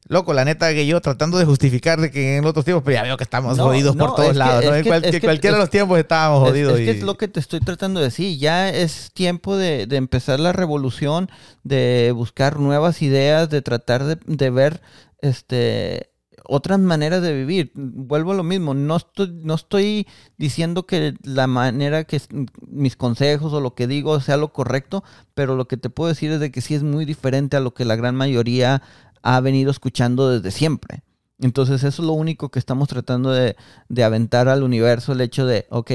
Loco, 0.10 0.34
la 0.34 0.46
neta 0.46 0.74
que 0.74 0.88
yo 0.88 1.02
tratando 1.02 1.38
de 1.38 1.46
justificar 1.46 2.00
de 2.00 2.12
que 2.12 2.38
en 2.38 2.46
otros 2.46 2.63
tiempos, 2.63 2.84
pero 2.86 2.96
ya 2.96 3.04
veo 3.04 3.17
que 3.17 3.26
estamos 3.26 3.60
jodidos 3.60 3.96
por 3.96 4.15
todos 4.15 4.36
lados. 4.36 4.63
¿no? 4.63 4.74
en 4.76 4.84
cualquiera 5.20 5.58
de 5.58 5.62
los 5.62 5.70
tiempos 5.70 6.00
estábamos 6.00 6.48
jodidos. 6.48 6.80
Es, 6.80 6.86
que 6.86 6.91
es 6.91 7.04
lo 7.04 7.17
que 7.17 7.28
te 7.28 7.41
estoy 7.41 7.60
tratando 7.60 8.00
de 8.00 8.06
decir. 8.06 8.38
Ya 8.38 8.70
es 8.70 9.12
tiempo 9.13 9.58
de, 9.58 9.88
empezar 9.91 10.39
la 10.39 10.54
revolución, 10.54 11.30
de 11.63 12.13
buscar 12.15 12.58
nuevas 12.60 13.02
ideas, 13.02 13.50
de 13.50 13.62
tratar 13.62 14.06
de, 14.06 14.50
ver 14.50 14.82
este 15.22 16.10
otras 16.50 16.80
maneras 16.80 17.22
de 17.22 17.34
vivir. 17.34 17.72
Vuelvo 17.76 18.32
a 18.32 18.36
lo 18.36 18.43
mismo. 18.43 18.74
No 18.74 18.96
estoy, 18.96 19.38
no 19.43 19.56
estoy 19.56 20.08
diciendo 20.38 20.86
que 20.86 21.15
la 21.24 21.48
manera 21.48 22.06
que 22.06 22.22
mis 22.65 22.96
consejos 22.96 23.52
o 23.52 23.60
lo 23.60 23.76
que 23.76 23.88
digo 23.88 24.22
sea 24.22 24.38
lo 24.38 24.54
correcto, 24.54 25.04
pero 25.34 25.58
lo 25.58 25.67
que 25.67 25.76
te 25.76 25.89
puedo 25.89 26.08
decir 26.08 26.32
es 26.32 26.39
de 26.39 26.50
que 26.50 26.62
sí 26.62 26.76
es 26.76 26.84
muy 26.84 27.04
diferente 27.04 27.58
a 27.58 27.60
lo 27.60 27.74
que 27.74 27.84
la 27.84 27.98
gran 27.98 28.15
mayoría 28.15 28.82
ha 29.28 29.42
venido 29.42 29.72
escuchando 29.72 30.30
desde 30.30 30.52
siempre. 30.52 31.04
Entonces 31.38 31.84
eso 31.84 32.02
es 32.02 32.08
lo 32.08 32.13
único 32.13 32.48
que 32.50 32.60
estamos 32.60 32.88
tratando 32.88 33.32
de, 33.32 33.58
aventar 34.02 34.48
al 34.48 34.63
universo, 34.63 35.12
el 35.12 35.20
hecho 35.20 35.46
de, 35.46 35.68
ok, 35.70 35.92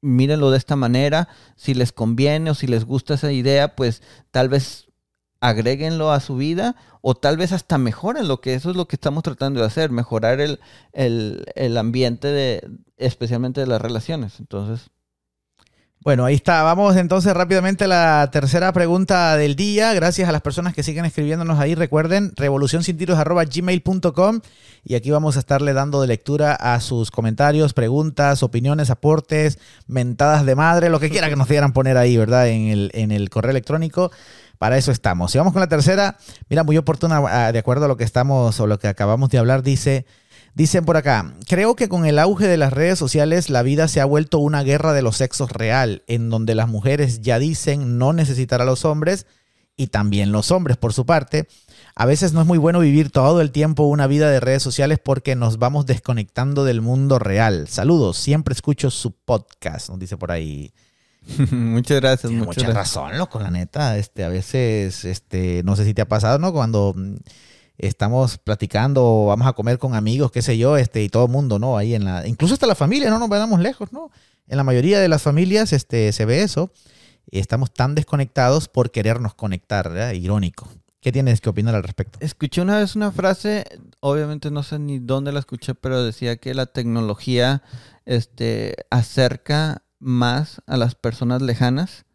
mírenlo 0.00 0.50
de 0.50 0.58
esta 0.58 0.74
manera, 0.74 1.28
si 1.54 1.74
les 1.74 1.92
conviene 1.92 2.50
o 2.50 2.54
si 2.54 2.66
les 2.66 2.84
gusta 2.84 3.14
esa 3.14 3.30
idea, 3.30 3.76
pues 3.76 4.02
tal 4.32 4.48
vez 4.48 4.88
agréguenlo 5.38 6.10
a 6.10 6.18
su 6.18 6.36
vida 6.36 6.74
o 7.02 7.14
tal 7.14 7.36
vez 7.36 7.52
hasta 7.52 7.78
mejoren 7.78 8.26
lo 8.26 8.40
que 8.40 8.54
eso 8.54 8.70
es 8.70 8.76
lo 8.76 8.88
que 8.88 8.96
estamos 8.96 9.22
tratando 9.22 9.60
de 9.60 9.66
hacer, 9.66 9.92
mejorar 9.92 10.40
el, 10.40 10.58
el 10.92 11.78
ambiente 11.78 12.26
de, 12.26 12.68
especialmente 12.96 13.60
de 13.60 13.68
las 13.68 13.80
relaciones. 13.80 14.40
Entonces, 14.40 14.90
bueno, 16.06 16.24
ahí 16.24 16.36
está. 16.36 16.62
Vamos 16.62 16.94
entonces 16.94 17.34
rápidamente 17.34 17.82
a 17.82 17.88
la 17.88 18.28
tercera 18.30 18.72
pregunta 18.72 19.36
del 19.36 19.56
día. 19.56 19.92
Gracias 19.92 20.28
a 20.28 20.32
las 20.32 20.40
personas 20.40 20.72
que 20.72 20.84
siguen 20.84 21.04
escribiéndonos 21.04 21.58
ahí. 21.58 21.74
Recuerden, 21.74 22.32
revolucionsintiros.gmail.com 22.36 24.40
y 24.84 24.94
aquí 24.94 25.10
vamos 25.10 25.34
a 25.34 25.40
estarle 25.40 25.72
dando 25.72 26.00
de 26.00 26.06
lectura 26.06 26.54
a 26.54 26.78
sus 26.78 27.10
comentarios, 27.10 27.72
preguntas, 27.72 28.44
opiniones, 28.44 28.90
aportes, 28.90 29.58
mentadas 29.88 30.46
de 30.46 30.54
madre, 30.54 30.90
lo 30.90 31.00
que 31.00 31.10
quiera 31.10 31.28
que 31.28 31.34
nos 31.34 31.48
quieran 31.48 31.72
poner 31.72 31.96
ahí, 31.96 32.16
¿verdad? 32.16 32.50
En 32.50 32.68
el, 32.68 32.92
en 32.94 33.10
el 33.10 33.28
correo 33.28 33.50
electrónico. 33.50 34.12
Para 34.58 34.78
eso 34.78 34.92
estamos. 34.92 35.32
Si 35.32 35.38
vamos 35.38 35.52
con 35.52 35.58
la 35.58 35.68
tercera, 35.68 36.18
mira, 36.48 36.62
muy 36.62 36.76
oportuna, 36.76 37.20
ah, 37.28 37.50
de 37.50 37.58
acuerdo 37.58 37.86
a 37.86 37.88
lo 37.88 37.96
que 37.96 38.04
estamos 38.04 38.60
o 38.60 38.68
lo 38.68 38.78
que 38.78 38.86
acabamos 38.86 39.28
de 39.30 39.38
hablar, 39.38 39.64
dice... 39.64 40.06
Dicen 40.56 40.86
por 40.86 40.96
acá, 40.96 41.34
creo 41.46 41.76
que 41.76 41.90
con 41.90 42.06
el 42.06 42.18
auge 42.18 42.46
de 42.46 42.56
las 42.56 42.72
redes 42.72 42.98
sociales 42.98 43.50
la 43.50 43.60
vida 43.60 43.88
se 43.88 44.00
ha 44.00 44.06
vuelto 44.06 44.38
una 44.38 44.62
guerra 44.62 44.94
de 44.94 45.02
los 45.02 45.18
sexos 45.18 45.52
real, 45.52 46.02
en 46.06 46.30
donde 46.30 46.54
las 46.54 46.66
mujeres 46.66 47.20
ya 47.20 47.38
dicen 47.38 47.98
no 47.98 48.14
necesitar 48.14 48.62
a 48.62 48.64
los 48.64 48.86
hombres 48.86 49.26
y 49.76 49.88
también 49.88 50.32
los 50.32 50.50
hombres 50.50 50.78
por 50.78 50.94
su 50.94 51.04
parte. 51.04 51.46
A 51.94 52.06
veces 52.06 52.32
no 52.32 52.40
es 52.40 52.46
muy 52.46 52.56
bueno 52.56 52.80
vivir 52.80 53.10
todo 53.10 53.42
el 53.42 53.50
tiempo 53.50 53.82
una 53.82 54.06
vida 54.06 54.30
de 54.30 54.40
redes 54.40 54.62
sociales 54.62 54.98
porque 54.98 55.36
nos 55.36 55.58
vamos 55.58 55.84
desconectando 55.84 56.64
del 56.64 56.80
mundo 56.80 57.18
real. 57.18 57.68
Saludos, 57.68 58.16
siempre 58.16 58.54
escucho 58.54 58.90
su 58.90 59.12
podcast, 59.12 59.90
nos 59.90 59.98
dice 59.98 60.16
por 60.16 60.32
ahí. 60.32 60.72
muchas 61.50 62.00
gracias, 62.00 62.32
mucha 62.32 62.66
razón, 62.68 63.18
loco, 63.18 63.38
la 63.40 63.50
neta. 63.50 63.98
Este, 63.98 64.24
a 64.24 64.30
veces, 64.30 65.04
este, 65.04 65.60
no 65.66 65.76
sé 65.76 65.84
si 65.84 65.92
te 65.92 66.00
ha 66.00 66.08
pasado, 66.08 66.38
¿no? 66.38 66.54
Cuando 66.54 66.94
estamos 67.78 68.38
platicando, 68.38 69.26
vamos 69.26 69.46
a 69.46 69.52
comer 69.52 69.78
con 69.78 69.94
amigos, 69.94 70.30
qué 70.32 70.42
sé 70.42 70.58
yo, 70.58 70.76
este, 70.76 71.02
y 71.02 71.08
todo 71.08 71.26
el 71.26 71.32
mundo, 71.32 71.58
¿no? 71.58 71.76
Ahí 71.76 71.94
en 71.94 72.04
la, 72.04 72.26
incluso 72.26 72.54
hasta 72.54 72.66
la 72.66 72.74
familia, 72.74 73.10
no 73.10 73.18
nos 73.18 73.28
vayamos 73.28 73.60
lejos, 73.60 73.92
¿no? 73.92 74.10
En 74.48 74.56
la 74.56 74.64
mayoría 74.64 75.00
de 75.00 75.08
las 75.08 75.22
familias 75.22 75.72
este, 75.72 76.12
se 76.12 76.24
ve 76.24 76.42
eso. 76.42 76.70
Y 77.28 77.40
estamos 77.40 77.72
tan 77.72 77.96
desconectados 77.96 78.68
por 78.68 78.92
querernos 78.92 79.34
conectar, 79.34 79.88
¿verdad? 79.88 80.12
Irónico. 80.12 80.68
¿Qué 81.00 81.12
tienes 81.12 81.40
que 81.40 81.48
opinar 81.48 81.74
al 81.74 81.82
respecto? 81.82 82.18
Escuché 82.20 82.60
una 82.60 82.78
vez 82.78 82.96
una 82.96 83.12
frase, 83.12 83.64
obviamente 84.00 84.50
no 84.50 84.62
sé 84.62 84.78
ni 84.78 84.98
dónde 84.98 85.32
la 85.32 85.40
escuché, 85.40 85.74
pero 85.74 86.02
decía 86.02 86.36
que 86.36 86.54
la 86.54 86.66
tecnología 86.66 87.62
este, 88.06 88.76
acerca 88.90 89.82
más 89.98 90.62
a 90.66 90.76
las 90.76 90.94
personas 90.94 91.42
lejanas 91.42 92.06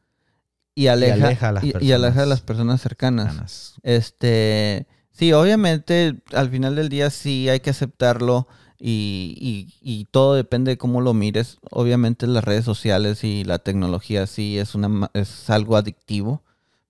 y 0.75 0.87
aleja, 0.87 1.49
a, 1.49 1.51
las 1.51 1.63
y, 1.63 1.91
aleja 1.91 2.23
a 2.23 2.25
las 2.25 2.41
personas 2.41 2.81
cercanas. 2.81 3.75
Este, 3.83 4.87
Sí, 5.21 5.33
obviamente 5.33 6.15
al 6.33 6.49
final 6.49 6.75
del 6.75 6.89
día 6.89 7.11
sí 7.11 7.47
hay 7.47 7.59
que 7.59 7.69
aceptarlo 7.69 8.47
y, 8.79 10.07
todo 10.09 10.33
depende 10.33 10.71
de 10.71 10.77
cómo 10.79 10.99
lo 10.99 11.13
mires. 11.13 11.59
Obviamente 11.69 12.25
las 12.25 12.43
redes 12.43 12.65
sociales 12.65 13.23
y 13.23 13.43
la 13.43 13.59
tecnología 13.59 14.25
sí 14.25 14.57
es, 14.57 14.73
una, 14.73 15.11
es 15.13 15.51
algo 15.51 15.77
adictivo, 15.77 16.41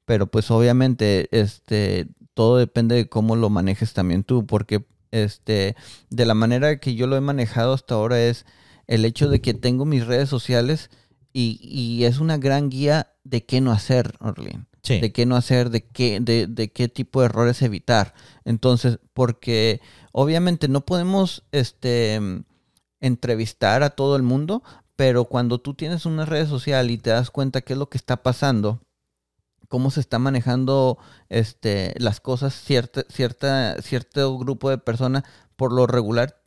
pero 0.06 0.28
pues 0.28 0.50
obviamente 0.50 1.28
este, 1.32 2.08
todo 2.34 2.56
depende 2.56 2.96
de 2.96 3.10
cómo 3.10 3.36
lo 3.36 3.50
manejes 3.50 3.92
también 3.92 4.24
tú, 4.24 4.46
porque 4.46 4.86
este, 5.12 5.76
de 6.10 6.26
la 6.26 6.34
manera 6.34 6.80
que 6.80 6.96
yo 6.96 7.08
lo 7.08 7.18
he 7.18 7.22
manejado 7.22 7.74
hasta 7.74 7.96
ahora 7.96 8.22
es 8.22 8.46
el 8.88 9.04
hecho 9.04 9.28
de 9.28 9.42
que 9.42 9.54
tengo 9.54 9.84
mis 9.84 10.08
redes 10.08 10.30
sociales 10.30 10.90
y, 11.34 11.60
y 11.62 12.06
es 12.06 12.20
una 12.20 12.38
gran 12.38 12.70
guía 12.70 13.12
de 13.26 13.46
qué 13.46 13.60
no 13.60 13.74
hacer, 13.74 14.14
Orlin 14.22 14.68
de 14.84 15.12
qué 15.12 15.26
no 15.26 15.36
hacer, 15.36 15.70
de 15.70 15.82
qué, 15.86 16.20
de, 16.20 16.72
qué 16.72 16.88
tipo 16.88 17.20
de 17.20 17.28
errores 17.28 17.62
evitar. 17.62 18.14
Entonces, 18.46 19.00
porque 19.14 19.82
obviamente 20.12 20.68
no 20.68 20.82
podemos 20.82 21.44
este, 21.52 22.20
entrevistar 23.00 23.84
a 23.84 23.92
todo 23.92 24.16
el 24.16 24.24
mundo, 24.24 24.64
pero 24.96 25.26
cuando 25.26 25.60
tú 25.60 25.74
tienes 25.74 26.06
una 26.06 26.26
red 26.26 26.48
social 26.48 26.90
y 26.92 26.98
te 26.98 27.12
das 27.12 27.32
cuenta 27.32 27.62
qué 27.62 27.74
es 27.74 27.80
lo 27.80 27.90
que 27.90 27.98
está 27.98 28.24
pasando, 28.24 28.82
cómo 29.68 29.90
se 29.90 30.02
está 30.02 30.20
manejando 30.20 30.98
este, 31.30 31.94
las 31.98 32.20
cosas, 32.20 32.54
cierta, 32.54 33.04
cierta, 33.10 33.82
cierto 33.82 34.38
grupo 34.38 34.70
de 34.70 34.78
personas, 34.78 35.24
por 35.56 35.72
lo 35.72 35.88
regular 35.88 36.42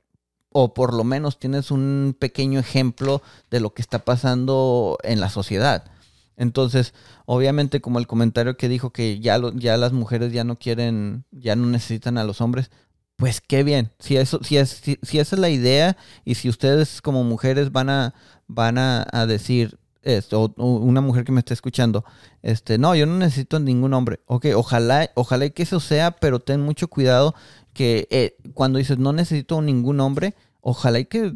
o 0.53 0.73
por 0.73 0.95
lo 0.95 1.03
menos 1.03 1.39
tienes 1.39 1.71
un 1.73 2.17
pequeño 2.17 2.61
ejemplo 2.61 3.23
de 3.51 3.61
lo 3.61 3.75
que 3.75 3.83
está 3.83 4.05
pasando 4.05 4.99
en 5.03 5.21
la 5.21 5.31
sociedad. 5.31 5.91
Entonces, 6.37 6.95
obviamente, 7.27 7.81
como 7.81 7.99
el 7.99 8.07
comentario 8.07 8.57
que 8.57 8.69
dijo 8.69 8.91
que 8.91 9.21
ya, 9.21 9.41
ya 9.55 9.77
las 9.77 9.93
mujeres 9.93 10.33
ya 10.33 10.45
no 10.45 10.59
quieren, 10.59 11.25
ya 11.31 11.57
no 11.57 11.67
necesitan 11.67 12.19
a 12.19 12.25
los 12.25 12.41
hombres, 12.41 12.71
pues 13.17 13.41
qué 13.41 13.63
bien. 13.63 13.93
Si 13.99 14.17
eso, 14.17 14.41
si, 14.43 14.57
es, 14.57 14.83
si, 15.03 15.19
esa 15.19 15.37
es 15.37 15.41
la 15.41 15.51
idea, 15.51 15.97
y 16.25 16.35
si 16.35 16.49
ustedes 16.49 17.01
como 17.01 17.25
mujeres 17.25 17.73
van 17.73 17.91
a, 17.91 18.15
van 18.49 18.79
a, 18.79 19.27
decir 19.27 19.79
esto, 20.03 20.53
o, 20.57 20.67
una 20.79 21.01
mujer 21.01 21.25
que 21.25 21.33
me 21.33 21.41
esté 21.41 21.55
escuchando, 21.55 22.05
este, 22.43 22.79
no, 22.79 22.95
yo 22.95 23.07
no 23.07 23.17
necesito 23.17 23.61
ningún 23.61 23.95
hombre. 23.95 24.21
Ok, 24.27 24.47
ojalá, 24.57 25.11
ojalá 25.15 25.49
que 25.51 25.63
eso 25.63 25.81
sea, 25.81 26.13
pero 26.13 26.41
ten 26.41 26.61
mucho 26.61 26.89
cuidado 26.89 27.35
que 27.73 28.07
eh, 28.11 28.37
cuando 28.55 28.79
dices 28.79 28.99
no 28.99 29.13
necesito 29.13 29.61
ningún 29.63 30.01
hombre, 30.01 30.35
ojalá 30.61 30.99
y 31.01 31.05
que 31.07 31.35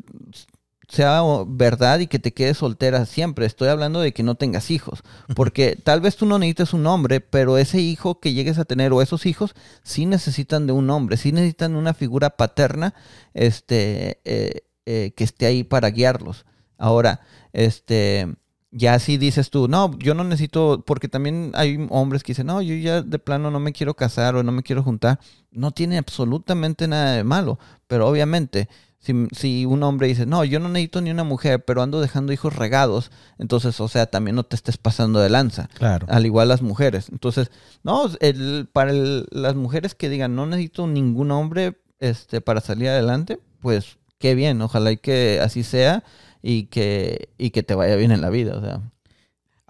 sea 0.89 1.23
verdad 1.47 1.99
y 2.01 2.07
que 2.07 2.19
te 2.19 2.33
quedes 2.33 2.59
soltera 2.59 3.05
siempre. 3.07 3.47
Estoy 3.47 3.69
hablando 3.69 4.01
de 4.01 4.13
que 4.13 4.23
no 4.23 4.35
tengas 4.35 4.71
hijos. 4.71 5.03
Porque 5.37 5.77
tal 5.85 6.01
vez 6.01 6.17
tú 6.17 6.27
no 6.27 6.39
necesites 6.39 6.73
un 6.73 6.87
hombre, 6.87 7.21
pero 7.21 7.59
ese 7.59 7.81
hijo 7.81 8.21
que 8.21 8.33
llegues 8.33 8.59
a 8.59 8.65
tener 8.65 8.93
o 8.93 9.03
esos 9.03 9.27
hijos 9.27 9.55
sí 9.83 10.07
necesitan 10.07 10.67
de 10.67 10.73
un 10.73 10.89
hombre, 10.91 11.17
sí 11.17 11.31
necesitan 11.33 11.77
una 11.77 11.95
figura 11.95 12.31
paterna 12.31 12.95
este, 13.35 14.21
eh, 14.25 14.63
eh, 14.87 15.13
que 15.15 15.25
esté 15.25 15.47
ahí 15.47 15.63
para 15.63 15.91
guiarlos. 15.91 16.47
Ahora, 16.79 17.21
este, 17.53 18.29
ya 18.71 18.99
si 18.99 19.19
dices 19.19 19.51
tú, 19.51 19.69
no, 19.69 19.99
yo 19.99 20.15
no 20.15 20.25
necesito, 20.25 20.85
porque 20.87 21.09
también 21.09 21.53
hay 21.55 21.87
hombres 21.91 22.23
que 22.23 22.33
dicen, 22.33 22.47
no, 22.47 22.63
yo 22.63 22.75
ya 22.75 23.03
de 23.03 23.19
plano 23.19 23.51
no 23.51 23.61
me 23.61 23.73
quiero 23.73 23.95
casar 23.95 24.37
o 24.37 24.43
no 24.43 24.53
me 24.53 24.63
quiero 24.63 24.83
juntar. 24.83 25.21
No 25.51 25.73
tiene 25.73 25.99
absolutamente 25.99 26.89
nada 26.89 27.13
de 27.13 27.25
malo, 27.25 27.59
pero 27.87 28.09
obviamente 28.09 28.69
si, 29.01 29.65
un 29.65 29.83
hombre 29.83 30.09
dice, 30.09 30.27
no, 30.27 30.45
yo 30.45 30.59
no 30.61 30.69
necesito 30.69 31.01
ni 31.01 31.11
una 31.11 31.25
mujer, 31.25 31.65
pero 31.65 31.83
ando 31.83 32.01
dejando 32.01 32.33
hijos 32.33 32.57
regados, 32.57 33.11
entonces, 33.39 33.81
o 33.81 33.89
sea, 33.89 34.07
también 34.07 34.35
no 34.35 34.45
te 34.45 34.57
estés 34.57 34.77
pasando 34.77 35.21
de 35.21 35.31
lanza. 35.31 35.69
Claro. 35.75 36.07
Al 36.11 36.27
igual 36.27 36.49
las 36.49 36.63
mujeres. 36.63 37.09
Entonces, 37.11 37.51
no, 37.85 38.11
el, 38.21 38.69
para 38.73 38.93
las 38.93 39.55
mujeres 39.55 39.95
que 39.95 40.09
digan, 40.09 40.35
no 40.35 40.47
necesito 40.47 40.87
ningún 40.87 41.31
hombre 41.31 41.81
este, 42.01 42.41
para 42.41 42.61
salir 42.61 42.89
adelante, 42.89 43.41
pues 43.61 43.99
qué 44.19 44.35
bien, 44.35 44.61
ojalá 44.61 44.93
y 44.93 44.97
que 44.99 45.41
así 45.43 45.63
sea 45.63 46.03
y 46.43 46.65
que, 46.65 47.31
y 47.39 47.51
que 47.51 47.63
te 47.63 47.75
vaya 47.75 47.97
bien 47.97 48.11
en 48.13 48.21
la 48.21 48.31
vida, 48.31 48.57
o 48.57 48.61
sea. 48.61 48.83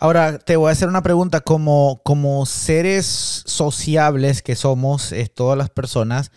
Ahora, 0.01 0.39
te 0.39 0.57
voy 0.57 0.69
a 0.69 0.73
hacer 0.73 0.89
una 0.89 1.03
pregunta. 1.03 1.41
Como, 1.41 2.01
como 2.05 2.47
seres 2.47 3.43
sociables 3.47 4.43
que 4.43 4.55
somos, 4.55 5.13
todas 5.35 5.59
las 5.59 5.71
personas, 5.71 6.31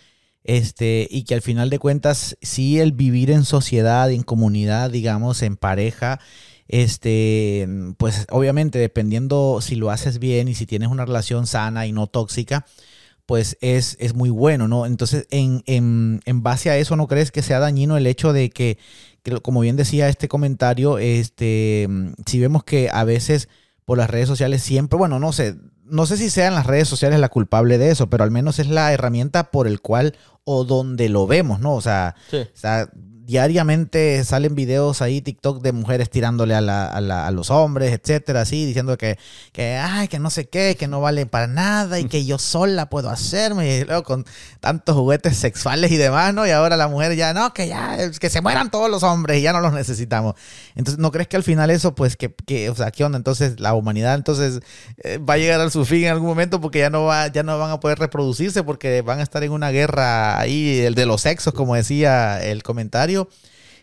Este, 0.43 1.07
y 1.09 1.23
que 1.23 1.35
al 1.35 1.41
final 1.41 1.69
de 1.69 1.79
cuentas, 1.79 2.37
sí, 2.41 2.79
el 2.79 2.93
vivir 2.93 3.29
en 3.31 3.45
sociedad, 3.45 4.11
en 4.11 4.23
comunidad, 4.23 4.89
digamos, 4.89 5.43
en 5.43 5.55
pareja, 5.55 6.19
este, 6.67 7.67
pues 7.97 8.25
obviamente 8.29 8.79
dependiendo 8.79 9.59
si 9.61 9.75
lo 9.75 9.91
haces 9.91 10.19
bien 10.19 10.47
y 10.47 10.55
si 10.55 10.65
tienes 10.65 10.89
una 10.89 11.05
relación 11.05 11.45
sana 11.45 11.85
y 11.85 11.91
no 11.91 12.07
tóxica, 12.07 12.65
pues 13.25 13.57
es, 13.61 13.97
es 13.99 14.15
muy 14.15 14.29
bueno, 14.29 14.67
¿no? 14.67 14.85
Entonces, 14.85 15.27
en, 15.31 15.63
en, 15.65 16.21
en, 16.25 16.43
base 16.43 16.69
a 16.69 16.77
eso, 16.77 16.95
¿no 16.95 17.07
crees 17.07 17.31
que 17.31 17.41
sea 17.41 17.59
dañino 17.59 17.97
el 17.97 18.07
hecho 18.07 18.33
de 18.33 18.49
que, 18.49 18.77
que, 19.23 19.39
como 19.41 19.61
bien 19.61 19.75
decía 19.75 20.09
este 20.09 20.27
comentario, 20.27 20.97
este, 20.97 21.87
si 22.25 22.39
vemos 22.39 22.63
que 22.63 22.89
a 22.91 23.03
veces 23.03 23.47
por 23.85 23.97
las 23.97 24.09
redes 24.09 24.27
sociales 24.27 24.63
siempre, 24.63 24.97
bueno, 24.97 25.19
no 25.19 25.33
sé, 25.33 25.55
no 25.91 26.05
sé 26.05 26.17
si 26.17 26.29
sean 26.29 26.55
las 26.55 26.65
redes 26.65 26.87
sociales 26.87 27.19
la 27.19 27.29
culpable 27.29 27.77
de 27.77 27.91
eso, 27.91 28.09
pero 28.09 28.23
al 28.23 28.31
menos 28.31 28.59
es 28.59 28.67
la 28.67 28.93
herramienta 28.93 29.51
por 29.51 29.67
el 29.67 29.81
cual 29.81 30.15
o 30.45 30.63
donde 30.63 31.09
lo 31.09 31.27
vemos, 31.27 31.59
¿no? 31.59 31.75
O 31.75 31.81
sea, 31.81 32.15
o 32.31 32.57
sea 32.57 32.89
diariamente 33.31 34.21
salen 34.25 34.55
videos 34.55 35.01
ahí, 35.01 35.21
TikTok, 35.21 35.61
de 35.61 35.71
mujeres 35.71 36.09
tirándole 36.09 36.53
a, 36.53 36.59
la, 36.59 36.87
a, 36.87 37.31
los 37.31 37.49
hombres, 37.49 37.93
etcétera, 37.93 38.41
así, 38.41 38.65
diciendo 38.65 38.97
que, 38.97 39.17
que, 39.53 39.77
ay, 39.77 40.09
que 40.09 40.19
no 40.19 40.29
sé 40.29 40.49
qué, 40.49 40.75
que 40.77 40.89
no 40.89 40.99
vale 40.99 41.25
para 41.25 41.47
nada 41.47 41.97
y 42.01 42.09
que 42.09 42.25
yo 42.25 42.37
sola 42.37 42.89
puedo 42.89 43.09
hacerme, 43.09 43.77
y 43.77 43.85
luego 43.85 44.03
con 44.03 44.25
tantos 44.59 44.97
juguetes 44.97 45.37
sexuales 45.37 45.91
y 45.91 45.97
demás, 45.97 46.33
¿no? 46.33 46.45
Y 46.45 46.49
ahora 46.49 46.75
la 46.75 46.89
mujer 46.89 47.15
ya, 47.15 47.33
no, 47.33 47.53
que 47.53 47.69
ya, 47.69 48.11
que 48.11 48.29
se 48.29 48.41
mueran 48.41 48.69
todos 48.69 48.91
los 48.91 49.01
hombres 49.03 49.37
y 49.37 49.43
ya 49.43 49.53
no 49.53 49.61
los 49.61 49.71
necesitamos. 49.71 50.35
Entonces, 50.75 50.99
¿no 50.99 51.09
crees 51.11 51.29
que 51.29 51.37
al 51.37 51.43
final 51.43 51.69
eso, 51.69 51.95
pues, 51.95 52.17
que, 52.17 52.35
que 52.45 52.69
o 52.69 52.75
sea, 52.75 52.91
¿qué 52.91 53.05
onda? 53.05 53.17
Entonces, 53.17 53.61
la 53.61 53.73
humanidad, 53.75 54.15
entonces, 54.15 54.59
eh, 55.05 55.19
va 55.19 55.35
a 55.35 55.37
llegar 55.37 55.61
a 55.61 55.69
su 55.69 55.85
fin 55.85 56.03
en 56.03 56.11
algún 56.11 56.27
momento 56.27 56.59
porque 56.59 56.79
ya 56.79 56.89
no, 56.89 57.05
va, 57.05 57.27
ya 57.27 57.43
no 57.43 57.57
van 57.57 57.71
a 57.71 57.79
poder 57.79 57.97
reproducirse 57.97 58.61
porque 58.61 59.01
van 59.01 59.19
a 59.19 59.23
estar 59.23 59.41
en 59.41 59.53
una 59.53 59.69
guerra 59.69 60.37
ahí, 60.37 60.79
el 60.79 60.95
de 60.95 61.05
los 61.05 61.21
sexos, 61.21 61.53
como 61.53 61.75
decía 61.75 62.43
el 62.43 62.61
comentario 62.61 63.20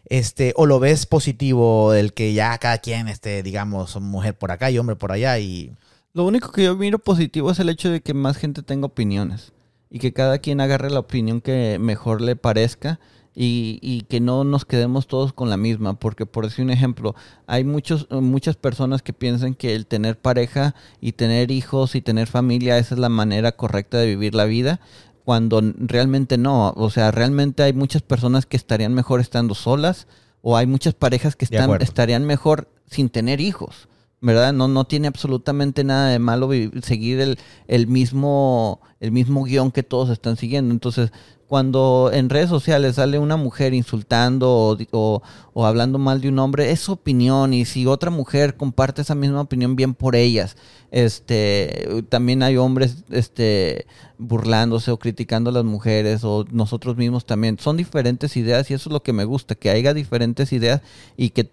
este, 0.06 0.52
o 0.56 0.66
lo 0.66 0.80
ves 0.80 1.06
positivo 1.06 1.92
el 1.92 2.12
que 2.12 2.32
ya 2.32 2.56
cada 2.58 2.78
quien, 2.78 3.08
este, 3.08 3.42
digamos, 3.42 4.00
mujer 4.00 4.36
por 4.36 4.50
acá 4.50 4.70
y 4.70 4.78
hombre 4.78 4.96
por 4.96 5.12
allá 5.12 5.38
y... 5.38 5.72
Lo 6.14 6.24
único 6.24 6.50
que 6.50 6.64
yo 6.64 6.74
miro 6.74 6.98
positivo 6.98 7.50
es 7.50 7.60
el 7.60 7.68
hecho 7.68 7.90
de 7.90 8.00
que 8.00 8.14
más 8.14 8.38
gente 8.38 8.62
tenga 8.62 8.86
opiniones 8.86 9.52
y 9.90 9.98
que 9.98 10.12
cada 10.12 10.38
quien 10.38 10.60
agarre 10.60 10.90
la 10.90 11.00
opinión 11.00 11.40
que 11.40 11.78
mejor 11.78 12.20
le 12.20 12.34
parezca 12.34 12.98
y, 13.34 13.78
y, 13.82 14.00
que 14.02 14.18
no 14.18 14.42
nos 14.42 14.64
quedemos 14.64 15.06
todos 15.06 15.32
con 15.32 15.48
la 15.48 15.56
misma, 15.56 15.96
porque 16.00 16.26
por 16.26 16.44
decir 16.44 16.64
un 16.64 16.72
ejemplo, 16.72 17.14
hay 17.46 17.62
muchos, 17.62 18.08
muchas 18.10 18.56
personas 18.56 19.00
que 19.00 19.12
piensan 19.12 19.54
que 19.54 19.76
el 19.76 19.86
tener 19.86 20.18
pareja 20.18 20.74
y 21.00 21.12
tener 21.12 21.52
hijos 21.52 21.94
y 21.94 22.00
tener 22.00 22.26
familia, 22.26 22.78
esa 22.78 22.96
es 22.96 23.00
la 23.00 23.08
manera 23.08 23.52
correcta 23.52 23.98
de 23.98 24.08
vivir 24.08 24.34
la 24.34 24.44
vida, 24.44 24.80
cuando 25.28 25.60
realmente 25.76 26.38
no. 26.38 26.72
O 26.74 26.88
sea, 26.88 27.10
realmente 27.10 27.62
hay 27.62 27.74
muchas 27.74 28.00
personas 28.00 28.46
que 28.46 28.56
estarían 28.56 28.94
mejor 28.94 29.20
estando 29.20 29.54
solas 29.54 30.06
o 30.40 30.56
hay 30.56 30.66
muchas 30.66 30.94
parejas 30.94 31.36
que 31.36 31.44
están, 31.44 31.70
estarían 31.82 32.24
mejor 32.24 32.66
sin 32.86 33.10
tener 33.10 33.38
hijos. 33.38 33.88
¿Verdad? 34.20 34.52
No, 34.52 34.66
no 34.66 34.84
tiene 34.84 35.06
absolutamente 35.06 35.84
nada 35.84 36.08
de 36.08 36.18
malo 36.18 36.50
seguir 36.82 37.20
el, 37.20 37.38
el, 37.68 37.86
mismo, 37.86 38.80
el 38.98 39.12
mismo 39.12 39.44
guion 39.44 39.70
que 39.70 39.84
todos 39.84 40.10
están 40.10 40.36
siguiendo. 40.36 40.72
Entonces, 40.72 41.12
cuando 41.48 42.10
en 42.12 42.28
redes 42.28 42.50
sociales 42.50 42.96
sale 42.96 43.18
una 43.18 43.38
mujer 43.38 43.72
insultando 43.72 44.76
o, 44.92 45.22
hablando 45.64 45.98
mal 45.98 46.20
de 46.20 46.28
un 46.28 46.38
hombre, 46.40 46.70
es 46.70 46.80
su 46.80 46.92
opinión 46.92 47.54
y 47.54 47.64
si 47.64 47.86
otra 47.86 48.10
mujer 48.10 48.56
comparte 48.56 49.00
esa 49.00 49.14
misma 49.14 49.40
opinión, 49.40 49.74
bien 49.74 49.94
por 49.94 50.14
ellas. 50.14 50.58
Este, 50.90 52.04
también 52.10 52.42
hay 52.42 52.58
hombres 52.58 52.98
este, 53.08 53.86
burlándose 54.18 54.90
o 54.90 54.98
criticando 54.98 55.48
a 55.48 55.54
las 55.54 55.64
mujeres 55.64 56.22
o 56.22 56.44
nosotros 56.50 56.98
mismos 56.98 57.24
también. 57.24 57.58
Son 57.58 57.78
diferentes 57.78 58.36
ideas 58.36 58.70
y 58.70 58.74
eso 58.74 58.90
es 58.90 58.92
lo 58.92 59.02
que 59.02 59.14
me 59.14 59.24
gusta, 59.24 59.54
que 59.54 59.70
haya 59.70 59.94
diferentes 59.94 60.52
ideas 60.52 60.82
y 61.16 61.30
que 61.30 61.50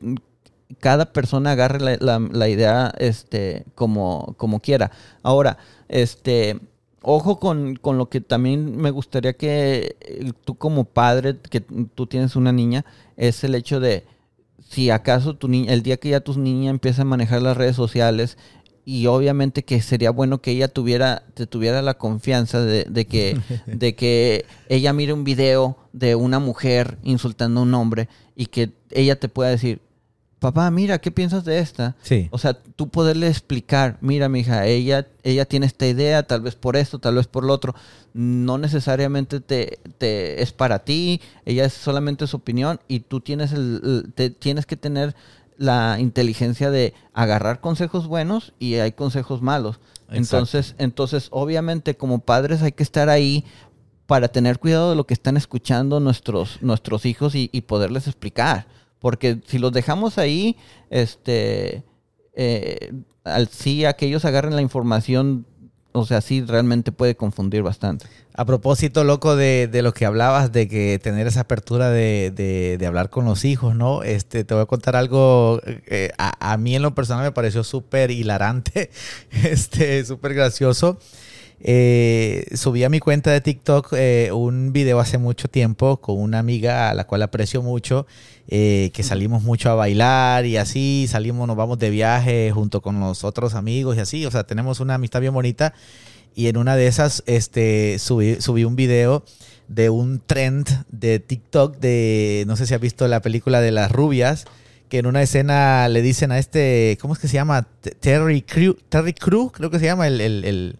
cada 0.80 1.14
persona 1.14 1.52
agarre 1.52 1.98
la, 2.00 2.20
la, 2.20 2.50
idea 2.50 2.94
este, 2.98 3.66
como, 3.76 4.36
como 4.38 4.60
quiera. 4.60 4.92
Ahora, 5.24 5.58
este 5.88 6.60
ojo 7.02 7.40
con, 7.40 7.80
lo 7.84 8.10
que 8.10 8.20
también 8.20 8.78
me 8.78 8.90
gustaría 8.90 9.34
que 9.34 9.96
eh, 10.02 10.32
tú 10.44 10.56
como 10.56 10.86
padre, 10.86 11.38
que 11.38 11.62
tú 11.62 12.08
tienes 12.08 12.36
una 12.36 12.52
niña, 12.52 12.84
es 13.16 13.44
el 13.44 13.54
hecho 13.54 13.80
de 13.80 14.06
si 14.68 14.90
acaso 14.90 15.36
tu 15.36 15.48
niña, 15.48 15.72
el 15.72 15.84
día 15.84 15.98
que 15.98 16.10
ya 16.10 16.22
tu 16.22 16.38
niña 16.40 16.72
empieza 16.72 17.04
a 17.04 17.06
manejar 17.06 17.44
las 17.44 17.56
redes 17.56 17.76
sociales, 17.76 18.38
y 18.86 19.08
obviamente 19.08 19.64
que 19.64 19.82
sería 19.82 20.12
bueno 20.12 20.42
que 20.42 20.52
ella 20.52 20.68
tuviera, 20.68 21.24
te 21.34 21.48
tuviera 21.48 21.82
la 21.82 21.96
confianza 21.96 22.62
de, 22.62 22.86
de 22.86 23.06
que, 23.06 23.40
de 23.68 23.96
que 23.96 24.46
ella 24.70 24.94
mire 24.94 25.14
un 25.14 25.24
video 25.24 25.78
de 25.92 26.16
una 26.16 26.40
mujer 26.40 26.98
insultando 27.04 27.60
a 27.60 27.64
un 27.64 27.74
hombre 27.74 28.10
y 28.36 28.48
que 28.48 28.72
ella 28.92 29.20
te 29.20 29.28
pueda 29.28 29.50
decir, 29.50 29.82
papá, 30.46 30.70
mira, 30.70 31.00
¿qué 31.00 31.10
piensas 31.10 31.44
de 31.44 31.58
esta? 31.58 31.96
Sí. 32.04 32.28
O 32.30 32.38
sea, 32.38 32.54
tú 32.54 32.90
poderle 32.90 33.28
explicar, 33.28 33.98
mira, 34.02 34.30
mija, 34.30 34.68
ella, 34.68 35.08
ella 35.24 35.46
tiene 35.46 35.66
esta 35.66 35.88
idea, 35.88 36.22
tal 36.22 36.42
vez 36.42 36.56
por 36.56 36.76
esto, 36.76 37.00
tal 37.00 37.16
vez 37.16 37.26
por 37.26 37.44
lo 37.44 37.52
otro. 37.52 37.74
No 38.14 38.60
necesariamente 38.60 39.40
te, 39.40 39.80
te 39.98 40.44
es 40.44 40.52
para 40.52 40.80
ti, 40.80 41.20
ella 41.46 41.66
es 41.66 41.74
solamente 41.74 42.28
su 42.28 42.38
opinión 42.38 42.80
y 42.88 43.00
tú 43.00 43.22
tienes, 43.22 43.54
el, 43.54 44.12
te, 44.14 44.30
tienes 44.30 44.68
que 44.68 44.78
tener 44.78 45.16
la 45.58 45.98
inteligencia 46.00 46.70
de 46.70 46.94
agarrar 47.14 47.60
consejos 47.60 48.06
buenos 48.08 48.54
y 48.60 48.76
hay 48.76 48.92
consejos 48.92 49.42
malos. 49.42 49.80
Entonces, 50.12 50.76
entonces, 50.78 51.30
obviamente, 51.32 51.96
como 51.96 52.20
padres 52.20 52.62
hay 52.62 52.74
que 52.74 52.84
estar 52.84 53.10
ahí 53.10 53.46
para 54.06 54.28
tener 54.28 54.60
cuidado 54.60 54.92
de 54.92 54.96
lo 54.96 55.08
que 55.08 55.16
están 55.16 55.38
escuchando 55.38 56.00
nuestros, 56.00 56.62
nuestros 56.62 57.08
hijos 57.08 57.34
y 57.34 57.62
poderles 57.62 58.06
explicar. 58.06 58.68
Porque 59.06 59.40
si 59.46 59.60
los 59.60 59.72
dejamos 59.72 60.18
ahí, 60.18 60.58
este, 60.90 61.84
eh, 62.34 62.92
al 63.24 63.50
sí 63.50 63.86
aquellos 63.86 64.26
agarren 64.26 64.56
la 64.56 64.64
información, 64.64 65.46
o 65.92 66.08
sea, 66.08 66.22
sí 66.22 66.42
realmente 66.42 66.92
puede 66.92 67.16
confundir 67.16 67.62
bastante. 67.62 68.08
A 68.34 68.46
propósito, 68.46 69.04
loco, 69.04 69.36
de, 69.36 69.68
de 69.68 69.84
lo 69.84 69.94
que 69.94 70.08
hablabas, 70.08 70.52
de 70.52 70.68
que 70.68 70.98
tener 70.98 71.28
esa 71.28 71.42
apertura 71.42 71.92
de, 71.92 72.32
de, 72.32 72.80
de 72.80 72.86
hablar 72.88 73.12
con 73.12 73.26
los 73.26 73.46
hijos, 73.46 73.76
¿no? 73.76 74.02
Este, 74.02 74.44
te 74.44 74.56
voy 74.56 74.64
a 74.64 74.66
contar 74.66 74.96
algo, 74.96 75.62
eh, 75.64 76.10
a, 76.18 76.54
a, 76.54 76.58
mí 76.58 76.76
en 76.76 76.82
lo 76.82 76.96
personal 76.96 77.26
me 77.26 77.32
pareció 77.32 77.64
súper 77.64 78.10
hilarante, 78.10 78.90
este, 79.30 80.04
súper 80.04 80.34
gracioso. 80.34 80.98
Eh, 81.62 82.46
subí 82.54 82.84
a 82.84 82.90
mi 82.90 83.00
cuenta 83.00 83.32
de 83.32 83.42
TikTok 83.42 83.94
eh, 83.94 84.30
un 84.34 84.74
video 84.74 85.00
hace 85.00 85.18
mucho 85.18 85.48
tiempo 85.48 85.98
con 85.98 86.20
una 86.20 86.40
amiga 86.40 86.90
a 86.90 86.94
la 86.94 87.06
cual 87.08 87.24
aprecio 87.24 87.62
mucho, 87.62 88.06
eh, 88.48 88.92
que 88.94 89.04
salimos 89.04 89.44
mucho 89.44 89.70
a 89.70 89.76
bailar 89.76 90.46
y 90.46 90.58
así, 90.58 91.08
salimos, 91.10 91.48
nos 91.48 91.56
vamos 91.56 91.80
de 91.80 91.90
viaje 91.90 92.52
junto 92.54 92.82
con 92.82 93.00
los 93.00 93.24
otros 93.24 93.56
amigos 93.56 93.96
y 93.98 94.02
así, 94.02 94.26
o 94.26 94.32
sea, 94.32 94.44
tenemos 94.44 94.80
una 94.80 94.96
amistad 94.96 95.22
bien 95.22 95.34
bonita. 95.34 95.74
Y 96.38 96.48
en 96.48 96.58
una 96.58 96.76
de 96.76 96.88
esas 96.88 97.24
este, 97.28 97.98
subí, 97.98 98.42
subí 98.42 98.66
un 98.66 98.76
video 98.76 99.24
de 99.70 99.90
un 99.90 100.20
trend 100.20 100.68
de 100.90 101.20
TikTok 101.20 101.78
de, 101.78 102.44
no 102.46 102.58
sé 102.58 102.68
si 102.68 102.74
has 102.74 102.82
visto 102.82 103.08
la 103.08 103.22
película 103.22 103.62
de 103.62 103.72
las 103.72 103.90
rubias, 103.90 104.46
que 104.90 105.00
en 105.00 105.06
una 105.06 105.22
escena 105.24 105.88
le 105.88 106.02
dicen 106.02 106.34
a 106.34 106.38
este, 106.38 106.98
¿cómo 107.02 107.14
es 107.14 107.20
que 107.20 107.30
se 107.30 107.36
llama? 107.36 107.68
Terry 108.02 108.42
Crew, 108.42 108.76
Terry 108.90 109.14
Crew 109.14 109.50
creo 109.52 109.72
que 109.72 109.80
se 109.80 109.86
llama 109.86 110.08
el, 110.08 110.20
el 110.20 110.44
el 110.44 110.80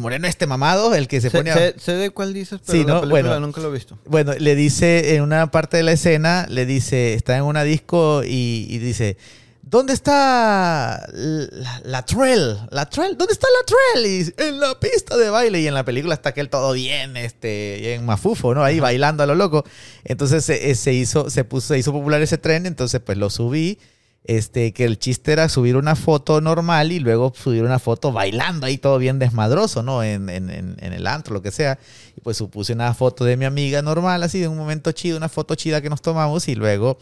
moreno 0.00 0.26
este 0.26 0.46
mamado, 0.46 0.94
el 0.94 1.08
que 1.08 1.20
se 1.20 1.30
pone 1.30 1.50
a... 1.50 1.72
Sé, 1.78 1.92
de 1.92 2.10
cuál 2.10 2.32
dices, 2.32 2.60
pero 2.64 2.78
sí, 2.78 2.84
¿no? 2.84 3.06
bueno, 3.06 3.38
nunca 3.40 3.60
lo 3.60 3.68
he 3.68 3.72
visto. 3.72 3.98
Bueno, 4.06 4.32
le 4.38 4.54
dice 4.54 5.14
en 5.14 5.22
una 5.22 5.50
parte 5.50 5.76
de 5.76 5.82
la 5.82 5.92
escena, 5.92 6.46
le 6.48 6.66
dice, 6.66 7.14
está 7.14 7.36
en 7.36 7.44
una 7.44 7.64
disco 7.64 8.22
y, 8.24 8.78
dice, 8.78 9.16
¿dónde 9.62 9.92
está 9.92 11.06
la, 11.12 11.80
la, 11.84 12.04
trail? 12.04 12.58
¿La 12.70 12.88
trail? 12.88 13.16
¿Dónde 13.16 13.32
está 13.32 13.46
la 13.46 13.66
trail? 13.66 14.06
Y 14.06 14.42
en 14.42 14.60
la 14.60 14.78
pista 14.78 15.16
de 15.16 15.30
baile. 15.30 15.60
Y 15.60 15.66
en 15.66 15.74
la 15.74 15.84
película 15.84 16.14
está 16.14 16.30
aquel 16.30 16.48
todo 16.48 16.72
bien, 16.72 17.16
este, 17.16 17.94
en 17.94 18.04
mafufo, 18.04 18.54
¿no? 18.54 18.64
Ahí 18.64 18.80
bailando 18.80 19.22
a 19.22 19.26
lo 19.26 19.34
loco. 19.34 19.64
Entonces 20.04 20.44
se, 20.44 20.74
se 20.74 20.92
hizo, 20.92 21.30
se 21.30 21.44
puso, 21.44 21.68
se 21.68 21.78
hizo 21.78 21.92
popular 21.92 22.20
ese 22.22 22.38
tren, 22.38 22.66
entonces 22.66 23.00
pues 23.00 23.18
lo 23.18 23.30
subí 23.30 23.78
este, 24.26 24.72
que 24.72 24.86
el 24.86 24.98
chiste 24.98 25.32
era 25.32 25.50
subir 25.50 25.76
una 25.76 25.96
foto 25.96 26.40
normal 26.40 26.92
y 26.92 26.98
luego 26.98 27.34
subir 27.36 27.62
una 27.62 27.78
foto 27.78 28.10
bailando 28.10 28.66
ahí 28.66 28.78
todo 28.78 28.96
bien 28.98 29.18
desmadroso, 29.18 29.82
¿no? 29.82 30.02
En, 30.02 30.30
en, 30.30 30.48
en, 30.48 30.92
el 30.92 31.06
antro, 31.06 31.34
lo 31.34 31.42
que 31.42 31.50
sea. 31.50 31.78
Y 32.16 32.22
pues 32.22 32.38
supuse 32.38 32.72
una 32.72 32.94
foto 32.94 33.26
de 33.26 33.36
mi 33.36 33.44
amiga 33.44 33.82
normal, 33.82 34.22
así 34.22 34.40
de 34.40 34.48
un 34.48 34.56
momento 34.56 34.92
chido, 34.92 35.18
una 35.18 35.28
foto 35.28 35.54
chida 35.56 35.82
que 35.82 35.90
nos 35.90 36.00
tomamos 36.00 36.48
y 36.48 36.54
luego, 36.54 36.96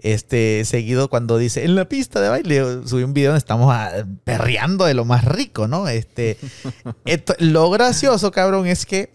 este, 0.00 0.64
seguido 0.64 1.10
cuando 1.10 1.36
dice, 1.36 1.64
en 1.64 1.74
la 1.74 1.88
pista 1.88 2.20
de 2.20 2.28
baile, 2.28 2.86
subí 2.86 3.02
un 3.02 3.12
video 3.12 3.30
donde 3.30 3.38
estamos 3.38 3.74
ah, 3.74 4.04
perreando 4.22 4.84
de 4.84 4.94
lo 4.94 5.04
más 5.04 5.24
rico, 5.24 5.66
¿no? 5.66 5.88
Este, 5.88 6.38
esto, 7.04 7.34
lo 7.40 7.70
gracioso, 7.70 8.30
cabrón, 8.30 8.68
es 8.68 8.86
que 8.86 9.12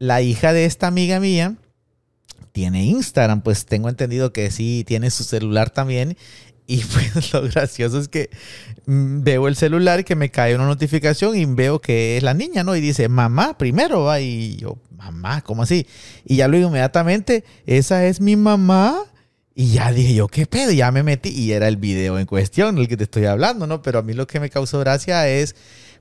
la 0.00 0.20
hija 0.20 0.52
de 0.52 0.64
esta 0.64 0.88
amiga 0.88 1.20
mía, 1.20 1.54
tiene 2.54 2.84
Instagram, 2.84 3.42
pues 3.42 3.66
tengo 3.66 3.88
entendido 3.88 4.32
que 4.32 4.48
sí 4.52 4.84
tiene 4.86 5.10
su 5.10 5.24
celular 5.24 5.70
también 5.70 6.16
Y 6.66 6.82
pues 6.84 7.32
lo 7.32 7.42
gracioso 7.42 7.98
es 7.98 8.08
que 8.08 8.30
mm, 8.86 9.22
veo 9.22 9.48
el 9.48 9.56
celular 9.56 10.04
que 10.04 10.16
me 10.16 10.30
cae 10.30 10.54
una 10.54 10.66
notificación 10.66 11.36
y 11.36 11.44
veo 11.44 11.80
que 11.80 12.16
es 12.16 12.22
la 12.22 12.34
niña, 12.34 12.64
¿no? 12.64 12.74
Y 12.76 12.80
dice, 12.80 13.08
mamá, 13.08 13.58
primero, 13.58 14.04
va. 14.04 14.20
Y 14.20 14.56
yo, 14.56 14.78
mamá, 14.96 15.42
¿cómo 15.42 15.62
así? 15.62 15.86
Y 16.24 16.36
ya 16.36 16.48
luego 16.48 16.68
inmediatamente, 16.68 17.44
esa 17.66 18.06
es 18.06 18.20
mi 18.20 18.36
mamá. 18.36 18.98
Y 19.56 19.72
ya 19.74 19.92
dije 19.92 20.14
yo, 20.14 20.26
¿qué 20.26 20.46
pedo? 20.46 20.72
Ya 20.72 20.90
me 20.90 21.04
metí 21.04 21.28
y 21.28 21.52
era 21.52 21.68
el 21.68 21.76
video 21.76 22.18
en 22.18 22.26
cuestión, 22.26 22.76
el 22.78 22.88
que 22.88 22.96
te 22.96 23.04
estoy 23.04 23.26
hablando, 23.26 23.68
¿no? 23.68 23.82
Pero 23.82 24.00
a 24.00 24.02
mí 24.02 24.12
lo 24.12 24.26
que 24.26 24.40
me 24.40 24.50
causó 24.50 24.80
gracia 24.80 25.28
es, 25.28 25.54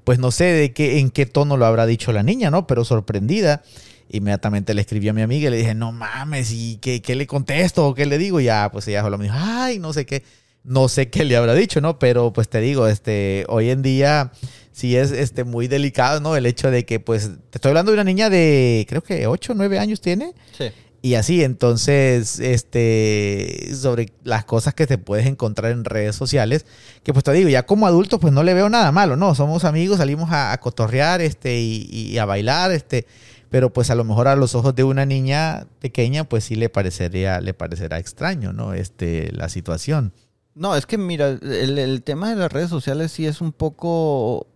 pues 0.03 0.17
no 0.17 0.31
sé 0.31 0.45
de 0.45 0.73
qué, 0.73 0.97
en 0.99 1.11
qué 1.11 1.27
tono 1.27 1.55
lo 1.55 1.65
habrá 1.67 1.85
dicho 1.85 2.11
la 2.11 2.23
niña, 2.23 2.49
¿no? 2.49 2.65
Pero 2.65 2.83
sorprendida. 2.83 3.61
Inmediatamente 4.09 4.73
le 4.73 4.81
escribí 4.81 5.07
a 5.09 5.13
mi 5.13 5.21
amiga 5.21 5.47
y 5.47 5.51
le 5.51 5.57
dije, 5.57 5.75
no 5.75 5.91
mames, 5.91 6.51
¿y 6.51 6.77
qué, 6.77 7.01
qué 7.01 7.15
le 7.15 7.27
contesto? 7.27 7.87
¿O 7.87 7.93
qué 7.93 8.05
le 8.07 8.17
digo? 8.17 8.39
Y 8.39 8.45
ya, 8.45 8.69
pues 8.71 8.87
ella 8.87 9.01
solo 9.03 9.17
me 9.17 9.25
dijo, 9.25 9.35
ay, 9.37 9.77
no 9.77 9.93
sé 9.93 10.05
qué 10.05 10.23
no 10.63 10.87
sé 10.87 11.09
qué 11.09 11.25
le 11.25 11.35
habrá 11.35 11.53
dicho, 11.53 11.81
¿no? 11.81 11.99
Pero 11.99 12.33
pues 12.33 12.49
te 12.49 12.61
digo, 12.61 12.87
este, 12.87 13.45
hoy 13.49 13.69
en 13.69 13.81
día 13.81 14.31
sí 14.71 14.95
es 14.95 15.11
este, 15.11 15.43
muy 15.43 15.67
delicado, 15.67 16.19
¿no? 16.19 16.35
El 16.35 16.45
hecho 16.45 16.71
de 16.71 16.85
que, 16.85 16.99
pues, 16.99 17.29
te 17.49 17.57
estoy 17.57 17.69
hablando 17.69 17.91
de 17.91 17.95
una 17.95 18.03
niña 18.03 18.29
de, 18.29 18.85
creo 18.89 19.03
que 19.03 19.27
8 19.27 19.53
o 19.53 19.55
9 19.55 19.79
años 19.79 20.01
tiene. 20.01 20.33
Sí. 20.57 20.65
Y 21.05 21.15
así, 21.15 21.43
entonces, 21.43 22.39
este, 22.39 23.71
sobre 23.75 24.13
las 24.23 24.45
cosas 24.45 24.73
que 24.73 24.87
te 24.87 24.97
puedes 24.97 25.27
encontrar 25.27 25.73
en 25.73 25.83
redes 25.83 26.15
sociales, 26.15 26.65
que 27.03 27.11
pues 27.11 27.25
te 27.25 27.33
digo, 27.33 27.49
ya 27.49 27.65
como 27.65 27.87
adulto, 27.87 28.21
pues 28.21 28.31
no 28.31 28.41
le 28.41 28.53
veo 28.53 28.69
nada 28.69 28.89
malo, 28.93 29.17
¿no? 29.17 29.35
Somos 29.35 29.65
amigos, 29.65 29.97
salimos 29.97 30.29
a, 30.31 30.57
cotorrear, 30.61 31.19
este, 31.19 31.59
y, 31.59 31.89
y, 31.91 32.17
a 32.19 32.25
bailar, 32.25 32.71
este, 32.71 33.05
pero 33.49 33.73
pues 33.73 33.89
a 33.89 33.95
lo 33.95 34.05
mejor 34.05 34.29
a 34.29 34.37
los 34.37 34.55
ojos 34.55 34.75
de 34.75 34.85
una 34.85 35.05
niña 35.05 35.67
pequeña, 35.81 36.23
pues 36.23 36.45
sí 36.45 36.55
le 36.55 36.69
parecería, 36.69 37.41
le 37.41 37.53
parecerá 37.53 37.99
extraño, 37.99 38.53
¿no? 38.53 38.73
Este, 38.73 39.29
la 39.33 39.49
situación. 39.49 40.13
No, 40.55 40.75
es 40.75 40.85
que 40.85 40.97
mira, 40.97 41.29
el, 41.29 42.03
tema 42.03 42.29
de 42.29 42.35
las 42.35 42.51
redes 42.51 42.69
sociales 42.69 43.11
sí 43.11 43.25
es 43.25 43.41
un 43.41 43.51
poco, 43.51 44.47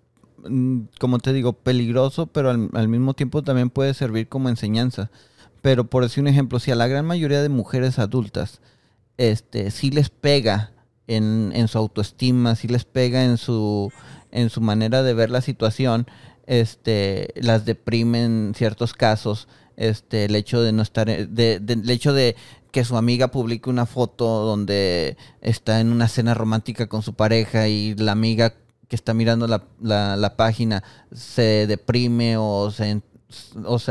mm, 0.47 0.81
como 0.99 1.19
te 1.19 1.33
digo, 1.33 1.53
peligroso, 1.53 2.27
pero 2.27 2.51
al, 2.51 2.87
mismo 2.87 3.13
tiempo 3.15 3.43
también 3.43 3.69
puede 3.69 3.93
servir 3.93 4.27
como 4.27 4.49
enseñanza. 4.49 5.09
Pero 5.61 5.89
por 5.89 6.03
decir 6.03 6.21
un 6.21 6.27
ejemplo, 6.27 6.59
si 6.59 6.71
a 6.71 6.75
la 6.75 6.87
gran 6.87 7.05
mayoría 7.05 7.41
de 7.41 7.49
mujeres 7.49 7.99
adultas 7.99 8.61
este, 9.17 9.71
sí 9.71 9.89
les 9.91 10.09
pega 10.09 10.71
en, 11.07 11.51
en 11.55 11.67
su 11.67 11.77
autoestima, 11.79 12.55
sí 12.55 12.67
les 12.67 12.85
pega 12.85 13.23
en 13.23 13.37
su, 13.37 13.91
en 14.31 14.49
su 14.49 14.61
manera 14.61 15.03
de 15.03 15.13
ver 15.13 15.31
la 15.31 15.41
situación, 15.41 16.07
este, 16.45 17.29
las 17.35 17.65
deprime 17.65 18.23
en 18.23 18.53
ciertos 18.55 18.93
casos, 18.93 19.47
este, 19.75 20.25
el 20.25 20.35
hecho 20.35 20.61
de 20.61 20.71
no 20.71 20.81
estar, 20.81 21.07
de, 21.07 21.55
el 21.55 21.89
hecho 21.89 22.13
de 22.13 22.35
que 22.71 22.83
su 22.83 22.97
amiga 22.97 23.29
publique 23.29 23.69
una 23.69 23.85
foto 23.85 24.25
donde 24.45 25.17
está 25.41 25.79
en 25.79 25.91
una 25.91 26.07
cena 26.07 26.33
romántica 26.33 26.87
con 26.87 27.01
su 27.01 27.13
pareja 27.13 27.67
y 27.67 27.95
la 27.95 28.11
amiga 28.11 28.53
que 28.87 28.95
está 28.95 29.13
mirando 29.13 29.47
la, 29.47 29.63
la, 29.81 30.35
página 30.37 30.83
se 31.11 31.67
deprime 31.67 32.37
o 32.37 32.71
se, 32.71 33.01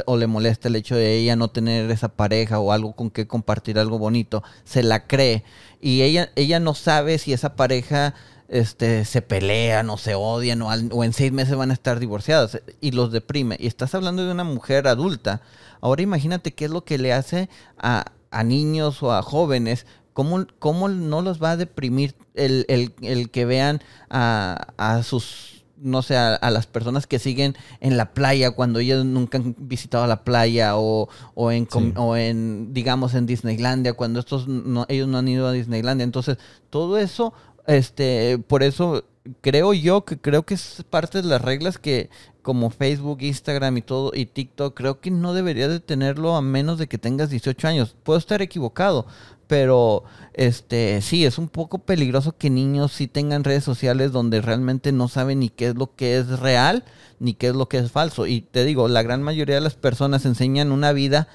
o, 0.06 0.16
le 0.16 0.26
molesta 0.26 0.68
el 0.68 0.76
hecho 0.76 0.96
de 0.96 1.16
ella 1.16 1.36
no 1.36 1.48
tener 1.48 1.90
esa 1.90 2.08
pareja 2.08 2.58
o 2.58 2.72
algo 2.72 2.94
con 2.94 3.10
que 3.10 3.26
compartir 3.26 3.78
algo 3.78 3.98
bonito, 3.98 4.42
se 4.64 4.82
la 4.82 5.06
cree 5.06 5.44
y 5.80 6.02
ella, 6.02 6.30
ella 6.36 6.60
no 6.60 6.74
sabe 6.74 7.18
si 7.18 7.32
esa 7.32 7.56
pareja 7.56 8.14
este, 8.48 9.04
se 9.04 9.22
pelean 9.22 9.90
o 9.90 9.98
se 9.98 10.14
odian 10.14 10.62
o, 10.62 10.68
o, 10.68 11.04
en 11.04 11.12
seis 11.12 11.32
meses 11.32 11.56
van 11.56 11.70
a 11.70 11.74
estar 11.74 11.98
divorciadas 11.98 12.60
y 12.80 12.92
los 12.92 13.12
deprime. 13.12 13.56
Y 13.58 13.66
estás 13.66 13.94
hablando 13.94 14.24
de 14.24 14.30
una 14.30 14.44
mujer 14.44 14.86
adulta. 14.86 15.42
Ahora 15.80 16.02
imagínate 16.02 16.54
qué 16.54 16.66
es 16.66 16.70
lo 16.70 16.84
que 16.84 16.96
le 16.96 17.12
hace 17.12 17.48
a, 17.76 18.06
a 18.30 18.44
niños 18.44 19.02
o 19.02 19.12
a 19.12 19.22
jóvenes, 19.22 19.86
¿cómo, 20.12 20.46
cómo 20.58 20.88
no 20.88 21.22
los 21.22 21.42
va 21.42 21.52
a 21.52 21.56
deprimir 21.56 22.14
el, 22.34 23.30
que 23.30 23.44
vean 23.44 23.82
a, 24.10 25.00
sus 25.02 25.64
no 25.76 26.02
sé, 26.02 26.16
a, 26.16 26.50
las 26.50 26.66
personas 26.66 27.06
que 27.06 27.18
siguen 27.18 27.54
en 27.80 27.96
la 27.96 28.14
playa 28.14 28.52
cuando 28.52 28.78
ellos 28.78 29.04
nunca 29.04 29.38
han 29.38 29.54
visitado 29.58 30.06
la 30.06 30.24
playa 30.24 30.76
o, 30.76 31.08
o, 31.34 31.52
en, 31.52 31.68
o 31.96 32.16
en, 32.16 32.72
digamos, 32.72 33.14
en 33.14 33.26
Disneylandia, 33.26 33.92
cuando 33.92 34.20
estos 34.20 34.48
no, 34.48 34.86
ellos 34.88 35.06
no 35.06 35.18
han 35.18 35.28
ido 35.28 35.46
a 35.46 35.52
Disneylandia. 35.52 36.04
Entonces, 36.04 36.38
todo 36.70 36.96
eso, 36.98 37.34
este, 37.66 38.38
por 38.46 38.62
eso 38.62 39.04
creo 39.40 39.72
yo 39.72 40.04
que 40.04 40.18
creo 40.18 40.44
que 40.44 40.54
es 40.54 40.84
parte 40.88 41.20
de 41.22 41.28
las 41.28 41.42
reglas 41.42 41.78
que 41.78 42.10
como 42.42 42.70
Facebook, 42.70 43.18
Instagram 43.22 43.76
y 43.78 43.82
todo 43.82 44.12
y 44.14 44.26
TikTok, 44.26 44.76
creo 44.76 45.00
que 45.00 45.10
no 45.10 45.34
deberías 45.34 45.68
de 45.68 45.80
tenerlo 45.80 46.36
a 46.36 46.42
menos 46.42 46.78
de 46.78 46.86
que 46.86 46.96
tengas 46.96 47.28
18 47.28 47.66
años. 47.66 47.96
Puedo 48.04 48.20
estar 48.20 48.40
equivocado, 48.40 49.06
pero 49.48 50.04
este 50.32 51.02
sí 51.02 51.26
es 51.26 51.38
un 51.38 51.48
poco 51.48 51.78
peligroso 51.78 52.36
que 52.36 52.48
niños 52.48 52.92
sí 52.92 53.08
tengan 53.08 53.42
redes 53.42 53.64
sociales 53.64 54.12
donde 54.12 54.40
realmente 54.40 54.92
no 54.92 55.08
saben 55.08 55.40
ni 55.40 55.48
qué 55.48 55.68
es 55.68 55.74
lo 55.74 55.96
que 55.96 56.18
es 56.18 56.38
real 56.38 56.84
ni 57.18 57.34
qué 57.34 57.48
es 57.48 57.56
lo 57.56 57.68
que 57.68 57.78
es 57.78 57.90
falso. 57.90 58.28
Y 58.28 58.42
te 58.42 58.64
digo, 58.64 58.86
la 58.86 59.02
gran 59.02 59.22
mayoría 59.22 59.56
de 59.56 59.60
las 59.60 59.74
personas 59.74 60.24
enseñan 60.24 60.70
una 60.70 60.92
vida 60.92 61.26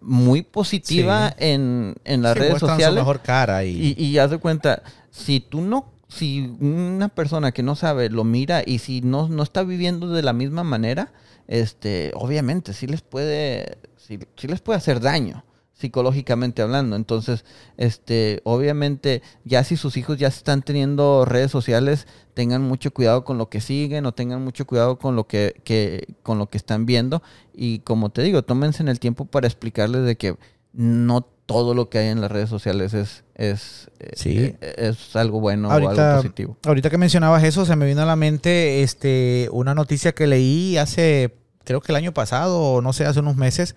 muy 0.00 0.42
positiva 0.42 1.34
en, 1.38 1.96
en, 2.04 2.22
las 2.22 2.36
redes 2.36 2.58
sociales. 2.58 2.88
Su 2.88 2.94
mejor 2.94 3.20
cara 3.20 3.64
y... 3.64 3.94
y, 3.98 4.04
y 4.04 4.18
haz 4.18 4.30
de 4.30 4.38
cuenta, 4.38 4.82
si 5.10 5.40
tú 5.40 5.60
no 5.60 5.98
si 6.08 6.56
una 6.60 7.08
persona 7.08 7.52
que 7.52 7.62
no 7.62 7.76
sabe 7.76 8.08
lo 8.08 8.24
mira 8.24 8.62
y 8.64 8.78
si 8.78 9.02
no, 9.02 9.28
no 9.28 9.42
está 9.42 9.62
viviendo 9.62 10.08
de 10.08 10.22
la 10.22 10.32
misma 10.32 10.64
manera, 10.64 11.12
este, 11.46 12.12
obviamente 12.14 12.72
sí 12.72 12.86
les 12.86 13.02
puede, 13.02 13.78
sí, 13.96 14.18
les 14.42 14.60
puede 14.60 14.78
hacer 14.78 15.00
daño 15.00 15.44
psicológicamente 15.74 16.60
hablando. 16.62 16.96
Entonces, 16.96 17.44
este, 17.76 18.40
obviamente, 18.42 19.22
ya 19.44 19.62
si 19.62 19.76
sus 19.76 19.96
hijos 19.96 20.18
ya 20.18 20.26
están 20.26 20.62
teniendo 20.62 21.24
redes 21.24 21.52
sociales, 21.52 22.08
tengan 22.34 22.62
mucho 22.62 22.92
cuidado 22.92 23.24
con 23.24 23.38
lo 23.38 23.48
que 23.48 23.60
siguen 23.60 24.04
o 24.04 24.12
tengan 24.12 24.42
mucho 24.42 24.66
cuidado 24.66 24.98
con 24.98 25.14
lo 25.14 25.28
que, 25.28 25.60
que, 25.62 26.16
con 26.24 26.38
lo 26.38 26.50
que 26.50 26.58
están 26.58 26.84
viendo. 26.84 27.22
Y 27.54 27.80
como 27.80 28.10
te 28.10 28.22
digo, 28.22 28.42
tómense 28.42 28.82
en 28.82 28.88
el 28.88 28.98
tiempo 28.98 29.24
para 29.26 29.46
explicarles 29.46 30.04
de 30.04 30.16
que 30.16 30.36
no 30.72 31.28
todo 31.48 31.72
lo 31.72 31.88
que 31.88 31.96
hay 31.96 32.08
en 32.08 32.20
las 32.20 32.30
redes 32.30 32.50
sociales 32.50 32.92
es, 32.92 33.24
es, 33.34 33.90
eh, 34.00 34.54
es 34.76 35.16
algo 35.16 35.40
bueno 35.40 35.68
o 35.68 35.72
algo 35.72 35.94
positivo. 36.16 36.58
Ahorita 36.66 36.90
que 36.90 36.98
mencionabas 36.98 37.42
eso, 37.42 37.64
se 37.64 37.74
me 37.74 37.86
vino 37.86 38.02
a 38.02 38.04
la 38.04 38.16
mente 38.16 38.82
este, 38.82 39.48
una 39.50 39.74
noticia 39.74 40.12
que 40.12 40.26
leí 40.26 40.76
hace, 40.76 41.34
creo 41.64 41.80
que 41.80 41.90
el 41.90 41.96
año 41.96 42.12
pasado, 42.12 42.60
o 42.60 42.82
no 42.82 42.92
sé, 42.92 43.06
hace 43.06 43.20
unos 43.20 43.36
meses, 43.36 43.76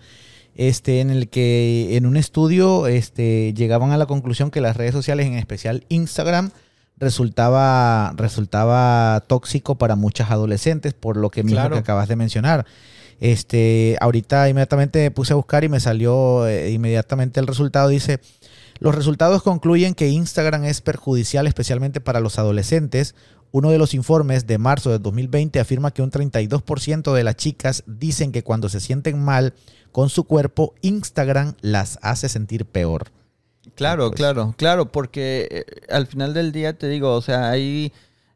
este, 0.54 1.00
en 1.00 1.08
el 1.08 1.30
que 1.30 1.96
en 1.96 2.04
un 2.04 2.18
estudio 2.18 2.88
este, 2.88 3.54
llegaban 3.54 3.90
a 3.90 3.96
la 3.96 4.04
conclusión 4.04 4.50
que 4.50 4.60
las 4.60 4.76
redes 4.76 4.92
sociales, 4.92 5.26
en 5.26 5.38
especial 5.38 5.86
Instagram, 5.88 6.50
resultaba, 6.98 8.12
resultaba 8.16 9.24
tóxico 9.28 9.76
para 9.76 9.96
muchas 9.96 10.30
adolescentes, 10.30 10.92
por 10.92 11.16
lo 11.16 11.30
que 11.30 11.42
mismo 11.42 11.70
que 11.70 11.78
acabas 11.78 12.06
de 12.06 12.16
mencionar. 12.16 12.66
Este, 13.22 13.96
ahorita 14.00 14.48
inmediatamente 14.48 14.98
me 14.98 15.12
puse 15.12 15.32
a 15.32 15.36
buscar 15.36 15.62
y 15.62 15.68
me 15.68 15.78
salió 15.78 16.44
eh, 16.48 16.72
inmediatamente 16.72 17.38
el 17.38 17.46
resultado. 17.46 17.88
Dice, 17.88 18.18
los 18.80 18.96
resultados 18.96 19.44
concluyen 19.44 19.94
que 19.94 20.08
Instagram 20.08 20.64
es 20.64 20.80
perjudicial 20.80 21.46
especialmente 21.46 22.00
para 22.00 22.18
los 22.18 22.40
adolescentes. 22.40 23.14
Uno 23.52 23.70
de 23.70 23.78
los 23.78 23.94
informes 23.94 24.48
de 24.48 24.58
marzo 24.58 24.90
de 24.90 24.98
2020 24.98 25.60
afirma 25.60 25.92
que 25.92 26.02
un 26.02 26.10
32% 26.10 27.12
de 27.12 27.22
las 27.22 27.36
chicas 27.36 27.84
dicen 27.86 28.32
que 28.32 28.42
cuando 28.42 28.68
se 28.68 28.80
sienten 28.80 29.22
mal 29.22 29.54
con 29.92 30.08
su 30.08 30.24
cuerpo, 30.24 30.74
Instagram 30.80 31.54
las 31.60 32.00
hace 32.02 32.28
sentir 32.28 32.66
peor. 32.66 33.12
Claro, 33.76 34.10
claro, 34.10 34.52
claro, 34.58 34.90
porque 34.90 35.46
eh, 35.48 35.64
al 35.90 36.08
final 36.08 36.34
del 36.34 36.50
día 36.50 36.76
te 36.76 36.88
digo, 36.88 37.14
o 37.14 37.22
sea, 37.22 37.50
hay 37.50 37.92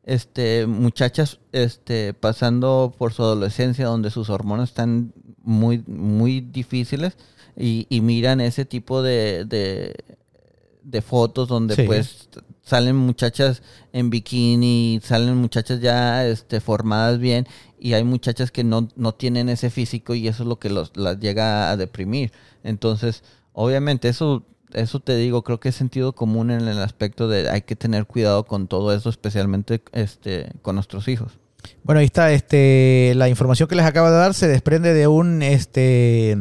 este, 0.06 0.66
muchachas 0.66 1.40
este, 1.52 2.14
pasando 2.14 2.94
por 2.96 3.12
su 3.12 3.22
adolescencia 3.22 3.86
donde 3.86 4.10
sus 4.10 4.30
hormonas 4.30 4.70
están 4.70 5.12
muy, 5.42 5.82
muy 5.86 6.40
difíciles 6.40 7.16
y, 7.56 7.86
miran 8.02 8.40
ese 8.40 8.64
tipo 8.64 9.02
de, 9.02 9.44
de, 9.44 11.02
fotos 11.02 11.48
donde 11.48 11.76
pues 11.84 12.28
salen 12.62 12.96
muchachas 12.96 13.62
en 13.92 14.10
bikini, 14.10 15.00
salen 15.02 15.36
muchachas 15.36 15.80
ya 15.80 16.26
este, 16.26 16.60
formadas 16.60 17.18
bien 17.18 17.46
y 17.78 17.94
hay 17.94 18.04
muchachas 18.04 18.50
que 18.50 18.64
no, 18.64 18.88
no 18.96 19.12
tienen 19.14 19.48
ese 19.48 19.70
físico 19.70 20.14
y 20.14 20.28
eso 20.28 20.44
es 20.44 20.48
lo 20.48 20.58
que 20.58 20.70
los, 20.70 20.96
las 20.96 21.18
llega 21.18 21.70
a 21.70 21.76
deprimir. 21.76 22.32
Entonces, 22.62 23.24
obviamente 23.52 24.08
eso 24.08 24.44
eso 24.72 25.00
te 25.00 25.16
digo, 25.16 25.42
creo 25.42 25.60
que 25.60 25.70
es 25.70 25.74
sentido 25.74 26.12
común 26.14 26.50
en 26.50 26.68
el 26.68 26.78
aspecto 26.78 27.28
de 27.28 27.50
hay 27.50 27.62
que 27.62 27.76
tener 27.76 28.06
cuidado 28.06 28.44
con 28.44 28.68
todo 28.68 28.94
eso, 28.94 29.08
especialmente 29.08 29.82
este, 29.92 30.50
con 30.62 30.74
nuestros 30.74 31.08
hijos. 31.08 31.38
Bueno, 31.82 32.00
ahí 32.00 32.06
está, 32.06 32.32
este, 32.32 33.12
la 33.16 33.28
información 33.28 33.68
que 33.68 33.74
les 33.74 33.84
acabo 33.84 34.10
de 34.10 34.16
dar 34.16 34.34
se 34.34 34.48
desprende 34.48 34.92
de 34.92 35.06
un, 35.06 35.42
este, 35.42 36.36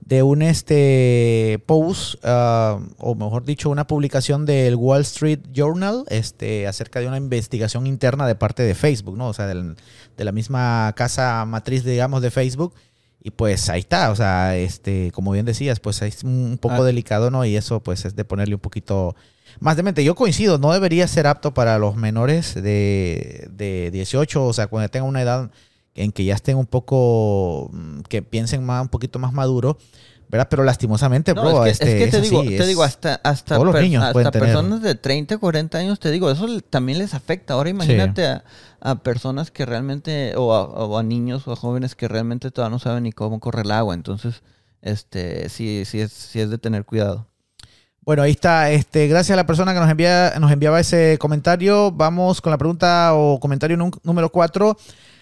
de 0.00 0.22
un, 0.22 0.42
este, 0.42 1.62
post, 1.66 2.16
ah, 2.24 2.80
o 2.98 3.14
mejor 3.14 3.44
dicho, 3.44 3.70
una 3.70 3.86
publicación 3.86 4.46
del 4.46 4.74
Wall 4.74 5.02
Street 5.02 5.40
Journal, 5.52 6.04
este, 6.08 6.66
acerca 6.66 7.00
de 7.00 7.08
una 7.08 7.18
investigación 7.18 7.86
interna 7.86 8.26
de 8.26 8.34
parte 8.34 8.62
de 8.62 8.74
Facebook, 8.74 9.16
¿no? 9.16 9.28
O 9.28 9.32
sea, 9.32 9.46
de 9.46 10.24
la 10.24 10.32
misma 10.32 10.92
casa 10.96 11.44
matriz, 11.44 11.84
digamos, 11.84 12.22
de 12.22 12.30
Facebook 12.30 12.74
Y 13.20 13.30
pues 13.30 13.68
ahí 13.68 13.80
está, 13.80 14.10
o 14.10 14.16
sea, 14.16 14.56
este, 14.56 15.10
como 15.12 15.32
bien 15.32 15.44
decías, 15.44 15.80
pues 15.80 16.00
es 16.02 16.22
un 16.24 16.58
poco 16.60 16.76
Ah. 16.82 16.84
delicado, 16.84 17.30
¿no? 17.30 17.44
Y 17.44 17.56
eso 17.56 17.80
pues 17.80 18.04
es 18.04 18.14
de 18.14 18.24
ponerle 18.24 18.54
un 18.54 18.60
poquito 18.60 19.16
más 19.60 19.76
de 19.76 19.82
mente. 19.82 20.04
Yo 20.04 20.14
coincido, 20.14 20.58
no 20.58 20.72
debería 20.72 21.06
ser 21.08 21.26
apto 21.26 21.52
para 21.52 21.78
los 21.78 21.96
menores 21.96 22.54
de, 22.54 23.48
de 23.50 23.90
18, 23.90 24.46
o 24.46 24.52
sea, 24.52 24.68
cuando 24.68 24.88
tengan 24.88 25.08
una 25.08 25.22
edad 25.22 25.50
en 25.94 26.12
que 26.12 26.24
ya 26.24 26.34
estén 26.34 26.56
un 26.56 26.66
poco, 26.66 27.70
mm, 27.72 28.00
que 28.02 28.22
piensen 28.22 28.64
más, 28.64 28.82
un 28.82 28.88
poquito 28.88 29.18
más 29.18 29.32
maduro, 29.32 29.78
¿verdad? 30.28 30.48
Pero 30.50 30.62
lastimosamente, 30.64 31.34
No, 31.34 31.42
bro, 31.42 31.64
es 31.66 31.78
que, 31.78 31.84
este, 31.84 31.98
es 31.98 32.04
que 32.04 32.10
te 32.10 32.16
es 32.18 32.22
digo, 32.30 32.40
así, 32.40 32.48
te 32.50 32.56
es- 32.58 32.66
digo, 32.68 32.82
hasta, 32.82 33.14
hasta, 33.24 33.54
todos 33.54 33.66
los 33.66 33.74
per- 33.74 33.82
niños 33.82 34.04
hasta 34.04 34.30
tener. 34.30 34.46
personas 34.48 34.82
de 34.82 34.94
30, 34.94 35.38
40 35.38 35.78
años, 35.78 35.98
te 36.00 36.10
digo, 36.10 36.30
eso 36.30 36.46
también 36.70 36.98
les 36.98 37.14
afecta. 37.14 37.54
Ahora 37.54 37.70
imagínate 37.70 38.26
a, 38.26 38.44
a 38.80 38.96
personas 38.96 39.50
que 39.50 39.64
realmente, 39.66 40.34
o 40.36 40.52
a, 40.54 40.62
o 40.64 40.98
a 40.98 41.02
niños 41.02 41.48
o 41.48 41.52
a 41.52 41.56
jóvenes 41.56 41.94
que 41.94 42.08
realmente 42.08 42.50
todavía 42.50 42.72
no 42.74 42.78
saben 42.78 43.04
ni 43.04 43.12
cómo 43.12 43.40
corre 43.40 43.62
el 43.62 43.70
agua. 43.70 43.94
Entonces, 43.94 44.42
este, 44.82 45.48
sí, 45.48 45.84
sí 45.84 46.00
es, 46.00 46.12
sí 46.12 46.40
es 46.40 46.50
de 46.50 46.58
tener 46.58 46.84
cuidado. 46.84 47.26
Bueno, 48.02 48.22
ahí 48.22 48.30
está. 48.30 48.70
Este, 48.70 49.06
gracias 49.06 49.34
a 49.34 49.36
la 49.36 49.44
persona 49.46 49.74
que 49.74 49.80
nos 49.80 49.90
envía, 49.90 50.32
nos 50.40 50.50
enviaba 50.50 50.80
ese 50.80 51.18
comentario. 51.20 51.90
Vamos 51.92 52.40
con 52.40 52.50
la 52.50 52.56
pregunta 52.56 53.10
o 53.14 53.38
comentario 53.38 53.76
nú- 53.76 53.90
número 54.02 54.30
4. 54.30 54.76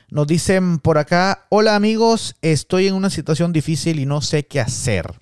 Nos 0.09 0.27
dicen 0.29 0.79
por 0.79 0.99
acá, 0.99 1.47
hola 1.49 1.75
amigos, 1.75 2.37
estoy 2.41 2.87
en 2.87 2.95
una 2.95 3.11
situación 3.11 3.53
difícil 3.53 3.99
y 3.99 4.07
no 4.07 4.21
sé 4.21 4.47
qué 4.47 4.61
hacer. 4.61 5.21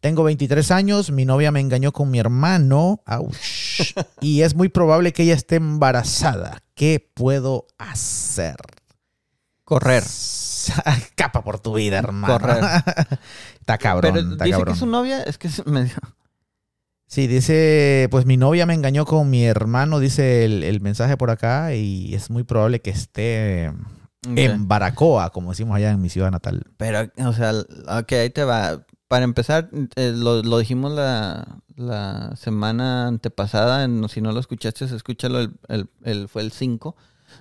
Tengo 0.00 0.22
23 0.22 0.70
años, 0.70 1.10
mi 1.10 1.24
novia 1.24 1.50
me 1.50 1.60
engañó 1.60 1.92
con 1.92 2.10
mi 2.10 2.18
hermano, 2.18 3.02
ouch, 3.06 3.94
y 4.20 4.42
es 4.42 4.54
muy 4.54 4.68
probable 4.68 5.14
que 5.14 5.22
ella 5.22 5.34
esté 5.34 5.56
embarazada. 5.56 6.62
¿Qué 6.74 7.10
puedo 7.14 7.66
hacer? 7.78 8.56
Correr. 9.64 10.04
Capa 11.14 11.42
por 11.42 11.58
tu 11.58 11.74
vida, 11.74 11.98
hermano. 11.98 12.38
Correr. 12.38 12.62
está 13.60 13.78
cabrón, 13.78 14.12
Pero 14.12 14.32
está 14.32 14.44
dice 14.44 14.56
cabrón. 14.56 14.74
que 14.74 14.78
su 14.78 14.86
novia, 14.86 15.22
es 15.22 15.38
que 15.38 15.48
es 15.48 15.66
medio... 15.66 15.94
Sí, 17.06 17.26
dice, 17.26 18.08
pues 18.10 18.26
mi 18.26 18.36
novia 18.36 18.66
me 18.66 18.74
engañó 18.74 19.06
con 19.06 19.30
mi 19.30 19.46
hermano, 19.46 19.98
dice 19.98 20.44
el, 20.44 20.62
el 20.62 20.82
mensaje 20.82 21.16
por 21.16 21.30
acá, 21.30 21.74
y 21.74 22.14
es 22.14 22.28
muy 22.28 22.44
probable 22.44 22.82
que 22.82 22.90
esté 22.90 23.72
en 24.52 24.68
Baracoa, 24.68 25.30
como 25.30 25.50
decimos 25.50 25.76
allá 25.76 25.90
en 25.92 26.00
mi 26.00 26.08
ciudad 26.08 26.30
natal. 26.30 26.64
Pero, 26.76 27.10
o 27.26 27.32
sea, 27.32 27.52
ok, 28.00 28.12
ahí 28.12 28.30
te 28.30 28.44
va. 28.44 28.84
Para 29.06 29.24
empezar, 29.24 29.70
eh, 29.96 30.12
lo, 30.14 30.42
lo 30.42 30.58
dijimos 30.58 30.92
la, 30.92 31.60
la 31.76 32.34
semana 32.36 33.06
antepasada, 33.06 33.84
en- 33.84 34.06
si 34.08 34.20
no 34.20 34.32
lo 34.32 34.40
escuchaste, 34.40 34.84
escúchalo, 34.84 35.40
el, 35.40 35.52
el- 35.68 35.88
el- 36.04 36.28
fue 36.28 36.42
el 36.42 36.52
5. 36.52 36.94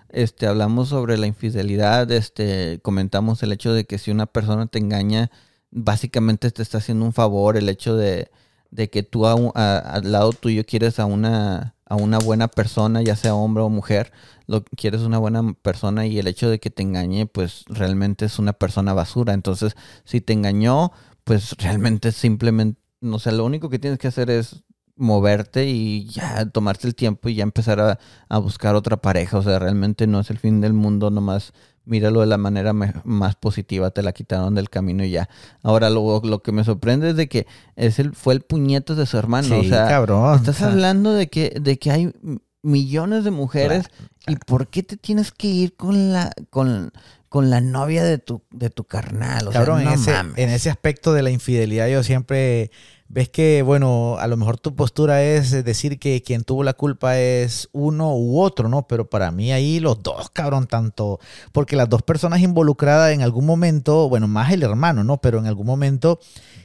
Este, 0.10 0.48
hablamos 0.48 0.90
sobre 0.90 1.18
la 1.18 1.28
infidelidad, 1.28 2.10
este, 2.12 2.80
comentamos 2.84 3.42
el 3.44 3.52
hecho 3.52 3.74
de 3.74 3.86
que 3.86 3.98
si 3.98 4.12
una 4.12 4.26
persona 4.28 4.68
te 4.68 4.80
engaña, 4.80 5.30
básicamente 5.72 6.52
te 6.52 6.62
está 6.62 6.78
haciendo 6.78 7.06
un 7.06 7.14
favor, 7.14 7.58
el 7.58 7.68
hecho 7.70 7.96
de, 7.98 8.30
de 8.72 8.90
que 8.90 9.04
tú 9.04 9.26
a 9.28 9.36
a- 9.56 9.78
al 9.80 10.12
lado 10.12 10.32
tuyo 10.34 10.64
quieres 10.66 11.00
a 11.00 11.06
una, 11.06 11.76
a 11.90 11.96
una 11.96 12.20
buena 12.20 12.48
persona, 12.48 13.02
ya 13.02 13.16
sea 13.16 13.36
hombre 13.36 13.64
o 13.64 13.70
mujer, 13.70 14.12
lo 14.46 14.64
quieres 14.64 15.02
una 15.02 15.18
buena 15.18 15.54
persona 15.62 16.06
y 16.06 16.20
el 16.20 16.28
hecho 16.28 16.50
de 16.50 16.60
que 16.60 16.70
te 16.70 16.84
engañe, 16.84 17.26
pues 17.26 17.64
realmente 17.68 18.26
es 18.26 18.40
una 18.40 18.54
persona 18.54 18.94
basura. 18.94 19.34
Entonces, 19.34 19.76
si 20.04 20.22
te 20.22 20.34
engañó, 20.34 20.92
pues 21.24 21.56
realmente 21.58 22.12
simplemente, 22.12 22.80
no 23.02 23.20
sé, 23.20 23.32
lo 23.32 23.46
único 23.46 23.70
que 23.70 23.80
tienes 23.80 24.00
que 24.00 24.08
hacer 24.08 24.30
es 24.30 24.64
moverte 24.96 25.66
y 25.66 26.06
ya 26.08 26.46
tomarte 26.50 26.88
el 26.88 26.96
tiempo 26.96 27.30
y 27.30 27.36
ya 27.36 27.44
empezar 27.44 27.80
a, 27.80 28.00
a 28.30 28.38
buscar 28.40 28.76
otra 28.76 28.98
pareja. 28.98 29.38
O 29.38 29.44
sea, 29.44 29.60
realmente 29.60 30.08
no 30.08 30.20
es 30.20 30.30
el 30.30 30.40
fin 30.40 30.62
del 30.62 30.74
mundo, 30.74 31.12
nomás 31.12 31.54
míralo 31.88 32.22
de 32.22 32.28
la 32.28 32.38
manera 32.38 32.74
más 32.74 33.36
positiva, 33.36 33.92
te 33.92 34.04
la 34.04 34.12
quitaron 34.12 34.54
del 34.56 34.70
camino 34.70 35.04
y 35.04 35.12
ya. 35.12 35.30
Ahora, 35.64 35.90
lo, 35.90 36.22
lo 36.24 36.42
que 36.44 36.52
me 36.52 36.64
sorprende 36.64 37.10
es 37.12 37.16
de 37.16 37.28
que 37.28 37.48
es 37.76 38.00
el, 38.00 38.14
fue 38.14 38.34
el 38.34 38.42
puñeto 38.42 38.96
de 38.96 39.06
su 39.06 39.18
hermano. 39.18 39.48
sí, 39.48 39.54
o 39.54 39.70
sea, 39.70 39.88
cabrón. 39.88 40.36
Estás 40.36 40.58
o 40.58 40.60
sea, 40.60 40.68
hablando 40.68 41.14
de 41.14 41.28
que, 41.28 41.58
de 41.60 41.80
que 41.80 41.92
hay 41.92 42.14
millones 42.62 43.24
de 43.24 43.32
mujeres 43.32 43.86
y 44.28 44.36
por 44.36 44.68
qué 44.68 44.84
te 44.84 44.98
tienes 44.98 45.32
que 45.32 45.48
ir 45.48 45.76
con 45.76 46.12
la 46.12 46.32
con, 46.50 46.92
con 47.30 47.50
la 47.50 47.62
novia 47.62 48.04
de 48.04 48.18
tu 48.18 48.42
de 48.52 48.70
tu 48.70 48.84
carnal, 48.84 49.48
o 49.48 49.52
Cabrón, 49.52 49.80
sea, 49.80 49.86
no 49.86 49.94
en, 49.94 50.00
ese, 50.00 50.12
mames. 50.12 50.38
en 50.38 50.50
ese 50.50 50.70
aspecto 50.70 51.14
de 51.14 51.24
la 51.24 51.30
infidelidad 51.30 51.88
yo 51.88 52.04
siempre 52.04 52.72
ves 53.10 53.30
que, 53.30 53.62
bueno, 53.62 54.18
a 54.20 54.28
lo 54.28 54.38
mejor 54.38 54.58
tu 54.60 54.76
postura 54.76 55.24
es 55.24 55.52
decir 55.64 56.00
que 56.00 56.22
quien 56.22 56.44
tuvo 56.44 56.64
la 56.64 56.74
culpa 56.74 57.18
es 57.20 57.70
uno 57.72 58.16
u 58.16 58.42
otro, 58.42 58.70
¿no? 58.70 58.88
Pero 58.88 59.10
para 59.10 59.32
mí 59.32 59.52
ahí 59.52 59.80
los 59.80 60.04
dos, 60.04 60.30
cabrón, 60.32 60.68
tanto, 60.68 61.20
porque 61.52 61.76
las 61.76 61.90
dos 61.90 62.04
personas 62.04 62.42
involucradas 62.42 63.14
en 63.14 63.22
algún 63.22 63.46
momento, 63.46 64.10
bueno, 64.10 64.28
más 64.28 64.52
el 64.52 64.64
hermano, 64.64 65.04
¿no? 65.04 65.18
Pero 65.18 65.40
en 65.40 65.46
algún 65.48 65.66
momento, 65.68 66.20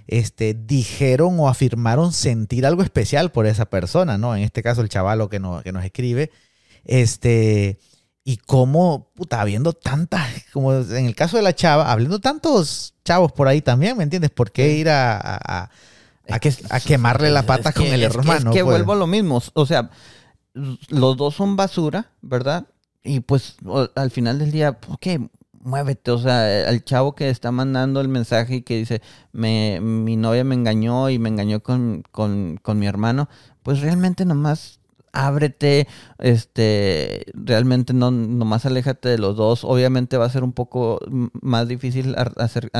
este, 0.06 0.54
dijeron 0.54 1.38
o 1.40 1.48
afirmaron 1.48 2.12
sentir 2.12 2.66
algo 2.66 2.82
especial 2.82 3.30
por 3.32 3.46
esa 3.46 3.66
persona, 3.66 4.18
¿no? 4.18 4.34
En 4.36 4.42
este 4.42 4.62
caso 4.62 4.80
el 4.82 4.88
chavalo 4.88 5.28
que, 5.28 5.40
no, 5.40 5.62
que 5.62 5.72
nos 5.72 5.84
escribe, 5.84 6.30
este... 6.84 7.78
Y 8.24 8.36
cómo, 8.36 9.10
puta, 9.16 9.40
habiendo 9.40 9.72
tantas, 9.72 10.28
como 10.52 10.72
en 10.74 11.06
el 11.06 11.16
caso 11.16 11.36
de 11.36 11.42
la 11.42 11.56
chava, 11.56 11.90
habiendo 11.90 12.20
tantos 12.20 12.94
chavos 13.04 13.32
por 13.32 13.48
ahí 13.48 13.60
también, 13.62 13.96
¿me 13.96 14.04
entiendes? 14.04 14.30
¿Por 14.30 14.52
qué 14.52 14.74
ir 14.76 14.88
a, 14.90 15.16
a, 15.16 15.64
a- 15.64 15.70
a 16.30 16.38
que- 16.38 16.54
a 16.70 16.80
quemarle 16.80 17.30
la 17.30 17.44
pata 17.44 17.70
Es 17.70 17.74
con 17.74 17.84
que- 17.84 17.94
el 17.94 18.02
es 18.02 18.12
que- 18.12 18.18
hermano? 18.18 18.50
Es 18.50 18.56
que, 18.56 18.62
pues? 18.64 18.76
vuelvo 18.76 18.92
a 18.92 18.96
lo 18.96 19.06
mismo, 19.06 19.42
o 19.54 19.66
sea, 19.66 19.90
los 20.88 21.16
dos 21.16 21.34
son 21.34 21.56
basura, 21.56 22.10
¿verdad? 22.20 22.66
Y 23.02 23.20
pues 23.20 23.56
al 23.94 24.10
final 24.10 24.38
del 24.38 24.52
día, 24.52 24.78
ok, 24.88 25.06
muévete, 25.64 26.10
o 26.10 26.18
sea, 26.18 26.68
al 26.68 26.84
chavo 26.84 27.14
que 27.14 27.30
está 27.30 27.50
mandando 27.50 28.00
el 28.00 28.08
mensaje 28.08 28.56
y 28.56 28.62
que 28.62 28.76
dice, 28.76 29.00
me, 29.32 29.80
mi 29.80 30.16
novia 30.16 30.44
me 30.44 30.54
engañó 30.54 31.08
y 31.10 31.18
me 31.18 31.28
engañó 31.28 31.60
con, 31.62 32.02
con, 32.10 32.58
con 32.62 32.78
mi 32.78 32.86
hermano, 32.86 33.28
pues 33.62 33.80
realmente 33.80 34.24
nomás 34.24 34.80
ábrete, 35.12 35.88
este, 36.18 37.26
realmente 37.34 37.92
no, 37.92 38.10
nomás 38.10 38.66
aléjate 38.66 39.08
de 39.10 39.18
los 39.18 39.36
dos. 39.36 39.64
Obviamente 39.64 40.16
va 40.16 40.26
a 40.26 40.30
ser 40.30 40.42
un 40.44 40.52
poco 40.52 41.00
más 41.40 41.68
difícil 41.68 42.14
hacer, 42.38 42.70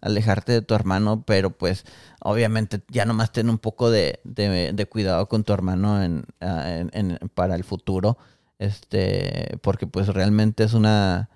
alejarte 0.00 0.52
de 0.52 0.62
tu 0.62 0.74
hermano, 0.74 1.24
pero 1.26 1.50
pues 1.50 1.84
obviamente 2.20 2.82
ya 2.88 3.04
nomás 3.04 3.32
ten 3.32 3.50
un 3.50 3.58
poco 3.58 3.90
de, 3.90 4.20
de- 4.24 4.86
cuidado 4.86 5.28
con 5.28 5.44
tu 5.44 5.52
hermano 5.52 6.02
en, 6.02 6.24
en- 6.40 6.90
en- 6.92 7.18
para 7.34 7.54
el 7.56 7.64
futuro, 7.64 8.18
este, 8.58 9.58
porque 9.62 9.86
pues 9.86 10.08
realmente 10.08 10.64
es 10.64 10.74
una, 10.74 11.28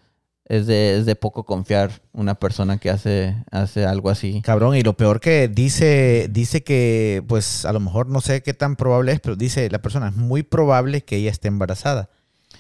es 0.51 0.67
de, 0.67 0.99
es 0.99 1.07
de 1.07 1.15
poco 1.15 1.45
confiar 1.45 2.03
una 2.13 2.35
persona 2.35 2.79
que 2.79 2.91
hace, 2.91 3.37
hace 3.53 3.87
algo 3.87 4.11
así. 4.11 4.43
Cabrón, 4.43 4.75
y 4.77 4.83
lo 4.83 4.97
peor 4.97 5.21
que 5.21 5.47
dice, 5.47 6.27
dice 6.29 6.65
que, 6.65 7.23
pues 7.29 7.65
a 7.65 7.73
lo 7.73 7.79
mejor 7.79 8.09
no 8.09 8.21
sé 8.21 8.43
qué 8.43 8.53
tan 8.53 8.75
probable 8.75 9.13
es, 9.13 9.21
pero 9.21 9.37
dice 9.37 9.71
la 9.71 9.81
persona, 9.81 10.09
es 10.09 10.17
muy 10.17 10.43
probable 10.43 11.03
que 11.03 11.17
ella 11.17 11.31
esté 11.31 11.47
embarazada. 11.47 12.11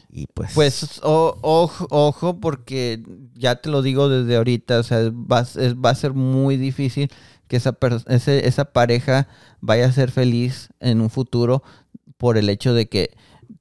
Y 0.08 0.28
pues... 0.28 0.52
Pues 0.54 1.00
o- 1.02 1.36
ojo, 1.42 1.88
ojo, 1.90 2.38
porque 2.38 3.02
ya 3.34 3.56
te 3.56 3.68
lo 3.70 3.82
digo 3.82 4.08
desde 4.08 4.36
ahorita, 4.36 4.78
o 4.78 4.82
sea, 4.84 5.10
va, 5.10 5.40
es- 5.40 5.74
va 5.74 5.90
a 5.90 5.94
ser 5.96 6.12
muy 6.14 6.56
difícil 6.56 7.10
que 7.48 7.56
esa, 7.56 7.76
ese- 8.06 8.46
esa 8.46 8.66
pareja 8.66 9.26
vaya 9.60 9.86
a 9.86 9.92
ser 9.92 10.12
feliz 10.12 10.68
en 10.78 11.00
un 11.00 11.10
futuro 11.10 11.64
por 12.18 12.38
el 12.38 12.48
hecho 12.50 12.72
de 12.72 12.88
que 12.88 13.10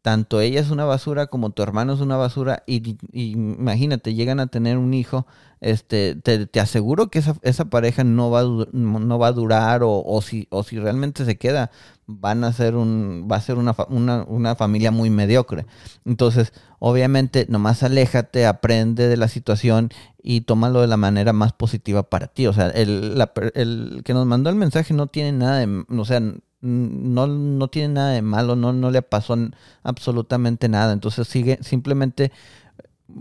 tanto 0.02 0.42
ella 0.42 0.60
es 0.60 0.70
una 0.70 0.86
basura 0.86 1.28
como 1.28 1.52
tu 1.52 1.64
hermano 1.64 1.94
es 1.94 2.00
una 2.02 2.18
basura 2.18 2.64
y, 2.68 2.98
y 3.12 3.32
imagínate, 3.32 4.14
llegan 4.14 4.40
a 4.40 4.48
tener 4.48 4.78
un 4.78 4.94
hijo, 4.94 5.26
este, 5.62 6.16
te, 6.16 6.46
te 6.46 6.60
aseguro 6.60 7.10
que 7.10 7.20
esa, 7.20 7.36
esa 7.42 7.66
pareja 7.66 8.04
no 8.04 8.32
va 8.32 8.42
a, 8.42 8.68
no 8.72 9.20
va 9.20 9.28
a 9.28 9.32
durar 9.32 9.84
o, 9.84 10.04
o 10.06 10.22
si, 10.22 10.48
o 10.52 10.64
si 10.64 10.80
realmente 10.80 11.26
se 11.26 11.38
queda, 11.38 11.72
van 12.08 12.44
a 12.44 12.54
ser 12.54 12.76
un, 12.76 13.28
va 13.32 13.36
a 13.38 13.42
ser 13.42 13.58
una, 13.58 13.76
una, 13.90 14.24
una 14.24 14.56
familia 14.56 14.92
muy 14.92 15.10
mediocre. 15.10 15.66
Entonces, 16.06 16.54
obviamente, 16.80 17.46
nomás 17.50 17.84
aléjate, 17.84 18.46
aprende 18.48 19.08
de 19.08 19.18
la 19.18 19.28
situación 19.28 19.90
y 20.24 20.42
tómalo 20.42 20.82
de 20.82 20.88
la 20.88 20.98
manera 20.98 21.34
más 21.34 21.54
positiva 21.54 22.04
para 22.04 22.28
ti. 22.28 22.48
O 22.48 22.54
sea, 22.54 22.70
el, 22.70 23.18
la 23.18 23.32
el 23.54 24.02
que 24.04 24.14
nos 24.14 24.26
mandó 24.26 24.50
el 24.50 24.56
mensaje 24.56 24.94
no 24.94 25.08
tiene 25.08 25.34
nada 25.34 25.60
de, 25.60 25.86
o 25.88 26.06
sea, 26.06 26.22
no, 26.62 27.28
no 27.28 27.68
tiene 27.68 27.95
nada 27.95 28.12
de 28.12 28.22
malo, 28.22 28.55
no, 28.55 28.74
no 28.74 28.91
le 28.91 29.01
pasó 29.01 29.36
absolutamente 29.84 30.70
nada. 30.70 30.93
Entonces 30.93 31.28
sigue, 31.28 31.60
simplemente 31.62 32.32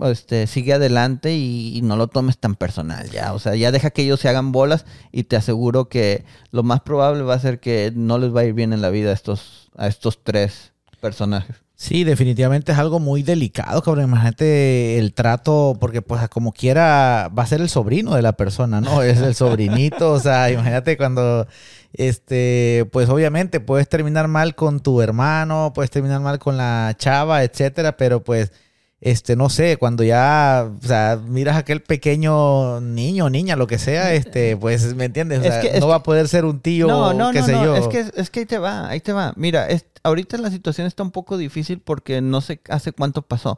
este, 0.03 0.47
sigue 0.47 0.75
adelante 0.75 1.35
y, 1.35 1.77
y 1.77 1.83
no 1.83 1.97
lo 1.97 2.09
tomes 2.09 2.39
tan 2.39 2.55
personal 2.55 3.11
ya. 3.11 3.33
O 3.33 3.39
sea, 3.39 3.55
ya 3.55 3.73
deja 3.73 3.91
que 3.91 4.03
ellos 4.03 4.21
se 4.21 4.29
hagan 4.29 4.53
bolas 4.53 4.85
y 5.13 5.25
te 5.25 5.37
aseguro 5.37 5.89
que 5.89 6.25
lo 6.51 6.63
más 6.63 6.81
probable 6.81 7.23
va 7.23 7.35
a 7.35 7.41
ser 7.41 7.61
que 7.61 7.93
no 7.95 8.19
les 8.19 8.35
va 8.35 8.41
a 8.41 8.45
ir 8.45 8.55
bien 8.55 8.73
en 8.73 8.83
la 8.83 8.91
vida 8.91 9.11
a 9.11 9.15
estos, 9.15 9.71
a 9.77 9.89
estos 9.89 10.23
tres 10.23 10.73
personajes. 11.01 11.57
Sí, 11.81 12.03
definitivamente 12.03 12.73
es 12.73 12.79
algo 12.79 12.99
muy 12.99 13.23
delicado, 13.23 13.81
cabrón. 13.83 14.07
Imagínate 14.07 14.99
el 14.99 15.15
trato, 15.15 15.77
porque 15.79 16.03
pues 16.03 16.29
como 16.29 16.53
quiera 16.53 17.31
va 17.39 17.45
a 17.45 17.47
ser 17.47 17.61
el 17.61 17.69
sobrino 17.69 18.17
de 18.17 18.23
la 18.23 18.33
persona, 18.33 18.81
¿no? 18.81 19.01
Es 19.03 19.21
el 19.21 19.37
sobrinito, 19.37 20.11
o 20.11 20.19
sea, 20.19 20.51
imagínate 20.51 20.97
cuando, 20.97 21.47
este, 21.93 22.89
pues 22.93 23.09
obviamente 23.09 23.61
puedes 23.61 23.89
terminar 23.89 24.29
mal 24.29 24.55
con 24.55 24.81
tu 24.81 25.01
hermano, 25.03 25.73
puedes 25.75 25.91
terminar 25.91 26.21
mal 26.21 26.39
con 26.39 26.57
la 26.57 26.95
chava, 26.99 27.43
etcétera, 27.45 27.97
pero 27.97 28.23
pues 28.23 28.53
este, 29.01 29.37
no 29.37 29.49
sé, 29.49 29.77
cuando 29.77 30.03
ya, 30.03 30.69
o 30.83 30.85
sea, 30.87 31.21
miras 31.25 31.55
a 31.55 31.59
aquel 31.61 31.83
pequeño 31.83 32.81
niño, 32.81 33.31
niña, 33.31 33.55
lo 33.55 33.69
que 33.69 33.79
sea, 33.79 34.13
este, 34.13 34.57
pues, 34.57 34.93
¿me 34.97 35.05
entiendes? 35.05 35.39
O 35.39 35.43
Es 35.45 35.53
sea, 35.55 35.61
que- 35.61 35.79
no 35.79 35.87
va 35.87 35.97
a 35.97 36.03
poder 36.03 36.27
ser 36.27 36.45
un 36.45 36.59
tío, 36.59 36.89
No, 36.89 37.15
no, 37.15 37.31
qué 37.31 37.39
no, 37.39 37.47
sé 37.47 37.53
no. 37.53 37.65
yo. 37.65 37.77
Es 37.77 37.87
que, 37.87 38.11
es 38.21 38.29
que 38.31 38.41
ahí 38.41 38.47
te 38.47 38.59
va, 38.59 38.89
ahí 38.89 38.99
te 39.01 39.13
va. 39.13 39.33
Mira, 39.37 39.69
es- 39.69 39.87
ahorita 40.03 40.37
la 40.39 40.51
situación 40.51 40.87
está 40.89 41.05
un 41.05 41.13
poco 41.13 41.37
difícil 41.37 41.79
porque 41.81 42.21
no 42.21 42.41
sé 42.41 42.61
hace 42.69 42.91
cuánto 42.91 43.23
pasó. 43.23 43.57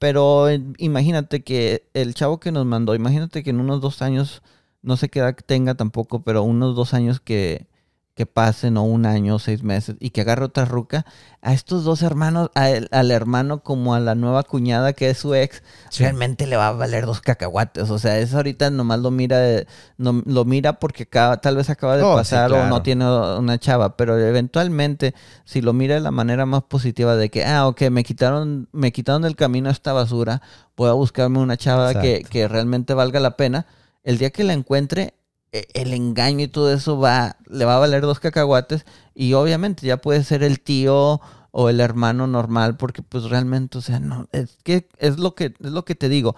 Pero 0.00 0.48
eh, 0.48 0.60
imagínate 0.78 1.44
que 1.44 1.84
el 1.94 2.14
chavo 2.14 2.40
que 2.40 2.50
nos 2.50 2.66
mandó, 2.66 2.96
imagínate 2.96 3.44
que 3.44 3.50
en 3.50 3.60
unos 3.60 3.80
dos 3.80 4.02
años, 4.02 4.42
no 4.82 4.96
sé 4.96 5.08
qué 5.08 5.20
edad 5.20 5.36
tenga 5.46 5.76
tampoco, 5.76 6.24
pero 6.24 6.42
unos 6.42 6.74
dos 6.74 6.94
años 6.94 7.20
que, 7.20 7.68
que 8.14 8.26
pasen, 8.26 8.76
o 8.76 8.82
un 8.82 9.06
año, 9.06 9.36
o 9.36 9.38
seis 9.38 9.62
meses, 9.62 9.96
y 9.98 10.10
que 10.10 10.20
agarre 10.20 10.44
otra 10.44 10.66
ruca, 10.66 11.06
a 11.40 11.54
estos 11.54 11.84
dos 11.84 12.02
hermanos, 12.02 12.50
a 12.54 12.68
el- 12.68 12.88
al 12.90 13.10
hermano 13.12 13.62
como 13.62 13.94
a 13.94 14.00
la 14.00 14.14
nueva 14.14 14.42
cuñada 14.42 14.92
que 14.92 15.08
es 15.08 15.16
su 15.18 15.34
ex, 15.34 15.62
Sí. 15.88 16.02
realmente 16.02 16.46
le 16.46 16.56
va 16.56 16.68
a 16.68 16.72
valer 16.72 17.06
dos 17.06 17.20
cacahuates. 17.22 17.88
O 17.88 17.98
sea, 17.98 18.18
eso 18.18 18.36
ahorita 18.36 18.68
nomás 18.70 18.98
lo 18.98 19.10
mira, 19.10 19.38
de- 19.38 19.66
no, 19.96 20.22
lo 20.26 20.44
mira 20.44 20.74
porque 20.80 21.04
acaba- 21.04 21.40
tal 21.40 21.56
vez 21.56 21.70
acaba 21.70 21.96
de 21.96 22.02
Oh, 22.02 22.12
sí, 22.12 22.16
pasar 22.18 22.52
o 22.52 22.66
no 22.66 22.82
tiene 22.82 23.06
una 23.38 23.56
chava, 23.58 23.96
pero 23.96 24.18
eventualmente 24.18 25.14
si 25.44 25.62
lo 25.62 25.72
mira 25.72 25.94
de 25.94 26.00
la 26.00 26.10
manera 26.10 26.44
más 26.44 26.62
positiva 26.64 27.16
de 27.16 27.30
que, 27.30 27.44
ah, 27.46 27.66
ok, 27.68 27.82
me 27.90 28.04
quitaron, 28.04 28.68
me 28.72 28.92
quitaron 28.92 29.22
del 29.22 29.36
camino 29.36 29.70
esta 29.70 29.92
basura, 29.92 30.42
voy 30.76 30.88
a 30.90 30.92
buscarme 30.92 31.38
una 31.38 31.56
chava 31.56 31.94
que, 31.94 32.24
que 32.28 32.48
realmente 32.48 32.92
valga 32.92 33.20
la 33.20 33.36
pena, 33.36 33.66
el 34.02 34.18
día 34.18 34.30
que 34.30 34.44
la 34.44 34.52
encuentre, 34.52 35.14
el 35.52 35.94
engaño 35.94 36.44
y 36.44 36.48
todo 36.48 36.72
eso 36.72 36.98
va, 36.98 37.36
le 37.48 37.64
va 37.64 37.76
a 37.76 37.80
valer 37.80 38.02
dos 38.02 38.20
cacahuates 38.20 38.84
y 39.14 39.32
obviamente 39.34 39.86
ya 39.86 39.96
puede 39.98 40.22
ser 40.24 40.42
el 40.42 40.60
tío 40.60 41.20
o 41.50 41.68
el 41.68 41.80
hermano 41.80 42.26
normal 42.26 42.76
porque 42.76 43.02
pues 43.02 43.24
realmente, 43.24 43.78
o 43.78 43.80
sea, 43.80 43.98
no, 43.98 44.28
es 44.32 44.58
que 44.62 44.88
es 44.98 45.18
lo 45.18 45.34
que, 45.34 45.46
es 45.58 45.70
lo 45.70 45.84
que 45.84 45.94
te 45.94 46.08
digo, 46.08 46.36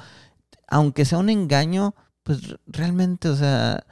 aunque 0.69 1.05
sea 1.05 1.19
un 1.19 1.29
engaño, 1.29 1.95
pues 2.23 2.57
realmente, 2.67 3.29
o 3.29 3.37
sea, 3.37 3.85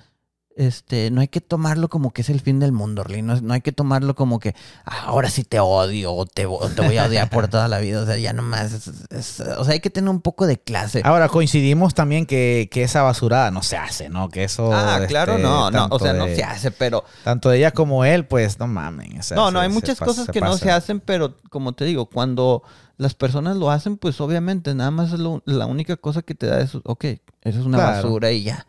este, 0.57 1.11
no 1.11 1.20
hay 1.20 1.28
que 1.28 1.40
tomarlo 1.40 1.88
como 1.88 2.12
que 2.12 2.22
es 2.22 2.28
el 2.28 2.40
fin 2.40 2.59
del 2.59 2.72
mundo, 2.72 3.03
Orly. 3.03 3.22
No, 3.22 3.40
no 3.40 3.55
hay 3.55 3.61
que 3.61 3.72
tomarlo 3.72 4.14
como 4.14 4.40
que 4.40 4.55
"Ah, 4.84 5.05
ahora 5.07 5.30
sí 5.30 5.44
te 5.44 5.59
odio 5.61 6.12
o 6.12 6.26
te, 6.26 6.44
o 6.46 6.59
te 6.68 6.82
voy 6.82 6.98
a 6.98 7.07
odiar 7.07 7.30
por 7.30 7.48
toda 7.48 7.66
la 7.68 7.78
vida. 7.78 8.03
O 8.03 8.07
sea, 8.07 8.16
ya 8.18 8.32
nomás. 8.32 8.72
es- 8.72 8.88
es- 9.11 9.40
o 9.40 9.64
sea, 9.64 9.74
hay 9.74 9.80
que 9.80 9.90
tener 9.90 10.11
un 10.11 10.20
poco 10.20 10.46
de 10.46 10.59
clase. 10.59 11.01
Ahora 11.05 11.28
coincidimos 11.28 11.94
también 11.94 12.26
que, 12.26 12.68
que 12.70 12.82
esa 12.82 13.03
basurada 13.03 13.51
no 13.51 13.62
se 13.62 13.76
hace, 13.76 14.09
¿no? 14.09 14.28
Que 14.28 14.44
eso. 14.44 14.70
Ah, 14.72 15.01
claro, 15.09 15.32
este, 15.34 15.42
no, 15.44 15.70
no. 15.70 15.88
O 15.90 15.98
sea, 15.98 16.12
no 16.12 16.26
de- 16.26 16.36
se 16.36 16.42
hace, 16.44 16.70
pero. 16.70 17.05
Tanto 17.24 17.53
ella 17.53 17.70
como 17.70 18.05
él, 18.05 18.26
pues 18.26 18.59
no 18.59 18.66
mamen. 18.66 19.18
o 19.18 19.22
sea, 19.22 19.36
No, 19.36 19.51
no, 19.51 19.61
hay 19.61 19.68
se 19.68 19.74
muchas 19.74 19.98
cosas 19.98 20.26
que 20.28 20.40
no 20.40 20.57
se 20.59 20.70
hacen, 20.70 21.01
pero 21.01 21.36
como 21.48 21.72
te 21.74 21.84
digo, 21.84 22.07
cuando 22.07 22.62
las 22.98 23.14
personas 23.14 23.57
lo 23.57 23.70
hacen, 23.70 23.96
pues 23.96 24.20
obviamente 24.20 24.74
nada 24.74 24.90
más 24.90 25.12
es 25.12 25.20
lo- 25.20 25.42
la 25.46 25.64
única 25.66 25.96
cosa 25.96 26.20
que 26.22 26.34
te 26.34 26.46
da 26.46 26.61
es, 26.61 26.72
ok, 26.84 27.05
eso 27.05 27.20
es 27.61 27.64
una 27.64 27.78
Claro. 27.78 27.96
basura 28.03 28.30
y 28.32 28.42
ya. 28.42 28.66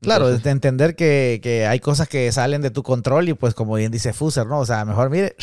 Claro, 0.00 0.24
Entonces, 0.24 0.44
de 0.44 0.50
entender 0.50 0.96
que, 0.96 1.40
que 1.42 1.66
hay 1.66 1.78
cosas 1.78 2.08
que 2.08 2.32
salen 2.32 2.62
de 2.62 2.70
tu 2.70 2.82
control 2.82 3.28
y 3.28 3.34
pues 3.34 3.52
como 3.52 3.74
bien 3.74 3.92
dice 3.92 4.14
Fuser, 4.14 4.46
¿no? 4.46 4.60
O 4.60 4.66
sea, 4.66 4.84
mejor 4.86 5.10
mire, 5.10 5.36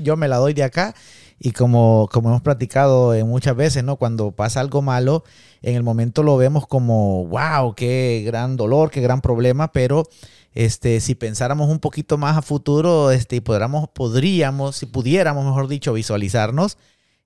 yo 0.00 0.16
me 0.16 0.28
la 0.28 0.36
doy 0.36 0.54
de 0.54 0.62
acá 0.62 0.94
y 1.38 1.50
como, 1.50 2.08
como 2.12 2.28
hemos 2.30 2.42
platicado 2.42 3.12
muchas 3.26 3.56
veces, 3.56 3.84
¿no? 3.84 3.96
Cuando 3.96 4.30
pasa 4.30 4.60
algo 4.60 4.80
malo, 4.80 5.24
en 5.60 5.74
el 5.74 5.82
momento 5.82 6.22
lo 6.22 6.36
vemos 6.36 6.66
como, 6.66 7.26
wow, 7.26 7.74
qué 7.74 8.22
gran 8.24 8.56
dolor, 8.56 8.90
qué 8.90 9.00
gran 9.00 9.20
problema, 9.20 9.72
pero 9.72 10.04
este, 10.54 11.00
si 11.00 11.14
pensáramos 11.14 11.68
un 11.68 11.80
poquito 11.80 12.16
más 12.16 12.36
a 12.36 12.42
futuro, 12.42 13.10
este, 13.10 13.36
y 13.36 13.40
podríamos, 13.40 13.88
podríamos, 13.88 14.76
si 14.76 14.86
pudiéramos, 14.86 15.44
mejor 15.44 15.68
dicho, 15.68 15.92
visualizarnos, 15.92 16.78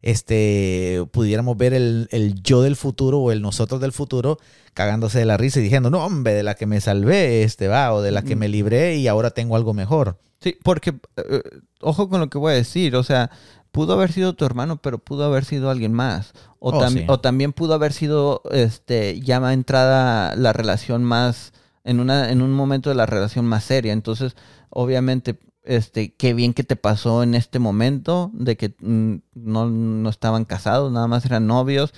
este, 0.02 1.04
pudiéramos 1.12 1.56
ver 1.56 1.74
el, 1.74 2.08
el 2.10 2.40
yo 2.42 2.62
del 2.62 2.76
futuro 2.76 3.18
o 3.20 3.32
el 3.32 3.42
nosotros 3.42 3.80
del 3.80 3.92
futuro 3.92 4.38
cagándose 4.74 5.18
de 5.18 5.24
la 5.24 5.36
risa 5.36 5.60
y 5.60 5.64
diciendo, 5.64 5.90
no, 5.90 6.04
hombre, 6.04 6.32
de 6.34 6.42
la 6.42 6.54
que 6.54 6.66
me 6.66 6.80
salvé, 6.80 7.42
este 7.42 7.68
va, 7.68 7.92
o 7.92 8.02
de 8.02 8.10
la 8.12 8.22
que 8.22 8.36
me 8.36 8.48
libré 8.48 8.96
y 8.96 9.08
ahora 9.08 9.30
tengo 9.30 9.56
algo 9.56 9.74
mejor. 9.74 10.18
Sí, 10.40 10.56
porque, 10.62 10.94
eh, 11.16 11.42
ojo 11.80 12.08
con 12.08 12.20
lo 12.20 12.30
que 12.30 12.38
voy 12.38 12.52
a 12.52 12.56
decir, 12.56 12.96
o 12.96 13.02
sea, 13.02 13.30
pudo 13.72 13.92
haber 13.94 14.10
sido 14.12 14.32
tu 14.34 14.44
hermano, 14.44 14.80
pero 14.80 14.98
pudo 14.98 15.24
haber 15.24 15.44
sido 15.44 15.70
alguien 15.70 15.92
más. 15.92 16.32
O, 16.60 16.70
Oh, 16.70 16.80
tam- 16.80 16.92
sí. 16.92 17.04
o 17.08 17.20
también 17.20 17.52
pudo 17.52 17.74
haber 17.74 17.92
sido, 17.92 18.42
este, 18.50 19.20
ya 19.20 19.38
ma- 19.40 19.52
entrada 19.52 20.34
la 20.36 20.52
relación 20.52 21.04
más, 21.04 21.52
en, 21.84 22.00
una, 22.00 22.30
en 22.30 22.40
un 22.42 22.52
momento 22.52 22.88
de 22.90 22.96
la 22.96 23.06
relación 23.06 23.44
más 23.44 23.64
seria. 23.64 23.92
Entonces, 23.92 24.34
obviamente, 24.70 25.38
este, 25.64 26.14
qué 26.14 26.32
bien 26.32 26.54
que 26.54 26.64
te 26.64 26.76
pasó 26.76 27.22
en 27.22 27.34
este 27.34 27.58
momento 27.58 28.30
de 28.32 28.56
que 28.56 28.74
mm, 28.80 29.16
no, 29.44 29.68
no 29.68 30.08
estaban 30.10 30.44
casados, 30.44 30.92
nada 30.92 31.06
más 31.06 31.24
eran 31.24 31.46
novios. 31.46 31.92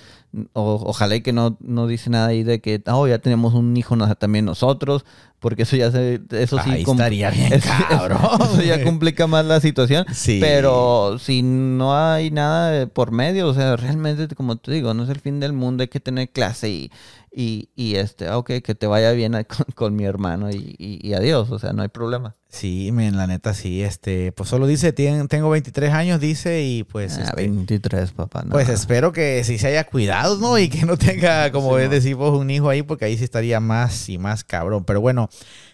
O, 0.53 0.81
ojalá 0.85 1.15
y 1.15 1.21
que 1.21 1.31
no, 1.31 1.57
no 1.61 1.85
dice 1.85 2.09
nada 2.09 2.27
ahí 2.27 2.41
de 2.41 2.59
que, 2.59 2.81
oh, 2.87 3.07
ya 3.07 3.19
tenemos 3.19 3.53
un 3.53 3.77
hijo 3.77 3.95
también 4.15 4.45
nosotros, 4.45 5.05
porque 5.39 5.61
eso 5.61 5.75
ya 5.75 5.91
se, 5.91 6.21
eso 6.31 6.57
sí 6.63 6.71
Ahí 6.71 6.81
estaría 6.81 7.29
bien, 7.29 7.53
eso- 7.53 7.69
cabrón. 7.87 8.17
Eso 8.41 8.61
ya 8.63 8.83
complica 8.83 9.27
más 9.27 9.45
la 9.45 9.59
situación. 9.59 10.05
Sí. 10.11 10.39
Pero 10.41 11.19
si 11.19 11.43
no 11.43 11.95
hay 11.95 12.31
nada 12.31 12.87
por 12.87 13.11
medio, 13.11 13.47
o 13.47 13.53
sea, 13.53 13.75
realmente, 13.75 14.33
como 14.35 14.55
te 14.55 14.71
digo, 14.71 14.93
no 14.95 15.03
es 15.03 15.09
el 15.09 15.19
fin 15.19 15.39
del 15.39 15.53
mundo, 15.53 15.83
hay 15.83 15.87
que 15.89 15.99
tener 15.99 16.29
clase 16.29 16.69
y, 16.69 16.91
y, 17.31 17.69
y 17.75 17.95
este, 17.95 18.27
ah, 18.27 18.37
ok, 18.39 18.51
que 18.63 18.73
te 18.73 18.87
vaya 18.87 19.11
bien 19.11 19.33
con, 19.47 19.65
con 19.75 19.95
mi 19.95 20.05
hermano 20.05 20.49
y, 20.49 20.75
y- 20.79 20.99
y 21.07 21.13
adiós, 21.13 21.51
o 21.51 21.59
sea, 21.59 21.73
no 21.73 21.83
hay 21.83 21.89
problema. 21.89 22.35
Sí, 22.47 22.91
men, 22.91 23.17
la 23.17 23.25
neta 23.27 23.53
sí, 23.55 23.81
este, 23.81 24.31
pues 24.31 24.47
solo 24.49 24.67
dice, 24.67 24.93
"Tien- 24.93 25.27
tengo 25.27 25.49
23 25.49 25.91
años, 25.93 26.19
dice, 26.19 26.63
y 26.63 26.83
pues, 26.83 27.17
Ah, 27.17 27.32
23, 27.35 28.11
papá. 28.11 28.43
no. 28.43 28.51
pues 28.51 28.69
espero 28.69 29.11
que 29.11 29.43
sí 29.43 29.57
se 29.57 29.67
haya 29.67 29.83
cuidado, 29.85 30.37
¿no? 30.37 30.57
Y 30.57 30.69
que 30.69 30.85
no 30.85 30.97
tenga, 30.97 31.51
como 31.51 31.77
Sí, 31.77 31.83
no. 31.83 31.89
decimos, 31.89 32.37
un 32.37 32.49
hijo 32.49 32.69
ahí, 32.69 32.81
porque 32.83 33.05
ahí 33.05 33.17
sí 33.17 33.23
estaría 33.23 33.59
más 33.59 34.09
y 34.09 34.17
más 34.17 34.43
cabrón. 34.43 34.83
Pero 34.85 35.01
bueno, 35.01 35.29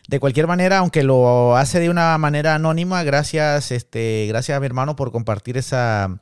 de 0.07 0.19
cualquier 0.19 0.47
manera, 0.47 0.79
aunque 0.79 1.03
lo 1.03 1.55
hace 1.55 1.79
de 1.79 1.89
una 1.89 2.17
manera 2.17 2.55
anónima, 2.55 3.03
gracias, 3.03 3.71
este, 3.71 4.25
gracias 4.27 4.57
a 4.57 4.59
mi 4.59 4.65
hermano 4.65 4.95
por 4.95 5.11
compartir 5.11 5.57
esa, 5.57 6.19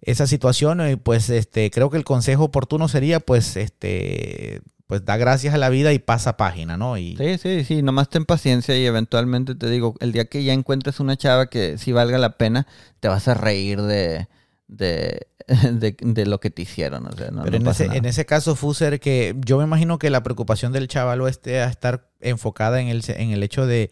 esa 0.00 0.26
situación. 0.26 0.88
Y 0.90 0.96
pues, 0.96 1.28
este, 1.30 1.70
creo 1.70 1.90
que 1.90 1.98
el 1.98 2.04
consejo 2.04 2.44
oportuno 2.44 2.88
sería, 2.88 3.20
pues, 3.20 3.56
este, 3.56 4.62
pues 4.86 5.04
da 5.04 5.16
gracias 5.16 5.54
a 5.54 5.58
la 5.58 5.68
vida 5.68 5.92
y 5.92 6.00
pasa 6.00 6.36
página, 6.36 6.76
¿no? 6.76 6.98
Y 6.98 7.16
Sí, 7.16 7.38
sí, 7.38 7.64
sí, 7.64 7.80
nomás 7.80 8.08
ten 8.08 8.24
paciencia 8.24 8.76
y 8.76 8.84
eventualmente 8.84 9.54
te 9.54 9.70
digo, 9.70 9.94
el 10.00 10.10
día 10.10 10.24
que 10.24 10.42
ya 10.42 10.52
encuentres 10.52 10.98
una 10.98 11.16
chava 11.16 11.46
que 11.46 11.78
sí 11.78 11.92
valga 11.92 12.18
la 12.18 12.36
pena, 12.36 12.66
te 12.98 13.06
vas 13.06 13.28
a 13.28 13.34
reír 13.34 13.80
de, 13.82 14.26
de, 14.70 15.26
de, 15.72 15.96
de 16.00 16.26
lo 16.26 16.40
que 16.40 16.50
te 16.50 16.62
hicieron, 16.62 17.06
o 17.06 17.12
sea, 17.12 17.30
no, 17.30 17.42
Pero 17.42 17.58
no 17.58 17.64
en, 17.64 17.70
ese, 17.70 17.84
en 17.86 18.04
ese 18.04 18.24
caso, 18.24 18.56
Fuser, 18.56 19.00
que 19.00 19.34
yo 19.44 19.58
me 19.58 19.64
imagino 19.64 19.98
que 19.98 20.10
la 20.10 20.22
preocupación 20.22 20.72
del 20.72 20.88
chaval 20.88 21.26
esté 21.28 21.60
a 21.60 21.68
estar 21.68 22.08
enfocada 22.20 22.80
en 22.80 22.88
el, 22.88 23.02
en 23.08 23.30
el 23.30 23.42
hecho 23.42 23.66
de, 23.66 23.90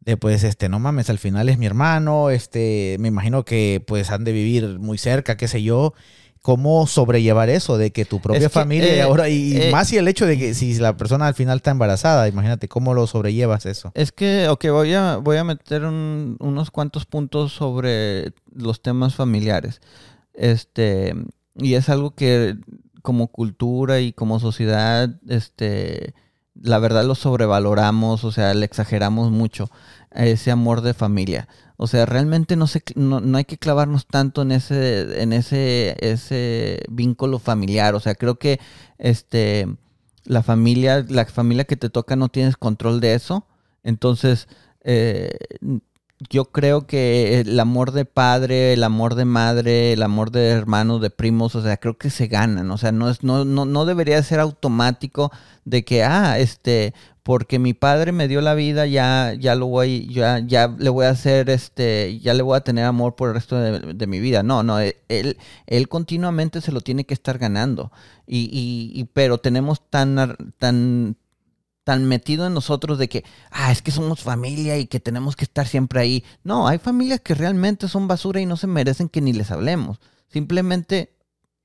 de, 0.00 0.16
pues, 0.16 0.44
este, 0.44 0.68
no 0.68 0.78
mames, 0.78 1.10
al 1.10 1.18
final 1.18 1.48
es 1.48 1.58
mi 1.58 1.66
hermano, 1.66 2.30
este, 2.30 2.96
me 3.00 3.08
imagino 3.08 3.44
que 3.44 3.82
pues 3.86 4.10
han 4.10 4.24
de 4.24 4.32
vivir 4.32 4.78
muy 4.78 4.98
cerca, 4.98 5.36
qué 5.36 5.48
sé 5.48 5.62
yo. 5.62 5.94
¿Cómo 6.44 6.86
sobrellevar 6.86 7.48
eso 7.48 7.78
de 7.78 7.90
que 7.90 8.04
tu 8.04 8.20
propia 8.20 8.36
Es 8.38 8.44
que, 8.48 8.50
familia 8.50 8.94
y 8.94 8.98
eh, 8.98 9.02
ahora, 9.02 9.30
y 9.30 9.56
eh, 9.56 9.70
más 9.72 9.90
y 9.94 9.96
el 9.96 10.06
hecho 10.08 10.26
de 10.26 10.36
que 10.36 10.52
si 10.52 10.74
la 10.74 10.94
persona 10.94 11.26
al 11.26 11.32
final 11.32 11.56
está 11.56 11.70
embarazada, 11.70 12.28
imagínate 12.28 12.68
cómo 12.68 12.92
lo 12.92 13.06
sobrellevas 13.06 13.64
eso? 13.64 13.92
Es 13.94 14.12
que, 14.12 14.50
ok, 14.50 14.66
voy 14.68 14.92
a, 14.92 15.16
voy 15.16 15.38
a 15.38 15.44
meter 15.44 15.84
un- 15.86 16.36
unos 16.40 16.70
cuantos 16.70 17.06
puntos 17.06 17.54
sobre 17.54 18.34
los 18.54 18.82
temas 18.82 19.14
familiares. 19.14 19.80
Este, 20.34 21.14
y 21.56 21.74
es 21.74 21.88
algo 21.88 22.10
que 22.10 22.56
como 23.00 23.28
cultura 23.28 24.00
y 24.00 24.12
como 24.12 24.38
sociedad, 24.38 25.08
este, 25.26 26.12
la 26.60 26.78
verdad 26.78 27.04
lo 27.06 27.14
sobrevaloramos, 27.14 28.22
o 28.24 28.32
sea, 28.32 28.52
le 28.52 28.66
exageramos 28.66 29.30
mucho 29.30 29.70
ese 30.14 30.50
amor 30.50 30.80
de 30.80 30.94
familia. 30.94 31.48
O 31.76 31.86
sea, 31.86 32.06
realmente 32.06 32.56
no, 32.56 32.66
se, 32.66 32.82
no, 32.94 33.20
no 33.20 33.36
hay 33.36 33.44
que 33.44 33.58
clavarnos 33.58 34.06
tanto 34.06 34.42
en 34.42 34.52
ese, 34.52 35.22
en 35.22 35.32
ese, 35.32 35.96
ese 36.00 36.82
vínculo 36.88 37.38
familiar. 37.38 37.94
O 37.94 38.00
sea, 38.00 38.14
creo 38.14 38.38
que 38.38 38.60
este, 38.98 39.66
la 40.24 40.42
familia, 40.42 41.04
la 41.08 41.26
familia 41.26 41.64
que 41.64 41.76
te 41.76 41.90
toca 41.90 42.14
no 42.16 42.28
tienes 42.28 42.56
control 42.56 43.00
de 43.00 43.14
eso. 43.14 43.46
Entonces, 43.82 44.48
eh, 44.82 45.30
yo 46.30 46.46
creo 46.46 46.86
que 46.86 47.40
el 47.40 47.58
amor 47.60 47.92
de 47.92 48.04
padre, 48.04 48.72
el 48.72 48.84
amor 48.84 49.14
de 49.14 49.24
madre, 49.24 49.92
el 49.92 50.02
amor 50.02 50.30
de 50.30 50.50
hermanos, 50.50 51.00
de 51.00 51.10
primos, 51.10 51.54
o 51.54 51.62
sea, 51.62 51.76
creo 51.76 51.98
que 51.98 52.10
se 52.10 52.26
ganan. 52.26 52.70
O 52.70 52.78
sea, 52.78 52.92
no 52.92 53.10
es, 53.10 53.22
no, 53.22 53.44
no, 53.44 53.64
no 53.64 53.84
debería 53.84 54.22
ser 54.22 54.40
automático 54.40 55.30
de 55.64 55.84
que, 55.84 56.04
ah, 56.04 56.38
este, 56.38 56.94
porque 57.22 57.58
mi 57.58 57.72
padre 57.74 58.12
me 58.12 58.28
dio 58.28 58.40
la 58.40 58.54
vida, 58.54 58.86
ya, 58.86 59.34
ya 59.38 59.54
lo 59.54 59.66
voy, 59.66 60.06
ya, 60.12 60.40
ya 60.40 60.68
le 60.68 60.90
voy 60.90 61.06
a 61.06 61.10
hacer, 61.10 61.50
este, 61.50 62.20
ya 62.20 62.34
le 62.34 62.42
voy 62.42 62.56
a 62.56 62.60
tener 62.60 62.84
amor 62.84 63.16
por 63.16 63.28
el 63.30 63.34
resto 63.34 63.58
de, 63.58 64.06
mi 64.06 64.20
vida. 64.20 64.42
No, 64.42 64.62
no, 64.62 64.78
él, 64.78 65.38
él 65.66 65.88
continuamente 65.88 66.60
se 66.60 66.72
lo 66.72 66.80
tiene 66.80 67.04
que 67.04 67.14
estar 67.14 67.38
ganando. 67.38 67.92
Y, 68.26 68.50
y, 68.52 68.92
y 69.00 69.04
pero 69.04 69.38
tenemos 69.38 69.80
tan, 69.88 70.36
tan, 70.58 71.16
tan 71.84 72.06
metido 72.06 72.46
en 72.46 72.54
nosotros 72.54 72.98
de 72.98 73.08
que, 73.08 73.24
ah, 73.50 73.70
es 73.70 73.82
que 73.82 73.90
somos 73.90 74.22
familia 74.22 74.78
y 74.78 74.86
que 74.86 75.00
tenemos 75.00 75.36
que 75.36 75.44
estar 75.44 75.66
siempre 75.66 76.00
ahí. 76.00 76.24
No, 76.42 76.66
hay 76.66 76.78
familias 76.78 77.20
que 77.20 77.34
realmente 77.34 77.88
son 77.88 78.08
basura 78.08 78.40
y 78.40 78.46
no 78.46 78.56
se 78.56 78.66
merecen 78.66 79.08
que 79.08 79.20
ni 79.20 79.32
les 79.32 79.50
hablemos. 79.50 80.00
Simplemente 80.28 81.14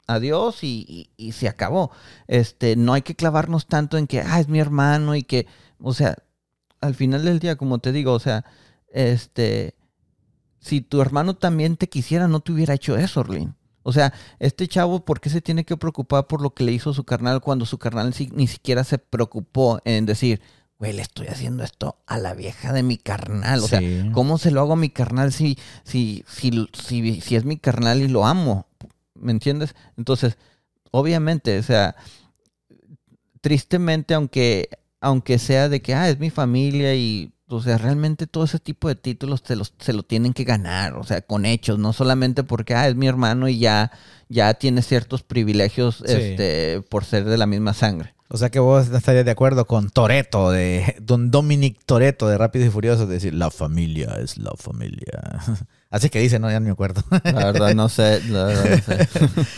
adiós 0.08 0.64
y, 0.64 1.12
y, 1.16 1.32
se 1.32 1.48
acabó. 1.48 1.92
Este, 2.28 2.76
no 2.76 2.94
hay 2.94 3.02
que 3.02 3.16
clavarnos 3.16 3.68
tanto 3.68 3.98
en 3.98 4.08
que, 4.08 4.22
ah, 4.22 4.40
es 4.40 4.50
mi 4.50 4.60
hermano 4.60 5.16
y 5.16 5.24
que, 5.24 5.48
o 5.80 5.94
sea, 5.94 6.18
al 6.82 6.96
final 6.96 7.24
del 7.26 7.40
día, 7.40 7.56
como 7.56 7.80
te 7.80 7.92
digo, 7.92 8.14
o 8.14 8.20
sea, 8.20 8.46
este, 8.92 9.76
si 10.60 10.82
tu 10.82 11.02
hermano 11.02 11.36
también 11.36 11.78
te 11.78 11.88
quisiera, 11.90 12.28
no 12.28 12.42
te 12.42 12.52
hubiera 12.52 12.74
hecho 12.74 12.98
eso, 12.98 13.22
Orlin. 13.22 13.56
O 13.84 13.94
sea, 13.94 14.14
este 14.40 14.68
chavo, 14.68 15.06
¿por 15.06 15.22
qué 15.22 15.30
se 15.30 15.42
tiene 15.42 15.66
que 15.66 15.78
preocupar 15.78 16.28
por 16.28 16.42
lo 16.42 16.54
que 16.54 16.64
le 16.64 16.72
hizo 16.72 16.94
su 16.94 17.04
carnal 17.04 17.42
cuando 17.42 17.66
su 17.66 17.78
carnal 17.78 18.14
ni 18.34 18.48
siquiera 18.48 18.84
se 18.84 18.98
preocupó 18.98 19.80
en 19.86 20.06
decir, 20.06 20.42
güey, 20.80 20.94
le 20.94 21.02
estoy 21.02 21.28
haciendo 21.28 21.64
esto 21.64 21.98
a 22.08 22.18
la 22.18 22.34
vieja 22.34 22.74
de 22.74 22.84
mi 22.84 22.98
carnal? 22.98 23.60
O 23.60 23.68
sea, 23.68 23.82
¿cómo 24.14 24.38
se 24.38 24.52
lo 24.52 24.62
hago 24.62 24.74
a 24.74 24.78
mi 24.78 24.90
carnal 24.90 25.34
si, 25.34 25.58
si, 25.84 26.24
si, 26.28 26.68
si, 26.74 27.22
si 27.22 27.36
es 27.36 27.46
mi 27.46 27.58
carnal 27.58 28.02
y 28.02 28.08
lo 28.08 28.26
amo? 28.26 28.68
¿Me 29.14 29.32
entiendes? 29.32 29.76
Entonces, 29.98 30.38
obviamente, 30.92 31.60
o 31.60 31.64
sea, 31.64 31.96
tristemente, 33.42 34.14
aunque, 34.14 34.70
aunque 35.02 35.38
sea 35.40 35.70
de 35.70 35.82
que, 35.82 35.94
ah, 35.94 36.10
es 36.10 36.20
mi 36.20 36.30
familia 36.30 36.96
y 36.96 37.34
o 37.50 37.62
sea, 37.62 37.78
realmente 37.78 38.28
todo 38.28 38.44
ese 38.44 38.60
tipo 38.60 38.88
de 38.88 38.96
títulos 38.96 39.42
te 39.42 39.56
los, 39.56 39.74
se 39.80 39.94
lo 39.94 40.04
tienen 40.04 40.34
que 40.34 40.44
ganar, 40.44 40.94
o 40.94 41.04
sea, 41.04 41.22
con 41.22 41.46
hechos, 41.46 41.80
no 41.80 41.94
solamente 41.94 42.44
porque, 42.44 42.76
ah, 42.76 42.88
es 42.88 42.96
mi 42.96 43.08
hermano 43.08 43.50
y 43.50 43.58
ya, 43.58 43.92
ya 44.30 44.54
tiene 44.54 44.84
ciertos 44.84 45.24
privilegios 45.24 46.02
este, 46.06 46.82
por 46.90 47.06
ser 47.06 47.26
de 47.26 47.38
la 47.38 47.48
misma 47.48 47.74
sangre. 47.74 48.14
O 48.28 48.38
sea 48.38 48.50
que 48.50 48.60
vos 48.60 48.90
estarías 48.90 49.26
de 49.26 49.32
acuerdo 49.32 49.66
con 49.66 49.90
Toreto, 49.90 50.52
de 50.52 50.96
Don 51.02 51.32
Dominic 51.32 51.80
Toreto 51.86 52.28
de 52.28 52.38
Rápidos 52.38 52.68
y 52.68 52.72
Furiosos, 52.72 53.08
de 53.08 53.16
decir, 53.16 53.34
la 53.34 53.50
familia 53.50 54.20
es 54.22 54.38
la 54.38 54.52
familia. 54.56 55.42
Así 55.92 56.12
que 56.12 56.20
dice, 56.20 56.38
no, 56.38 56.52
ya 56.52 56.60
no 56.60 56.68
me 56.68 56.72
acuerdo. 56.72 57.02
La 57.24 57.52
verdad 57.52 57.74
no 57.74 57.90
sé, 57.90 58.22
la 58.30 58.44
verdad 58.44 58.64
no 58.70 58.78
sé. 58.78 59.10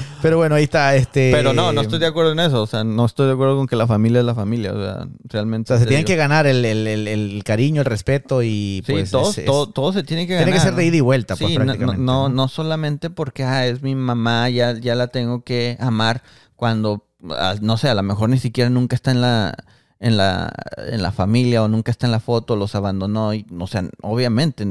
Pero 0.21 0.37
bueno, 0.37 0.55
ahí 0.55 0.63
está 0.63 0.95
este... 0.95 1.29
Pero 1.29 1.51
no, 1.51 1.73
no 1.73 1.81
estoy 1.81 1.99
de 1.99 2.05
acuerdo 2.05 2.31
en 2.31 2.39
eso. 2.39 2.61
O 2.61 2.67
sea, 2.67 2.85
no 2.85 3.05
estoy 3.05 3.27
de 3.27 3.33
acuerdo 3.33 3.57
con 3.57 3.67
que 3.67 3.75
la 3.75 3.85
familia 3.85 4.19
es 4.19 4.25
la 4.25 4.33
familia. 4.33 4.71
O 4.71 4.81
sea, 4.81 5.07
realmente... 5.25 5.73
O 5.73 5.75
sea, 5.75 5.83
se 5.83 5.87
tienen 5.87 6.05
que 6.05 6.15
ganar 6.15 6.47
el, 6.47 6.63
el, 6.63 6.87
el, 6.87 7.43
cariño, 7.43 7.81
el 7.81 7.85
respeto 7.85 8.43
y 8.43 8.81
sí, 8.85 8.93
pues... 8.93 9.11
todo, 9.11 9.67
todo, 9.67 9.91
se 9.91 10.03
tiene 10.03 10.25
que 10.25 10.35
ganar. 10.35 10.45
Tiene 10.45 10.57
que 10.57 10.63
ser 10.63 10.75
de 10.75 10.85
ida 10.85 10.95
y 10.95 11.01
vuelta, 11.01 11.35
pues, 11.35 11.53
prácticamente. 11.53 12.01
No, 12.01 12.29
no, 12.29 12.35
no, 12.35 12.47
solamente 12.47 13.09
porque 13.09 13.43
ah, 13.43 13.67
es 13.67 13.81
mi 13.81 13.93
mamá, 13.95 14.49
ya, 14.49 14.71
ya 14.79 14.95
la 14.95 15.07
tengo 15.07 15.43
que 15.43 15.75
amar 15.81 16.23
cuando, 16.55 17.07
ah, 17.29 17.55
no 17.61 17.75
sé, 17.75 17.89
a 17.89 17.93
lo 17.93 18.03
mejor 18.03 18.29
ni 18.29 18.37
siquiera 18.37 18.69
nunca 18.69 18.95
está 18.95 19.11
en 19.11 19.19
la 19.19 19.53
en 19.99 20.17
la, 20.17 20.51
en 20.77 21.03
la 21.03 21.11
familia 21.11 21.61
o 21.61 21.67
nunca 21.67 21.91
está 21.91 22.07
en 22.07 22.11
la 22.11 22.19
foto, 22.19 22.55
los 22.55 22.73
abandonó. 22.73 23.33
Y, 23.33 23.45
o 23.59 23.67
sea, 23.67 23.83
obviamente 24.01 24.65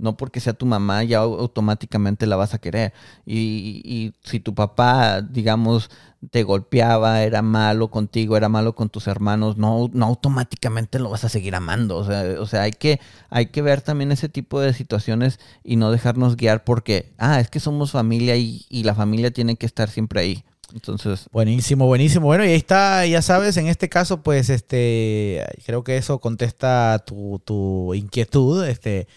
no 0.00 0.16
porque 0.16 0.40
sea 0.40 0.52
tu 0.52 0.66
mamá 0.66 1.04
ya 1.04 1.18
automáticamente 1.18 2.26
la 2.26 2.36
vas 2.36 2.54
a 2.54 2.58
querer. 2.58 2.92
Y, 3.26 4.12
si 4.24 4.40
tu 4.40 4.54
papá, 4.54 5.22
digamos, 5.22 5.90
te 6.30 6.42
golpeaba, 6.42 7.22
era 7.22 7.42
malo 7.42 7.90
contigo, 7.90 8.36
era 8.36 8.48
malo 8.48 8.74
con 8.74 8.90
tus 8.90 9.06
hermanos, 9.06 9.56
no, 9.56 9.90
no 9.92 10.06
automáticamente 10.06 10.98
lo 10.98 11.10
vas 11.10 11.24
a 11.24 11.28
seguir 11.28 11.54
amando. 11.54 11.96
O 11.96 12.04
sea, 12.04 12.40
o 12.40 12.46
sea 12.46 12.62
hay, 12.62 12.72
que, 12.72 13.00
hay 13.30 13.46
que 13.46 13.62
ver 13.62 13.82
también 13.82 14.12
ese 14.12 14.28
tipo 14.28 14.60
de 14.60 14.74
situaciones 14.74 15.40
y 15.64 15.76
no 15.76 15.90
dejarnos 15.90 16.36
guiar 16.36 16.64
porque, 16.64 17.12
ah, 17.18 17.40
es 17.40 17.50
que 17.50 17.60
somos 17.60 17.92
familia 17.92 18.36
y, 18.36 18.66
y 18.68 18.84
la 18.84 18.94
familia 18.94 19.30
tiene 19.30 19.56
que 19.56 19.66
estar 19.66 19.88
siempre 19.90 20.20
ahí. 20.20 20.44
Entonces. 20.74 21.26
Buenísimo, 21.32 21.86
buenísimo. 21.86 22.26
Bueno, 22.26 22.44
y 22.44 22.48
ahí 22.48 22.54
está, 22.54 23.06
ya 23.06 23.22
sabes, 23.22 23.56
en 23.56 23.66
este 23.66 23.88
caso, 23.88 24.22
pues, 24.22 24.50
este, 24.50 25.44
creo 25.66 25.84
que 25.84 25.96
eso 25.96 26.20
contesta 26.20 27.02
tu, 27.06 27.40
tu 27.44 27.94
inquietud. 27.94 28.66
Este, 28.66 29.08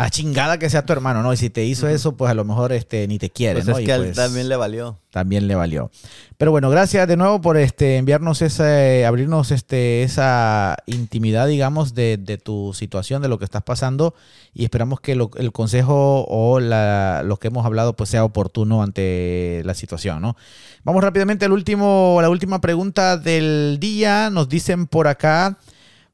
a 0.00 0.08
chingada 0.08 0.58
que 0.58 0.70
sea 0.70 0.86
tu 0.86 0.94
hermano, 0.94 1.22
¿no? 1.22 1.30
Y 1.30 1.36
si 1.36 1.50
te 1.50 1.62
hizo 1.62 1.86
eso, 1.86 2.16
pues 2.16 2.30
a 2.30 2.34
lo 2.34 2.42
mejor 2.46 2.72
este, 2.72 3.06
ni 3.06 3.18
te 3.18 3.28
quiere, 3.28 3.56
pues 3.56 3.66
¿no? 3.66 3.76
Es 3.76 3.84
que 3.84 3.94
pues 3.94 4.16
también 4.16 4.48
le 4.48 4.56
valió. 4.56 4.96
También 5.10 5.46
le 5.46 5.54
valió. 5.54 5.90
Pero 6.38 6.52
bueno, 6.52 6.70
gracias 6.70 7.06
de 7.06 7.18
nuevo 7.18 7.42
por 7.42 7.58
este, 7.58 7.98
enviarnos 7.98 8.40
ese, 8.40 9.04
abrirnos 9.04 9.50
este, 9.50 10.02
esa 10.02 10.74
intimidad, 10.86 11.48
digamos, 11.48 11.94
de, 11.94 12.16
tu 12.42 12.72
situación, 12.72 13.20
de 13.20 13.28
lo 13.28 13.38
que 13.38 13.44
estás 13.44 13.62
pasando. 13.62 14.14
Y 14.54 14.64
esperamos 14.64 15.00
que 15.00 15.12
el 15.12 15.52
consejo 15.52 16.24
o 16.26 16.60
la, 16.60 17.22
lo 17.22 17.36
que 17.36 17.48
hemos 17.48 17.66
hablado 17.66 17.94
pues 17.94 18.08
sea 18.08 18.24
oportuno 18.24 18.82
ante 18.82 19.60
la 19.66 19.74
situación, 19.74 20.22
¿no? 20.22 20.34
Vamos 20.82 21.04
rápidamente 21.04 21.44
al 21.44 21.52
último, 21.52 22.16
a 22.18 22.22
la 22.22 22.30
última 22.30 22.62
pregunta 22.62 23.18
del 23.18 23.76
día. 23.78 24.30
Nos 24.30 24.48
dicen 24.48 24.86
por 24.86 25.08
acá. 25.08 25.58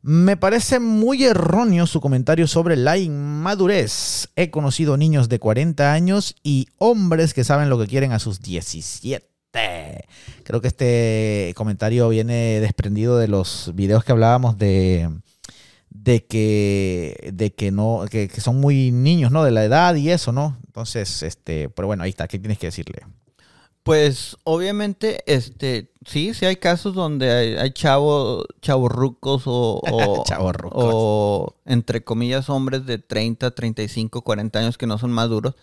Me 0.03 0.36
parece 0.36 0.78
muy 0.78 1.24
erróneo 1.24 1.86
su 1.86 2.01
comentario 2.01 2.47
sobre 2.47 2.76
la 2.76 2.97
inmadurez. 2.97 4.28
He 4.36 4.51
conocido 4.51 4.97
niños 4.97 5.28
de 5.28 5.38
40 5.38 5.92
años 5.92 6.36
y 6.42 6.68
hombres 6.78 7.34
que 7.34 7.44
saben 7.44 7.68
lo 7.68 7.78
que 7.78 7.86
quieren 7.86 8.12
a 8.12 8.18
sus 8.18 8.40
17. 8.40 9.26
Creo 10.44 10.61
que 10.61 10.68
este 10.68 11.53
comentario 11.57 12.09
viene 12.09 12.61
desprendido 12.61 13.18
de 13.18 13.28
los 13.28 13.72
videos 13.74 14.05
que 14.05 14.12
hablábamos 14.12 14.59
de, 14.59 15.11
de 15.90 16.24
que, 16.24 17.30
de 17.32 17.53
que 17.55 17.70
no, 17.72 18.05
que, 18.11 18.28
que, 18.28 18.40
son 18.40 18.61
muy 18.61 18.92
niños, 18.92 19.32
¿no? 19.32 19.44
De 19.44 19.51
la 19.51 19.64
edad 19.64 19.94
y 19.97 20.11
eso, 20.11 20.30
¿no? 20.30 20.59
Entonces, 20.66 21.22
este, 21.22 21.68
pero 21.70 21.88
bueno, 21.88 22.03
ahí 22.03 22.11
está, 22.11 22.28
¿qué 22.28 22.38
tienes 22.38 22.59
que 22.59 22.66
decirle? 22.66 23.03
Pues 23.87 24.37
obviamente, 24.43 25.22
este, 25.32 25.93
sí, 26.05 26.34
sí 26.34 26.45
hay 26.45 26.57
casos 26.57 26.93
donde 26.93 27.30
hay, 27.30 27.55
hay 27.55 27.70
chavos, 27.70 28.45
chavos 28.61 28.91
rucos 28.91 29.45
o, 29.47 29.80
o, 30.72 31.55
entre 31.64 32.03
comillas 32.03 32.51
hombres 32.51 32.84
de 32.84 32.99
30, 32.99 33.53
35, 33.53 34.22
40 34.22 34.59
años 34.59 34.76
que 34.76 34.89
no 34.89 34.99
son 34.99 35.12
maduros 35.12 35.55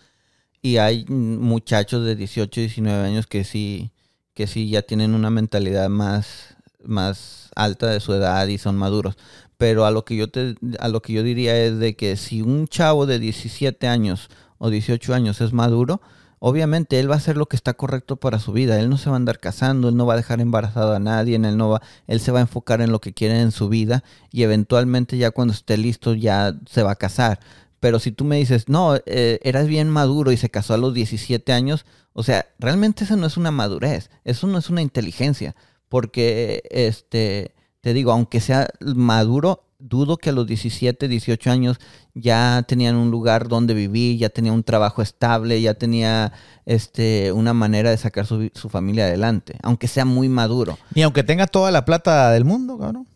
y 0.62 0.78
hay 0.78 1.04
muchachos 1.04 2.02
de 2.06 2.16
18, 2.16 2.62
19 2.62 3.06
años 3.06 3.26
que 3.26 3.44
sí, 3.44 3.90
que 4.32 4.46
sí 4.46 4.70
ya 4.70 4.80
tienen 4.80 5.14
una 5.14 5.28
mentalidad 5.28 5.90
más, 5.90 6.56
más 6.82 7.50
alta 7.54 7.88
de 7.88 8.00
su 8.00 8.14
edad 8.14 8.46
y 8.46 8.56
son 8.56 8.78
maduros. 8.78 9.18
Pero 9.58 9.84
a 9.84 9.90
lo 9.90 10.06
que 10.06 10.16
yo 10.16 10.30
te, 10.30 10.54
a 10.78 10.88
lo 10.88 11.02
que 11.02 11.12
yo 11.12 11.22
diría 11.22 11.62
es 11.62 11.78
de 11.78 11.94
que 11.94 12.16
si 12.16 12.40
un 12.40 12.68
chavo 12.68 13.04
de 13.04 13.18
17 13.18 13.86
años 13.86 14.30
o 14.56 14.70
18 14.70 15.12
años 15.12 15.42
es 15.42 15.52
maduro, 15.52 16.00
obviamente 16.38 17.00
él 17.00 17.10
va 17.10 17.14
a 17.14 17.18
hacer 17.18 17.36
lo 17.36 17.46
que 17.46 17.56
está 17.56 17.74
correcto 17.74 18.16
para 18.16 18.38
su 18.38 18.52
vida. 18.52 18.78
Él 18.80 18.90
no 18.90 18.98
se 18.98 19.10
va 19.10 19.16
a 19.16 19.18
andar 19.18 19.40
casando, 19.40 19.88
él 19.88 19.96
no 19.96 20.06
va 20.06 20.14
a 20.14 20.18
dejar 20.18 20.40
embarazado 20.40 20.94
a 20.94 20.98
nadie, 20.98 21.36
él 21.36 21.56
no 21.56 21.70
va, 21.70 21.82
él 22.06 22.20
se 22.20 22.32
va 22.32 22.38
a 22.38 22.42
enfocar 22.42 22.80
en 22.80 22.92
lo 22.92 23.00
que 23.00 23.12
quiere 23.14 23.40
en 23.40 23.52
su 23.52 23.68
vida 23.68 24.04
y 24.30 24.42
eventualmente 24.42 25.16
ya 25.18 25.30
cuando 25.30 25.54
esté 25.54 25.76
listo 25.76 26.14
ya 26.14 26.54
se 26.66 26.82
va 26.82 26.92
a 26.92 26.96
casar. 26.96 27.40
Pero 27.80 27.98
si 27.98 28.12
tú 28.12 28.24
me 28.24 28.36
dices, 28.36 28.68
no, 28.70 28.96
eh, 29.04 29.40
eras 29.42 29.66
bien 29.66 29.90
maduro 29.90 30.32
y 30.32 30.38
se 30.38 30.48
casó 30.48 30.72
a 30.72 30.78
los 30.78 30.94
17 30.94 31.52
años, 31.52 31.84
o 32.14 32.22
sea, 32.22 32.46
realmente 32.58 33.04
eso 33.04 33.16
no 33.16 33.26
es 33.26 33.36
una 33.36 33.50
madurez, 33.50 34.08
eso 34.24 34.46
no 34.46 34.56
es 34.56 34.70
una 34.70 34.80
inteligencia, 34.80 35.54
porque, 35.90 36.62
este, 36.70 37.54
te 37.82 37.92
digo, 37.92 38.12
aunque 38.12 38.40
sea 38.40 38.70
maduro, 38.80 39.63
dudo 39.78 40.16
que 40.16 40.30
a 40.30 40.32
los 40.32 40.46
17, 40.46 41.08
18 41.08 41.50
años 41.50 41.78
ya 42.14 42.64
tenían 42.66 42.96
un 42.96 43.10
lugar 43.10 43.48
donde 43.48 43.74
vivir, 43.74 44.18
ya 44.18 44.28
tenía 44.28 44.52
un 44.52 44.62
trabajo 44.62 45.02
estable, 45.02 45.60
ya 45.60 45.74
tenía 45.74 46.32
este, 46.66 47.32
una 47.32 47.52
manera 47.54 47.90
de 47.90 47.96
sacar 47.96 48.26
su, 48.26 48.50
familia 48.68 49.04
adelante, 49.06 49.56
aunque 49.62 49.88
sea 49.88 50.04
muy 50.04 50.28
maduro. 50.28 50.78
Y 50.94 51.02
aunque 51.02 51.22
tenga 51.22 51.46
toda 51.46 51.70
la 51.70 51.84
plata 51.84 52.30
del 52.30 52.44
mundo, 52.44 52.78
cabrón. 52.78 53.06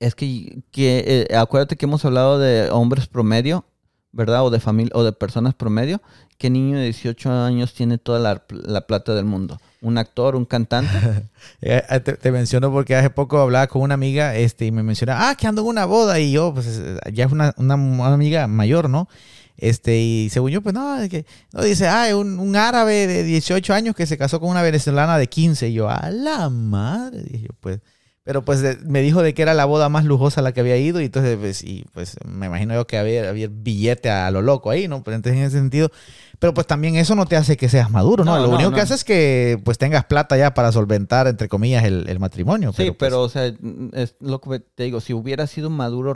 Es 0.00 0.14
que, 0.14 0.62
que 0.70 1.26
eh, 1.30 1.36
acuérdate 1.36 1.76
que 1.76 1.86
hemos 1.86 2.04
hablado 2.04 2.38
de 2.38 2.70
hombres 2.70 3.08
promedio, 3.08 3.64
¿verdad? 4.12 4.44
O 4.44 4.50
de 4.50 4.60
familia, 4.60 4.92
o 4.94 5.02
de 5.02 5.12
personas 5.12 5.54
promedio. 5.54 6.00
¿Qué 6.38 6.50
niño 6.50 6.78
de 6.78 6.84
18 6.84 7.30
años 7.30 7.74
tiene 7.74 7.98
toda 7.98 8.20
la, 8.20 8.44
la 8.48 8.86
plata 8.86 9.14
del 9.14 9.24
mundo? 9.24 9.58
Un 9.80 9.98
actor, 9.98 10.36
un 10.36 10.44
cantante. 10.44 10.90
Eh, 11.60 11.82
eh, 11.88 12.00
te, 12.00 12.30
menciono 12.30 12.70
porque 12.70 12.94
hace 12.94 13.10
poco 13.10 13.38
hablaba 13.38 13.66
con 13.66 13.82
una 13.82 13.94
amiga 13.94 14.36
este, 14.36 14.66
y 14.66 14.70
me 14.70 14.82
menciona, 14.82 15.28
ah, 15.28 15.34
que 15.34 15.46
ando 15.46 15.62
en 15.62 15.68
una 15.68 15.86
boda 15.86 16.20
y 16.20 16.30
yo, 16.30 16.52
pues 16.54 16.80
ya 17.12 17.24
es 17.24 17.32
una, 17.32 17.54
amiga 17.56 18.46
mayor, 18.46 18.88
¿no? 18.88 19.08
Este, 19.56 19.98
y 19.98 20.28
según 20.30 20.50
yo, 20.50 20.62
pues 20.62 20.74
no, 20.74 20.98
no 20.98 21.62
dice, 21.62 21.88
ah, 21.88 22.16
un, 22.16 22.38
un 22.38 22.54
árabe 22.54 23.06
de 23.08 23.24
18 23.24 23.74
años 23.74 23.96
que 23.96 24.06
se 24.06 24.18
casó 24.18 24.38
con 24.40 24.50
una 24.50 24.62
venezolana 24.62 25.18
de 25.18 25.28
15. 25.28 25.68
Y 25.68 25.72
yo, 25.74 25.88
a 25.88 26.10
la 26.10 26.48
madre, 26.48 27.22
dije 27.22 27.46
yo, 27.48 27.54
pues. 27.60 27.80
Pero 28.28 28.44
pues 28.44 28.84
me 28.84 29.00
dijo 29.00 29.22
de 29.22 29.32
que 29.32 29.40
era 29.40 29.54
la 29.54 29.64
boda 29.64 29.88
más 29.88 30.04
lujosa 30.04 30.42
a 30.42 30.44
la 30.44 30.52
que 30.52 30.60
había 30.60 30.76
ido 30.76 31.00
y 31.00 31.06
entonces 31.06 31.38
pues, 31.38 31.64
y, 31.64 31.86
pues 31.94 32.18
me 32.26 32.44
imagino 32.44 32.74
yo 32.74 32.86
que 32.86 32.98
había, 32.98 33.26
había 33.26 33.48
billete 33.50 34.10
a 34.10 34.30
lo 34.30 34.42
loco 34.42 34.68
ahí, 34.68 34.86
¿no? 34.86 35.02
Pero 35.02 35.16
entonces 35.16 35.40
en 35.40 35.46
ese 35.46 35.56
sentido, 35.56 35.90
pero 36.38 36.54
pues 36.54 36.66
también 36.66 36.96
eso 36.96 37.14
no 37.14 37.26
te 37.26 37.36
hace 37.36 37.56
que 37.56 37.68
seas 37.68 37.90
maduro, 37.90 38.24
¿no? 38.24 38.38
lo 38.38 38.50
único 38.50 38.70
que 38.72 38.80
hace 38.80 38.94
es 38.94 39.04
que 39.04 39.60
pues 39.64 39.76
tengas 39.76 40.04
plata 40.04 40.36
ya 40.36 40.54
para 40.54 40.70
solventar, 40.70 41.26
entre 41.26 41.48
comillas, 41.48 41.84
el, 41.84 42.18
matrimonio. 42.18 42.72
Sí, 42.72 42.92
pero, 42.92 42.96
pues 42.96 43.12
o 43.12 43.28
sea, 43.28 43.52
es 43.92 44.14
lo 44.20 44.40
que 44.40 44.60
te 44.60 44.84
digo, 44.84 45.00
si 45.00 45.14
hubiera 45.14 45.46
sido 45.46 45.70
maduro, 45.70 46.14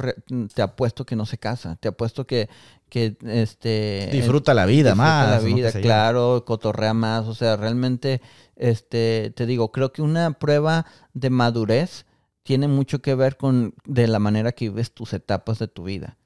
te 0.54 0.62
apuesto 0.62 1.04
que 1.04 1.16
no 1.16 1.26
se 1.26 1.38
casa, 1.38 1.76
te 1.80 1.88
apuesto 1.88 2.26
que, 2.26 2.48
que 2.88 3.16
este... 3.26 4.08
Disfruta 4.12 4.54
la 4.54 4.66
vida 4.66 4.94
más. 4.94 5.30
la 5.30 5.38
vida, 5.40 5.72
claro, 5.72 6.44
cotorrea 6.44 6.94
más, 6.94 7.26
o 7.26 7.34
sea, 7.34 7.56
realmente 7.56 8.20
este, 8.56 9.32
te 9.34 9.46
digo, 9.46 9.72
creo 9.72 9.92
que 9.92 10.02
una 10.02 10.32
prueba 10.32 10.86
de 11.14 11.30
madurez 11.30 12.06
tiene 12.44 12.68
mucho 12.68 13.02
que 13.02 13.14
ver 13.14 13.36
con 13.36 13.74
de 13.84 14.06
la 14.06 14.18
manera 14.18 14.52
que 14.52 14.68
vives 14.68 14.92
tus 14.92 15.12
etapas 15.12 15.58
de 15.58 15.68
tu 15.68 15.84
vida. 15.84 16.16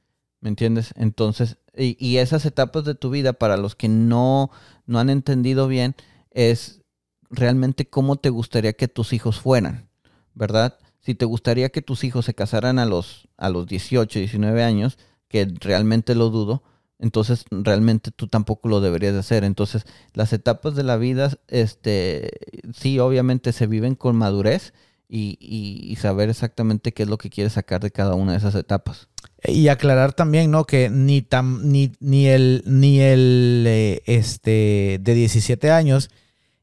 ¿Me 0.41 0.51
entiendes? 0.51 0.93
Entonces, 0.97 1.59
y, 1.77 2.17
esas 2.17 2.47
etapas 2.47 2.85
de 2.85 2.95
tu 2.95 3.11
vida, 3.11 3.33
para 3.33 3.57
los 3.57 3.75
que 3.75 3.89
no, 3.89 4.51
no 4.87 4.99
han 4.99 5.11
entendido 5.11 5.69
bien, 5.69 5.95
es 6.31 6.83
realmente 7.31 7.89
cómo 7.89 8.17
te 8.17 8.31
gustaría 8.31 8.73
que 8.73 8.89
tus 8.89 9.13
hijos 9.13 9.41
fueran, 9.41 9.89
¿verdad? 10.35 10.79
Si 11.01 11.15
te 11.15 11.25
gustaría 11.25 11.69
que 11.69 11.83
tus 11.83 12.05
hijos 12.05 12.25
se 12.25 12.35
casaran 12.35 12.79
a 12.79 12.87
los, 12.87 13.29
a 13.37 13.51
los 13.51 13.67
18, 13.67 14.19
19 14.19 14.63
años, 14.63 14.99
que 15.29 15.47
realmente 15.61 16.15
lo 16.15 16.31
dudo, 16.31 16.63
entonces 16.99 17.45
realmente 17.51 18.11
tú 18.11 18.27
tampoco 18.27 18.69
lo 18.69 18.81
deberías 18.81 19.13
de 19.13 19.21
hacer. 19.21 19.45
Entonces, 19.45 19.85
las 20.15 20.33
etapas 20.33 20.75
de 20.75 20.83
la 20.83 20.97
vida, 20.97 21.31
este, 21.49 22.31
sí, 22.75 22.99
obviamente 22.99 23.53
se 23.53 23.67
viven 23.67 23.95
con 23.95 24.17
madurez 24.17 24.73
y, 25.09 25.39
y, 25.41 25.95
saber 25.97 26.31
exactamente 26.31 26.93
qué 26.93 27.05
es 27.05 27.09
lo 27.09 27.19
que 27.19 27.31
quieres 27.31 27.53
sacar 27.53 27.81
de 27.81 27.93
cada 27.93 28.15
una 28.15 28.33
de 28.33 28.39
esas 28.39 28.55
etapas. 28.57 29.09
Y 29.45 29.69
aclarar 29.69 30.13
también, 30.13 30.51
¿no? 30.51 30.65
Que 30.65 30.89
ni, 30.91 31.23
tam, 31.23 31.61
ni, 31.71 31.93
ni 32.01 32.27
el, 32.27 32.63
ni 32.67 33.01
el 33.01 33.65
eh, 33.67 34.03
este, 34.07 34.99
de 35.01 35.15
17 35.15 35.71
años 35.71 36.11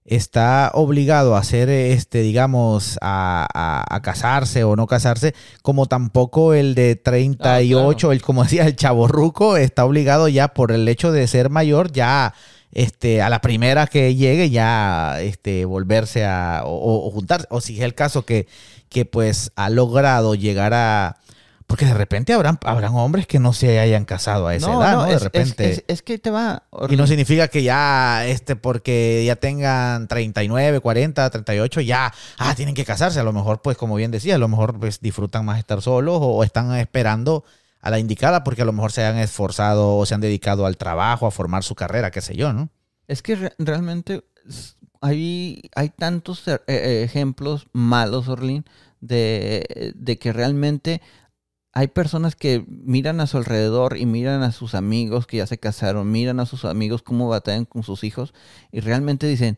está 0.06 0.72
obligado 0.74 1.36
a 1.36 1.40
hacer, 1.40 1.70
este, 1.70 2.22
digamos, 2.22 2.98
a, 3.02 3.48
a, 3.90 4.02
casarse 4.02 4.64
o 4.64 4.76
no 4.76 4.88
casarse, 4.88 5.34
como 5.62 5.86
tampoco 5.86 6.54
el 6.54 6.76
de 6.76 6.96
38, 6.96 8.10
ah, 8.10 8.14
el, 8.14 8.22
como 8.22 8.44
decía, 8.44 8.66
el 8.66 8.76
chaborruco, 8.76 9.58
está 9.58 9.86
obligado 9.86 10.28
ya 10.28 10.50
por 10.50 10.72
el 10.72 10.88
hecho 10.88 11.12
de 11.12 11.28
ser 11.28 11.50
mayor, 11.50 11.92
ya 11.92 12.34
este, 12.74 13.22
a 13.22 13.30
la 13.30 13.40
primera 13.40 13.88
que 13.88 14.16
llegue, 14.16 14.50
ya 14.50 15.22
este, 15.22 15.64
volverse 15.66 16.26
a, 16.26 16.64
o, 16.66 17.08
o 17.08 17.12
juntarse, 17.12 17.48
o 17.50 17.62
si 17.62 17.78
es 17.78 17.84
el 17.84 17.96
caso 17.96 18.26
que, 18.26 18.48
que 18.90 19.06
pues 19.06 19.52
ha 19.56 19.70
logrado 19.70 20.36
llegar 20.36 20.74
a 20.74 21.18
porque 21.74 21.86
de 21.88 21.96
repente 21.96 22.34
habrán, 22.34 22.60
habrán 22.66 22.94
hombres 22.94 23.26
que 23.26 23.40
no 23.40 23.52
se 23.52 23.80
hayan 23.80 24.06
casado 24.06 24.46
a 24.46 24.54
esa 24.54 24.72
edad, 24.72 24.94
¿no? 24.94 25.06
De 25.06 25.18
repente. 25.18 25.84
Es, 25.88 26.04
que 26.04 26.20
te 26.20 26.30
va. 26.30 26.68
Y 26.88 26.96
no 26.96 27.08
significa 27.08 27.48
que 27.48 27.64
ya, 27.64 28.28
este, 28.28 28.56
porque 28.56 29.24
ya 29.26 29.38
tengan 29.38 30.08
39, 30.08 30.82
40, 30.82 31.28
38, 31.32 31.82
ya, 31.82 32.14
ah, 32.38 32.54
tienen 32.54 32.76
que 32.76 32.86
casarse. 32.86 33.20
A 33.20 33.24
lo 33.24 33.34
mejor, 33.34 33.64
pues, 33.64 33.76
como 33.76 33.96
bien 33.96 34.12
decía, 34.12 34.36
a 34.36 34.38
lo 34.38 34.48
mejor 34.48 34.80
pues 34.80 35.02
disfrutan 35.02 35.46
más 35.46 35.58
estar 35.58 35.82
solos 35.82 36.20
o 36.22 36.44
están 36.44 36.76
esperando 36.76 37.44
a 37.82 37.90
la 37.90 37.98
indicada 37.98 38.44
porque 38.44 38.62
a 38.62 38.66
lo 38.66 38.74
mejor 38.74 38.92
se 38.92 39.04
han 39.04 39.18
esforzado 39.18 39.98
o 39.98 40.06
se 40.06 40.14
han 40.14 40.22
dedicado 40.22 40.68
al 40.68 40.78
trabajo, 40.78 41.26
a 41.26 41.32
formar 41.32 41.64
su 41.64 41.74
carrera, 41.74 42.12
qué 42.12 42.22
sé 42.22 42.36
yo, 42.36 42.54
¿no? 42.54 42.70
Es 43.08 43.24
que 43.24 43.52
realmente 43.58 44.24
hay, 45.02 45.72
hay 45.74 45.90
tantos 45.90 46.48
eh, 46.48 46.60
eh, 46.68 47.02
ejemplos 47.04 47.66
malos, 47.74 48.28
Orlin, 48.28 48.64
de, 49.02 49.92
de 49.96 50.20
que 50.20 50.32
realmente 50.32 51.02
hay 51.74 51.88
personas 51.88 52.36
que 52.36 52.64
miran 52.68 53.20
a 53.20 53.28
su 53.28 53.38
alrededor 53.38 53.98
y 53.98 54.06
miran 54.06 54.44
a 54.44 54.52
sus 54.52 54.76
amigos 54.76 55.26
que 55.26 55.38
ya 55.38 55.48
se 55.48 55.58
casaron, 55.58 56.12
miran 56.12 56.40
a 56.40 56.46
sus 56.46 56.66
amigos 56.66 57.02
cómo 57.02 57.28
batallan 57.28 57.66
con 57.66 57.82
sus 57.82 58.04
hijos 58.04 58.34
y 58.72 58.80
realmente 58.80 59.26
dicen, 59.28 59.58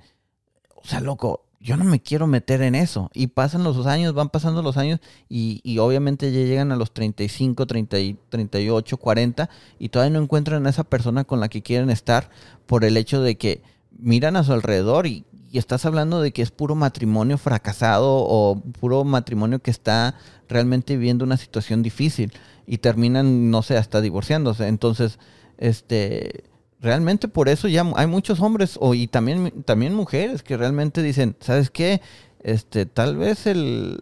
o 0.76 0.88
sea, 0.88 1.02
loco, 1.02 1.44
yo 1.60 1.76
no 1.76 1.84
me 1.84 2.02
quiero 2.02 2.26
meter 2.28 2.62
en 2.62 2.76
eso. 2.76 3.10
Y 3.14 3.28
pasan 3.28 3.64
los 3.64 3.86
años, 3.86 4.14
van 4.14 4.30
pasando 4.30 4.62
los 4.62 4.78
años 4.78 5.02
y, 5.28 5.60
y 5.64 5.80
obviamente 5.80 6.32
ya 6.32 6.40
llegan 6.40 6.72
a 6.72 6.78
los 6.78 6.94
35, 6.94 7.66
30, 7.66 7.98
38, 8.30 8.98
40 8.98 9.50
y 9.78 9.90
todavía 9.90 10.18
no 10.18 10.24
encuentran 10.24 10.66
a 10.68 10.70
esa 10.70 10.86
persona 10.86 11.26
con 11.26 11.42
la 11.42 11.50
que 11.50 11.64
quieren 11.64 11.90
estar 11.90 12.30
por 12.66 12.86
el 12.86 12.96
hecho 12.96 13.22
de 13.22 13.38
que 13.38 13.62
miran 14.00 14.36
a 14.36 14.44
su 14.44 14.54
alrededor 14.54 15.08
y, 15.08 15.26
estás 15.54 15.86
hablando 15.86 16.20
de 16.20 16.34
que 16.34 16.42
es 16.42 16.52
puro 16.52 16.76
matrimonio 16.76 17.38
fracasado 17.38 18.10
o 18.10 18.62
puro 18.82 19.06
matrimonio 19.06 19.60
que 19.60 19.72
está 19.72 20.16
realmente 20.50 20.98
viviendo 20.98 21.24
una 21.24 21.38
situación 21.38 21.82
difícil 21.82 22.34
y 22.68 22.80
terminan, 22.80 23.52
no 23.52 23.62
sé, 23.62 23.78
hasta 23.78 24.02
divorciándose. 24.02 24.68
Entonces, 24.68 25.18
este, 25.58 26.44
realmente 26.82 27.30
por 27.30 27.48
eso 27.48 27.70
ya 27.70 27.90
hay 27.96 28.06
muchos 28.06 28.42
hombres 28.42 28.78
o, 28.82 28.96
y 28.96 29.08
también, 29.08 29.64
también 29.64 29.94
mujeres 29.94 30.44
que 30.44 30.58
realmente 30.58 31.02
dicen, 31.02 31.38
¿sabes 31.40 31.70
qué? 31.70 32.02
Este, 32.44 32.86
tal 32.86 33.16
vez 33.16 33.48
el, 33.48 34.02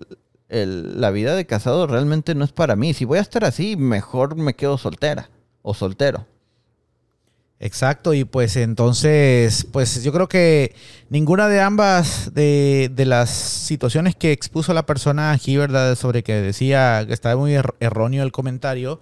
el, 0.50 1.00
la 1.00 1.12
vida 1.12 1.36
de 1.36 1.46
casado 1.46 1.86
realmente 1.86 2.34
no 2.34 2.46
es 2.46 2.52
para 2.52 2.76
mí. 2.76 2.96
Si 2.96 3.06
voy 3.06 3.20
a 3.20 3.22
estar 3.22 3.46
así, 3.46 3.76
mejor 3.76 4.38
me 4.38 4.56
quedo 4.56 4.80
soltera 4.80 5.30
o 5.62 5.76
soltero. 5.76 6.26
Exacto, 7.66 8.14
y 8.14 8.26
pues 8.26 8.57
entonces, 8.57 9.66
pues 9.72 10.03
yo 10.03 10.11
creo 10.11 10.28
que 10.28 10.76
ninguna 11.09 11.47
de 11.47 11.61
ambas 11.61 12.34
de, 12.34 12.91
las 13.05 13.30
situaciones 13.30 14.18
que 14.18 14.34
expuso 14.34 14.74
la 14.74 14.86
persona 14.86 15.32
aquí, 15.32 15.55
¿verdad? 15.55 15.95
Sobre 15.95 16.24
que 16.24 16.34
decía 16.34 17.05
que 17.07 17.14
estaba 17.14 17.38
muy 17.38 17.55
er-, 17.55 17.74
erróneo 17.80 18.24
el 18.24 18.34
comentario, 18.34 18.99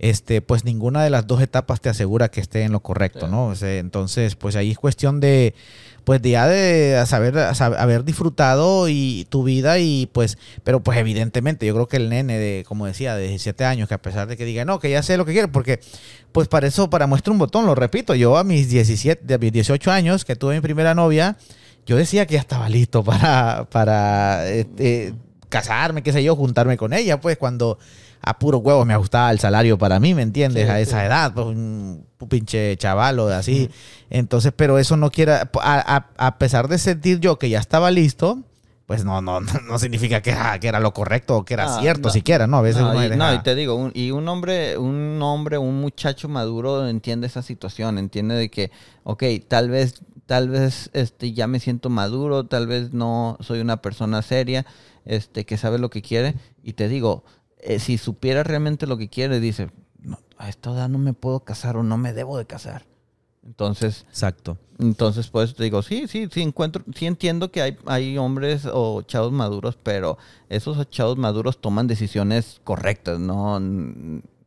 este, 0.00 0.42
pues 0.42 0.64
ninguna 0.64 1.04
de 1.04 1.10
las 1.10 1.28
dos 1.28 1.40
etapas 1.40 1.80
te 1.80 1.90
asegura 1.90 2.28
que 2.28 2.40
esté 2.40 2.62
en 2.62 2.72
lo 2.72 2.80
correcto, 2.80 3.28
¿no? 3.28 3.54
entonces, 3.62 4.34
pues 4.34 4.56
ahí 4.56 4.72
es 4.72 4.78
cuestión 4.78 5.20
de, 5.20 5.54
pues 6.02 6.20
ya 6.22 6.48
de 6.48 7.00
saber, 7.06 7.38
haber 7.38 8.02
disfrutado 8.02 8.88
y 8.88 9.26
tu 9.30 9.44
vida 9.44 9.78
y 9.78 10.08
pues, 10.12 10.38
pero 10.64 10.80
pues 10.82 10.98
evidentemente 10.98 11.66
yo 11.66 11.74
creo 11.74 11.86
que 11.86 11.98
el 11.98 12.08
nene 12.08 12.38
de, 12.38 12.64
como 12.66 12.86
decía, 12.86 13.14
de 13.14 13.28
17 13.28 13.64
años, 13.64 13.86
que 13.86 13.94
a 13.94 14.02
pesar 14.02 14.26
de 14.26 14.36
que 14.36 14.44
diga, 14.44 14.64
no, 14.64 14.80
que 14.80 14.90
ya 14.90 15.04
sé 15.04 15.16
lo 15.16 15.24
que 15.24 15.32
quiere, 15.32 15.46
porque 15.46 15.78
pues 16.32 16.48
para 16.48 16.66
eso, 16.66 16.90
para 16.90 17.06
muestra 17.06 17.32
un 17.32 17.38
botón, 17.38 17.66
lo 17.66 17.74
repito, 17.74 18.14
yo 18.14 18.36
a 18.36 18.44
mis 18.44 18.68
17, 18.68 19.24
de 19.24 19.38
mis 19.38 19.52
18 19.52 19.90
años, 19.90 20.24
que 20.24 20.36
tuve 20.36 20.54
mi 20.54 20.60
primera 20.60 20.94
novia, 20.94 21.36
yo 21.86 21.96
decía 21.96 22.26
que 22.26 22.34
ya 22.34 22.40
estaba 22.40 22.68
listo 22.68 23.04
para, 23.04 23.68
para 23.70 24.48
este, 24.48 25.14
casarme, 25.48 26.02
qué 26.02 26.12
sé 26.12 26.22
yo, 26.24 26.34
juntarme 26.34 26.76
con 26.76 26.92
ella, 26.92 27.20
pues 27.20 27.36
cuando 27.36 27.78
a 28.22 28.38
puro 28.38 28.58
huevo 28.58 28.84
me 28.84 28.94
ajustaba 28.94 29.30
el 29.30 29.40
salario 29.40 29.76
para 29.76 29.98
mí, 29.98 30.14
¿me 30.14 30.22
entiendes? 30.22 30.68
a 30.68 30.80
esa 30.80 31.04
edad, 31.04 31.34
pues 31.34 31.46
un, 31.46 32.06
pinche 32.28 32.76
chavalo 32.76 33.28
así. 33.28 33.68
Entonces, 34.08 34.52
pero 34.54 34.78
eso 34.78 34.96
no 34.96 35.10
quiere, 35.10 35.32
a, 35.32 36.36
pesar 36.38 36.68
de 36.68 36.78
sentir 36.78 37.18
yo 37.18 37.38
que 37.38 37.48
ya 37.48 37.58
estaba 37.58 37.90
listo, 37.90 38.38
pues 38.92 39.06
no, 39.06 39.22
no, 39.22 39.40
no 39.40 39.78
significa 39.78 40.20
que, 40.20 40.32
ah, 40.32 40.58
que 40.60 40.68
era 40.68 40.78
lo 40.78 40.92
correcto 40.92 41.38
o 41.38 41.44
que 41.46 41.54
era 41.54 41.80
cierto 41.80 42.10
siquiera, 42.10 42.46
¿no? 42.46 42.58
A 42.58 42.60
veces 42.60 42.82
no, 42.82 43.02
y, 43.02 43.08
no, 43.16 43.32
y 43.32 43.42
te 43.42 43.54
digo, 43.54 43.90
y 43.94 44.10
un 44.10 44.28
hombre, 44.28 44.76
un 44.76 45.18
hombre, 45.22 45.56
un 45.56 45.80
muchacho 45.80 46.28
maduro 46.28 46.86
entiende 46.86 47.26
esa 47.26 47.40
situación, 47.40 47.96
entiende 47.96 48.34
de 48.34 48.50
que, 48.50 48.70
ok, 49.04 49.24
tal 49.48 49.70
vez, 49.70 50.02
tal 50.26 50.50
vez 50.50 50.90
este, 50.92 51.32
ya 51.32 51.46
me 51.46 51.58
siento 51.58 51.88
maduro, 51.88 52.44
tal 52.44 52.66
vez 52.66 52.92
no 52.92 53.38
soy 53.40 53.60
una 53.60 53.80
persona 53.80 54.20
seria, 54.20 54.66
este, 55.06 55.46
que 55.46 55.56
sabe 55.56 55.78
lo 55.78 55.88
que 55.88 56.02
quiere, 56.02 56.34
y 56.62 56.74
te 56.74 56.86
digo, 56.88 57.24
eh, 57.60 57.78
si 57.78 57.96
supiera 57.96 58.42
realmente 58.42 58.86
lo 58.86 58.98
que 58.98 59.08
quiere, 59.08 59.40
dice, 59.40 59.70
a 60.36 60.50
esta 60.50 60.70
edad 60.70 60.90
no 60.90 60.98
me 60.98 61.14
puedo 61.14 61.40
casar 61.40 61.78
o 61.78 61.82
no 61.82 61.96
me 61.96 62.12
debo 62.12 62.36
de 62.36 62.44
casar. 62.44 62.91
Entonces, 63.44 64.06
exacto. 64.08 64.56
Entonces, 64.78 65.28
pues 65.28 65.54
te 65.54 65.64
digo, 65.64 65.82
sí, 65.82 66.06
sí, 66.08 66.28
sí 66.30 66.42
encuentro, 66.42 66.84
sí 66.94 67.06
entiendo 67.06 67.50
que 67.50 67.62
hay, 67.62 67.76
hay 67.86 68.18
hombres 68.18 68.66
o 68.72 69.02
chavos 69.02 69.32
maduros, 69.32 69.78
pero 69.82 70.18
esos 70.48 70.88
chavos 70.90 71.18
maduros 71.18 71.60
toman 71.60 71.86
decisiones 71.86 72.60
correctas, 72.64 73.18
no, 73.18 73.60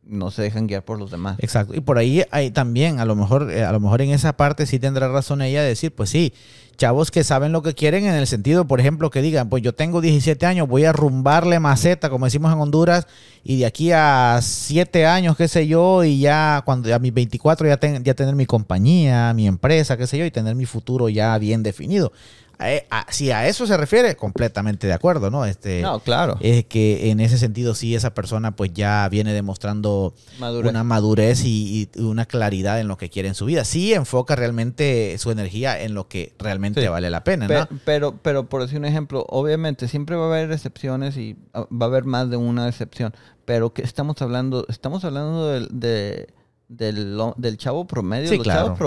no 0.08 0.30
se 0.30 0.42
dejan 0.42 0.66
guiar 0.66 0.84
por 0.84 0.98
los 0.98 1.10
demás. 1.10 1.36
Exacto. 1.40 1.74
Y 1.74 1.80
por 1.80 1.98
ahí 1.98 2.24
hay 2.30 2.50
también, 2.50 3.00
a 3.00 3.04
lo 3.04 3.16
mejor, 3.16 3.50
eh, 3.50 3.64
a 3.64 3.72
lo 3.72 3.80
mejor 3.80 4.02
en 4.02 4.10
esa 4.10 4.36
parte 4.36 4.66
sí 4.66 4.78
tendrá 4.78 5.08
razón 5.08 5.42
ella 5.42 5.62
de 5.62 5.68
decir, 5.68 5.92
pues 5.92 6.10
sí, 6.10 6.32
chavos 6.76 7.10
que 7.10 7.24
saben 7.24 7.52
lo 7.52 7.62
que 7.62 7.74
quieren 7.74 8.06
en 8.06 8.14
el 8.14 8.26
sentido, 8.26 8.66
por 8.66 8.80
ejemplo, 8.80 9.10
que 9.10 9.22
digan, 9.22 9.48
pues 9.48 9.62
yo 9.62 9.74
tengo 9.74 10.00
17 10.00 10.44
años, 10.46 10.68
voy 10.68 10.84
a 10.84 10.92
rumbarle 10.92 11.58
maceta, 11.58 12.10
como 12.10 12.26
decimos 12.26 12.52
en 12.52 12.60
Honduras, 12.60 13.06
y 13.42 13.58
de 13.58 13.66
aquí 13.66 13.92
a 13.92 14.38
7 14.42 15.06
años, 15.06 15.36
qué 15.36 15.48
sé 15.48 15.66
yo, 15.66 16.04
y 16.04 16.20
ya 16.20 16.62
cuando 16.64 16.94
a 16.94 16.98
mis 16.98 17.12
24 17.12 17.66
ya, 17.66 17.78
ya 18.02 18.14
tener 18.14 18.34
mi 18.34 18.46
compañía, 18.46 19.32
mi 19.34 19.46
empresa, 19.46 19.96
qué 19.96 20.06
sé 20.06 20.18
yo, 20.18 20.24
y 20.24 20.30
tener 20.30 20.54
mi 20.54 20.66
futuro 20.66 21.08
ya 21.08 21.36
bien 21.38 21.62
definido. 21.62 22.12
Eh, 22.60 22.86
si 23.10 23.30
a 23.30 23.46
eso 23.46 23.66
se 23.66 23.76
refiere, 23.76 24.16
completamente 24.16 24.86
de 24.86 24.92
acuerdo, 24.94 25.30
¿no? 25.30 25.44
Este, 25.44 25.82
no, 25.82 26.00
claro. 26.00 26.38
Es 26.40 26.64
que 26.64 27.10
en 27.10 27.20
ese 27.20 27.36
sentido 27.38 27.74
sí 27.74 27.94
esa 27.94 28.14
persona 28.14 28.56
pues 28.56 28.72
ya 28.72 29.08
viene 29.10 29.32
demostrando 29.34 30.14
una 30.40 30.82
madurez 30.82 31.44
y, 31.44 31.88
una 31.96 32.24
claridad 32.26 32.80
en 32.80 32.88
lo 32.88 32.96
que 32.96 33.10
quiere 33.10 33.28
en 33.28 33.34
su 33.34 33.44
vida. 33.44 33.64
Sí 33.64 33.92
enfoca 33.92 34.36
realmente 34.36 35.16
su 35.18 35.30
energía 35.30 35.80
en 35.80 35.94
lo 35.94 36.08
que 36.08 36.32
realmente 36.38 36.88
vale 36.88 37.10
la 37.10 37.24
pena, 37.24 37.46
¿no? 37.46 37.68
Pero, 37.84 38.16
pero, 38.22 38.48
por 38.48 38.62
decir 38.62 38.78
un 38.78 38.86
ejemplo, 38.86 39.26
obviamente 39.28 39.88
siempre 39.88 40.16
va 40.16 40.24
a 40.24 40.28
haber 40.28 40.52
excepciones 40.52 41.16
y 41.16 41.36
ah, 41.52 41.66
va 41.70 41.86
a 41.86 41.88
haber 41.88 42.04
más 42.04 42.30
de 42.30 42.36
una 42.36 42.68
excepción, 42.68 43.14
pero 43.44 43.72
que 43.72 43.82
estamos 43.82 44.20
hablando, 44.22 44.64
estamos 44.68 45.04
hablando 45.04 45.60
de 45.60 46.28
del, 46.68 47.18
del 47.36 47.58
chavo 47.58 47.86
promedio. 47.86 48.36
los 48.36 48.46
chavos 48.46 48.78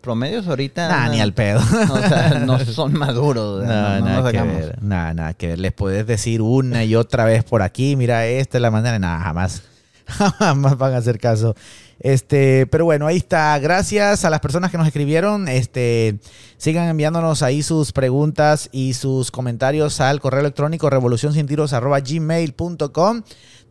promedios 0.00 0.46
ahorita. 0.46 0.88
Nah, 0.88 1.08
ni 1.08 1.20
al 1.20 1.34
pedo. 1.34 1.60
no 2.46 2.58
son 2.60 2.92
maduros. 2.94 3.64
No, 3.64 4.00
nada 4.00 4.32
que 4.32 4.42
ver. 4.42 4.82
Nada, 4.82 5.14
nada 5.14 5.34
que 5.34 5.48
ver. 5.48 5.58
Les 5.58 5.72
puedes 5.72 6.06
decir 6.06 6.40
una 6.40 6.84
y 6.84 6.94
otra 6.94 7.24
vez 7.24 7.42
por 7.44 7.62
aquí, 7.62 7.96
mira, 7.96 8.26
esta 8.26 8.58
es 8.58 8.62
la 8.62 8.70
manera. 8.70 8.98
Nada, 8.98 9.20
jamás. 9.20 9.62
Jamás 10.06 10.76
van 10.76 10.92
a 10.92 10.98
hacer 10.98 11.18
caso. 11.18 11.56
Este, 11.98 12.66
pero 12.66 12.84
bueno, 12.84 13.06
ahí 13.06 13.16
está. 13.16 13.58
Gracias 13.58 14.26
a 14.26 14.30
las 14.30 14.40
personas 14.40 14.70
que 14.70 14.76
nos 14.76 14.86
escribieron. 14.86 15.48
Este, 15.48 16.18
sigan 16.58 16.88
enviándonos 16.88 17.42
ahí 17.42 17.62
sus 17.62 17.90
preguntas 17.92 18.68
y 18.70 18.92
sus 18.92 19.30
comentarios 19.30 20.02
al 20.02 20.20
correo 20.20 20.40
electrónico 20.40 20.90
revolucioncintiros.gmail.com 20.90 23.22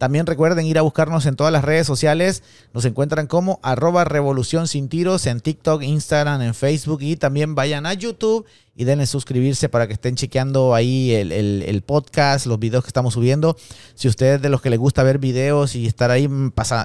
También 0.04 0.26
recuerden 0.26 0.66
ir 0.66 0.78
a 0.78 0.82
buscarnos 0.82 1.26
en 1.28 1.38
todas 1.38 1.54
las 1.54 1.64
redes 1.64 1.88
sociales. 1.88 2.44
Nos 2.74 2.84
encuentran 2.84 3.26
como 3.26 3.62
arroba 3.64 4.04
revolución 4.04 4.68
sin 4.68 4.90
tiros 4.90 5.26
en 5.28 5.40
TikTok, 5.40 5.82
Instagram, 5.82 6.42
en 6.42 6.54
Facebook 6.54 7.02
y 7.04 7.16
también 7.16 7.56
vayan 7.56 7.86
a 7.86 7.94
YouTube 7.94 8.46
y 8.76 8.86
denle 8.86 9.06
suscribirse 9.06 9.70
para 9.70 9.86
que 9.86 9.94
estén 9.94 10.16
chequeando 10.16 10.74
ahí 10.74 11.12
el, 11.12 11.84
podcast, 11.86 12.48
los 12.48 12.58
videos 12.58 12.84
que 12.84 12.88
estamos 12.88 13.14
subiendo. 13.14 13.56
Si 13.94 14.08
usted 14.08 14.36
es 14.36 14.42
de 14.42 14.50
los 14.50 14.62
que 14.62 14.72
le 14.72 14.78
gusta 14.78 15.04
ver 15.04 15.20
videos 15.20 15.76
y 15.76 15.86
estar 15.86 16.10
ahí 16.10 16.28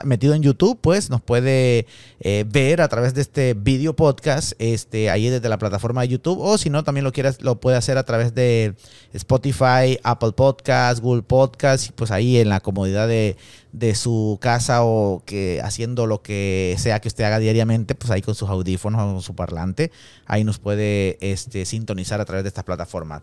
metido 0.05 0.35
en 0.35 0.43
YouTube, 0.43 0.79
pues 0.81 1.09
nos 1.09 1.23
puede 1.23 1.87
eh, 2.21 2.45
ver 2.47 2.83
a 2.83 2.89
través 2.89 3.15
de 3.15 3.23
este 3.23 3.55
video 3.55 3.97
podcast, 3.97 4.53
este, 4.59 5.09
ahí 5.09 5.31
desde 5.31 5.49
la 5.49 5.59
plataforma 5.59 6.03
de 6.03 6.09
YouTube, 6.09 6.39
o 6.41 6.59
si 6.59 6.69
no, 6.69 6.85
también 6.85 7.05
lo 7.05 7.13
quieras, 7.13 7.41
lo 7.41 7.59
puede 7.59 7.79
hacer 7.79 7.97
a 7.97 8.03
través 8.03 8.35
de 8.35 8.75
Spotify, 9.15 9.99
Apple 10.03 10.33
Podcast, 10.33 11.01
Google 11.01 11.23
Podcast, 11.23 11.89
y 11.89 11.93
pues 11.93 12.11
ahí 12.11 12.37
en 12.37 12.51
la 12.51 12.61
comodidad 12.61 13.09
de, 13.09 13.37
de 13.73 13.95
su 13.95 14.39
casa 14.41 14.83
o 14.83 15.23
que 15.25 15.61
haciendo 15.63 16.07
lo 16.07 16.23
que 16.23 16.75
sea 16.79 17.01
que 17.01 17.09
usted 17.09 17.25
haga 17.25 17.39
diariamente, 17.39 17.95
pues 17.95 18.11
ahí 18.11 18.23
con 18.23 18.35
sus 18.35 18.49
audífonos 18.49 19.01
o 19.01 19.13
con 19.15 19.23
su 19.23 19.35
parlante, 19.35 19.93
ahí 20.27 20.45
nos 20.45 20.59
puede 20.59 21.19
este, 21.21 21.65
sintonizar 21.65 22.21
a 22.21 22.25
través 22.25 22.45
de 22.45 22.49
estas 22.49 22.65
plataformas. 22.65 23.23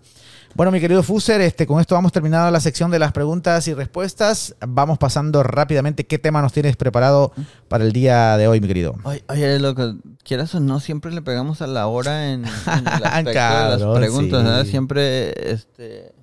Bueno, 0.54 0.72
mi 0.72 0.80
querido 0.80 1.04
Fuser, 1.04 1.41
este, 1.41 1.68
con 1.68 1.82
esto 1.82 1.96
vamos 1.96 2.12
terminando 2.12 2.50
la 2.50 2.60
sección 2.60 2.89
de 2.89 3.00
las 3.00 3.12
preguntas 3.12 3.68
y 3.68 3.74
respuestas. 3.74 4.56
Vamos 4.66 4.98
pasando 4.98 5.43
rápidamente 5.43 6.06
qué 6.06 6.18
tema 6.18 6.41
nos 6.41 6.54
tienes 6.54 6.78
preparado 6.78 7.34
para 7.68 7.84
el 7.84 7.91
día 7.91 8.38
de 8.38 8.48
hoy, 8.48 8.62
mi 8.62 8.68
querido. 8.68 8.96
Oye, 9.04 9.60
lo 9.60 9.76
que 9.76 9.96
quieras 10.24 10.56
o 10.56 10.62
no, 10.62 10.80
siempre 10.80 11.12
le 11.12 11.22
pegamos 11.22 11.62
a 11.62 11.68
la 11.68 11.88
hora 11.88 12.32
en, 12.32 12.46
el 12.46 12.84
las 13.02 13.82
preguntas, 13.98 14.68
Siempre, 14.68 15.52
este 15.52 16.14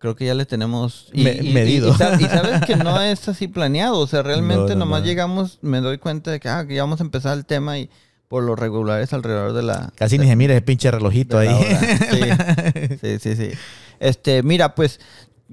creo 0.00 0.16
que 0.16 0.24
ya 0.24 0.34
le 0.34 0.46
tenemos 0.46 1.10
medido. 1.12 1.90
Y, 1.90 1.94
sabes 1.94 2.62
que 2.66 2.74
no 2.74 3.00
es 3.02 3.28
así 3.28 3.46
planeado, 3.46 3.98
o 3.98 4.06
sea, 4.06 4.22
realmente 4.22 4.74
nomás 4.74 5.04
llegamos, 5.04 5.58
me 5.60 5.80
doy 5.80 5.98
cuenta 5.98 6.30
de 6.30 6.40
que, 6.40 6.48
ah, 6.48 6.66
ya 6.68 6.82
vamos 6.82 7.00
a 7.00 7.04
empezar 7.04 7.36
el 7.36 7.44
tema 7.44 7.78
y 7.78 7.90
por 8.26 8.42
lo 8.42 8.56
regular 8.56 9.02
es 9.02 9.12
alrededor 9.12 9.52
de 9.52 9.62
la... 9.62 9.92
Casi 9.96 10.18
ni 10.18 10.26
se 10.26 10.36
mira 10.36 10.54
ese 10.54 10.62
pinche 10.62 10.90
relojito 10.90 11.38
ahí. 11.38 11.48
Sí. 13.00 13.18
sí, 13.18 13.36
sí, 13.36 13.50
Este, 13.98 14.42
mira, 14.42 14.74
pues, 14.74 15.00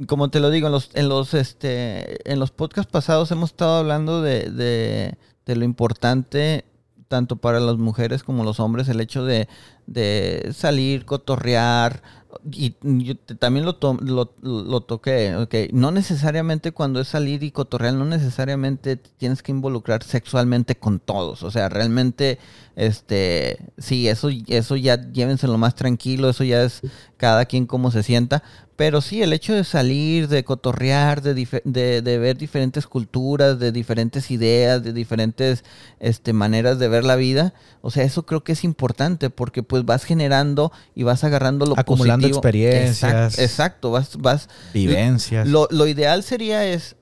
como 0.07 0.29
te 0.29 0.39
lo 0.39 0.49
digo, 0.49 0.67
en 0.67 0.73
los, 0.73 0.91
en 0.93 1.09
los, 1.09 1.33
este, 1.33 2.31
en 2.31 2.39
los 2.39 2.51
podcasts 2.51 2.91
pasados 2.91 3.31
hemos 3.31 3.49
estado 3.51 3.77
hablando 3.77 4.21
de, 4.21 4.49
de, 4.49 5.15
de 5.45 5.55
lo 5.55 5.65
importante 5.65 6.63
tanto 7.07 7.37
para 7.37 7.59
las 7.59 7.77
mujeres 7.77 8.23
como 8.23 8.43
los 8.43 8.59
hombres, 8.59 8.89
el 8.89 9.01
hecho 9.01 9.25
de, 9.25 9.47
de 9.85 10.51
salir, 10.53 11.05
cotorrear, 11.05 12.03
y 12.51 12.75
yo 12.81 13.15
también 13.39 13.65
lo, 13.65 13.77
lo, 14.01 14.33
lo, 14.41 14.81
toqué, 14.81 15.35
okay. 15.35 15.69
no 15.73 15.91
necesariamente 15.91 16.71
cuando 16.71 16.99
es 16.99 17.07
salir 17.07 17.43
y 17.43 17.51
cotorrear, 17.51 17.93
no 17.93 18.05
necesariamente 18.05 18.97
tienes 18.97 19.43
que 19.43 19.51
involucrar 19.51 20.03
sexualmente 20.03 20.75
con 20.75 20.99
todos, 20.99 21.43
o 21.43 21.51
sea, 21.51 21.69
realmente, 21.69 22.39
este, 22.75 23.57
sí, 23.77 24.07
eso, 24.07 24.29
eso 24.47 24.75
ya 24.75 25.11
llévenselo 25.11 25.57
más 25.57 25.75
tranquilo, 25.75 26.29
eso 26.29 26.43
ya 26.43 26.63
es 26.63 26.81
cada 27.17 27.45
quien 27.45 27.65
como 27.65 27.91
se 27.91 28.03
sienta, 28.03 28.43
pero 28.77 29.01
sí, 29.01 29.23
el 29.23 29.33
hecho 29.33 29.55
de 29.55 29.63
salir, 29.63 30.27
de 30.27 30.43
cotorrear, 30.43 31.23
de, 31.23 31.33
de, 31.65 32.17
ver 32.19 32.37
diferentes 32.37 32.85
culturas, 32.85 33.57
de 33.57 33.71
diferentes 33.71 34.29
ideas, 34.29 34.83
de 34.83 34.93
diferentes 34.93 35.63
este, 35.99 36.31
maneras 36.31 36.77
de 36.77 36.87
ver 36.87 37.03
la 37.03 37.15
vida, 37.15 37.55
o 37.81 37.89
sea, 37.89 38.03
eso 38.03 38.27
creo 38.27 38.43
que 38.43 38.51
es 38.51 38.63
importante 38.63 39.31
porque 39.31 39.63
pues 39.63 39.83
vas 39.83 40.03
generando 40.03 40.71
y 40.93 41.01
vas 41.01 41.23
agarrando 41.23 41.65
lo 41.65 41.77
Acumulando 41.77 42.27
experiencias. 42.27 43.39
Exacto, 43.39 43.89
vas... 43.89 44.15
vas 44.17 44.47
vivencias. 44.75 45.47
Lo, 45.47 45.67
lo 45.71 45.87
ideal 45.87 46.21
sería 46.21 46.63
es, 46.63 46.97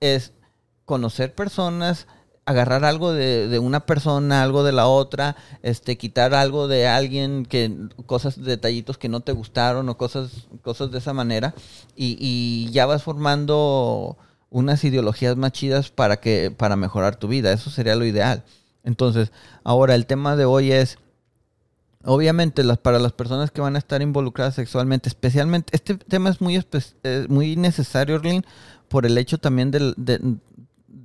es 0.00 0.32
conocer 0.86 1.34
personas, 1.34 2.06
agarrar 2.48 2.82
algo 2.86 3.12
de, 3.12 3.58
una 3.58 3.80
persona, 3.80 4.42
algo 4.42 4.64
de 4.64 4.72
la 4.72 4.86
otra, 4.86 5.36
este, 5.62 5.98
quitar 5.98 6.32
algo 6.32 6.66
de 6.66 6.86
alguien, 6.86 7.44
que 7.44 7.70
cosas, 8.06 8.42
detallitos 8.42 8.96
que 8.96 9.10
no 9.10 9.20
te 9.20 9.32
gustaron 9.32 9.86
o 9.90 9.98
cosas, 9.98 10.48
cosas 10.62 10.90
de 10.90 10.96
esa 10.96 11.12
manera, 11.12 11.54
y, 11.94 12.70
ya 12.72 12.86
vas 12.86 13.02
formando 13.02 14.16
unas 14.48 14.82
ideologías 14.82 15.36
más 15.36 15.52
chidas 15.52 15.90
para 15.90 16.20
que, 16.20 16.50
para 16.50 16.76
mejorar 16.76 17.16
tu 17.16 17.28
vida. 17.28 17.52
Eso 17.52 17.68
sería 17.68 17.96
lo 17.96 18.06
ideal. 18.06 18.44
Entonces, 18.82 19.30
ahora 19.62 19.94
el 19.94 20.06
tema 20.06 20.34
de 20.34 20.46
hoy 20.46 20.72
es. 20.72 20.98
Obviamente, 22.04 22.64
las, 22.64 22.78
para 22.78 22.98
las 22.98 23.12
personas 23.12 23.50
que 23.50 23.60
van 23.60 23.74
a 23.76 23.78
estar 23.78 24.00
involucradas 24.00 24.54
sexualmente, 24.54 25.10
especialmente, 25.10 25.76
este 25.76 25.96
tema 25.96 26.30
es 26.30 26.40
muy, 26.40 26.64
muy 27.28 27.56
necesario, 27.56 28.14
Orlin, 28.14 28.46
por 28.88 29.04
el 29.04 29.18
hecho 29.18 29.36
también 29.36 29.70
del, 29.70 29.92
de, 29.98 30.18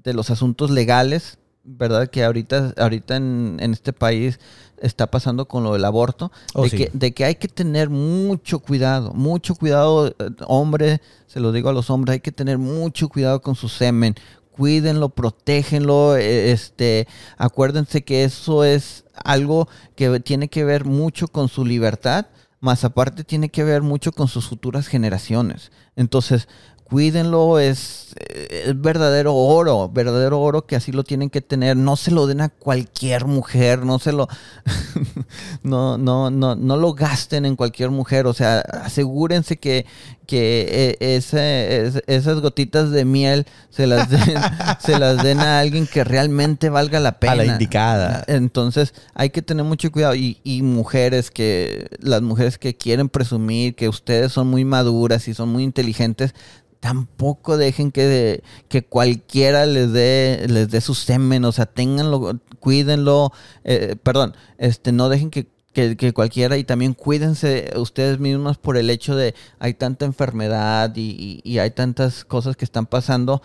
de 0.04 0.14
los 0.14 0.30
asuntos 0.30 0.70
legales, 0.70 1.38
¿verdad? 1.64 2.10
Que 2.10 2.24
ahorita, 2.24 2.74
ahorita 2.78 3.16
en, 3.16 3.60
este 3.60 3.93
país 3.93 4.39
está 4.82 5.08
pasando 5.08 5.47
con 5.47 5.64
lo 5.64 5.74
del 5.74 5.86
aborto, 5.86 6.32
oh, 6.54 6.64
de, 6.64 6.70
que, 6.70 6.91
de 6.93 7.14
que 7.14 7.26
hay 7.26 7.36
que 7.36 7.47
tener 7.47 7.89
mucho 7.89 8.60
cuidado, 8.60 9.14
mucho 9.14 9.56
cuidado, 9.56 10.08
eh, 10.08 10.14
hombre, 10.45 11.01
se 11.28 11.39
lo 11.39 11.51
digo 11.51 11.70
a 11.70 11.74
los 11.74 11.89
hombres, 11.89 12.14
hay 12.14 12.20
que 12.20 12.34
tener 12.34 12.58
mucho 12.58 13.08
cuidado 13.08 13.41
con 13.41 13.56
su 13.56 13.70
semen, 13.70 14.16
cuídenlo, 14.51 15.10
protégenlo, 15.10 16.18
e, 16.18 16.51
este, 16.51 17.08
acuérdense 17.38 18.04
que 18.04 18.26
eso 18.26 18.64
es 18.66 19.06
algo 19.24 19.70
que 19.95 20.20
tiene 20.20 20.49
que 20.49 20.66
ver 20.66 20.86
mucho 20.86 21.28
con 21.30 21.47
su 21.47 21.66
libertad, 21.66 22.28
más 22.60 22.86
aparte 22.86 23.24
tiene 23.24 23.49
que 23.49 23.64
ver 23.64 23.82
mucho 23.82 24.14
con 24.14 24.30
sus 24.30 24.47
futuras 24.47 24.88
generaciones. 24.88 25.72
Entonces, 25.97 26.47
cuídenlo, 26.84 27.59
es, 27.59 28.15
es, 28.17 28.79
verdadero 28.79 29.36
oro, 29.36 29.89
verdadero 29.89 30.41
oro 30.41 30.65
que 30.65 30.75
así 30.75 30.91
lo 30.91 31.03
tienen 31.03 31.29
que 31.29 31.41
tener. 31.41 31.77
No 31.77 31.95
se 31.95 32.11
lo 32.11 32.27
den 32.27 32.41
a 32.41 32.49
cualquier 32.49 33.25
mujer, 33.25 33.86
no 33.86 33.99
se 33.99 34.11
lo, 34.11 34.27
no, 35.63 35.97
no, 35.97 36.29
no, 36.29 36.55
no 36.55 36.77
lo 36.77 36.93
gasten 36.93 37.45
en 37.45 37.55
cualquier 37.55 37.89
mujer. 37.89 38.27
O 38.27 38.34
sea, 38.34 38.59
asegúrense 38.59 39.57
que, 39.57 39.86
que 40.26 40.97
e, 40.99 41.15
esas 42.07 42.41
gotitas 42.41 42.91
de 42.91 43.05
miel 43.05 43.45
se 43.69 43.88
las, 43.88 44.09
den, 44.09 44.19
se 44.80 44.99
las 44.99 45.24
den 45.24 45.39
a 45.39 45.59
alguien 45.59 45.88
que 45.88 46.03
realmente 46.03 46.69
valga 46.69 46.99
la 46.99 47.19
pena. 47.19 47.34
A 47.34 47.36
la 47.36 47.45
indicada. 47.45 48.24
Entonces 48.28 48.93
hay 49.13 49.30
que 49.30 49.41
tener 49.41 49.65
mucho 49.65 49.91
cuidado. 49.91 50.15
Y, 50.15 50.39
y 50.43 50.61
mujeres 50.61 51.32
que, 51.32 51.88
las 51.99 52.21
mujeres 52.21 52.57
que 52.57 52.76
quieren 52.76 53.09
presumir 53.09 53.76
que 53.76 53.89
ustedes 53.89 54.32
son 54.32 54.47
muy 54.47 54.65
maduras 54.65 55.28
y 55.28 55.34
son 55.34 55.49
muy 55.49 55.63
inteligentes, 55.63 56.34
tampoco 56.84 57.55
dejen 57.55 57.93
que, 57.93 58.43
que 58.67 58.84
cualquiera 58.84 59.65
les 59.65 59.93
dé, 59.93 60.45
les 60.49 60.69
dé 60.69 60.82
su 60.82 60.95
semen, 60.95 61.45
o 61.45 61.53
sea, 61.53 61.65
ténganlo, 61.65 62.41
cuídenlo, 62.59 63.32
eh, 63.63 63.95
perdón, 64.03 64.36
este, 64.57 64.91
no 64.91 65.07
dejen 65.07 65.32
que, 65.32 65.47
cualquiera 66.13 66.57
y 66.57 66.63
también 66.63 66.93
cuídense 66.93 67.71
ustedes 67.76 68.19
mismos 68.19 68.57
por 68.57 68.78
el 68.78 68.89
hecho 68.89 69.15
de 69.15 69.36
hay 69.59 69.74
tanta 69.74 70.05
enfermedad 70.05 70.93
y, 70.95 71.57
hay 71.57 71.71
tantas 71.71 72.26
cosas 72.26 72.55
que 72.55 72.65
están 72.65 72.86
pasando. 72.86 73.41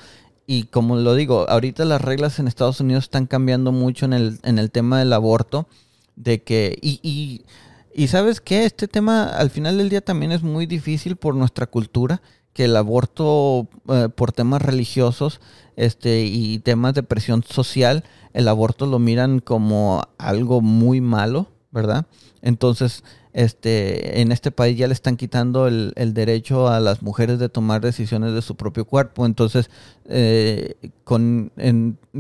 Y 0.47 0.65
como 0.65 0.97
lo 0.97 1.15
digo, 1.15 1.49
ahorita 1.49 1.85
las 1.85 2.01
reglas 2.01 2.39
en 2.39 2.49
Estados 2.49 2.81
Unidos 2.81 3.05
están 3.05 3.27
cambiando 3.27 3.73
mucho 3.73 4.07
en 4.07 4.15
el, 4.15 4.39
en 4.43 4.59
el 4.59 4.71
tema 4.71 4.99
del 4.99 5.13
aborto, 5.13 5.69
de 6.17 6.43
que, 6.43 6.79
y, 6.81 7.01
y, 7.03 7.45
y 7.93 8.09
sabes 8.09 8.41
que 8.41 8.65
este 8.65 8.89
tema 8.89 9.25
al 9.25 9.51
final 9.51 9.77
del 9.77 9.91
día 9.91 10.01
también 10.01 10.33
es 10.33 10.43
muy 10.43 10.67
difícil 10.67 11.17
por 11.17 11.35
nuestra 11.35 11.67
cultura 11.67 12.23
que 12.59 12.65
el 12.65 12.77
aborto 12.77 13.69
eh, 13.89 14.09
por 14.13 14.33
temas 14.33 14.61
religiosos 14.61 15.41
este, 15.77 16.25
y 16.25 16.59
temas 16.59 16.93
de 16.93 17.05
presión 17.05 17.45
social, 17.45 18.03
el 18.33 18.49
aborto 18.49 18.87
lo 18.87 18.99
miran 18.99 19.39
como 19.39 20.03
algo 20.19 20.61
muy 20.61 21.01
malo, 21.01 21.53
¿verdad? 21.71 22.07
Entonces, 22.43 23.05
este, 23.33 24.21
en 24.21 24.33
este 24.33 24.51
país 24.51 24.77
ya 24.77 24.87
le 24.87 24.95
están 24.95 25.17
quitando 25.17 25.67
el, 25.67 25.93
derecho 26.15 26.69
a 26.69 26.81
las 26.81 27.03
mujeres 27.03 27.39
de 27.39 27.49
tomar 27.49 27.81
decisiones 27.81 28.33
de 28.33 28.43
su 28.43 28.57
propio 28.57 28.85
cuerpo. 28.85 29.27
Entonces, 29.27 29.71
eh, 30.09 30.75
con, 31.05 31.53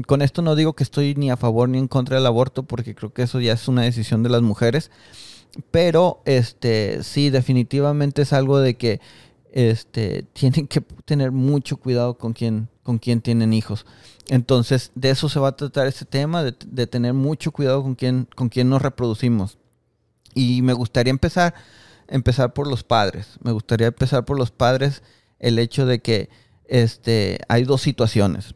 con 0.07 0.23
esto 0.23 0.43
no 0.43 0.55
digo 0.55 0.75
que 0.75 0.85
estoy 0.85 1.15
ni 1.15 1.31
a 1.31 1.37
favor 1.37 1.69
ni 1.69 1.79
en 1.79 1.89
contra 1.89 2.17
del 2.17 2.27
aborto, 2.27 2.63
porque 2.63 2.95
creo 2.95 3.13
que 3.13 3.23
eso 3.23 3.41
ya 3.41 3.55
es 3.55 3.69
una 3.69 3.83
decisión 3.83 4.23
de 4.23 4.29
las 4.29 4.43
mujeres. 4.43 4.91
Pero, 5.71 6.21
este, 6.25 7.03
sí, 7.03 7.31
definitivamente 7.31 8.23
es 8.23 8.33
algo 8.33 8.59
de 8.61 8.77
que 8.77 9.01
este, 9.53 10.23
tienen 10.33 10.67
que 10.67 10.81
tener 11.05 11.33
mucho 11.33 11.77
cuidado 11.77 12.19
con 12.19 12.33
quién, 12.33 12.69
con 12.83 12.99
quién 12.99 13.21
tienen 13.21 13.53
hijos. 13.53 13.87
Entonces, 14.29 14.93
de 14.95 15.11
eso 15.11 15.29
se 15.29 15.41
va 15.41 15.49
a 15.49 15.57
tratar 15.57 15.87
este 15.87 16.05
tema, 16.05 16.43
de, 16.43 16.87
tener 16.87 17.15
mucho 17.15 17.51
cuidado 17.51 17.83
con 17.83 17.95
quién, 17.95 18.29
con 18.35 18.49
quién 18.49 18.69
nos 18.69 18.83
reproducimos. 18.83 19.59
Y 20.35 20.63
me 20.63 20.75
gustaría 20.75 21.11
empezar, 21.11 21.55
empezar 22.09 22.53
por 22.53 22.67
los 22.67 22.85
padres. 22.85 23.39
Me 23.43 23.53
gustaría 23.53 23.87
empezar 23.87 24.25
por 24.25 24.39
los 24.39 24.51
padres 24.51 25.03
el 25.39 25.59
hecho 25.59 25.87
de 25.87 26.01
que 26.01 26.29
este, 26.67 27.41
hay 27.49 27.65
dos 27.65 27.81
situaciones. 27.81 28.55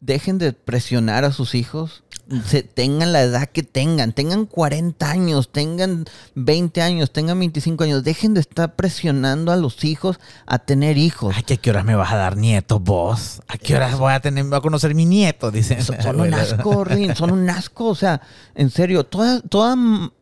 Dejen 0.00 0.38
de 0.38 0.52
presionar 0.52 1.24
a 1.24 1.32
sus 1.32 1.54
hijos 1.54 2.02
se, 2.44 2.62
tengan 2.62 3.12
la 3.12 3.22
edad 3.22 3.48
que 3.48 3.62
tengan, 3.62 4.12
tengan 4.12 4.46
40 4.46 5.08
años, 5.08 5.50
tengan 5.50 6.06
20 6.34 6.82
años, 6.82 7.12
tengan 7.12 7.38
25 7.38 7.84
años, 7.84 8.04
dejen 8.04 8.34
de 8.34 8.40
estar 8.40 8.74
presionando 8.74 9.52
a 9.52 9.56
los 9.56 9.84
hijos 9.84 10.18
a 10.46 10.58
tener 10.58 10.98
hijos. 10.98 11.34
Ay, 11.36 11.44
¿a 11.54 11.56
qué 11.56 11.70
horas 11.70 11.84
me 11.84 11.94
vas 11.94 12.12
a 12.12 12.16
dar 12.16 12.36
nietos 12.36 12.82
vos? 12.82 13.42
¿A 13.46 13.56
qué 13.58 13.76
horas 13.76 13.98
voy 13.98 14.12
a 14.12 14.20
tener, 14.20 14.44
voy 14.44 14.58
a 14.58 14.60
conocer 14.60 14.94
mi 14.94 15.04
nieto? 15.04 15.50
Dicen. 15.50 15.82
Son, 15.82 16.20
un 16.20 16.34
asco, 16.34 16.84
Rin, 16.84 17.14
son 17.14 17.30
un 17.30 17.48
asco. 17.48 17.86
O 17.86 17.94
sea, 17.94 18.20
en 18.54 18.70
serio, 18.70 19.04
toda, 19.04 19.40
toda, 19.42 19.76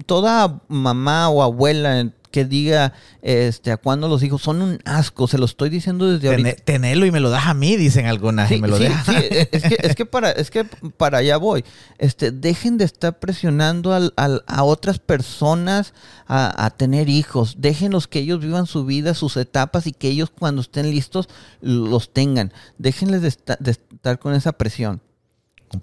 toda 0.06 0.60
mamá 0.68 1.28
o 1.30 1.42
abuela 1.42 2.10
que 2.34 2.44
diga 2.44 2.94
este, 3.22 3.70
a 3.70 3.76
cuándo 3.76 4.08
los 4.08 4.24
hijos 4.24 4.42
son 4.42 4.60
un 4.60 4.80
asco. 4.84 5.28
Se 5.28 5.38
lo 5.38 5.44
estoy 5.44 5.70
diciendo 5.70 6.10
desde 6.10 6.30
ahorita. 6.30 6.56
Tenelo 6.64 7.06
y 7.06 7.12
me 7.12 7.20
lo 7.20 7.30
das 7.30 7.46
a 7.46 7.54
mí, 7.54 7.76
dicen 7.76 8.06
algunas. 8.06 8.48
Sí, 8.48 8.60
me 8.60 8.66
lo 8.66 8.76
sí, 8.76 8.88
sí. 9.06 9.12
Es, 9.52 9.62
que, 9.62 9.76
es, 9.78 9.94
que 9.94 10.04
para, 10.14 10.32
es 10.32 10.50
que 10.50 10.64
para 10.64 11.18
allá 11.18 11.36
voy. 11.36 11.64
Este, 11.98 12.32
dejen 12.32 12.76
de 12.76 12.86
estar 12.86 13.20
presionando 13.20 13.94
al, 13.94 14.12
a 14.16 14.64
otras 14.64 14.98
personas 14.98 15.94
a, 16.26 16.66
a, 16.66 16.70
tener 16.70 17.08
hijos. 17.08 17.54
Déjenlos 17.58 18.08
que 18.08 18.18
ellos 18.18 18.40
vivan 18.40 18.66
su 18.66 18.84
vida, 18.84 19.14
sus 19.14 19.36
etapas 19.36 19.86
y 19.86 19.92
que 19.92 20.08
ellos 20.08 20.32
cuando 20.36 20.60
estén 20.60 20.90
listos 20.90 21.28
los 21.60 22.12
tengan. 22.12 22.52
Déjenles 22.78 23.22
de, 23.22 23.56
de 23.60 23.70
estar 23.70 24.18
con 24.18 24.34
esa 24.34 24.50
presión. 24.54 25.00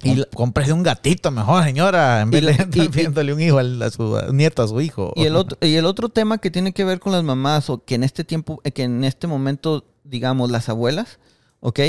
Y 0.03 0.23
Cómprese 0.33 0.73
un 0.73 0.83
gatito 0.83 1.31
mejor, 1.31 1.63
señora, 1.63 2.21
en 2.21 2.31
vez 2.31 2.45
de 2.45 2.51
estar 2.51 2.67
viéndole 2.89 3.33
un 3.33 3.41
hijo 3.41 3.59
a, 3.59 3.89
su 3.89 4.17
nieto, 4.31 4.63
a 4.63 4.67
su 4.67 4.81
hijo. 4.81 5.13
Y 5.15 5.25
el, 5.25 5.35
otro, 5.35 5.57
y 5.61 5.75
el 5.75 5.85
otro 5.85 6.09
tema 6.09 6.37
que 6.37 6.51
tiene 6.51 6.73
que 6.73 6.83
ver 6.83 6.99
con 6.99 7.11
las 7.11 7.23
mamás, 7.23 7.69
o 7.69 7.83
que 7.83 7.95
en 7.95 8.03
este 8.03 8.23
tiempo, 8.23 8.61
que 8.73 8.83
en 8.83 9.03
este 9.03 9.27
momento, 9.27 9.85
digamos, 10.03 10.51
las 10.51 10.69
abuelas, 10.69 11.19
¿ok? 11.59 11.79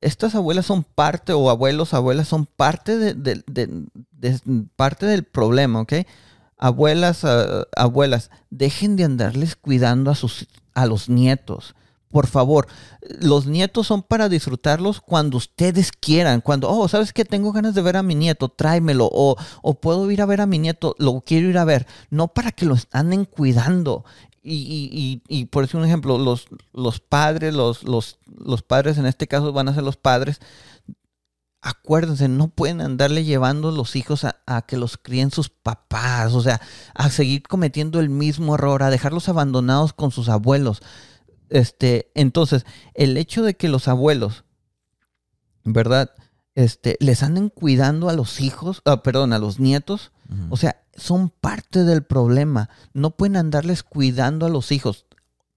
Estas 0.00 0.34
abuelas 0.34 0.66
son 0.66 0.84
parte, 0.84 1.32
o 1.32 1.50
abuelos, 1.50 1.94
abuelas, 1.94 2.28
son 2.28 2.46
parte, 2.46 2.96
de, 2.98 3.14
de, 3.14 3.42
de, 3.46 4.40
parte 4.76 5.06
del 5.06 5.24
problema, 5.24 5.80
¿ok? 5.80 5.94
Abuelas, 6.56 7.24
uh, 7.24 7.64
abuelas, 7.76 8.30
dejen 8.50 8.96
de 8.96 9.04
andarles 9.04 9.56
cuidando 9.56 10.10
a, 10.10 10.14
sus, 10.14 10.48
a 10.74 10.86
los 10.86 11.08
nietos 11.08 11.74
por 12.10 12.26
favor, 12.26 12.66
los 13.20 13.46
nietos 13.46 13.86
son 13.86 14.02
para 14.02 14.28
disfrutarlos 14.28 15.00
cuando 15.00 15.36
ustedes 15.36 15.92
quieran. 15.92 16.40
Cuando, 16.40 16.70
oh, 16.70 16.88
¿sabes 16.88 17.12
qué? 17.12 17.24
Tengo 17.24 17.52
ganas 17.52 17.74
de 17.74 17.82
ver 17.82 17.96
a 17.96 18.02
mi 18.02 18.14
nieto, 18.14 18.48
tráemelo. 18.48 19.08
O, 19.12 19.36
o 19.62 19.74
puedo 19.74 20.10
ir 20.10 20.22
a 20.22 20.26
ver 20.26 20.40
a 20.40 20.46
mi 20.46 20.58
nieto, 20.58 20.94
lo 20.98 21.20
quiero 21.20 21.48
ir 21.48 21.58
a 21.58 21.64
ver. 21.64 21.86
No 22.10 22.28
para 22.28 22.52
que 22.52 22.66
los 22.66 22.88
anden 22.92 23.24
cuidando. 23.24 24.04
Y, 24.42 24.54
y, 24.54 25.22
y, 25.28 25.40
y 25.40 25.44
por 25.46 25.64
decir 25.64 25.78
un 25.78 25.86
ejemplo, 25.86 26.16
los, 26.16 26.46
los 26.72 27.00
padres, 27.00 27.52
los, 27.52 27.82
los, 27.82 28.18
los 28.26 28.62
padres 28.62 28.96
en 28.96 29.04
este 29.04 29.26
caso 29.26 29.52
van 29.52 29.68
a 29.68 29.74
ser 29.74 29.82
los 29.82 29.96
padres. 29.96 30.40
Acuérdense, 31.60 32.28
no 32.28 32.48
pueden 32.48 32.80
andarle 32.80 33.24
llevando 33.24 33.72
los 33.72 33.96
hijos 33.96 34.24
a, 34.24 34.36
a, 34.46 34.62
que 34.62 34.76
los 34.76 34.96
críen 34.96 35.32
sus 35.32 35.50
papás, 35.50 36.32
o 36.32 36.40
sea, 36.40 36.60
a 36.94 37.10
seguir 37.10 37.42
cometiendo 37.42 37.98
el 37.98 38.08
mismo 38.08 38.54
error, 38.54 38.82
a 38.82 38.90
dejarlos 38.90 39.28
abandonados 39.28 39.92
con 39.92 40.12
sus 40.12 40.28
abuelos. 40.28 40.80
Este, 41.50 42.10
entonces, 42.14 42.66
el 42.94 43.16
hecho 43.16 43.42
de 43.42 43.54
que 43.54 43.68
los 43.68 43.88
abuelos, 43.88 44.44
¿verdad? 45.64 46.10
Este, 46.54 46.96
les 47.00 47.22
anden 47.22 47.50
cuidando 47.50 48.08
a 48.08 48.12
los 48.12 48.40
hijos, 48.40 48.82
ah, 48.84 49.02
perdón, 49.02 49.32
a 49.32 49.38
los 49.38 49.60
nietos, 49.60 50.12
uh 50.28 50.34
-huh. 50.34 50.46
o 50.50 50.56
sea, 50.56 50.82
son 50.96 51.30
parte 51.30 51.84
del 51.84 52.02
problema. 52.02 52.68
No 52.92 53.12
pueden 53.12 53.36
andarles 53.36 53.82
cuidando 53.82 54.46
a 54.46 54.48
los 54.50 54.72
hijos. 54.72 55.06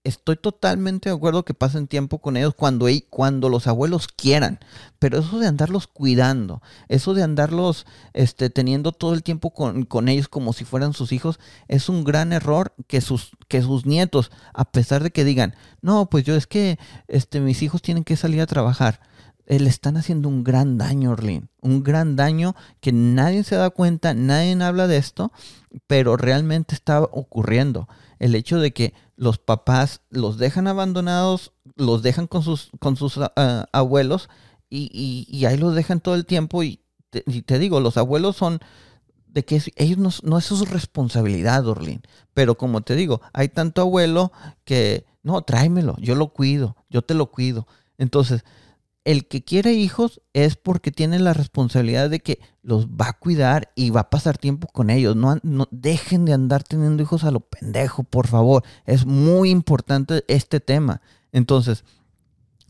Estoy 0.04 0.36
totalmente 0.36 1.10
de 1.10 1.16
acuerdo 1.16 1.46
que 1.46 1.54
pasen 1.54 1.86
tiempo 1.86 2.18
con 2.18 2.36
ellos 2.36 2.56
cuando, 2.56 2.88
cuando 3.12 3.50
los 3.50 3.68
abuelos 3.68 4.08
quieran, 4.08 4.60
pero 4.98 5.20
eso 5.20 5.38
de 5.38 5.46
andarlos 5.46 5.86
cuidando, 5.86 6.64
eso 6.90 7.14
de 7.14 7.22
andarlos 7.22 7.86
este, 8.14 8.50
teniendo 8.50 8.94
todo 8.94 9.14
el 9.14 9.22
tiempo 9.22 9.52
con, 9.52 9.86
con, 9.86 10.10
ellos 10.10 10.28
como 10.28 10.54
si 10.54 10.66
fueran 10.66 10.94
sus 10.94 11.12
hijos, 11.12 11.40
es 11.68 11.88
un 11.88 12.04
gran 12.04 12.34
error 12.34 12.74
que 12.88 13.00
sus, 13.00 13.32
que 13.48 13.62
sus 13.62 13.86
nietos, 13.86 14.32
a 14.56 14.72
pesar 14.72 15.04
de 15.04 15.12
que 15.12 15.24
digan, 15.24 15.54
no, 15.84 16.10
pues 16.10 16.24
yo 16.24 16.36
es 16.36 16.48
que 16.48 16.80
este, 17.08 17.40
mis 17.40 17.62
hijos 17.62 17.84
tienen 17.84 18.04
que 18.04 18.18
salir 18.18 18.42
a 18.42 18.48
trabajar, 18.48 19.02
eh, 19.46 19.60
le 19.60 19.70
están 19.70 19.98
haciendo 19.98 20.30
un 20.30 20.44
gran 20.44 20.78
daño, 20.78 21.12
Orlin, 21.12 21.50
un 21.62 21.84
gran 21.84 22.16
daño 22.16 22.56
que 22.80 22.92
nadie 22.92 23.44
se 23.44 23.56
da 23.56 23.70
cuenta, 23.70 24.14
nadie 24.14 24.54
habla 24.64 24.88
de 24.88 24.98
esto, 24.98 25.32
pero 25.88 26.18
realmente 26.18 26.74
está 26.74 27.02
ocurriendo. 27.02 27.88
El 28.18 28.36
hecho 28.36 28.60
de 28.60 28.72
que 28.72 28.94
los 29.22 29.38
papás 29.38 30.02
los 30.10 30.40
dejan 30.40 30.66
abandonados, 30.66 31.52
los 31.76 32.02
dejan 32.02 32.26
con 32.26 32.42
sus, 32.42 32.72
con 32.80 32.96
sus 32.96 33.18
uh, 33.18 33.30
abuelos 33.72 34.30
y, 34.68 35.28
y, 35.30 35.46
ahí 35.46 35.58
los 35.58 35.76
dejan 35.76 36.00
todo 36.00 36.16
el 36.16 36.26
tiempo. 36.26 36.64
Y 36.64 36.80
te, 37.12 37.24
y 37.28 37.44
te 37.44 37.60
digo, 37.60 37.80
los 37.82 37.98
abuelos 37.98 38.36
son 38.36 38.62
de 39.28 39.46
que 39.46 39.62
ellos 39.76 40.00
no, 40.00 40.10
no, 40.24 40.40
es 40.40 40.46
su 40.46 40.66
responsabilidad, 40.66 41.68
Orlin. 41.68 42.02
Pero 42.34 42.58
como 42.58 42.82
te 42.82 42.96
digo, 42.96 43.22
hay 43.32 43.50
tanto 43.50 43.82
abuelo 43.82 44.32
que, 44.64 45.06
no, 45.22 45.44
tráemelo, 45.44 45.98
yo 46.00 46.16
lo 46.16 46.30
cuido, 46.30 46.76
yo 46.90 47.04
te 47.04 47.14
lo 47.14 47.28
cuido. 47.28 47.68
Entonces, 48.00 48.44
el 49.04 49.28
que 49.28 49.44
quiere 49.44 49.74
hijos 49.74 50.22
es 50.34 50.56
porque 50.56 50.92
tiene 50.92 51.20
la 51.20 51.34
responsabilidad 51.34 52.10
de 52.10 52.20
que 52.20 52.40
los 52.62 52.88
va 52.88 53.10
a 53.10 53.14
cuidar 53.18 53.72
y 53.76 53.90
va 53.90 54.02
a 54.02 54.10
pasar 54.10 54.38
tiempo 54.38 54.68
con 54.68 54.90
ellos. 54.90 55.16
No, 55.16 55.38
no, 55.44 55.68
dejen 55.72 56.26
de 56.26 56.34
andar 56.34 56.64
teniendo 56.64 57.02
hijos 57.02 57.24
a 57.24 57.32
lo 57.32 57.40
pendejo, 57.40 58.04
por 58.04 58.28
favor. 58.28 58.64
Es 58.86 59.06
muy 59.06 59.50
importante 59.50 60.24
este 60.28 60.60
tema. 60.60 61.02
Entonces, 61.32 61.84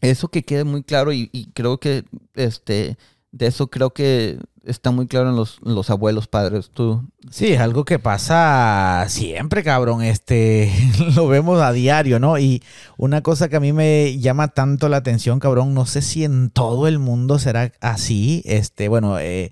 eso 0.01 0.29
que 0.29 0.43
quede 0.43 0.63
muy 0.63 0.83
claro 0.83 1.11
y, 1.11 1.29
y 1.33 1.51
creo 1.51 1.79
que 1.79 2.05
este 2.35 2.97
de 3.31 3.47
eso 3.47 3.67
creo 3.67 3.91
que 3.91 4.39
está 4.65 4.91
muy 4.91 5.07
claro 5.07 5.29
en 5.29 5.35
los, 5.35 5.59
en 5.65 5.75
los, 5.75 5.89
abuelos 5.89 6.27
padres. 6.27 6.69
Tú. 6.73 7.03
Sí, 7.29 7.53
es 7.53 7.59
algo 7.59 7.85
que 7.85 7.99
pasa 7.99 9.05
siempre, 9.07 9.63
cabrón. 9.63 10.03
Este, 10.03 10.71
lo 11.15 11.27
vemos 11.27 11.61
a 11.61 11.71
diario, 11.71 12.19
¿no? 12.19 12.37
Y 12.37 12.61
una 12.97 13.21
cosa 13.21 13.49
que 13.49 13.55
a 13.55 13.59
mí 13.59 13.73
me 13.73 14.17
llama 14.19 14.49
tanto 14.49 14.89
la 14.89 14.97
atención, 14.97 15.39
cabrón, 15.39 15.73
no 15.73 15.85
sé 15.85 16.01
si 16.01 16.23
en 16.23 16.49
todo 16.49 16.87
el 16.87 16.99
mundo 16.99 17.39
será 17.39 17.71
así. 17.79 18.41
Este, 18.45 18.87
bueno, 18.87 19.19
eh, 19.19 19.51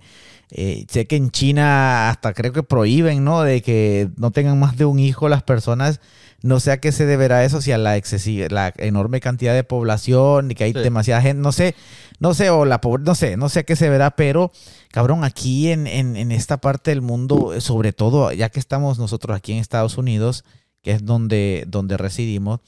eh, 0.51 0.85
sé 0.89 1.05
que 1.05 1.15
en 1.15 1.31
China 1.31 2.09
hasta 2.09 2.33
creo 2.33 2.53
que 2.53 2.63
prohíben, 2.63 3.23
¿no? 3.23 3.43
De 3.43 3.61
que 3.61 4.09
no 4.17 4.31
tengan 4.31 4.59
más 4.59 4.77
de 4.77 4.85
un 4.85 4.99
hijo 4.99 5.29
las 5.29 5.43
personas. 5.43 5.99
No 6.41 6.61
sé 6.61 6.71
a 6.71 6.79
qué 6.79 6.93
se 6.93 7.05
deberá 7.05 7.43
eso, 7.43 7.61
si 7.61 7.73
a 7.73 7.77
la 7.77 7.97
excesiva, 7.97 8.47
la 8.49 8.73
enorme 8.77 9.19
cantidad 9.19 9.53
de 9.53 9.65
población 9.65 10.51
y 10.51 10.55
que 10.55 10.63
hay 10.63 10.73
sí. 10.73 10.79
demasiada 10.79 11.21
gente, 11.21 11.41
no 11.41 11.51
sé, 11.51 11.75
no 12.19 12.33
sé, 12.33 12.49
o 12.49 12.65
la 12.65 12.81
pobreza, 12.81 13.05
no 13.05 13.15
sé, 13.15 13.37
no 13.37 13.49
sé 13.49 13.59
a 13.59 13.63
qué 13.63 13.75
se 13.75 13.89
verá, 13.89 14.11
pero 14.11 14.51
cabrón, 14.91 15.23
aquí 15.23 15.71
en, 15.71 15.87
en, 15.87 16.31
esta 16.31 16.57
parte 16.57 16.91
del 16.91 17.01
mundo, 17.01 17.59
sobre 17.61 17.93
todo, 17.93 18.31
ya 18.31 18.49
que 18.49 18.59
estamos 18.59 18.99
nosotros 18.99 19.35
aquí 19.35 19.53
en 19.53 19.59
Estados 19.59 19.97
Unidos, 19.97 20.43
que 20.81 20.91
es 20.91 21.05
donde, 21.05 21.65
donde 21.67 21.97
residimos, 21.97 22.59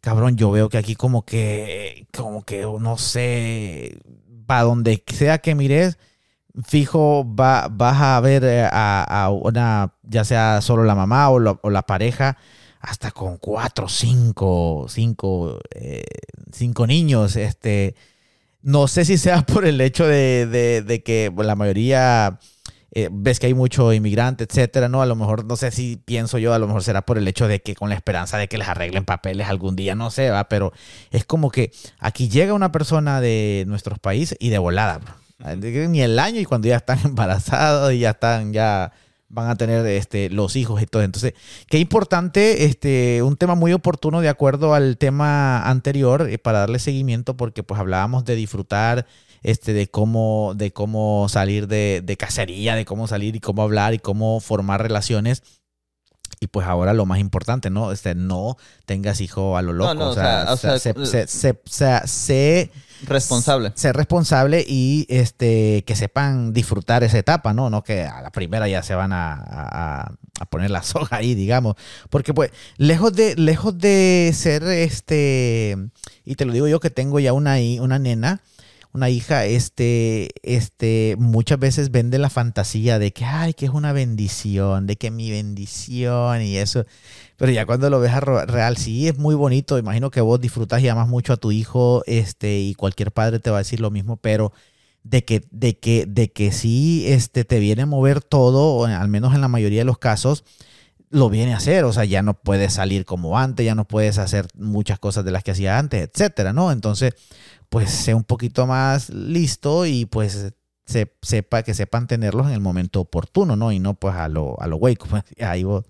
cabrón, 0.00 0.36
yo 0.36 0.50
veo 0.50 0.68
que 0.68 0.78
aquí 0.78 0.94
como 0.94 1.24
que, 1.24 2.06
como 2.16 2.44
que, 2.44 2.62
no 2.62 2.98
sé, 2.98 3.98
para 4.46 4.62
donde 4.62 5.02
sea 5.06 5.38
que 5.38 5.54
mires, 5.54 5.98
fijo, 6.64 7.26
va, 7.34 7.68
vas 7.70 8.00
a 8.00 8.20
ver 8.20 8.44
a, 8.72 9.04
a, 9.04 9.30
una, 9.30 9.94
ya 10.02 10.24
sea 10.24 10.60
solo 10.60 10.84
la 10.84 10.94
mamá 10.94 11.30
o 11.30 11.70
la 11.70 11.82
pareja, 11.82 12.36
hasta 12.80 13.10
con 13.10 13.38
cuatro, 13.38 13.88
cinco, 13.88 14.86
cinco, 14.88 15.58
eh, 15.74 16.04
cinco 16.52 16.86
niños. 16.86 17.36
Este, 17.36 17.94
no 18.68 18.86
sé 18.86 19.06
si 19.06 19.16
sea 19.16 19.40
por 19.42 19.64
el 19.64 19.80
hecho 19.80 20.06
de, 20.06 20.46
de, 20.46 20.82
de 20.82 21.02
que 21.02 21.32
la 21.34 21.56
mayoría 21.56 22.38
eh, 22.90 23.08
ves 23.10 23.40
que 23.40 23.46
hay 23.46 23.54
mucho 23.54 23.94
inmigrante, 23.94 24.44
etcétera, 24.44 24.90
¿no? 24.90 25.00
A 25.00 25.06
lo 25.06 25.16
mejor, 25.16 25.46
no 25.46 25.56
sé 25.56 25.70
si 25.70 25.96
pienso 25.96 26.36
yo, 26.36 26.52
a 26.52 26.58
lo 26.58 26.66
mejor 26.66 26.82
será 26.82 27.00
por 27.00 27.16
el 27.16 27.26
hecho 27.26 27.48
de 27.48 27.62
que 27.62 27.74
con 27.74 27.88
la 27.88 27.94
esperanza 27.94 28.36
de 28.36 28.46
que 28.46 28.58
les 28.58 28.68
arreglen 28.68 29.06
papeles 29.06 29.48
algún 29.48 29.74
día, 29.74 29.94
no 29.94 30.10
sé, 30.10 30.28
va, 30.28 30.50
pero 30.50 30.74
es 31.10 31.24
como 31.24 31.50
que 31.50 31.72
aquí 31.98 32.28
llega 32.28 32.52
una 32.52 32.70
persona 32.70 33.22
de 33.22 33.64
nuestros 33.66 33.98
países 33.98 34.36
y 34.38 34.50
de 34.50 34.58
volada, 34.58 34.98
bro. 34.98 35.14
Ni 35.56 36.02
el 36.02 36.18
año 36.18 36.38
y 36.38 36.44
cuando 36.44 36.68
ya 36.68 36.76
están 36.76 36.98
embarazados 37.04 37.94
y 37.94 38.00
ya 38.00 38.10
están 38.10 38.52
ya 38.52 38.92
van 39.28 39.50
a 39.50 39.56
tener 39.56 39.86
este, 39.86 40.30
los 40.30 40.56
hijos 40.56 40.82
y 40.82 40.86
todo. 40.86 41.02
Entonces, 41.02 41.34
qué 41.68 41.78
importante, 41.78 42.64
este, 42.64 43.22
un 43.22 43.36
tema 43.36 43.54
muy 43.54 43.72
oportuno 43.72 44.20
de 44.20 44.28
acuerdo 44.28 44.74
al 44.74 44.96
tema 44.96 45.62
anterior 45.62 46.28
eh, 46.28 46.38
para 46.38 46.60
darle 46.60 46.78
seguimiento 46.78 47.36
porque 47.36 47.62
pues 47.62 47.80
hablábamos 47.80 48.24
de 48.24 48.34
disfrutar, 48.36 49.06
este, 49.42 49.72
de 49.72 49.88
cómo, 49.88 50.54
de 50.56 50.72
cómo 50.72 51.28
salir 51.28 51.68
de, 51.68 52.02
de 52.02 52.16
cacería, 52.16 52.74
de 52.74 52.84
cómo 52.84 53.06
salir 53.06 53.36
y 53.36 53.40
cómo 53.40 53.62
hablar 53.62 53.94
y 53.94 53.98
cómo 53.98 54.40
formar 54.40 54.82
relaciones. 54.82 55.42
Y 56.40 56.46
pues 56.46 56.66
ahora 56.66 56.92
lo 56.92 57.04
más 57.04 57.18
importante, 57.18 57.68
¿no? 57.68 57.90
Este, 57.90 58.14
no 58.14 58.56
tengas 58.86 59.20
hijo 59.20 59.56
a 59.56 59.62
lo 59.62 59.72
loco. 59.72 59.94
No, 59.94 60.00
no, 60.00 60.10
o 60.10 60.14
sea, 60.14 60.46
o 60.48 60.56
sea, 60.56 60.78
se, 60.78 60.94
se, 61.04 61.26
se, 61.26 62.02
se, 62.04 62.70
responsable. 63.06 63.72
Ser 63.74 63.96
responsable 63.96 64.64
y 64.66 65.06
este 65.08 65.84
que 65.84 65.96
sepan 65.96 66.52
disfrutar 66.52 67.04
esa 67.04 67.18
etapa, 67.18 67.52
¿no? 67.54 67.70
No 67.70 67.82
que 67.82 68.02
a 68.02 68.22
la 68.22 68.30
primera 68.30 68.68
ya 68.68 68.82
se 68.82 68.94
van 68.94 69.12
a, 69.12 69.34
a, 70.40 70.44
poner 70.46 70.70
la 70.70 70.82
soga 70.84 71.18
ahí, 71.18 71.34
digamos. 71.34 71.76
Porque 72.10 72.34
pues, 72.34 72.50
lejos 72.76 73.12
de, 73.12 73.36
lejos 73.36 73.78
de 73.78 74.32
ser 74.34 74.62
este, 74.64 75.76
y 76.24 76.34
te 76.34 76.44
lo 76.44 76.52
digo 76.52 76.68
yo 76.68 76.80
que 76.80 76.90
tengo 76.90 77.20
ya 77.20 77.32
una, 77.32 77.56
una 77.80 77.98
nena, 77.98 78.42
una 78.92 79.10
hija, 79.10 79.44
este, 79.44 80.28
este, 80.42 81.16
muchas 81.18 81.58
veces 81.58 81.90
vende 81.90 82.18
la 82.18 82.30
fantasía 82.30 82.98
de 82.98 83.12
que, 83.12 83.24
ay, 83.24 83.54
que 83.54 83.66
es 83.66 83.70
una 83.70 83.92
bendición, 83.92 84.86
de 84.86 84.96
que 84.96 85.10
mi 85.10 85.30
bendición 85.30 86.42
y 86.42 86.56
eso. 86.56 86.84
Pero 87.38 87.52
ya 87.52 87.66
cuando 87.66 87.88
lo 87.88 88.00
ves 88.00 88.12
a 88.12 88.20
real, 88.20 88.76
sí, 88.76 89.06
es 89.06 89.16
muy 89.16 89.36
bonito. 89.36 89.78
Imagino 89.78 90.10
que 90.10 90.20
vos 90.20 90.40
disfrutas 90.40 90.82
y 90.82 90.88
amas 90.88 91.06
mucho 91.06 91.32
a 91.32 91.36
tu 91.36 91.52
hijo, 91.52 92.02
este, 92.06 92.58
y 92.58 92.74
cualquier 92.74 93.12
padre 93.12 93.38
te 93.38 93.48
va 93.50 93.58
a 93.58 93.60
decir 93.60 93.78
lo 93.78 93.92
mismo, 93.92 94.16
pero 94.16 94.52
de 95.04 95.24
que, 95.24 95.46
de 95.52 95.78
que, 95.78 96.04
de 96.06 96.32
que 96.32 96.50
sí, 96.50 97.04
este, 97.06 97.44
te 97.44 97.60
viene 97.60 97.82
a 97.82 97.86
mover 97.86 98.22
todo, 98.22 98.74
o 98.74 98.86
al 98.86 99.08
menos 99.08 99.36
en 99.36 99.40
la 99.40 99.46
mayoría 99.46 99.82
de 99.82 99.84
los 99.84 99.98
casos, 99.98 100.44
lo 101.10 101.30
viene 101.30 101.54
a 101.54 101.58
hacer. 101.58 101.84
O 101.84 101.92
sea, 101.92 102.04
ya 102.04 102.22
no 102.22 102.34
puedes 102.34 102.72
salir 102.74 103.04
como 103.04 103.38
antes, 103.38 103.64
ya 103.64 103.76
no 103.76 103.86
puedes 103.86 104.18
hacer 104.18 104.48
muchas 104.54 104.98
cosas 104.98 105.24
de 105.24 105.30
las 105.30 105.44
que 105.44 105.52
hacía 105.52 105.78
antes, 105.78 106.10
etcétera, 106.12 106.52
¿no? 106.52 106.72
Entonces, 106.72 107.14
pues 107.68 107.88
sé 107.90 108.14
un 108.14 108.24
poquito 108.24 108.66
más 108.66 109.10
listo 109.10 109.86
y 109.86 110.06
pues 110.06 110.54
se, 110.86 111.12
sepa 111.22 111.62
que 111.62 111.74
sepan 111.74 112.08
tenerlos 112.08 112.48
en 112.48 112.54
el 112.54 112.60
momento 112.60 113.00
oportuno, 113.00 113.54
¿no? 113.54 113.70
Y 113.70 113.78
no 113.78 113.94
pues 113.94 114.16
a 114.16 114.26
lo, 114.28 114.60
a 114.60 114.66
lo 114.66 114.76
güey, 114.78 114.96
como 114.96 115.22
ahí 115.40 115.62
vos 115.62 115.84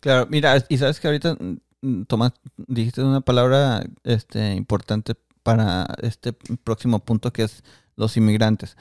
claro, 0.00 0.26
mira, 0.30 0.64
y 0.68 0.78
sabes 0.78 1.00
que 1.00 1.08
ahorita, 1.08 1.36
mm, 1.80 2.04
Tomás, 2.04 2.32
dijiste 2.56 3.02
una 3.02 3.20
palabra 3.20 3.84
este, 4.04 4.54
importante 4.54 5.14
para 5.42 5.86
este 6.02 6.32
próximo 6.32 7.00
punto 7.00 7.32
que 7.32 7.44
es 7.44 7.62
los 7.96 8.16
inmigrantes. 8.16 8.76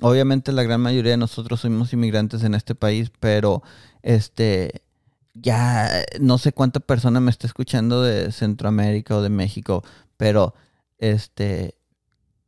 Obviamente 0.00 0.52
la 0.52 0.62
gran 0.62 0.80
mayoría 0.80 1.12
de 1.12 1.16
nosotros 1.16 1.60
somos 1.60 1.92
inmigrantes 1.92 2.42
en 2.42 2.54
este 2.54 2.74
país, 2.74 3.10
pero 3.20 3.62
este 4.02 4.82
ya 5.34 6.04
no 6.20 6.38
sé 6.38 6.52
cuánta 6.52 6.80
persona 6.80 7.20
me 7.20 7.30
está 7.30 7.46
escuchando 7.46 8.02
de 8.02 8.32
Centroamérica 8.32 9.16
o 9.16 9.22
de 9.22 9.30
México, 9.30 9.82
pero 10.16 10.54
este 10.98 11.76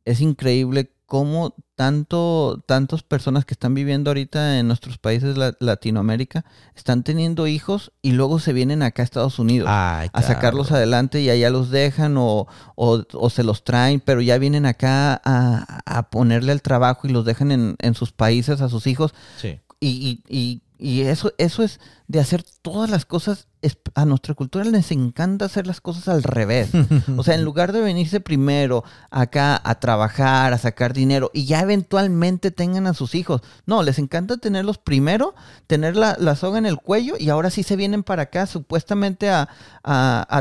es 0.05 0.21
increíble 0.21 0.91
cómo 1.05 1.55
tanto, 1.75 2.63
tantas 2.65 3.03
personas 3.03 3.45
que 3.45 3.53
están 3.53 3.73
viviendo 3.73 4.09
ahorita 4.09 4.59
en 4.59 4.67
nuestros 4.67 4.97
países 4.97 5.35
Latinoamérica 5.59 6.45
están 6.75 7.03
teniendo 7.03 7.47
hijos 7.47 7.91
y 8.01 8.13
luego 8.13 8.39
se 8.39 8.53
vienen 8.53 8.81
acá 8.81 9.03
a 9.03 9.05
Estados 9.05 9.37
Unidos 9.37 9.67
a 9.69 10.09
sacarlos 10.21 10.71
adelante 10.71 11.21
y 11.21 11.29
allá 11.29 11.49
los 11.49 11.69
dejan 11.69 12.15
o, 12.17 12.47
o, 12.75 13.29
se 13.29 13.43
los 13.43 13.63
traen, 13.63 13.99
pero 13.99 14.21
ya 14.21 14.37
vienen 14.37 14.65
acá 14.65 15.21
a, 15.23 15.81
a 15.85 16.09
ponerle 16.09 16.51
el 16.51 16.61
trabajo 16.61 17.07
y 17.07 17.11
los 17.11 17.25
dejan 17.25 17.51
en, 17.51 17.75
en 17.79 17.93
sus 17.93 18.11
países 18.11 18.61
a 18.61 18.69
sus 18.69 18.87
hijos. 18.87 19.13
Sí. 19.37 19.59
Y, 19.79 20.23
y, 20.27 20.37
y 20.37 20.61
y 20.77 21.01
eso, 21.01 21.33
eso 21.37 21.63
es 21.63 21.79
de 22.07 22.19
hacer 22.19 22.43
todas 22.61 22.89
las 22.89 23.05
cosas. 23.05 23.47
A 23.95 24.05
nuestra 24.05 24.35
cultura 24.35 24.63
les 24.65 24.91
encanta 24.91 25.45
hacer 25.45 25.65
las 25.65 25.81
cosas 25.81 26.07
al 26.07 26.21
revés. 26.21 26.69
O 27.17 27.23
sea, 27.23 27.33
en 27.35 27.43
lugar 27.45 27.71
de 27.71 27.81
venirse 27.81 28.19
primero 28.19 28.83
acá 29.09 29.59
a 29.63 29.79
trabajar, 29.79 30.53
a 30.53 30.57
sacar 30.57 30.93
dinero 30.93 31.31
y 31.33 31.45
ya 31.45 31.61
eventualmente 31.61 32.51
tengan 32.51 32.87
a 32.87 32.93
sus 32.93 33.15
hijos. 33.15 33.41
No, 33.65 33.81
les 33.83 33.97
encanta 33.97 34.37
tenerlos 34.37 34.77
primero, 34.77 35.33
tener 35.65 35.95
la, 35.95 36.35
soga 36.35 36.57
en 36.57 36.65
el 36.65 36.77
cuello 36.77 37.15
y 37.17 37.29
ahora 37.29 37.49
sí 37.49 37.63
se 37.63 37.75
vienen 37.75 38.03
para 38.03 38.23
acá 38.23 38.45
supuestamente 38.45 39.29
a, 39.29 39.47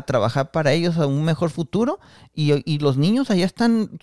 trabajar 0.06 0.50
para 0.50 0.72
ellos 0.72 0.98
a 0.98 1.06
un 1.06 1.24
mejor 1.24 1.50
futuro. 1.50 2.00
Y, 2.34 2.78
los 2.78 2.98
niños 2.98 3.30
allá 3.30 3.46
están 3.46 3.98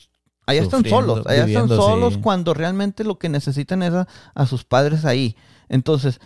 allá 0.48 0.62
están 0.62 0.86
solos, 0.86 1.28
allá 1.28 1.46
están 1.46 1.68
solos 1.68 2.18
cuando 2.18 2.54
realmente 2.54 3.04
lo 3.04 3.20
que 3.20 3.30
necesitan 3.30 3.84
es 3.84 3.94
a, 3.94 4.46
sus 4.48 4.64
padres 4.64 5.06
ahí. 5.06 5.36
Entonces, 5.72 6.20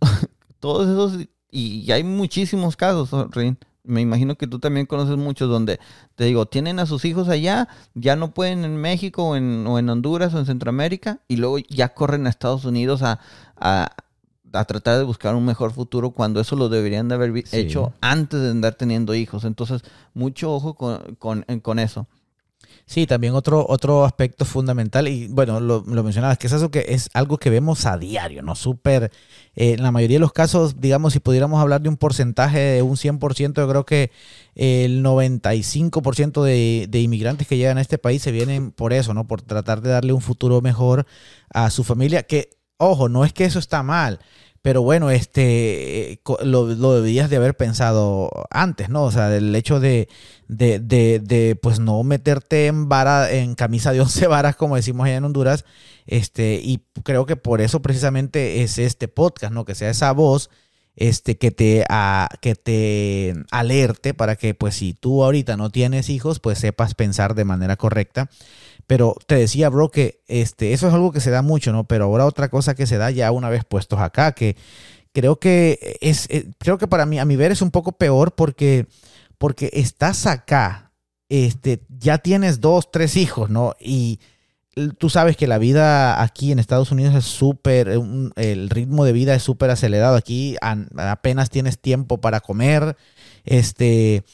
todos 0.60 0.88
esos, 0.88 1.26
y, 1.50 1.90
hay 1.90 2.04
muchísimos 2.04 2.76
casos, 2.76 3.10
Rin. 3.32 3.58
Me 3.82 4.00
imagino 4.00 4.36
que 4.36 4.46
tú 4.46 4.60
también 4.60 4.86
conoces 4.86 5.18
muchos 5.18 5.50
donde, 5.50 5.78
te 6.14 6.24
digo, 6.24 6.46
tienen 6.46 6.78
a 6.78 6.86
sus 6.86 7.04
hijos 7.04 7.28
allá, 7.28 7.68
ya 7.92 8.16
no 8.16 8.32
pueden 8.32 8.64
en 8.64 8.76
México 8.76 9.24
o 9.24 9.36
en, 9.36 9.66
Honduras 9.66 10.32
o 10.32 10.38
en 10.38 10.46
Centroamérica, 10.46 11.20
y 11.28 11.36
luego 11.36 11.58
ya 11.58 11.92
corren 11.92 12.26
a 12.26 12.30
Estados 12.30 12.64
Unidos 12.64 13.02
a, 13.02 13.20
tratar 14.50 14.98
de 14.98 15.04
buscar 15.04 15.34
un 15.34 15.44
mejor 15.44 15.72
futuro 15.72 16.12
cuando 16.12 16.40
eso 16.40 16.54
lo 16.54 16.68
deberían 16.68 17.08
de 17.08 17.16
haber 17.16 17.44
hecho 17.52 17.92
antes 18.00 18.40
de 18.40 18.50
andar 18.50 18.76
teniendo 18.76 19.14
hijos. 19.14 19.44
Entonces, 19.44 19.82
mucho 20.14 20.54
ojo 20.54 20.76
con 20.76 21.78
eso. 21.78 22.06
Sí, 22.86 23.06
también 23.06 23.34
otro, 23.34 23.64
otro 23.66 24.04
aspecto 24.04 24.44
fundamental, 24.44 25.08
y 25.08 25.26
bueno, 25.28 25.58
lo, 25.58 25.82
lo 25.86 26.02
mencionabas, 26.04 26.36
que 26.36 26.48
es 26.48 26.52
eso 26.52 26.70
que 26.70 26.84
es 26.88 27.08
algo 27.14 27.38
que 27.38 27.48
vemos 27.48 27.86
a 27.86 27.96
diario, 27.96 28.42
¿no? 28.42 28.54
Súper, 28.54 29.10
eh, 29.54 29.72
en 29.72 29.82
la 29.82 29.90
mayoría 29.90 30.16
de 30.16 30.20
los 30.20 30.34
casos, 30.34 30.80
digamos, 30.80 31.14
si 31.14 31.20
pudiéramos 31.20 31.62
hablar 31.62 31.80
de 31.80 31.88
un 31.88 31.96
porcentaje 31.96 32.58
de 32.58 32.82
un 32.82 32.96
100%, 32.98 33.62
yo 33.62 33.68
creo 33.68 33.86
que 33.86 34.10
el 34.54 35.02
95% 35.02 36.42
de, 36.42 36.86
de 36.90 37.00
inmigrantes 37.00 37.48
que 37.48 37.56
llegan 37.56 37.78
a 37.78 37.80
este 37.80 37.96
país 37.96 38.20
se 38.20 38.32
vienen 38.32 38.70
por 38.70 38.92
eso, 38.92 39.14
¿no? 39.14 39.26
Por 39.26 39.40
tratar 39.40 39.80
de 39.80 39.88
darle 39.88 40.12
un 40.12 40.20
futuro 40.20 40.60
mejor 40.60 41.06
a 41.48 41.70
su 41.70 41.84
familia, 41.84 42.24
que, 42.24 42.50
ojo, 42.76 43.08
no 43.08 43.24
es 43.24 43.32
que 43.32 43.46
eso 43.46 43.58
está 43.58 43.82
mal, 43.82 44.20
pero 44.64 44.80
bueno, 44.80 45.10
este 45.10 46.22
lo, 46.42 46.64
lo, 46.64 47.02
debías 47.02 47.28
de 47.28 47.36
haber 47.36 47.54
pensado 47.54 48.30
antes, 48.48 48.88
¿no? 48.88 49.02
O 49.02 49.10
sea, 49.10 49.36
el 49.36 49.54
hecho 49.54 49.78
de, 49.78 50.08
de, 50.48 50.78
de, 50.78 51.54
pues 51.54 51.80
no 51.80 52.02
meterte 52.02 52.66
en 52.66 52.88
vara, 52.88 53.30
en 53.30 53.56
camisa 53.56 53.92
de 53.92 54.00
once 54.00 54.26
varas, 54.26 54.56
como 54.56 54.76
decimos 54.76 55.04
allá 55.04 55.16
en 55.16 55.24
Honduras, 55.24 55.66
este, 56.06 56.62
y 56.64 56.82
creo 57.02 57.26
que 57.26 57.36
por 57.36 57.60
eso 57.60 57.82
precisamente 57.82 58.62
es 58.62 58.78
este 58.78 59.06
podcast, 59.06 59.52
¿no? 59.52 59.66
Que 59.66 59.74
sea 59.74 59.90
esa 59.90 60.12
voz 60.12 60.48
este, 60.96 61.36
que, 61.36 61.50
te, 61.50 61.84
a, 61.90 62.30
que 62.40 62.54
te 62.54 63.34
alerte 63.50 64.14
para 64.14 64.36
que, 64.36 64.54
pues, 64.54 64.76
si 64.76 64.94
tú 64.94 65.24
ahorita 65.24 65.58
no 65.58 65.68
tienes 65.68 66.08
hijos, 66.08 66.40
pues 66.40 66.58
sepas 66.58 66.94
pensar 66.94 67.34
de 67.34 67.44
manera 67.44 67.76
correcta 67.76 68.30
pero 68.86 69.16
te 69.26 69.36
decía, 69.36 69.68
bro, 69.68 69.90
que 69.90 70.20
este, 70.26 70.72
eso 70.72 70.88
es 70.88 70.94
algo 70.94 71.12
que 71.12 71.20
se 71.20 71.30
da 71.30 71.42
mucho, 71.42 71.72
¿no? 71.72 71.84
Pero 71.84 72.04
ahora 72.04 72.26
otra 72.26 72.48
cosa 72.48 72.74
que 72.74 72.86
se 72.86 72.98
da 72.98 73.10
ya 73.10 73.30
una 73.32 73.50
vez 73.50 73.64
puestos 73.64 74.00
acá, 74.00 74.32
que 74.32 74.56
creo 75.12 75.36
que 75.36 75.98
es, 76.00 76.28
eh, 76.30 76.50
creo 76.58 76.78
que 76.78 76.88
para 76.88 77.06
mí, 77.06 77.18
a 77.18 77.24
mi 77.24 77.36
ver, 77.36 77.52
es 77.52 77.62
un 77.62 77.70
poco 77.70 77.92
peor 77.92 78.34
porque, 78.34 78.86
porque 79.38 79.70
estás 79.72 80.26
acá, 80.26 80.92
este, 81.28 81.82
ya 81.88 82.18
tienes 82.18 82.60
dos, 82.60 82.90
tres 82.90 83.16
hijos, 83.16 83.48
¿no? 83.48 83.74
Y 83.80 84.20
tú 84.98 85.08
sabes 85.08 85.36
que 85.36 85.46
la 85.46 85.58
vida 85.58 86.20
aquí 86.22 86.52
en 86.52 86.58
Estados 86.58 86.90
Unidos 86.90 87.14
es 87.14 87.24
súper, 87.24 87.88
el 88.36 88.70
ritmo 88.70 89.04
de 89.04 89.12
vida 89.12 89.34
es 89.34 89.42
súper 89.42 89.70
acelerado. 89.70 90.16
Aquí 90.16 90.56
apenas 90.60 91.50
tienes 91.50 91.78
tiempo 91.78 92.20
para 92.20 92.40
comer, 92.40 92.96
este, 93.44 94.24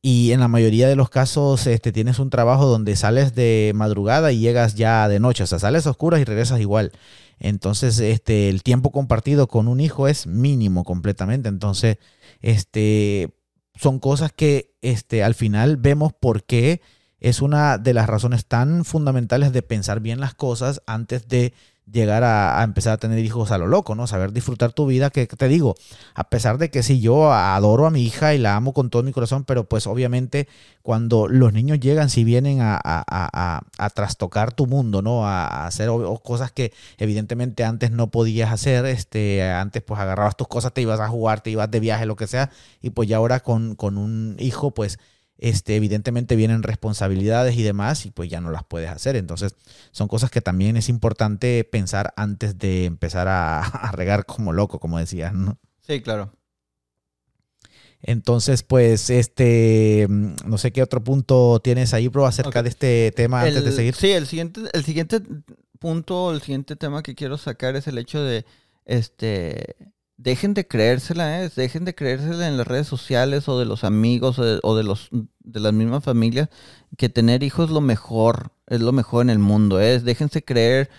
y 0.00 0.32
en 0.32 0.40
la 0.40 0.48
mayoría 0.48 0.88
de 0.88 0.96
los 0.96 1.10
casos 1.10 1.66
este, 1.66 1.90
tienes 1.92 2.18
un 2.20 2.30
trabajo 2.30 2.66
donde 2.66 2.94
sales 2.94 3.34
de 3.34 3.72
madrugada 3.74 4.30
y 4.30 4.38
llegas 4.38 4.76
ya 4.76 5.08
de 5.08 5.18
noche. 5.18 5.42
O 5.42 5.46
sea, 5.46 5.58
sales 5.58 5.86
a 5.86 5.90
oscuras 5.90 6.20
y 6.20 6.24
regresas 6.24 6.60
igual. 6.60 6.92
Entonces, 7.40 7.98
este, 7.98 8.48
el 8.48 8.62
tiempo 8.62 8.92
compartido 8.92 9.48
con 9.48 9.66
un 9.66 9.80
hijo 9.80 10.06
es 10.06 10.26
mínimo 10.26 10.84
completamente. 10.84 11.48
Entonces, 11.48 11.98
este, 12.40 13.34
son 13.74 13.98
cosas 13.98 14.32
que 14.32 14.76
este, 14.82 15.24
al 15.24 15.34
final 15.34 15.76
vemos 15.76 16.12
por 16.12 16.44
qué 16.44 16.80
es 17.18 17.42
una 17.42 17.78
de 17.78 17.94
las 17.94 18.06
razones 18.06 18.46
tan 18.46 18.84
fundamentales 18.84 19.52
de 19.52 19.62
pensar 19.62 20.00
bien 20.00 20.20
las 20.20 20.34
cosas 20.34 20.80
antes 20.86 21.26
de 21.26 21.54
llegar 21.92 22.24
a, 22.24 22.62
empezar 22.62 22.94
a 22.94 22.98
tener 22.98 23.18
hijos 23.18 23.50
a 23.50 23.58
lo 23.58 23.66
loco, 23.66 23.94
¿no? 23.94 24.06
Saber 24.06 24.32
disfrutar 24.32 24.72
tu 24.72 24.86
vida, 24.86 25.10
que 25.10 25.26
te 25.26 25.48
digo, 25.48 25.74
a 26.14 26.24
pesar 26.24 26.58
de 26.58 26.70
que 26.70 26.82
sí, 26.82 27.00
yo 27.00 27.32
adoro 27.32 27.86
a 27.86 27.90
mi 27.90 28.02
hija 28.02 28.34
y 28.34 28.38
la 28.38 28.56
amo 28.56 28.72
con 28.72 28.90
todo 28.90 29.02
mi 29.02 29.12
corazón, 29.12 29.44
pero 29.44 29.64
pues 29.64 29.86
obviamente 29.86 30.48
cuando 30.82 31.28
los 31.28 31.52
niños 31.52 31.80
llegan, 31.80 32.08
si 32.08 32.24
vienen 32.24 32.60
a, 32.62 32.80
a, 32.82 33.90
trastocar 33.90 34.52
tu 34.52 34.66
mundo, 34.66 35.02
¿no? 35.02 35.26
A, 35.26 35.66
hacer 35.66 35.90
cosas 36.22 36.50
que 36.52 36.72
evidentemente 36.96 37.64
antes 37.64 37.90
no 37.90 38.10
podías 38.10 38.52
hacer, 38.52 38.86
este, 38.86 39.42
antes 39.50 39.82
pues 39.82 40.00
agarrabas 40.00 40.36
tus 40.36 40.48
cosas, 40.48 40.72
te 40.72 40.80
ibas 40.80 41.00
a 41.00 41.08
jugar, 41.08 41.42
te 41.42 41.50
ibas 41.50 41.70
de 41.70 41.80
viaje, 41.80 42.06
lo 42.06 42.16
que 42.16 42.26
sea, 42.26 42.50
y 42.80 42.90
pues 42.90 43.08
ya 43.08 43.18
ahora 43.18 43.40
con, 43.40 43.74
con 43.74 43.98
un 43.98 44.36
hijo, 44.38 44.70
pues 44.70 44.98
este, 45.38 45.76
evidentemente 45.76 46.36
vienen 46.36 46.64
responsabilidades 46.64 47.56
y 47.56 47.62
demás 47.62 48.04
y 48.04 48.10
pues 48.10 48.28
ya 48.28 48.40
no 48.40 48.50
las 48.50 48.64
puedes 48.64 48.90
hacer. 48.90 49.16
Entonces 49.16 49.54
son 49.92 50.08
cosas 50.08 50.30
que 50.30 50.40
también 50.40 50.76
es 50.76 50.88
importante 50.88 51.64
pensar 51.64 52.12
antes 52.16 52.58
de 52.58 52.84
empezar 52.84 53.28
a, 53.28 53.62
regar 53.92 54.26
como 54.26 54.52
loco, 54.52 54.80
como 54.80 54.98
decías, 54.98 55.32
¿no? 55.32 55.58
Sí, 55.86 56.02
claro. 56.02 56.32
Entonces, 58.00 58.62
pues, 58.62 59.10
este, 59.10 60.06
no 60.08 60.56
sé 60.58 60.70
qué 60.70 60.82
otro 60.82 61.02
punto 61.02 61.60
tienes 61.60 61.94
ahí, 61.94 62.06
bro, 62.06 62.26
acerca 62.26 62.62
de 62.62 62.68
este 62.68 63.12
tema 63.16 63.42
antes 63.42 63.64
de 63.64 63.72
seguir. 63.72 63.94
Sí, 63.96 64.12
el 64.12 64.28
siguiente, 64.28 64.60
el 64.72 64.84
siguiente 64.84 65.20
punto, 65.80 66.32
el 66.32 66.40
siguiente 66.40 66.76
tema 66.76 67.02
que 67.02 67.16
quiero 67.16 67.38
sacar 67.38 67.74
es 67.74 67.88
el 67.88 67.98
hecho 67.98 68.22
de, 68.22 68.44
este, 68.84 69.74
dejen 70.18 70.52
de 70.52 70.66
creérsela, 70.66 71.42
¿eh? 71.42 71.50
dejen 71.54 71.84
de 71.84 71.94
creérsela 71.94 72.48
en 72.48 72.58
las 72.58 72.66
redes 72.66 72.88
sociales 72.88 73.48
o 73.48 73.58
de 73.58 73.64
los 73.64 73.84
amigos 73.84 74.38
o 74.38 74.76
de, 74.76 74.82
los 74.82 75.08
de 75.10 75.60
las 75.60 75.72
mismas 75.72 76.02
familias 76.02 76.48
que 76.96 77.08
tener 77.08 77.44
hijos 77.44 77.66
es 77.66 77.70
lo 77.70 77.80
mejor, 77.80 78.50
es 78.66 78.80
lo 78.80 78.92
mejor 78.92 79.22
en 79.22 79.30
el 79.30 79.38
mundo. 79.38 79.80
Es, 79.80 80.04
déjense 80.04 80.42
creer 80.42 80.90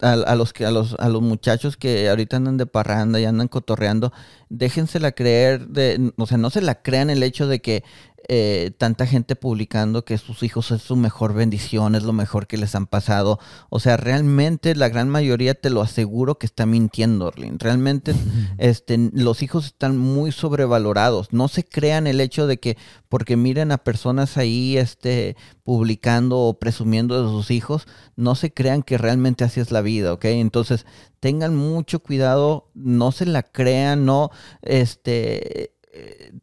a, 0.00 0.34
los 0.36 0.54
que 0.54 0.64
a 0.64 0.70
los 0.70 0.94
a 0.94 1.10
los 1.10 1.20
muchachos 1.20 1.76
que 1.76 2.08
ahorita 2.08 2.38
andan 2.38 2.56
de 2.56 2.66
parranda 2.66 3.20
y 3.20 3.26
andan 3.26 3.48
cotorreando, 3.48 4.10
déjensela 4.48 5.12
creer 5.12 5.68
de, 5.68 6.12
o 6.16 6.26
sea, 6.26 6.38
no 6.38 6.48
se 6.48 6.62
la 6.62 6.80
crean 6.82 7.10
el 7.10 7.22
hecho 7.22 7.46
de 7.46 7.60
que 7.60 7.84
eh, 8.28 8.72
tanta 8.78 9.06
gente 9.06 9.36
publicando 9.36 10.04
que 10.04 10.18
sus 10.18 10.42
hijos 10.42 10.70
es 10.70 10.82
su 10.82 10.96
mejor 10.96 11.34
bendición, 11.34 11.94
es 11.94 12.02
lo 12.02 12.12
mejor 12.12 12.46
que 12.46 12.56
les 12.56 12.74
han 12.74 12.86
pasado. 12.86 13.38
O 13.70 13.80
sea, 13.80 13.96
realmente 13.96 14.74
la 14.74 14.88
gran 14.88 15.08
mayoría 15.08 15.54
te 15.54 15.70
lo 15.70 15.82
aseguro 15.82 16.38
que 16.38 16.46
está 16.46 16.66
mintiendo, 16.66 17.26
Orlin. 17.26 17.58
Realmente 17.58 18.14
este, 18.58 19.10
los 19.12 19.42
hijos 19.42 19.66
están 19.66 19.98
muy 19.98 20.32
sobrevalorados. 20.32 21.32
No 21.32 21.48
se 21.48 21.64
crean 21.64 22.06
el 22.06 22.20
hecho 22.20 22.46
de 22.46 22.58
que 22.58 22.76
porque 23.08 23.36
miren 23.36 23.72
a 23.72 23.78
personas 23.78 24.38
ahí 24.38 24.78
este, 24.78 25.36
publicando 25.64 26.38
o 26.38 26.58
presumiendo 26.58 27.22
de 27.22 27.28
sus 27.28 27.50
hijos, 27.50 27.86
no 28.16 28.34
se 28.34 28.52
crean 28.52 28.82
que 28.82 28.98
realmente 28.98 29.44
así 29.44 29.60
es 29.60 29.70
la 29.70 29.82
vida, 29.82 30.12
¿ok? 30.12 30.24
Entonces, 30.24 30.86
tengan 31.20 31.54
mucho 31.54 32.00
cuidado, 32.00 32.70
no 32.74 33.12
se 33.12 33.26
la 33.26 33.42
crean, 33.42 34.06
no, 34.06 34.30
este, 34.62 35.71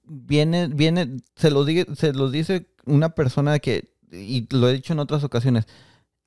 viene, 0.05 0.67
viene, 0.67 1.17
se 1.35 1.49
lo, 1.49 1.65
se 1.65 2.13
los 2.13 2.31
dice 2.31 2.67
una 2.85 3.09
persona 3.09 3.59
que, 3.59 3.93
y 4.11 4.47
lo 4.51 4.69
he 4.69 4.73
dicho 4.73 4.93
en 4.93 4.99
otras 4.99 5.23
ocasiones, 5.23 5.67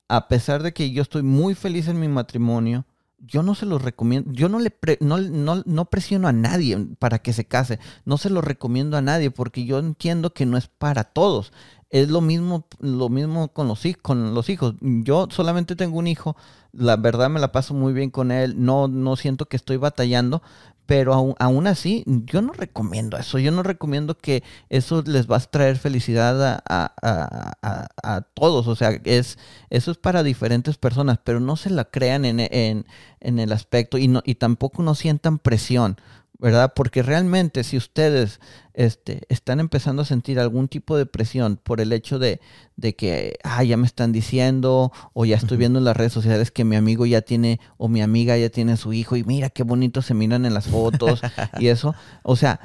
a 0.07 0.27
pesar 0.27 0.63
de 0.63 0.73
que 0.73 0.91
yo 0.91 1.01
estoy 1.01 1.23
muy 1.23 1.55
feliz 1.55 1.87
en 1.87 1.99
mi 1.99 2.07
matrimonio, 2.07 2.85
yo 3.25 3.41
no 3.41 3.55
se 3.55 3.65
los 3.65 3.81
recomiendo, 3.81 4.31
yo 4.33 4.49
no 4.49 4.59
le 4.59 4.73
no, 4.99 5.63
no, 5.65 5.85
presiono 5.85 6.27
a 6.27 6.33
nadie 6.33 6.77
para 6.99 7.19
que 7.19 7.33
se 7.33 7.45
case, 7.45 7.79
no 8.05 8.17
se 8.17 8.29
lo 8.29 8.41
recomiendo 8.41 8.97
a 8.97 9.01
nadie 9.01 9.31
porque 9.31 9.65
yo 9.65 9.79
entiendo 9.79 10.33
que 10.33 10.45
no 10.45 10.57
es 10.57 10.67
para 10.67 11.05
todos. 11.05 11.53
Es 11.89 12.09
lo 12.09 12.21
mismo, 12.21 12.67
lo 12.79 13.07
mismo 13.09 13.49
con 13.49 13.67
los, 13.67 13.83
con 14.01 14.33
los 14.33 14.49
hijos. 14.49 14.73
Yo 14.81 15.27
solamente 15.29 15.75
tengo 15.75 15.99
un 15.99 16.07
hijo, 16.07 16.35
la 16.71 16.97
verdad 16.97 17.29
me 17.29 17.39
la 17.39 17.51
paso 17.51 17.75
muy 17.75 17.93
bien 17.93 18.09
con 18.09 18.31
él, 18.31 18.55
no, 18.57 18.87
no 18.87 19.15
siento 19.15 19.45
que 19.45 19.57
estoy 19.57 19.77
batallando, 19.77 20.41
pero 20.85 21.35
aún, 21.39 21.67
así, 21.67 22.03
yo 22.05 22.41
no 22.41 22.51
recomiendo 22.51 23.17
eso. 23.17 23.39
Yo 23.39 23.51
no 23.51 23.63
recomiendo 23.63 24.17
que 24.17 24.43
eso 24.69 25.01
les 25.05 25.29
va 25.29 25.37
a 25.37 25.39
traer 25.39 25.77
felicidad 25.77 26.61
a, 26.65 28.21
todos. 28.33 28.67
O 28.67 28.75
sea, 28.75 28.99
es, 29.05 29.37
eso 29.69 29.91
es 29.91 29.97
para 29.97 30.23
diferentes 30.23 30.77
personas, 30.77 31.19
pero 31.23 31.39
no 31.39 31.55
se 31.55 31.69
la 31.69 31.85
crean 31.85 32.25
en, 32.25 32.39
en, 32.39 32.85
en 33.21 33.39
el 33.39 33.53
aspecto 33.53 33.97
y, 33.97 34.07
no, 34.09 34.21
y 34.25 34.35
tampoco 34.35 34.83
no 34.83 34.93
sientan 34.93 35.39
presión. 35.39 35.97
¿Verdad? 36.43 36.73
Porque 36.75 37.03
realmente 37.03 37.63
si 37.63 37.77
ustedes 37.77 38.41
este, 38.73 39.21
están 39.29 39.61
empezando 39.61 40.01
a 40.01 40.05
sentir 40.05 40.41
algún 40.41 40.67
tipo 40.67 40.97
de 40.97 41.05
presión 41.05 41.55
por 41.55 41.79
el 41.79 41.93
hecho 41.93 42.19
de, 42.19 42.41
de 42.75 42.97
que, 42.97 43.39
ah, 43.45 43.63
ya 43.63 43.77
me 43.77 43.87
están 43.87 44.11
diciendo, 44.11 44.91
o 45.13 45.23
ya 45.23 45.37
estoy 45.37 45.55
viendo 45.55 45.79
en 45.79 45.85
las 45.85 45.95
redes 45.95 46.11
sociales 46.11 46.51
que 46.51 46.65
mi 46.65 46.75
amigo 46.75 47.05
ya 47.05 47.21
tiene, 47.21 47.61
o 47.77 47.87
mi 47.87 48.01
amiga 48.01 48.37
ya 48.37 48.49
tiene 48.49 48.75
su 48.75 48.91
hijo, 48.91 49.15
y 49.15 49.23
mira 49.23 49.51
qué 49.51 49.63
bonito 49.63 50.01
se 50.01 50.15
miran 50.15 50.45
en 50.45 50.53
las 50.53 50.67
fotos 50.67 51.21
y 51.59 51.67
eso. 51.67 51.95
O 52.23 52.35
sea, 52.35 52.59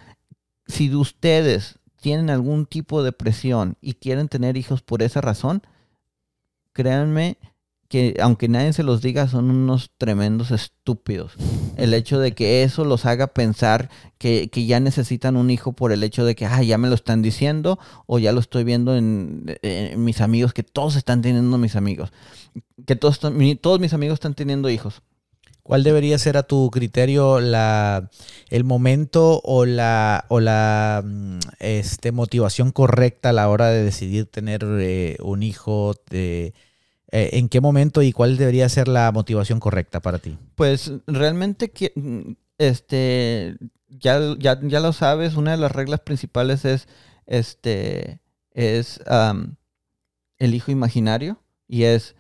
si 0.67 0.93
ustedes 0.93 1.79
tienen 2.01 2.31
algún 2.31 2.67
tipo 2.67 3.05
de 3.05 3.13
presión 3.13 3.77
y 3.81 3.95
quieren 3.95 4.27
tener 4.27 4.57
hijos 4.57 4.83
por 4.83 5.03
esa 5.05 5.21
razón, 5.21 5.63
créanme 6.73 7.39
que 7.89 8.17
aunque 8.21 8.49
nadie 8.49 8.73
se 8.75 8.83
los 8.83 9.01
diga, 9.01 9.29
son 9.29 9.51
unos 9.51 9.91
tremendos 9.97 10.51
estúpidos. 10.51 11.33
El 11.77 11.95
hecho 11.95 12.21
de 12.21 12.33
que 12.33 12.63
eso 12.63 12.85
los 12.85 13.07
haga 13.07 13.29
pensar 13.29 13.89
que, 14.19 14.51
ya 14.53 14.79
necesitan 14.79 15.37
un 15.37 15.51
hijo 15.51 15.73
por 15.73 15.93
el 15.93 16.03
hecho 16.03 16.25
de 16.25 16.35
que, 16.37 16.45
ah, 16.45 16.63
ya 16.63 16.77
me 16.77 16.89
lo 16.89 16.95
están 16.95 17.23
diciendo 17.23 17.79
o 18.07 18.19
ya 18.19 18.33
lo 18.33 18.41
estoy 18.41 18.65
viendo 18.65 18.95
en, 18.95 19.57
mis 19.97 20.21
amigos, 20.21 20.53
que 20.53 20.63
todos 20.63 20.97
están 20.97 21.23
teniendo 21.23 21.57
mis 21.57 21.77
amigos, 21.77 22.13
que 22.87 22.95
todos, 22.95 23.21
todos 23.61 23.81
mis 23.81 23.95
amigos 23.95 24.15
están 24.15 24.35
teniendo 24.35 24.69
hijos. 24.69 25.03
¿Cuál 25.63 25.85
debería 25.85 26.17
ser 26.17 26.39
a 26.39 26.45
tu 26.45 26.71
criterio 26.71 27.41
la, 27.41 28.11
el 28.49 28.65
momento 28.65 29.43
o 29.45 29.67
la, 29.67 30.25
o 30.29 30.41
la 30.41 31.03
mm, 31.05 31.39
este, 31.59 32.11
motivación 32.11 32.71
correcta 32.71 33.31
a 33.31 33.35
la 33.35 33.51
hora 33.51 33.69
de 33.69 33.85
decidir 33.85 34.25
tener 34.25 34.65
eh, 34.65 35.19
un 35.21 35.43
hijo? 35.43 35.95
De, 36.09 36.55
eh, 37.11 37.31
¿En 37.35 37.49
qué 37.49 37.61
momento 37.61 38.03
y 38.03 38.13
cuál 38.13 38.37
debería 38.37 38.69
ser 38.69 38.89
la 38.89 39.11
motivación 39.13 39.61
correcta 39.61 40.01
para 40.01 40.19
ti? 40.19 40.37
Pues 40.55 40.93
realmente, 41.07 41.73
este, 42.59 43.57
ya, 43.89 44.21
ya, 44.39 44.61
ya 44.63 44.81
lo 44.81 44.93
sabes, 44.93 45.37
una 45.37 45.53
de 45.53 45.57
las 45.57 45.73
reglas 45.73 46.01
principales 46.01 46.65
es, 46.65 46.87
este, 47.27 48.21
es 48.53 49.01
el 50.39 50.55
hijo 50.55 50.71
imaginario 50.71 51.43
y 51.67 51.85
es 51.85 52.15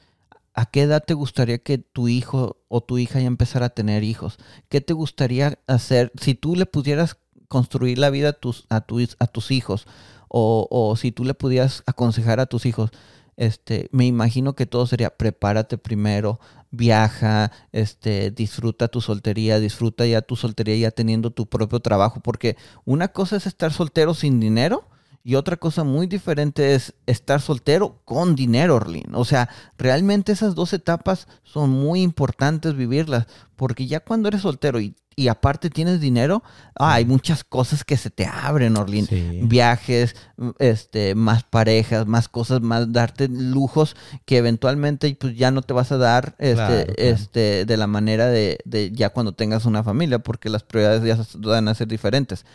¿a 0.59 0.67
qué 0.67 0.83
edad 0.83 1.05
te 1.05 1.15
gustaría 1.15 1.59
que 1.59 1.79
tu 1.79 2.09
hijo 2.09 2.65
o 2.67 2.81
tu 2.81 2.99
hija 2.99 3.21
ya 3.21 3.27
empezara 3.27 3.67
a 3.67 3.71
tener 3.71 4.03
hijos? 4.03 4.39
¿Qué 4.69 4.81
te 4.81 4.93
gustaría 4.93 5.59
hacer 5.69 6.11
si 6.21 6.35
tú 6.35 6.57
le 6.57 6.67
pudieras 6.67 7.17
construir 7.47 7.99
la 7.99 8.11
vida 8.11 8.31
a 8.31 8.33
tus, 8.33 8.67
a 8.69 8.81
tus, 8.81 9.17
a 9.21 9.29
tus 9.29 9.53
hijos 9.53 9.87
o, 10.29 10.67
o 10.69 10.97
si 10.97 11.13
tú 11.13 11.25
le 11.25 11.35
pudieras 11.35 11.85
aconsejar 11.87 12.41
a 12.41 12.47
tus 12.47 12.67
hijos? 12.67 12.91
Este, 13.39 13.89
me 13.93 14.05
imagino 14.05 14.55
que 14.55 14.67
todo 14.67 14.87
sería 14.87 15.11
prepárate 15.11 15.79
primero, 15.79 16.41
viaja, 16.73 17.53
este, 17.71 18.33
disfruta 18.33 18.89
tu 18.89 19.01
soltería, 19.01 19.61
disfruta 19.61 20.05
ya 20.05 20.23
tu 20.23 20.35
soltería 20.35 20.77
ya 20.77 20.91
teniendo 20.91 21.31
tu 21.31 21.47
propio 21.47 21.79
trabajo, 21.79 22.21
porque 22.21 22.57
una 22.85 23.09
cosa 23.09 23.37
es 23.37 23.47
estar 23.47 23.73
soltero 23.73 24.13
sin 24.13 24.41
dinero 24.41 24.89
y 25.23 25.37
otra 25.37 25.57
cosa 25.57 25.85
muy 25.85 26.09
diferente 26.09 26.75
es 26.75 26.95
estar 27.07 27.41
soltero 27.41 28.01
con 28.05 28.35
dinero, 28.35 28.75
Orlin. 28.75 29.15
O 29.15 29.25
sea, 29.25 29.49
realmente 29.79 30.33
esas 30.33 30.57
dos 30.57 30.73
etapas 30.73 31.29
son 31.45 31.71
muy 31.71 32.03
importantes 32.03 32.75
vivirlas, 32.75 33.29
porque 33.55 33.87
ya 33.87 34.01
cuando 34.01 34.29
eres 34.29 34.43
soltero 34.43 34.81
y 34.81 34.97
y 35.19 35.27
aparte 35.27 35.69
tienes 35.69 36.01
dinero, 36.01 36.45
ah, 36.79 36.95
hay 36.95 37.05
muchas 37.05 37.43
cosas 37.43 37.83
que 37.83 37.97
se 37.97 38.09
te 38.09 38.25
abren, 38.25 38.77
Orlin. 38.77 39.09
Viajes, 39.49 40.15
este, 40.61 41.17
más 41.17 41.43
parejas, 41.43 42.07
más 42.07 42.29
cosas, 42.29 42.61
más 42.61 42.93
darte 42.93 43.27
lujos 43.27 43.97
que 44.27 44.37
eventualmente 44.37 45.13
pues, 45.19 45.37
ya 45.37 45.51
no 45.51 45.63
te 45.63 45.75
vas 45.75 45.91
a 45.91 45.97
dar 45.97 46.37
este, 46.39 47.11
este, 47.11 47.65
de 47.65 47.77
la 47.77 47.89
manera 47.89 48.29
de, 48.29 48.61
de, 48.65 48.93
ya 48.93 49.11
cuando 49.11 49.33
tengas 49.33 49.65
una 49.67 49.83
familia, 49.83 50.21
porque 50.21 50.51
las 50.51 50.63
prioridades 50.63 51.03
ya 51.03 51.21
van 51.41 51.67
a 51.67 51.75
ser 51.75 51.89
diferentes. 51.89 52.47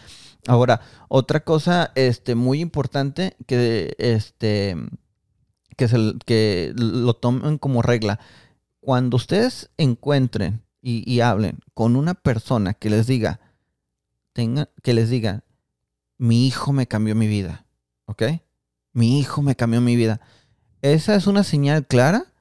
Ahora, 0.48 0.80
otra 1.10 1.42
cosa 1.42 1.92
este, 1.96 2.34
muy 2.34 2.62
importante 2.62 3.36
que, 3.46 3.94
este, 3.98 4.78
que, 5.76 5.90
se, 5.90 5.98
que 6.26 6.72
lo 6.78 7.14
tomen 7.14 7.58
como 7.58 7.82
regla. 7.82 8.22
Cuando 8.80 9.18
ustedes 9.18 9.70
encuentren 9.76 10.62
y, 10.86 11.22
hablen 11.22 11.60
con 11.74 11.96
una 11.96 12.14
persona 12.14 12.74
que 12.74 12.90
les 12.90 13.08
diga, 13.08 13.40
tenga, 14.34 14.70
que 14.82 14.94
les 14.94 15.10
diga, 15.10 15.44
mi 16.18 16.46
hijo 16.46 16.74
me 16.74 16.88
cambió 16.88 17.16
mi 17.16 17.28
vida, 17.28 17.66
¿ok? 18.06 18.24
Mi 18.92 19.18
hijo 19.18 19.42
me 19.42 19.56
cambió 19.56 19.80
mi 19.80 19.96
vida. 19.96 20.20
Esa 20.82 21.16
es 21.16 21.26
una 21.26 21.46
señal 21.46 21.88
clara 21.88 22.34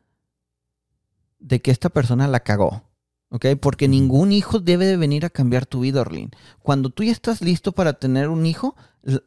de 1.39 1.63
que 1.63 1.71
esta 1.71 1.89
persona 1.89 2.27
la 2.27 2.41
cagó, 2.41 2.83
¿ok? 3.29 3.47
Porque 3.61 3.87
ningún 3.87 4.33
hijo 4.33 4.59
debe 4.59 4.87
de 4.87 4.97
venir 4.97 5.25
a 5.25 5.31
cambiar 5.31 5.65
tu 5.65 5.81
vida, 5.81 6.01
Orlin. 6.01 6.33
Cuando 6.59 6.91
tú 6.91 7.05
ya 7.05 7.13
estás 7.13 7.43
listo 7.43 7.71
para 7.71 7.93
tener 7.93 8.29
un 8.29 8.45
hijo, 8.45 8.75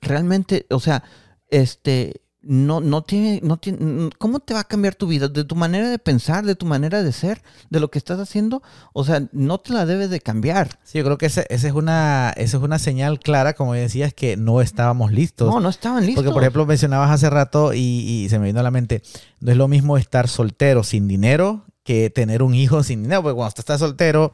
realmente, 0.02 0.66
o 0.70 0.82
sea, 0.82 1.04
este, 1.48 2.22
no, 2.46 2.80
no 2.80 3.04
tiene, 3.04 3.40
no 3.44 3.58
tiene, 3.58 4.10
¿cómo 4.18 4.40
te 4.40 4.54
va 4.54 4.62
a 4.62 4.64
cambiar 4.66 4.96
tu 4.96 5.08
vida? 5.08 5.28
De 5.28 5.44
tu 5.44 5.56
manera 5.56 5.90
de 5.90 6.00
pensar, 6.00 6.46
de 6.46 6.56
tu 6.56 6.66
manera 6.66 7.04
de 7.04 7.12
ser, 7.12 7.42
de 7.70 7.80
lo 7.80 7.90
que 7.90 7.98
estás 7.98 8.20
haciendo, 8.20 8.62
o 8.94 9.04
sea, 9.04 9.28
no 9.32 9.60
te 9.60 9.74
la 9.74 9.86
debes 9.86 10.10
de 10.10 10.22
cambiar. 10.22 10.80
Sí, 10.84 11.00
yo 11.00 11.04
creo 11.04 11.18
que 11.18 11.26
esa, 11.26 11.42
es 11.42 11.64
una, 11.66 12.34
esa 12.38 12.58
es 12.58 12.64
una 12.64 12.80
señal 12.80 13.20
clara, 13.20 13.54
como 13.54 13.74
decías, 13.74 14.14
que 14.14 14.38
no 14.38 14.62
estábamos 14.62 15.12
listos. 15.12 15.52
No, 15.52 15.60
no 15.60 15.70
estaban 15.70 16.06
listos. 16.06 16.24
Porque, 16.24 16.34
por 16.34 16.44
ejemplo, 16.44 16.66
mencionabas 16.66 17.10
hace 17.10 17.30
rato 17.30 17.74
y, 17.74 17.80
y 17.80 18.30
se 18.30 18.38
me 18.40 18.46
vino 18.46 18.60
a 18.60 18.64
la 18.64 18.72
mente, 18.72 19.02
no 19.40 19.52
es 19.52 19.58
lo 19.58 19.68
mismo 19.68 19.98
estar 19.98 20.28
soltero 20.28 20.84
sin 20.84 21.08
dinero 21.08 21.66
que 21.84 22.10
tener 22.10 22.42
un 22.42 22.56
hijo 22.56 22.84
sin 22.84 23.04
dinero, 23.04 23.24
porque 23.24 23.36
cuando 23.36 23.54
estás 23.58 23.80
soltero 23.80 24.34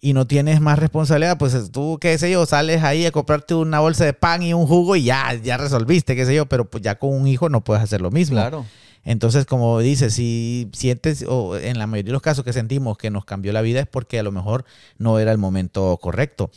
y 0.00 0.14
no 0.14 0.26
tienes 0.26 0.60
más 0.60 0.78
responsabilidad, 0.78 1.36
pues 1.38 1.70
tú, 1.70 1.98
qué 2.00 2.16
sé 2.16 2.30
yo, 2.30 2.46
sales 2.46 2.82
ahí 2.82 3.04
a 3.04 3.12
comprarte 3.12 3.54
una 3.54 3.80
bolsa 3.80 4.04
de 4.04 4.12
pan 4.14 4.42
y 4.42 4.54
un 4.54 4.66
jugo 4.66 4.96
y 4.96 5.04
ya, 5.04 5.34
ya 5.34 5.56
resolviste, 5.56 6.16
qué 6.16 6.24
sé 6.24 6.34
yo, 6.34 6.46
pero 6.46 6.64
pues 6.64 6.82
ya 6.82 6.98
con 6.98 7.12
un 7.12 7.26
hijo 7.26 7.48
no 7.48 7.62
puedes 7.62 7.82
hacer 7.82 8.00
lo 8.00 8.10
mismo. 8.10 8.36
Claro. 8.36 8.64
Entonces, 9.04 9.46
como 9.46 9.78
dices, 9.80 10.14
si 10.14 10.68
sientes, 10.72 11.24
o 11.26 11.56
en 11.56 11.78
la 11.78 11.86
mayoría 11.86 12.08
de 12.08 12.12
los 12.12 12.22
casos 12.22 12.44
que 12.44 12.52
sentimos 12.52 12.98
que 12.98 13.10
nos 13.10 13.24
cambió 13.24 13.52
la 13.52 13.62
vida 13.62 13.80
es 13.80 13.86
porque 13.86 14.18
a 14.18 14.22
lo 14.22 14.32
mejor 14.32 14.64
no 14.98 15.18
era 15.18 15.32
el 15.32 15.38
momento 15.38 15.98
correcto. 16.00 16.50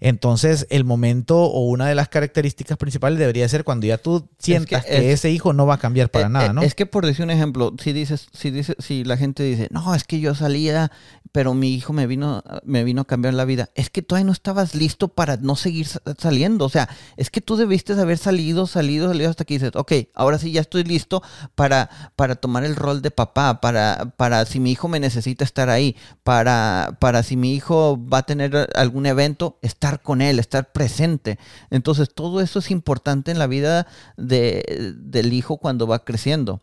Entonces, 0.00 0.66
el 0.70 0.84
momento 0.84 1.38
o 1.38 1.60
una 1.66 1.86
de 1.86 1.94
las 1.94 2.08
características 2.08 2.76
principales 2.76 3.18
debería 3.18 3.48
ser 3.48 3.64
cuando 3.64 3.86
ya 3.86 3.98
tú 3.98 4.28
sientas 4.38 4.84
que, 4.84 5.12
ese 5.12 5.30
hijo 5.30 5.52
no 5.52 5.66
va 5.66 5.74
a 5.74 5.78
cambiar 5.78 6.10
para 6.10 6.26
eh, 6.26 6.30
nada, 6.30 6.46
eh, 6.46 6.52
¿no? 6.52 6.62
Es 6.62 6.74
que 6.74 6.86
por 6.86 7.06
decir 7.06 7.24
un 7.24 7.30
ejemplo, 7.30 7.74
si 7.82 7.92
dices, 7.92 8.28
si 8.32 8.50
dices, 8.50 8.76
si 8.78 9.04
la 9.04 9.16
gente 9.16 9.42
dice, 9.42 9.68
no, 9.70 9.94
es 9.94 10.04
que 10.04 10.20
yo 10.20 10.34
salía, 10.34 10.90
pero 11.32 11.54
mi 11.54 11.74
hijo 11.74 11.92
me 11.92 12.06
vino, 12.06 12.42
me 12.64 12.84
vino 12.84 13.02
a 13.02 13.04
cambiar 13.06 13.34
la 13.34 13.44
vida, 13.44 13.70
es 13.74 13.90
que 13.90 14.02
todavía 14.02 14.26
no 14.26 14.32
estabas 14.32 14.74
listo 14.74 15.08
para 15.08 15.36
no 15.36 15.56
seguir 15.56 15.86
saliendo. 16.18 16.64
O 16.64 16.68
sea, 16.68 16.88
es 17.16 17.30
que 17.30 17.40
tú 17.40 17.56
debiste 17.56 17.94
haber 17.94 18.18
salido, 18.18 18.66
salido, 18.66 19.08
salido 19.08 19.30
hasta 19.30 19.44
que 19.44 19.54
dices, 19.54 19.72
ok, 19.74 19.92
ahora 20.14 20.38
sí 20.38 20.52
ya 20.52 20.60
estoy 20.60 20.84
listo 20.84 21.22
para, 21.54 21.90
para 22.16 22.36
tomar 22.36 22.64
el 22.64 22.76
rol 22.76 23.02
de 23.02 23.10
papá, 23.10 23.60
para, 23.60 24.12
para 24.16 24.44
si 24.44 24.60
mi 24.60 24.72
hijo 24.72 24.88
me 24.88 25.00
necesita 25.00 25.44
estar 25.44 25.70
ahí, 25.70 25.96
para, 26.22 26.96
para 27.00 27.22
si 27.22 27.36
mi 27.36 27.54
hijo 27.54 27.98
va 28.12 28.18
a 28.18 28.22
tener 28.24 28.68
algún 28.74 29.06
evento, 29.06 29.58
estar 29.62 29.85
con 30.02 30.20
él, 30.20 30.38
estar 30.38 30.72
presente. 30.72 31.38
Entonces, 31.70 32.12
todo 32.14 32.40
eso 32.40 32.58
es 32.58 32.70
importante 32.70 33.30
en 33.30 33.38
la 33.38 33.46
vida 33.46 33.86
de, 34.16 34.94
del 34.96 35.32
hijo 35.32 35.58
cuando 35.58 35.86
va 35.86 36.04
creciendo. 36.04 36.60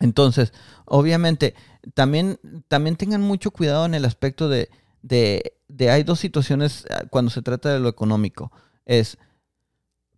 Entonces, 0.00 0.52
obviamente, 0.86 1.54
también, 1.94 2.40
también 2.68 2.96
tengan 2.96 3.20
mucho 3.20 3.50
cuidado 3.50 3.84
en 3.84 3.94
el 3.94 4.04
aspecto 4.04 4.48
de, 4.48 4.70
de, 5.02 5.54
de, 5.68 5.90
hay 5.90 6.02
dos 6.02 6.18
situaciones 6.18 6.86
ah, 6.90 7.04
cuando 7.10 7.30
se 7.30 7.42
trata 7.42 7.72
de 7.72 7.80
lo 7.80 7.88
económico. 7.88 8.50
Es, 8.86 9.18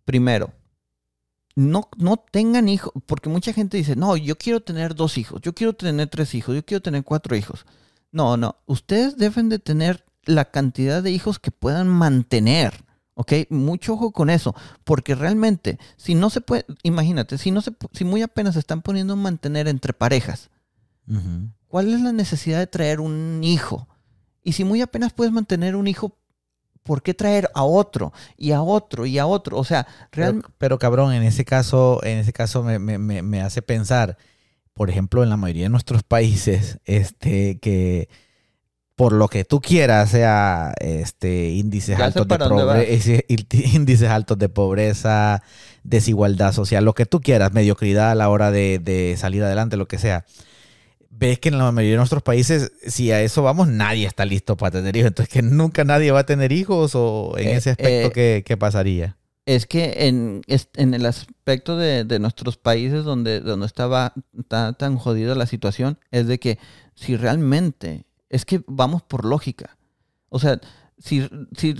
primero, 0.05 0.53
no, 1.55 1.89
no 1.97 2.17
tengan 2.17 2.69
hijos, 2.69 2.93
porque 3.05 3.29
mucha 3.29 3.53
gente 3.53 3.77
dice, 3.77 3.95
no, 3.95 4.17
yo 4.17 4.37
quiero 4.37 4.61
tener 4.61 4.95
dos 4.95 5.17
hijos, 5.17 5.41
yo 5.41 5.53
quiero 5.53 5.73
tener 5.73 6.07
tres 6.07 6.33
hijos, 6.33 6.55
yo 6.55 6.65
quiero 6.65 6.81
tener 6.81 7.03
cuatro 7.03 7.35
hijos. 7.35 7.65
No, 8.11 8.37
no, 8.37 8.57
ustedes 8.65 9.17
deben 9.17 9.49
de 9.49 9.59
tener 9.59 10.05
la 10.25 10.45
cantidad 10.45 11.03
de 11.03 11.11
hijos 11.11 11.39
que 11.39 11.51
puedan 11.51 11.87
mantener. 11.87 12.83
¿Ok? 13.15 13.33
Mucho 13.49 13.93
ojo 13.93 14.11
con 14.11 14.31
eso, 14.31 14.55
porque 14.83 15.13
realmente, 15.13 15.77
si 15.97 16.15
no 16.15 16.31
se 16.31 16.41
puede, 16.41 16.65
imagínate, 16.81 17.37
si 17.37 17.51
no 17.51 17.61
se, 17.61 17.71
si 17.91 18.05
muy 18.05 18.23
apenas 18.23 18.55
se 18.55 18.59
están 18.59 18.81
poniendo 18.81 19.13
a 19.13 19.17
mantener 19.17 19.67
entre 19.67 19.93
parejas, 19.93 20.49
¿cuál 21.67 21.93
es 21.93 22.01
la 22.01 22.11
necesidad 22.11 22.57
de 22.57 22.65
traer 22.65 22.99
un 22.99 23.43
hijo? 23.43 23.87
Y 24.41 24.53
si 24.53 24.63
muy 24.63 24.81
apenas 24.81 25.13
puedes 25.13 25.31
mantener 25.31 25.75
un 25.75 25.85
hijo, 25.85 26.17
¿por 26.81 27.03
qué 27.03 27.13
traer 27.13 27.51
a 27.53 27.63
otro 27.63 28.13
y 28.35 28.51
a 28.51 28.63
otro 28.63 29.05
y 29.05 29.19
a 29.19 29.27
otro? 29.27 29.57
O 29.57 29.63
sea, 29.63 29.87
realmente... 30.11 30.49
Pero, 30.57 30.79
cabrón, 30.79 31.13
en 31.13 31.21
ese 31.21 31.45
caso, 31.45 32.03
en 32.03 32.17
ese 32.17 32.33
caso 32.33 32.63
me, 32.63 32.79
me, 32.79 32.97
me 32.97 33.41
hace 33.41 33.61
pensar, 33.61 34.17
por 34.73 34.89
ejemplo, 34.89 35.23
en 35.23 35.29
la 35.29 35.37
mayoría 35.37 35.63
de 35.63 35.69
nuestros 35.69 36.03
países, 36.03 36.79
este, 36.85 37.59
que 37.59 38.09
por 38.95 39.13
lo 39.13 39.27
que 39.27 39.43
tú 39.43 39.59
quieras, 39.59 40.11
sea 40.11 40.73
este 40.79 41.49
índices 41.49 41.99
altos 41.99 42.27
de 42.27 42.37
pobreza, 42.37 43.11
índices 43.73 44.09
altos 44.09 44.37
de 44.37 44.49
pobreza, 44.49 45.43
desigualdad 45.83 46.53
social, 46.53 46.85
lo 46.85 46.93
que 46.93 47.05
tú 47.05 47.21
quieras, 47.21 47.53
mediocridad 47.53 48.11
a 48.11 48.15
la 48.15 48.29
hora 48.29 48.51
de, 48.51 49.15
salir 49.17 49.43
adelante, 49.43 49.77
lo 49.77 49.87
que 49.87 49.97
sea. 49.97 50.25
Ves 51.09 51.39
que 51.39 51.49
en 51.49 51.57
la 51.57 51.71
mayoría 51.71 51.93
de 51.93 51.97
nuestros 51.97 52.23
países, 52.23 52.71
si 52.85 53.11
a 53.11 53.21
eso 53.21 53.43
vamos, 53.43 53.67
nadie 53.67 54.05
está 54.07 54.25
listo 54.25 54.57
para 54.57 54.71
tener 54.71 54.95
hijos. 54.97 55.09
Entonces, 55.09 55.31
que 55.31 55.41
nunca 55.41 55.83
nadie 55.83 56.11
va 56.11 56.19
a 56.19 56.25
tener 56.25 56.51
hijos 56.51 56.93
o 56.95 57.35
en 57.37 57.49
eh, 57.49 57.55
ese 57.55 57.71
aspecto, 57.71 58.19
eh, 58.19 58.43
¿qué, 58.43 58.57
pasaría? 58.57 59.15
Es 59.45 59.67
que 59.67 60.07
en, 60.07 60.41
en 60.47 60.93
el 60.93 61.05
aspecto 61.05 61.77
de, 61.77 62.19
nuestros 62.19 62.57
países 62.57 63.03
donde, 63.03 63.41
donde 63.41 63.67
estaba 63.67 64.13
tan 64.47 64.97
jodida 64.97 65.35
la 65.35 65.45
situación, 65.45 65.99
es 66.11 66.27
de 66.27 66.39
que 66.39 66.57
si 66.95 67.15
realmente 67.15 68.05
es 68.33 68.45
que 68.45 68.63
vamos 68.67 69.03
por 69.03 69.25
lógica. 69.25 69.77
O 70.29 70.39
sea, 70.39 70.59
si, 70.97 71.29
si, 71.55 71.75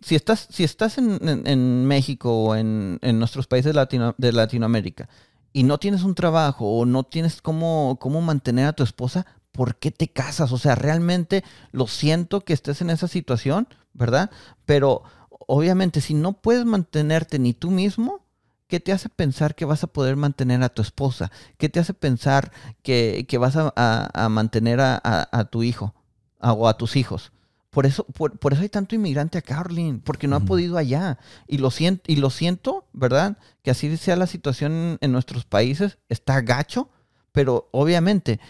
si, 0.00 0.14
estás, 0.14 0.48
si 0.50 0.64
estás 0.64 0.96
en, 0.96 1.84
México 1.86 2.44
o 2.44 2.56
en, 2.56 2.98
nuestros 3.02 3.46
países 3.46 3.74
de 4.16 4.32
Latinoamérica 4.32 5.08
y 5.52 5.64
no 5.64 5.78
tienes 5.78 6.02
un 6.04 6.14
trabajo 6.14 6.66
o 6.78 6.86
no 6.86 7.04
tienes 7.04 7.42
cómo, 7.42 7.98
cómo 8.00 8.22
mantener 8.22 8.66
a 8.66 8.72
tu 8.72 8.84
esposa, 8.84 9.26
¿por 9.52 9.76
qué 9.76 9.90
te 9.90 10.08
casas? 10.08 10.52
O 10.52 10.58
sea, 10.58 10.74
realmente 10.74 11.44
lo 11.72 11.86
siento 11.86 12.40
que 12.40 12.54
estés 12.54 12.80
en 12.80 12.88
esa 12.88 13.08
situación, 13.08 13.68
¿verdad? 13.92 14.30
Pero 14.64 15.02
obviamente 15.46 16.00
si 16.00 16.14
no 16.14 16.32
puedes 16.32 16.64
mantenerte 16.64 17.38
ni 17.38 17.52
tú 17.52 17.70
mismo, 17.70 18.24
¿qué 18.66 18.80
te 18.80 18.92
hace 18.92 19.08
pensar 19.08 19.54
que 19.54 19.64
vas 19.64 19.82
a 19.84 19.88
poder 19.88 20.16
mantener 20.16 20.62
a 20.62 20.68
tu 20.68 20.80
esposa? 20.80 21.30
¿Qué 21.58 21.68
te 21.68 21.80
hace 21.80 21.92
pensar 21.92 22.52
que, 22.82 23.26
vas 23.38 23.56
a, 23.56 24.28
mantener 24.30 24.80
a, 24.80 25.48
tu 25.50 25.62
hijo? 25.62 25.94
O 26.40 26.68
a 26.68 26.76
tus 26.76 26.96
hijos. 26.96 27.32
Por 27.70 27.84
eso, 27.84 28.04
por, 28.04 28.52
eso 28.52 28.62
hay 28.62 28.70
tanto 28.70 28.94
inmigrante 28.94 29.38
acá, 29.38 29.60
Arlene, 29.60 30.00
porque 30.02 30.26
no 30.26 30.36
ha 30.36 30.40
podido 30.40 30.78
allá. 30.78 31.18
Y 31.46 31.58
lo, 31.58 31.70
siento, 31.70 32.04
y 32.06 32.16
lo 32.16 32.30
siento, 32.30 32.86
¿verdad? 32.92 33.36
Que 33.62 33.70
así 33.70 33.94
sea 33.98 34.16
la 34.16 34.26
situación 34.26 34.98
en, 35.00 35.12
nuestros 35.12 35.44
países, 35.44 35.98
está 36.08 36.40
gacho, 36.40 36.88
pero 37.30 37.68
obviamente 37.72 38.40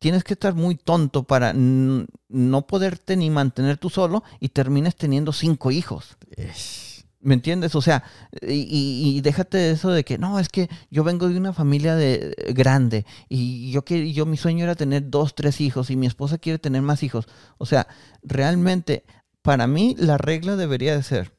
tienes 0.00 0.24
que 0.24 0.34
estar 0.34 0.54
muy 0.54 0.74
tonto 0.74 1.22
para 1.22 1.52
no 1.54 2.66
poderte 2.66 3.16
ni 3.16 3.30
mantener 3.30 3.78
tú 3.78 3.88
solo 3.90 4.24
y 4.40 4.48
termines 4.50 4.96
teniendo 4.96 5.32
cinco 5.32 5.70
hijos. 5.70 6.16
¿Me 7.24 7.32
entiendes? 7.32 7.74
O 7.74 7.80
sea, 7.80 8.04
y, 8.42 9.18
déjate 9.22 9.56
de 9.56 9.70
eso 9.70 9.90
de 9.90 10.04
que 10.04 10.18
no, 10.18 10.38
es 10.38 10.50
que 10.50 10.68
yo 10.90 11.04
vengo 11.04 11.26
de 11.26 11.38
una 11.38 11.54
familia 11.54 11.96
de, 11.96 12.34
grande 12.54 13.06
y 13.30 13.70
yo, 13.72 13.82
yo 13.82 14.26
mi 14.26 14.36
sueño 14.36 14.64
era 14.64 14.74
tener 14.74 15.08
dos, 15.08 15.34
tres 15.34 15.62
hijos 15.62 15.90
y 15.90 15.96
mi 15.96 16.06
esposa 16.06 16.36
quiere 16.36 16.58
tener 16.58 16.82
más 16.82 17.02
hijos. 17.02 17.26
O 17.56 17.64
sea, 17.64 17.88
realmente, 18.22 19.04
para 19.40 19.66
mí 19.66 19.96
la 19.98 20.18
regla 20.18 20.56
debería 20.56 20.94
de 20.94 21.02
ser, 21.02 21.34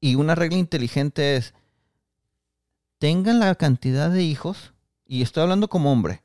y 0.00 0.14
una 0.14 0.34
regla 0.34 0.56
inteligente 0.56 1.36
es, 1.36 1.52
tengan 2.98 3.40
la 3.40 3.54
cantidad 3.56 4.10
de 4.10 4.22
hijos, 4.22 4.72
y 5.04 5.20
estoy 5.20 5.42
hablando 5.42 5.68
como 5.68 5.92
hombre, 5.92 6.22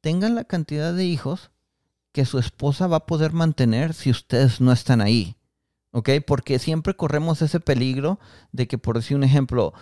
tengan 0.00 0.34
la 0.34 0.44
cantidad 0.44 0.94
de 0.94 1.04
hijos 1.04 1.50
que 2.12 2.24
su 2.24 2.38
esposa 2.38 2.86
va 2.86 2.96
a 2.96 3.06
poder 3.06 3.34
mantener 3.34 3.92
si 3.92 4.10
ustedes 4.10 4.62
no 4.62 4.72
están 4.72 5.02
ahí. 5.02 5.36
¿Ok? 5.94 6.10
Porque 6.26 6.58
siempre 6.58 6.94
corremos 6.94 7.40
ese 7.40 7.60
peligro 7.60 8.18
de 8.52 8.66
que, 8.66 8.78
por 8.78 8.96
decir 8.96 9.16
un 9.16 9.22
ejemplo, 9.22 9.72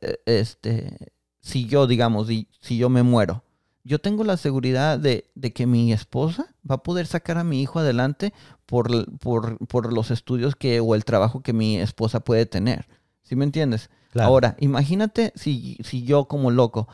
eh, 0.00 0.18
este, 0.24 1.12
si 1.40 1.66
yo, 1.66 1.88
digamos, 1.88 2.28
si 2.28 2.76
yo 2.78 2.88
me 2.88 3.02
muero, 3.02 3.42
yo 3.82 4.00
tengo 4.00 4.24
la 4.24 4.36
seguridad 4.36 4.98
de, 4.98 5.24
que 5.54 5.66
mi 5.66 5.92
esposa 5.92 6.54
va 6.68 6.76
a 6.76 6.82
poder 6.82 7.06
sacar 7.06 7.36
a 7.36 7.44
mi 7.44 7.62
hijo 7.62 7.80
adelante 7.80 8.32
por, 8.64 8.88
por, 9.18 9.92
los 9.92 10.10
estudios 10.10 10.54
que 10.56 10.80
o 10.80 10.94
el 10.94 11.04
trabajo 11.04 11.42
que 11.42 11.52
mi 11.52 11.78
esposa 11.78 12.20
puede 12.20 12.46
tener. 12.46 12.86
¿Sí 13.22 13.34
me 13.34 13.44
entiendes? 13.44 13.90
Ahora, 14.14 14.56
imagínate 14.60 15.32
si, 15.34 15.78
si 15.84 16.04
yo 16.04 16.26
como 16.26 16.50
loco, 16.50 16.88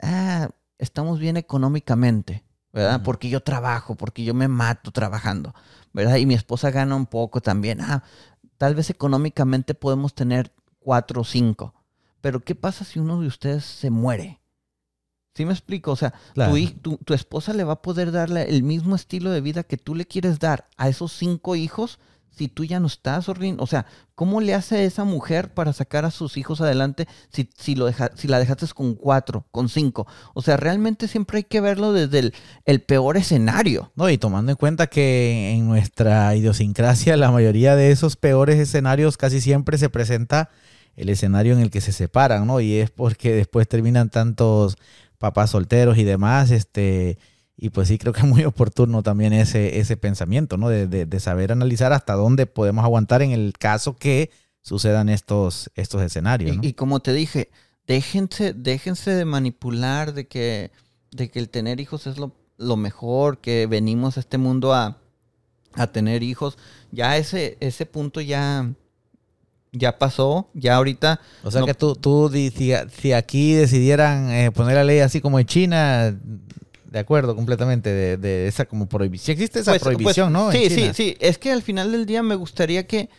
ah, 0.00 0.50
estamos 0.78 1.18
bien 1.18 1.36
económicamente, 1.36 2.44
¿verdad? 2.72 3.02
Porque 3.04 3.28
yo 3.28 3.40
trabajo, 3.40 3.96
porque 3.96 4.24
yo 4.24 4.34
me 4.34 4.48
mato 4.48 4.92
trabajando. 4.92 5.52
¿Verdad? 5.94 6.16
Y 6.16 6.26
mi 6.26 6.34
esposa 6.34 6.70
gana 6.70 6.94
un 6.94 7.06
poco 7.06 7.40
también. 7.40 7.80
Ah, 7.80 8.02
tal 8.58 8.74
vez 8.74 8.90
económicamente 8.90 9.72
podemos 9.72 10.14
tener 10.14 10.52
cuatro 10.80 11.22
o 11.22 11.24
cinco. 11.24 11.72
Pero 12.20 12.40
¿qué 12.40 12.54
pasa 12.54 12.84
si 12.84 12.98
uno 12.98 13.20
de 13.20 13.28
ustedes 13.28 13.64
se 13.64 13.88
muere? 13.88 14.40
¿Sí 15.34 15.44
me 15.46 15.52
explico? 15.52 15.92
O 15.92 15.96
sea, 15.96 16.12
tu, 16.82 16.98
tu, 16.98 17.14
esposa 17.14 17.52
le 17.54 17.64
va 17.64 17.74
a 17.74 17.82
poder 17.82 18.12
darle 18.12 18.48
el 18.50 18.62
mismo 18.62 18.94
estilo 18.94 19.30
de 19.30 19.40
vida 19.40 19.64
que 19.64 19.76
tú 19.76 19.94
le 19.94 20.06
quieres 20.06 20.38
dar 20.38 20.68
a 20.76 20.88
esos 20.88 21.12
cinco 21.12 21.56
hijos 21.56 21.98
si 22.36 22.48
tú 22.48 22.64
ya 22.64 22.80
no 22.80 22.86
estás, 22.86 23.28
Orlin? 23.28 23.56
O 23.60 23.66
sea, 23.66 23.86
¿cómo 24.14 24.40
le 24.40 24.54
hace 24.54 24.84
esa 24.84 25.04
mujer 25.04 25.52
para 25.54 25.72
sacar 25.72 26.04
a 26.04 26.10
sus 26.10 26.36
hijos 26.36 26.60
adelante 26.60 27.06
si, 27.30 27.48
si, 27.56 27.74
lo 27.74 27.86
deja, 27.86 28.10
si 28.14 28.28
la 28.28 28.38
dejaste 28.38 28.66
con 28.74 28.94
cuatro, 28.94 29.46
con 29.50 29.68
cinco? 29.68 30.06
O 30.34 30.42
sea, 30.42 30.56
realmente 30.56 31.08
siempre 31.08 31.38
hay 31.38 31.44
que 31.44 31.60
verlo 31.60 31.92
desde 31.92 32.32
el, 32.64 32.82
peor 32.82 33.16
escenario. 33.16 33.92
No, 33.96 34.10
y 34.10 34.18
tomando 34.18 34.52
en 34.52 34.56
cuenta 34.56 34.86
que 34.88 35.52
en 35.52 35.66
nuestra 35.68 36.34
idiosincrasia 36.34 37.16
la 37.16 37.30
mayoría 37.30 37.76
de 37.76 37.90
esos 37.90 38.16
peores 38.16 38.58
escenarios 38.58 39.16
casi 39.16 39.40
siempre 39.40 39.78
se 39.78 39.88
presenta 39.88 40.50
el 40.96 41.08
escenario 41.08 41.54
en 41.54 41.60
el 41.60 41.70
que 41.70 41.80
se 41.80 41.92
separan, 41.92 42.46
¿no? 42.46 42.60
Y 42.60 42.74
es 42.74 42.90
porque 42.90 43.32
después 43.32 43.68
terminan 43.68 44.10
tantos 44.10 44.76
papás 45.18 45.50
solteros 45.50 45.98
y 45.98 46.04
demás, 46.04 46.50
este 46.50 47.18
y 47.56 47.70
pues 47.70 47.88
sí, 47.88 47.98
creo 47.98 48.12
que 48.12 48.20
es 48.20 48.26
muy 48.26 48.44
oportuno 48.44 49.02
también 49.02 49.32
ese, 49.32 49.78
ese 49.78 49.96
pensamiento, 49.96 50.56
¿no? 50.56 50.68
De, 50.68 51.20
saber 51.20 51.52
analizar 51.52 51.92
hasta 51.92 52.14
dónde 52.14 52.46
podemos 52.46 52.84
aguantar 52.84 53.22
en 53.22 53.30
el 53.30 53.54
caso 53.58 53.96
que 53.96 54.30
sucedan 54.60 55.08
estos, 55.08 55.70
estos 55.74 56.02
escenarios. 56.02 56.58
Y, 56.62 56.72
como 56.72 57.00
te 57.00 57.12
dije, 57.12 57.50
déjense, 57.86 58.52
déjense 58.52 59.12
de 59.12 59.24
manipular 59.24 60.12
de 60.12 60.26
que, 60.26 60.72
de 61.12 61.30
que 61.30 61.38
el 61.38 61.48
tener 61.48 61.80
hijos 61.80 62.06
es 62.06 62.16
lo, 62.18 62.76
mejor, 62.76 63.38
que 63.38 63.66
venimos 63.66 64.16
a 64.16 64.20
este 64.20 64.38
mundo 64.38 64.74
a, 64.74 64.98
tener 65.92 66.22
hijos. 66.22 66.56
Ya 66.92 67.16
ese, 67.16 67.56
ese 67.60 67.84
punto 67.84 68.20
ya, 68.20 68.70
ya 69.72 69.98
pasó, 69.98 70.48
ya 70.54 70.76
ahorita... 70.76 71.20
O 71.42 71.50
sea 71.50 71.62
que 71.62 71.74
tú, 71.74 71.94
tú 71.94 72.30
si, 72.30 73.12
aquí 73.12 73.54
decidieran 73.54 74.30
eh, 74.30 74.50
poner 74.52 74.76
la 74.76 74.84
ley 74.84 75.00
así 75.00 75.20
como 75.20 75.38
en 75.40 75.46
China, 75.46 76.16
de 76.94 77.00
acuerdo 77.00 77.34
completamente 77.34 77.90
de, 77.92 78.16
de 78.16 78.46
esa 78.46 78.66
como 78.66 78.86
prohibición. 78.86 79.26
Sí 79.26 79.32
existe 79.32 79.58
esa 79.58 79.72
Pues- 79.72 79.82
prohibición, 79.82 80.32
pues, 80.32 80.44
¿no? 80.44 80.52
En 80.52 80.70
Sí, 80.70 80.70
sí, 80.70 80.90
sí. 80.94 81.16
Es 81.18 81.38
que 81.38 81.50
al 81.50 81.60
final 81.60 81.90
del 81.90 82.06
día 82.06 82.22
me 82.22 82.36
gustaría 82.36 82.86
que 82.86 83.10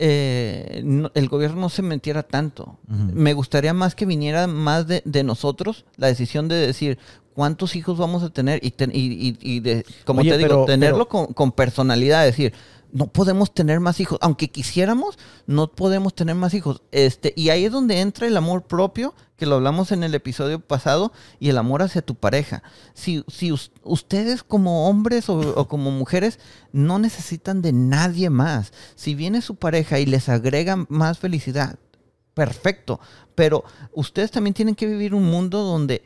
eh, 0.00 0.80
no- 0.84 1.12
el 1.14 1.28
gobierno 1.28 1.60
no 1.60 1.68
se 1.68 1.82
metiera 1.82 2.22
tanto. 2.24 2.78
Me 2.88 3.32
gustaría 3.34 3.72
más 3.72 3.94
que 3.94 4.04
viniera 4.06 4.46
más 4.48 4.86
de, 4.88 5.02
de 5.04 5.22
nosotros 5.22 5.84
la 5.96 6.08
decisión 6.08 6.48
de 6.48 6.56
decir 6.56 6.98
cuántos 7.34 7.76
hijos 7.76 7.98
vamos 7.98 8.22
a 8.24 8.30
tener 8.30 8.58
y, 8.64 8.72
ten- 8.72 8.90
y, 8.92 8.98
y- 9.28 9.38
y 9.40 9.60
de, 9.60 9.84
como 10.04 10.20
Oye, 10.22 10.30
te 10.32 10.38
digo, 10.38 10.48
pero- 10.48 10.64
tenerlo 10.64 11.06
pero- 11.06 11.26
con, 11.26 11.26
con 11.34 11.52
personalidad, 11.52 12.24
decir, 12.24 12.52
no 12.92 13.06
podemos 13.06 13.52
tener 13.54 13.80
más 13.80 14.00
hijos, 14.00 14.18
aunque 14.20 14.50
quisiéramos, 14.50 15.18
no 15.46 15.70
podemos 15.70 16.14
tener 16.14 16.34
más 16.34 16.54
hijos. 16.54 16.82
Este, 16.90 17.32
y 17.36 17.50
ahí 17.50 17.64
es 17.64 17.72
donde 17.72 18.00
entra 18.00 18.26
el 18.26 18.36
amor 18.36 18.64
propio, 18.64 19.14
que 19.36 19.46
lo 19.46 19.54
hablamos 19.56 19.92
en 19.92 20.02
el 20.02 20.14
episodio 20.14 20.60
pasado, 20.60 21.12
y 21.38 21.48
el 21.48 21.58
amor 21.58 21.82
hacia 21.82 22.02
tu 22.02 22.14
pareja. 22.14 22.62
Si, 22.94 23.24
si 23.28 23.52
us- 23.52 23.72
ustedes 23.82 24.42
como 24.42 24.88
hombres 24.88 25.28
o, 25.28 25.38
o 25.38 25.68
como 25.68 25.90
mujeres 25.90 26.38
no 26.72 26.98
necesitan 26.98 27.62
de 27.62 27.72
nadie 27.72 28.30
más, 28.30 28.72
si 28.96 29.14
viene 29.14 29.40
su 29.42 29.54
pareja 29.56 29.98
y 29.98 30.06
les 30.06 30.28
agrega 30.28 30.84
más 30.88 31.18
felicidad, 31.18 31.78
perfecto. 32.34 33.00
Pero 33.34 33.64
ustedes 33.92 34.30
también 34.30 34.54
tienen 34.54 34.74
que 34.74 34.86
vivir 34.86 35.14
un 35.14 35.24
mundo 35.24 35.62
donde 35.62 36.02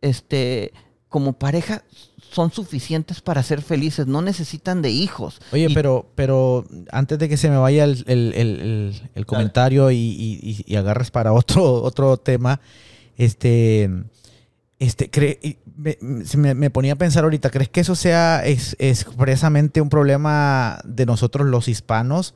este, 0.00 0.72
como 1.08 1.34
pareja 1.34 1.84
son 2.30 2.50
suficientes 2.52 3.20
para 3.20 3.42
ser 3.42 3.62
felices, 3.62 4.06
no 4.06 4.20
necesitan 4.22 4.82
de 4.82 4.90
hijos. 4.90 5.40
Oye, 5.52 5.66
Y- 5.70 5.74
pero, 5.74 6.06
pero 6.14 6.64
antes 6.90 7.18
de 7.18 7.28
que 7.28 7.36
se 7.36 7.48
me 7.50 7.56
vaya 7.56 7.84
el, 7.84 8.04
el- 8.06 8.32
el- 8.34 8.60
el- 8.60 9.02
el 9.14 9.26
comentario 9.26 9.90
y, 9.90 9.96
y- 10.66 10.76
agarres 10.76 11.10
para 11.10 11.32
otro, 11.32 11.62
otro 11.82 12.16
tema, 12.18 12.60
este, 13.16 13.90
este, 14.78 15.10
cre- 15.10 15.56
me, 15.76 15.96
me, 16.36 16.54
me 16.54 16.70
ponía 16.70 16.92
a 16.94 16.96
pensar 16.96 17.24
ahorita, 17.24 17.50
¿crees 17.50 17.68
que 17.70 17.80
eso 17.80 17.94
sea 17.94 18.46
ex- 18.46 18.76
expresamente 18.78 19.80
un 19.80 19.88
problema 19.88 20.80
de 20.84 21.06
nosotros 21.06 21.46
los 21.46 21.68
hispanos? 21.68 22.34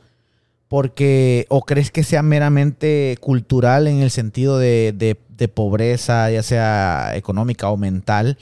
Porque, 0.69 1.47
¿o 1.49 1.63
crees 1.63 1.91
que 1.91 2.05
sea 2.05 2.23
meramente 2.23 3.19
cultural 3.21 3.89
en 3.89 4.03
el 4.03 4.11
sentido 4.13 4.57
de, 4.59 4.95
de- 4.97 5.19
de 5.37 5.49
pobreza, 5.49 6.31
ya 6.31 6.43
sea 6.45 7.13
económica 7.17 7.69
o 7.71 7.77
mental? 7.77 8.39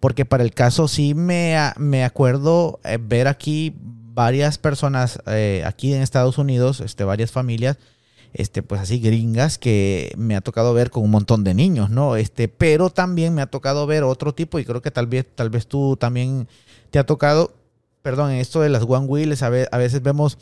Porque 0.00 0.24
para 0.24 0.42
el 0.42 0.52
caso 0.52 0.88
sí 0.88 1.14
me, 1.14 1.56
me 1.76 2.04
acuerdo 2.04 2.80
eh, 2.84 2.98
ver 3.00 3.28
aquí 3.28 3.74
varias 4.14 4.58
personas 4.58 5.20
eh, 5.26 5.62
aquí 5.66 5.92
en 5.94 6.02
Estados 6.02 6.38
Unidos, 6.38 6.80
este, 6.80 7.04
varias 7.04 7.30
familias, 7.30 7.78
este, 8.32 8.62
pues 8.62 8.80
así 8.80 8.98
gringas 9.00 9.58
que 9.58 10.12
me 10.16 10.36
ha 10.36 10.40
tocado 10.40 10.72
ver 10.72 10.90
con 10.90 11.02
un 11.04 11.10
montón 11.10 11.44
de 11.44 11.52
niños, 11.54 11.90
¿no? 11.90 12.16
Este, 12.16 12.48
pero 12.48 12.90
también 12.90 13.34
me 13.34 13.42
ha 13.42 13.46
tocado 13.46 13.86
ver 13.86 14.02
otro 14.04 14.34
tipo 14.34 14.58
y 14.58 14.64
creo 14.64 14.80
que 14.82 14.90
tal 14.90 15.06
vez, 15.06 15.26
tal 15.34 15.50
vez 15.50 15.66
tú 15.66 15.96
también 15.96 16.48
te 16.90 16.98
ha 16.98 17.04
tocado, 17.06 17.52
perdón, 18.02 18.30
en 18.30 18.38
esto 18.38 18.60
de 18.60 18.68
las 18.70 18.84
one 18.84 19.06
wheels, 19.06 19.42
a, 19.42 19.48
ve- 19.50 19.68
a 19.70 19.78
veces 19.78 20.02
vemos 20.02 20.38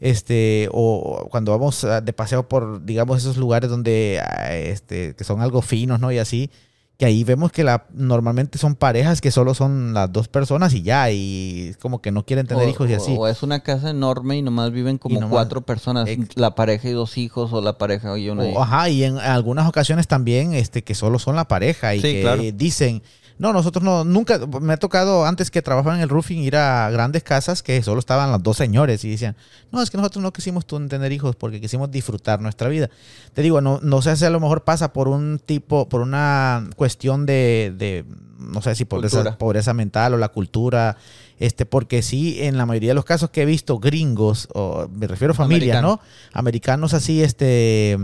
este 0.00 0.68
o 0.72 1.22
o 1.24 1.28
cuando 1.28 1.52
vamos 1.52 1.82
ah, 1.84 2.00
de 2.00 2.12
paseo 2.12 2.48
por 2.48 2.84
digamos 2.84 3.18
esos 3.18 3.36
lugares 3.36 3.68
donde 3.70 4.20
ah, 4.22 4.54
este 4.54 5.14
que 5.16 5.24
son 5.24 5.40
algo 5.40 5.60
finos 5.62 5.98
no 5.98 6.12
y 6.12 6.18
así 6.18 6.50
que 6.98 7.06
ahí 7.06 7.22
vemos 7.22 7.52
que 7.52 7.62
la 7.62 7.86
normalmente 7.94 8.58
son 8.58 8.74
parejas 8.74 9.20
que 9.20 9.30
solo 9.30 9.54
son 9.54 9.94
las 9.94 10.12
dos 10.12 10.26
personas 10.26 10.74
y 10.74 10.82
ya 10.82 11.08
y 11.12 11.72
como 11.80 12.02
que 12.02 12.10
no 12.10 12.26
quieren 12.26 12.44
tener 12.48 12.66
o, 12.66 12.68
hijos 12.68 12.90
y 12.90 12.94
así 12.94 13.14
o 13.16 13.28
es 13.28 13.44
una 13.44 13.60
casa 13.60 13.90
enorme 13.90 14.36
y 14.36 14.42
nomás 14.42 14.72
viven 14.72 14.98
como 14.98 15.14
nomás- 15.20 15.30
cuatro 15.30 15.60
personas, 15.60 16.08
Ex- 16.08 16.36
la 16.36 16.56
pareja 16.56 16.88
y 16.88 16.92
dos 16.92 17.16
hijos, 17.16 17.52
o 17.52 17.60
la 17.62 17.78
pareja 17.78 18.18
y 18.18 18.28
una 18.28 18.42
O- 18.42 18.46
hija. 18.50 18.62
ajá, 18.62 18.88
y 18.90 19.04
en 19.04 19.16
algunas 19.18 19.68
ocasiones 19.68 20.08
también 20.08 20.54
este, 20.54 20.82
que 20.82 20.96
solo 20.96 21.20
son 21.20 21.36
la 21.36 21.46
pareja 21.46 21.94
y 21.94 22.00
Sí, 22.00 22.14
que 22.14 22.20
claro. 22.22 22.42
dicen, 22.52 23.02
no, 23.38 23.52
nosotros 23.52 23.84
no, 23.84 24.04
nunca, 24.04 24.40
me 24.60 24.72
ha 24.72 24.76
tocado 24.76 25.24
antes 25.24 25.50
que 25.50 25.62
trabajaba 25.62 25.94
en 25.94 26.02
el 26.02 26.08
roofing 26.08 26.38
ir 26.38 26.56
a 26.56 26.90
grandes 26.90 27.22
casas 27.22 27.62
que 27.62 27.80
solo 27.82 28.00
estaban 28.00 28.32
los 28.32 28.42
dos 28.42 28.56
señores 28.56 29.04
y 29.04 29.10
decían, 29.10 29.36
no, 29.70 29.80
es 29.80 29.90
que 29.90 29.96
nosotros 29.96 30.22
no 30.22 30.32
quisimos 30.32 30.66
tener 30.66 31.12
hijos 31.12 31.36
porque 31.36 31.60
quisimos 31.60 31.90
disfrutar 31.90 32.40
nuestra 32.40 32.68
vida. 32.68 32.90
Te 33.34 33.42
digo, 33.42 33.60
no, 33.60 33.78
no 33.82 34.02
sé 34.02 34.16
si 34.16 34.24
a 34.24 34.30
lo 34.30 34.40
mejor 34.40 34.64
pasa 34.64 34.92
por 34.92 35.08
un 35.08 35.38
tipo, 35.38 35.88
por 35.88 36.00
una 36.00 36.68
cuestión 36.76 37.26
de, 37.26 37.72
de 37.76 38.04
no 38.38 38.60
sé 38.62 38.74
si 38.74 38.84
pobreza, 38.84 39.38
pobreza 39.38 39.72
mental 39.74 40.14
o 40.14 40.16
la 40.16 40.28
cultura, 40.28 40.96
este, 41.38 41.66
porque 41.66 42.02
sí, 42.02 42.42
en 42.42 42.56
la 42.56 42.66
mayoría 42.66 42.90
de 42.90 42.94
los 42.94 43.04
casos 43.04 43.30
que 43.30 43.42
he 43.42 43.46
visto 43.46 43.78
gringos, 43.78 44.48
o 44.52 44.88
me 44.92 45.06
refiero 45.06 45.32
a 45.32 45.34
familias, 45.34 45.76
Americanos. 45.76 46.00
¿no? 46.00 46.38
Americanos 46.38 46.94
así, 46.94 47.22
este, 47.22 47.96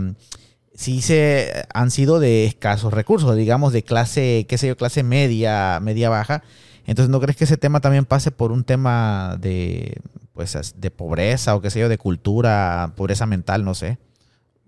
sí 0.75 1.01
se 1.01 1.65
han 1.73 1.89
sido 1.89 2.19
de 2.19 2.45
escasos 2.45 2.93
recursos, 2.93 3.35
digamos 3.35 3.73
de 3.73 3.83
clase, 3.83 4.45
qué 4.47 4.57
sé 4.57 4.67
yo, 4.67 4.77
clase 4.77 5.03
media, 5.03 5.79
media 5.81 6.09
baja. 6.09 6.43
Entonces, 6.85 7.09
¿no 7.09 7.19
crees 7.19 7.37
que 7.37 7.45
ese 7.45 7.57
tema 7.57 7.79
también 7.79 8.05
pase 8.05 8.29
por 8.31 8.51
un 8.51 8.63
tema 8.63 9.37
de, 9.39 9.97
pues, 10.33 10.75
de 10.77 10.91
pobreza 10.91 11.55
o 11.55 11.61
qué 11.61 11.71
sé 11.71 11.79
yo, 11.79 11.89
de 11.89 11.97
cultura, 11.97 12.93
pobreza 12.95 13.25
mental, 13.25 13.63
no 13.65 13.73
sé? 13.73 13.97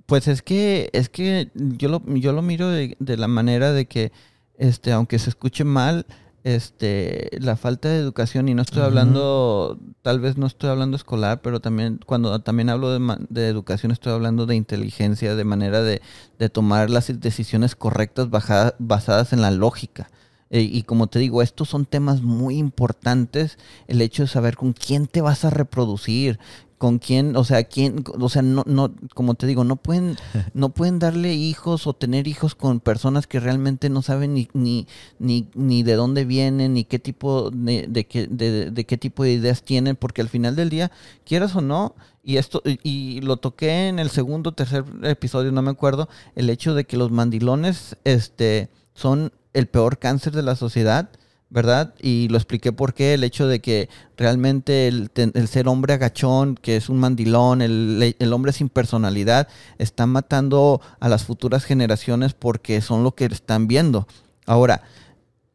Pues 0.08 0.28
es 0.28 0.42
que, 0.42 0.90
es 0.94 1.10
que 1.10 1.52
yo 1.54 1.90
lo, 1.90 2.02
yo 2.08 2.32
lo 2.32 2.42
miro 2.42 2.70
de, 2.70 2.96
de 3.00 3.18
la 3.18 3.28
manera 3.28 3.74
de 3.74 3.86
que, 3.86 4.12
este, 4.58 4.94
aunque 4.94 5.20
se 5.20 5.30
escuche 5.30 5.64
mal, 5.64 6.06
este, 6.44 7.30
la 7.40 7.56
falta 7.56 7.90
de 7.90 7.98
educación, 7.98 8.48
y 8.48 8.54
no 8.54 8.62
estoy 8.62 8.84
hablando, 8.84 9.80
tal 10.02 10.20
vez 10.20 10.38
no 10.38 10.48
estoy 10.48 10.70
hablando 10.70 10.96
escolar, 10.96 11.42
pero 11.42 11.60
también, 11.60 12.00
cuando 12.06 12.40
también 12.40 12.70
hablo 12.70 12.92
de, 12.92 13.18
de 13.30 13.48
educación, 13.48 13.92
estoy 13.92 14.14
hablando 14.14 14.46
de 14.46 14.56
inteligencia, 14.56 15.36
de 15.36 15.44
manera 15.44 15.82
de, 15.82 16.02
de 16.40 16.50
tomar 16.50 16.90
las 16.90 17.20
decisiones 17.20 17.76
correctas 17.76 18.30
basadas 18.30 19.34
en 19.34 19.42
la 19.42 19.52
lógica. 19.52 20.10
Eh, 20.50 20.62
y 20.62 20.84
como 20.84 21.08
te 21.08 21.20
digo, 21.20 21.42
estos 21.42 21.68
son 21.68 21.86
temas 21.86 22.22
muy 22.22 22.58
importantes, 22.58 23.58
el 23.88 24.02
hecho 24.02 24.24
de 24.24 24.30
saber 24.30 24.56
con 24.56 24.72
quién 24.72 25.08
te 25.08 25.20
vas 25.20 25.44
a 25.44 25.50
reproducir, 25.50 26.40
con 26.78 27.00
quién, 27.00 27.36
o 27.36 27.44
sea, 27.44 27.64
quién, 27.64 28.04
o 28.20 28.30
sea, 28.30 28.42
no, 28.42 28.64
no, 28.68 28.94
como 29.14 29.34
te 29.34 29.48
digo, 29.48 29.64
no 29.64 29.78
pueden, 29.78 30.16
no 30.54 30.70
pueden 30.70 31.00
darle 31.00 31.34
hijos 31.34 31.88
o 31.88 31.94
tener 31.94 32.28
hijos 32.28 32.56
con 32.56 32.80
personas 32.80 33.28
que 33.28 33.40
realmente 33.40 33.90
no 33.90 34.02
saben 34.02 34.34
ni, 34.34 34.48
ni, 34.54 34.88
ni, 35.20 35.50
ni 35.56 35.84
de 35.84 35.96
dónde 35.96 36.26
vienen, 36.26 36.74
ni 36.74 36.84
qué 36.84 37.00
tipo 37.00 37.50
de, 37.52 37.88
de, 37.88 38.06
qué, 38.06 38.28
de, 38.28 38.72
de 38.72 38.86
qué 38.86 38.98
tipo 38.98 39.24
de 39.24 39.34
ideas 39.34 39.64
tienen, 39.64 39.96
porque 39.96 40.22
al 40.22 40.30
final 40.30 40.56
del 40.56 40.70
día, 40.70 40.92
quieras 41.26 41.56
o 41.56 41.62
no, 41.62 41.96
y 42.24 42.38
esto, 42.38 42.62
y, 42.66 42.80
y 42.84 43.22
lo 43.22 43.38
toqué 43.38 43.88
en 43.88 44.00
el 44.00 44.10
segundo 44.10 44.52
o 44.52 44.54
tercer 44.54 44.86
episodio, 45.04 45.52
no 45.52 45.62
me 45.62 45.72
acuerdo, 45.72 46.10
el 46.36 46.50
hecho 46.50 46.76
de 46.76 46.86
que 46.86 46.98
los 46.98 47.12
mandilones, 47.12 47.96
este, 48.04 48.70
son 48.94 49.32
el 49.54 49.68
peor 49.68 49.98
cáncer 50.00 50.34
de 50.34 50.44
la 50.44 50.56
sociedad. 50.56 51.10
¿Verdad? 51.50 51.94
Y 52.02 52.28
lo 52.30 52.38
expliqué 52.38 52.72
por 52.74 52.94
qué, 52.94 53.14
el 53.14 53.24
hecho 53.24 53.48
de 53.48 53.62
que 53.62 53.90
realmente 54.18 54.88
el, 54.88 55.10
el 55.16 55.48
ser 55.48 55.68
hombre 55.68 55.94
agachón, 55.94 56.56
que 56.56 56.76
es 56.76 56.90
un 56.90 56.98
mandilón, 57.00 57.62
el, 57.62 58.16
el 58.20 58.34
hombre 58.34 58.52
sin 58.52 58.70
personalidad, 58.70 59.48
está 59.78 60.06
matando 60.08 60.82
a 61.00 61.08
las 61.10 61.24
futuras 61.24 61.64
generaciones 61.64 62.34
porque 62.34 62.82
son 62.82 63.04
lo 63.04 63.16
que 63.16 63.26
están 63.26 63.68
viendo. 63.68 64.08
Ahora, 64.46 64.82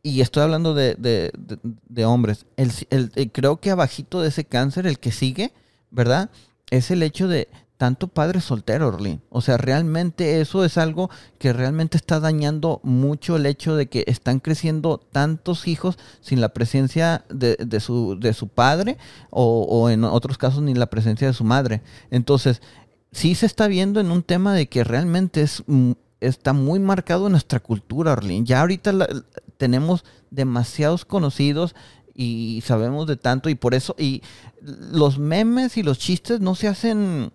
y 0.02 0.20
estoy 0.20 0.42
hablando 0.42 0.74
de, 0.74 0.94
de- 0.96 1.30
de- 1.38 1.58
de 1.88 2.04
hombres, 2.04 2.46
el, 2.56 2.72
el- 2.90 3.30
creo 3.30 3.60
que 3.60 3.70
abajito 3.70 4.20
de 4.20 4.28
ese 4.28 4.44
cáncer, 4.44 4.86
el 4.86 4.98
que 4.98 5.12
sigue, 5.12 5.52
¿verdad? 5.90 6.30
Es 6.70 6.90
el 6.90 7.02
hecho 7.02 7.28
de 7.28 7.48
tanto 7.82 8.06
padre 8.06 8.40
soltero, 8.40 8.86
Orlin. 8.86 9.20
O 9.28 9.40
sea, 9.40 9.56
realmente 9.56 10.40
eso 10.40 10.64
es 10.64 10.78
algo 10.78 11.10
que 11.40 11.52
realmente 11.52 11.96
está 11.96 12.20
dañando 12.20 12.78
mucho 12.84 13.34
el 13.34 13.44
hecho 13.44 13.74
de 13.74 13.86
que 13.88 14.04
están 14.06 14.38
creciendo 14.38 14.98
tantos 14.98 15.66
hijos 15.66 15.98
sin 16.20 16.40
la 16.40 16.50
presencia 16.50 17.24
de, 17.28 17.56
de 17.56 17.80
su, 17.80 18.16
de 18.20 18.34
su 18.34 18.46
padre 18.46 18.98
o, 19.30 19.62
o 19.68 19.90
en 19.90 20.04
otros 20.04 20.38
casos 20.38 20.62
ni 20.62 20.74
la 20.74 20.86
presencia 20.86 21.26
de 21.26 21.32
su 21.32 21.42
madre. 21.42 21.82
Entonces, 22.12 22.62
sí 23.10 23.34
se 23.34 23.46
está 23.46 23.66
viendo 23.66 23.98
en 23.98 24.12
un 24.12 24.22
tema 24.22 24.54
de 24.54 24.68
que 24.68 24.84
realmente 24.84 25.42
es, 25.42 25.64
está 26.20 26.52
muy 26.52 26.78
marcado 26.78 27.26
en 27.26 27.32
nuestra 27.32 27.58
cultura, 27.58 28.12
Orlin. 28.12 28.46
Ya 28.46 28.60
ahorita 28.60 28.92
la- 28.92 29.08
tenemos 29.56 30.04
demasiados 30.30 31.04
conocidos 31.04 31.74
y 32.14 32.62
sabemos 32.64 33.08
de 33.08 33.16
tanto 33.16 33.48
y 33.48 33.56
por 33.56 33.74
eso 33.74 33.96
y 33.98 34.22
los 34.60 35.18
memes 35.18 35.76
y 35.76 35.82
los 35.82 35.98
chistes 35.98 36.38
no 36.38 36.54
se 36.54 36.68
hacen 36.68 37.32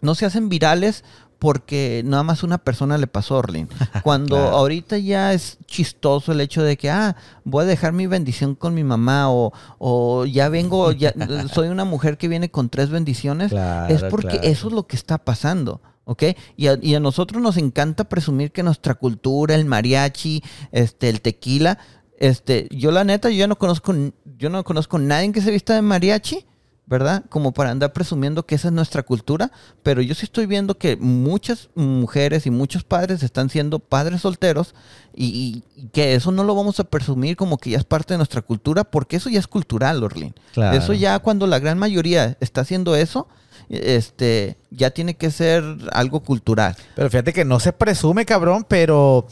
no 0.00 0.14
se 0.14 0.26
hacen 0.26 0.48
virales 0.48 1.04
porque 1.38 2.02
nada 2.04 2.24
más 2.24 2.42
una 2.42 2.58
persona 2.58 2.98
le 2.98 3.06
pasó 3.06 3.36
a 3.36 3.38
Orlin. 3.38 3.68
Cuando 4.02 4.36
Claro. 4.36 4.56
ahorita 4.56 4.98
ya 4.98 5.32
es 5.32 5.58
chistoso 5.66 6.32
el 6.32 6.40
hecho 6.40 6.62
de 6.64 6.76
que, 6.76 6.90
ah, 6.90 7.14
voy 7.44 7.62
a 7.62 7.66
dejar 7.66 7.92
mi 7.92 8.08
bendición 8.08 8.56
con 8.56 8.74
mi 8.74 8.82
mamá 8.82 9.30
o, 9.30 9.52
o 9.78 10.24
ya 10.26 10.48
vengo, 10.48 10.90
ya 10.90 11.12
soy 11.52 11.68
una 11.68 11.84
mujer 11.84 12.18
que 12.18 12.26
viene 12.26 12.50
con 12.50 12.68
tres 12.70 12.90
bendiciones, 12.90 13.50
Claro, 13.50 13.94
es 13.94 14.02
porque 14.04 14.38
claro. 14.38 14.48
eso 14.48 14.66
es 14.68 14.72
lo 14.74 14.86
que 14.88 14.96
está 14.96 15.18
pasando. 15.18 15.80
¿Ok? 16.10 16.22
Y 16.56 16.68
a, 16.68 16.78
y 16.80 16.94
a 16.94 17.00
nosotros 17.00 17.42
nos 17.42 17.58
encanta 17.58 18.08
presumir 18.08 18.50
que 18.50 18.62
nuestra 18.62 18.94
cultura, 18.94 19.54
el 19.54 19.66
mariachi, 19.66 20.42
este, 20.72 21.10
el 21.10 21.20
tequila, 21.20 21.78
este, 22.18 22.66
yo 22.70 22.90
la 22.90 23.04
neta, 23.04 23.28
yo 23.28 23.36
ya 23.36 23.46
no 23.46 23.58
conozco, 23.58 23.94
yo 24.38 24.48
no 24.48 24.64
conozco 24.64 24.96
a 24.96 25.00
nadie 25.00 25.30
que 25.32 25.42
se 25.42 25.50
vista 25.50 25.74
de 25.74 25.82
mariachi, 25.82 26.46
¿verdad? 26.88 27.22
Como 27.28 27.52
para 27.52 27.70
andar 27.70 27.92
presumiendo 27.92 28.46
que 28.46 28.54
esa 28.54 28.68
es 28.68 28.74
nuestra 28.74 29.02
cultura, 29.02 29.52
pero 29.82 30.00
yo 30.00 30.14
sí 30.14 30.24
estoy 30.24 30.46
viendo 30.46 30.78
que 30.78 30.96
muchas 30.96 31.68
mujeres 31.74 32.46
y 32.46 32.50
muchos 32.50 32.82
padres 32.82 33.22
están 33.22 33.50
siendo 33.50 33.78
padres 33.78 34.22
solteros 34.22 34.74
y, 35.14 35.62
que 35.92 36.14
eso 36.14 36.32
no 36.32 36.44
lo 36.44 36.54
vamos 36.54 36.80
a 36.80 36.84
presumir 36.84 37.36
como 37.36 37.58
que 37.58 37.70
ya 37.70 37.78
es 37.78 37.84
parte 37.84 38.14
de 38.14 38.18
nuestra 38.18 38.40
cultura, 38.40 38.84
porque 38.84 39.16
eso 39.16 39.28
ya 39.28 39.38
es 39.38 39.46
cultural, 39.46 40.02
Orlin. 40.02 40.34
Eso 40.72 40.94
ya 40.94 41.18
cuando 41.18 41.46
la 41.46 41.58
gran 41.58 41.78
mayoría 41.78 42.36
está 42.40 42.62
haciendo 42.62 42.96
eso, 42.96 43.28
este, 43.68 44.56
ya 44.70 44.90
tiene 44.90 45.14
que 45.14 45.30
ser 45.30 45.64
algo 45.92 46.20
cultural. 46.20 46.74
Pero 46.94 47.10
fíjate 47.10 47.34
que 47.34 47.44
no 47.44 47.60
se 47.60 47.72
presume, 47.72 48.24
cabrón, 48.24 48.64
pero 48.66 49.26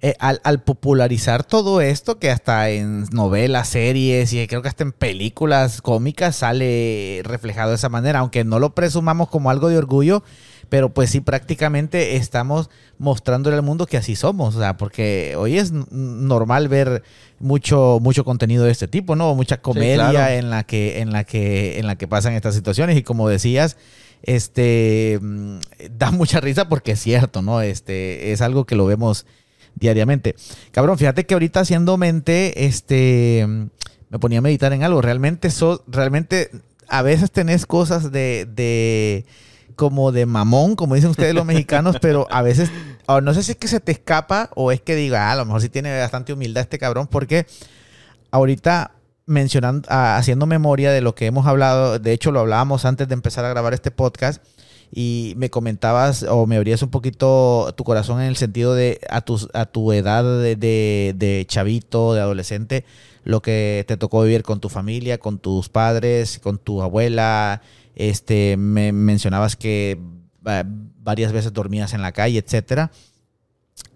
eh, 0.00 0.14
al, 0.20 0.62
popularizar 0.62 1.42
todo 1.42 1.80
esto, 1.80 2.20
que 2.20 2.30
hasta 2.30 2.70
en 2.70 3.02
novelas, 3.10 3.68
series 3.68 4.32
y 4.32 4.46
creo 4.46 4.62
que 4.62 4.68
hasta 4.68 4.84
en 4.84 4.92
películas 4.92 5.82
cómicas 5.82 6.36
sale 6.36 7.20
reflejado 7.24 7.70
de 7.70 7.74
esa 7.74 7.88
manera, 7.88 8.20
aunque 8.20 8.44
no 8.44 8.60
lo 8.60 8.76
presumamos 8.76 9.28
como 9.28 9.50
algo 9.50 9.68
de 9.68 9.76
orgullo, 9.76 10.22
pero 10.68 10.90
pues 10.90 11.10
sí 11.10 11.20
prácticamente 11.20 12.14
estamos 12.14 12.70
mostrándole 12.98 13.56
al 13.56 13.62
mundo 13.62 13.86
que 13.86 13.96
así 13.96 14.14
somos, 14.14 14.54
o 14.54 14.60
sea, 14.60 14.76
porque 14.76 15.34
hoy 15.36 15.58
es 15.58 15.72
normal 15.72 16.68
ver 16.68 17.02
mucho 17.40 17.98
mucho 18.00 18.24
contenido 18.24 18.64
de 18.64 18.70
este 18.70 18.86
tipo, 18.86 19.16
¿no? 19.16 19.34
Mucha 19.34 19.60
comedia 19.60 20.36
en 20.36 20.48
la 20.48 20.62
que 20.62 21.00
en 21.00 21.12
la 21.12 21.24
que 21.24 21.80
en 21.80 21.88
la 21.88 21.96
que 21.96 22.06
pasan 22.06 22.34
estas 22.34 22.54
situaciones 22.54 22.96
y 22.96 23.02
como 23.02 23.28
decías, 23.28 23.76
este 24.22 25.18
mm, 25.20 25.58
da 25.90 26.12
mucha 26.12 26.38
risa 26.40 26.68
porque 26.68 26.92
es 26.92 27.00
cierto, 27.00 27.42
¿no? 27.42 27.62
Este 27.62 28.30
es 28.30 28.42
algo 28.42 28.64
que 28.64 28.76
lo 28.76 28.86
vemos 28.86 29.26
diariamente. 29.78 30.34
Cabrón, 30.70 30.98
fíjate 30.98 31.26
que 31.26 31.34
ahorita 31.34 31.60
haciendo 31.60 31.96
mente, 31.96 32.66
este, 32.66 33.46
me 34.10 34.18
ponía 34.18 34.38
a 34.38 34.42
meditar 34.42 34.72
en 34.72 34.82
algo. 34.82 35.00
Realmente, 35.02 35.50
so, 35.50 35.84
realmente 35.86 36.50
a 36.88 37.02
veces 37.02 37.30
tenés 37.30 37.66
cosas 37.66 38.10
de, 38.10 38.48
de, 38.50 39.26
como 39.76 40.12
de 40.12 40.26
mamón, 40.26 40.74
como 40.74 40.94
dicen 40.94 41.10
ustedes 41.10 41.34
los 41.34 41.44
mexicanos, 41.44 41.96
pero 42.02 42.26
a 42.30 42.42
veces, 42.42 42.70
no 43.22 43.34
sé 43.34 43.42
si 43.42 43.52
es 43.52 43.58
que 43.58 43.68
se 43.68 43.80
te 43.80 43.92
escapa 43.92 44.50
o 44.54 44.72
es 44.72 44.80
que 44.80 44.96
diga, 44.96 45.28
ah, 45.28 45.32
a 45.32 45.36
lo 45.36 45.44
mejor 45.44 45.60
sí 45.60 45.68
tiene 45.68 45.98
bastante 45.98 46.32
humildad 46.32 46.62
este 46.62 46.78
cabrón, 46.78 47.06
porque 47.06 47.46
ahorita 48.30 48.92
mencionando, 49.26 49.86
ah, 49.90 50.16
haciendo 50.16 50.46
memoria 50.46 50.90
de 50.90 51.00
lo 51.02 51.14
que 51.14 51.26
hemos 51.26 51.46
hablado, 51.46 51.98
de 51.98 52.12
hecho 52.12 52.32
lo 52.32 52.40
hablábamos 52.40 52.84
antes 52.84 53.08
de 53.08 53.14
empezar 53.14 53.44
a 53.44 53.50
grabar 53.50 53.74
este 53.74 53.90
podcast, 53.90 54.42
y 54.92 55.34
me 55.36 55.50
comentabas 55.50 56.22
o 56.22 56.46
me 56.46 56.56
abrías 56.56 56.82
un 56.82 56.90
poquito 56.90 57.72
tu 57.76 57.84
corazón 57.84 58.20
en 58.20 58.28
el 58.28 58.36
sentido 58.36 58.74
de 58.74 59.00
a 59.10 59.20
tu, 59.20 59.48
a 59.52 59.66
tu 59.66 59.92
edad 59.92 60.24
de, 60.24 60.56
de, 60.56 61.44
chavito, 61.46 62.14
de 62.14 62.20
adolescente, 62.20 62.84
lo 63.24 63.42
que 63.42 63.84
te 63.86 63.96
tocó 63.96 64.22
vivir 64.22 64.42
con 64.42 64.60
tu 64.60 64.68
familia, 64.68 65.18
con 65.18 65.38
tus 65.38 65.68
padres, 65.68 66.38
con 66.38 66.58
tu 66.58 66.82
abuela. 66.82 67.62
Este, 67.94 68.56
me 68.56 68.92
mencionabas 68.92 69.56
que 69.56 69.98
varias 70.40 71.32
veces 71.32 71.52
dormías 71.52 71.92
en 71.92 72.02
la 72.02 72.12
calle, 72.12 72.38
etcétera. 72.38 72.90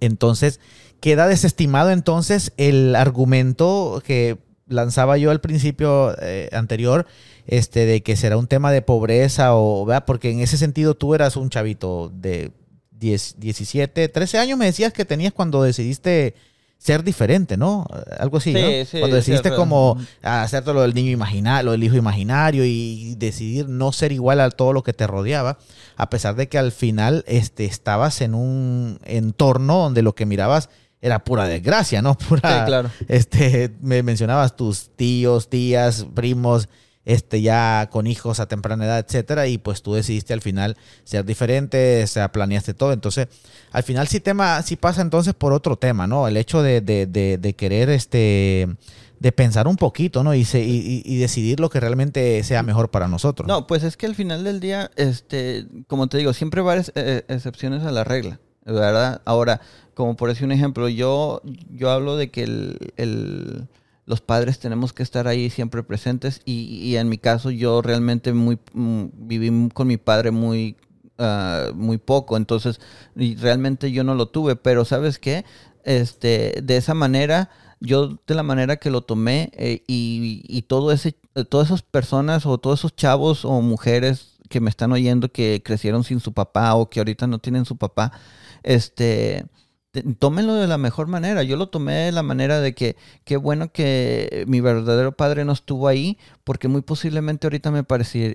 Entonces, 0.01 0.61
queda 1.01 1.27
desestimado 1.27 1.91
entonces 1.91 2.53
el 2.57 2.95
argumento 2.95 4.03
que 4.05 4.39
lanzaba 4.73 5.19
yo 5.19 5.31
al 5.31 5.41
principio 5.41 6.15
eh, 6.21 6.49
anterior 6.53 7.07
este, 7.47 7.87
de 7.87 8.03
que 8.03 8.17
será 8.17 8.37
un 8.37 8.47
tema 8.47 8.73
de 8.73 8.83
pobreza 8.83 9.55
o, 9.55 9.85
¿verdad? 9.85 10.05
Porque 10.07 10.31
en 10.31 10.41
ese 10.41 10.59
sentido 10.59 10.95
tú 10.95 11.15
eras 11.15 11.37
un 11.37 11.51
chavito 11.51 12.11
de 12.15 12.53
10, 12.93 13.37
17, 13.39 14.09
13 14.09 14.39
años 14.39 14.59
me 14.59 14.67
decías 14.67 14.93
que 14.93 15.05
tenías 15.05 15.33
cuando 15.33 15.63
decidiste 15.63 16.35
ser 16.83 17.05
diferente, 17.05 17.57
¿no? 17.57 17.87
Algo 18.19 18.39
así, 18.39 18.53
¿no? 18.53 18.61
Cuando 18.99 19.15
decidiste 19.15 19.55
como 19.55 19.97
hacerte 20.21 20.73
lo 20.73 20.83
del 20.83 20.95
niño 20.95 21.13
imaginario, 21.13 21.67
lo 21.67 21.71
del 21.73 21.85
hijo 21.85 21.95
imaginario 21.95 22.65
y 22.65 23.15
decidir 23.19 23.69
no 23.69 23.93
ser 23.93 24.11
igual 24.11 24.41
a 24.41 24.51
todo 24.51 24.73
lo 24.73 24.83
que 24.83 24.93
te 24.93 25.07
rodeaba, 25.07 25.59
a 25.97 26.11
pesar 26.11 26.35
de 26.35 26.49
que 26.49 26.59
al 26.59 26.73
final 26.73 27.25
este, 27.29 27.67
estabas 27.67 28.21
en 28.21 28.35
un 28.35 28.99
entorno 29.05 29.79
donde 29.79 30.03
lo 30.03 30.17
que 30.17 30.27
mirabas 30.27 30.71
era 31.03 31.25
pura 31.25 31.47
desgracia, 31.47 32.01
¿no? 32.01 32.17
Pura, 32.29 32.65
claro. 32.65 32.91
Este, 33.09 33.73
me 33.83 34.03
mencionabas 34.03 34.57
tus 34.57 34.91
tíos, 34.97 35.51
tías, 35.51 36.07
primos, 36.15 36.69
este, 37.05 37.43
ya 37.43 37.89
con 37.91 38.07
hijos 38.07 38.39
a 38.39 38.47
temprana 38.47 38.85
edad, 38.85 38.99
etcétera, 39.01 39.49
y 39.49 39.59
pues 39.59 39.83
tú 39.83 39.95
decidiste 39.95 40.33
al 40.33 40.41
final 40.41 40.77
ser 41.03 41.25
diferente, 41.25 42.05
o 42.05 42.07
sea, 42.07 42.31
planeaste 42.31 42.73
todo. 42.73 42.93
Entonces, 42.93 43.27
al 43.73 43.83
final 43.83 44.07
sí 44.07 44.21
tema, 44.21 44.63
sí 44.63 44.77
pasa 44.77 45.03
entonces 45.03 45.35
por 45.35 45.53
otro 45.53 45.77
tema, 45.77 46.07
¿no? 46.07 46.29
El 46.29 46.37
hecho 46.37 46.63
de, 46.63 46.81
de, 46.81 47.07
de, 47.07 47.55
querer 47.55 47.91
este 47.91 48.69
de 49.19 49.33
pensar 49.33 49.69
un 49.69 49.77
poquito, 49.77 50.25
¿no? 50.25 50.35
Y, 50.35 50.47
y, 50.53 51.19
decidir 51.19 51.61
lo 51.61 51.71
que 51.71 51.79
realmente 51.79 52.43
sea 52.43 52.65
mejor 52.65 52.91
para 52.91 53.07
nosotros. 53.07 53.47
No, 53.47 53.69
pues 53.69 53.85
es 53.85 53.97
que 53.97 54.07
al 54.07 54.17
final 54.17 54.43
del 54.43 54.59
día, 54.59 54.91
este, 54.97 55.67
como 55.87 56.09
te 56.09 56.19
digo, 56.19 56.33
siempre 56.33 56.61
varias 56.61 56.91
eh, 56.97 57.25
excepciones 57.29 57.85
a 57.85 57.93
la 57.93 58.03
regla, 58.03 58.41
¿verdad? 58.65 59.23
Ahora, 59.25 59.61
como 59.95 60.17
por 60.17 60.29
decir 60.29 60.45
un 60.45 60.53
ejemplo, 60.53 60.89
yo, 60.89 61.43
yo 61.71 61.91
hablo 61.91 62.17
de 62.17 62.31
que 62.31 62.45
el 62.45 63.69
los 64.07 64.21
padres 64.21 64.59
tenemos 64.59 64.93
que 64.93 65.03
estar 65.03 65.29
ahí 65.29 65.51
siempre 65.51 65.83
presentes 65.83 66.43
y, 66.45 66.97
en 66.97 67.09
mi 67.09 67.19
caso 67.19 67.51
yo 67.51 67.83
realmente 67.83 68.33
muy 68.33 68.59
mm, 68.73 69.05
viví 69.15 69.69
con 69.73 69.87
mi 69.87 69.97
padre 69.97 70.31
muy 70.31 70.77
ah, 71.19 71.69
muy 71.75 71.99
poco 71.99 72.37
entonces 72.37 72.81
realmente 73.15 73.93
yo 73.93 74.05
no 74.05 74.15
lo 74.15 74.27
tuve 74.27 74.57
pero 74.57 74.85
sabes 74.85 75.19
qué 75.19 75.45
este 75.85 76.61
de 76.63 76.77
esa 76.77 76.95
manera 76.95 77.51
yo 77.81 78.19
de 78.27 78.35
la 78.35 78.43
manera 78.43 78.77
que 78.77 78.91
lo 78.91 79.03
tomé 79.03 79.51
eh, 79.55 79.83
y, 79.87 80.43
y, 80.49 80.63
todo 80.63 80.93
ese 80.93 81.17
todas 81.49 81.69
esas 81.69 81.83
personas 81.83 82.47
o 82.47 82.59
todos 82.59 82.81
esos 82.81 82.95
chavos 82.95 83.45
o 83.45 83.61
mujeres 83.61 84.39
que 84.49 84.61
me 84.61 84.71
están 84.71 84.93
oyendo 84.93 85.31
que 85.31 85.63
crecieron 85.65 86.05
sin 86.05 86.21
su 86.21 86.33
papá 86.33 86.75
o 86.75 86.91
que 86.91 87.01
ahorita 87.01 87.27
no 87.27 87.39
tienen 87.39 87.65
su 87.65 87.77
papá 87.77 88.13
este 88.63 89.45
tómenlo 90.19 90.55
de 90.55 90.67
la 90.67 90.79
mejor 90.79 91.07
manera. 91.07 91.43
Yo 91.43 91.57
lo 91.57 91.69
tomé 91.69 91.93
de 91.95 92.13
la 92.13 92.23
manera 92.23 92.61
de 92.61 92.75
que 92.75 92.97
qué 93.25 93.37
bueno 93.37 93.73
que 93.73 94.45
mi 94.47 94.61
verdadero 94.61 95.13
padre 95.13 95.45
no 95.45 95.53
estuvo 95.53 95.89
ahí, 95.89 96.19
porque 96.45 96.69
muy 96.69 96.83
posiblemente 96.83 97.47
ahorita 97.47 97.71
me, 97.71 97.85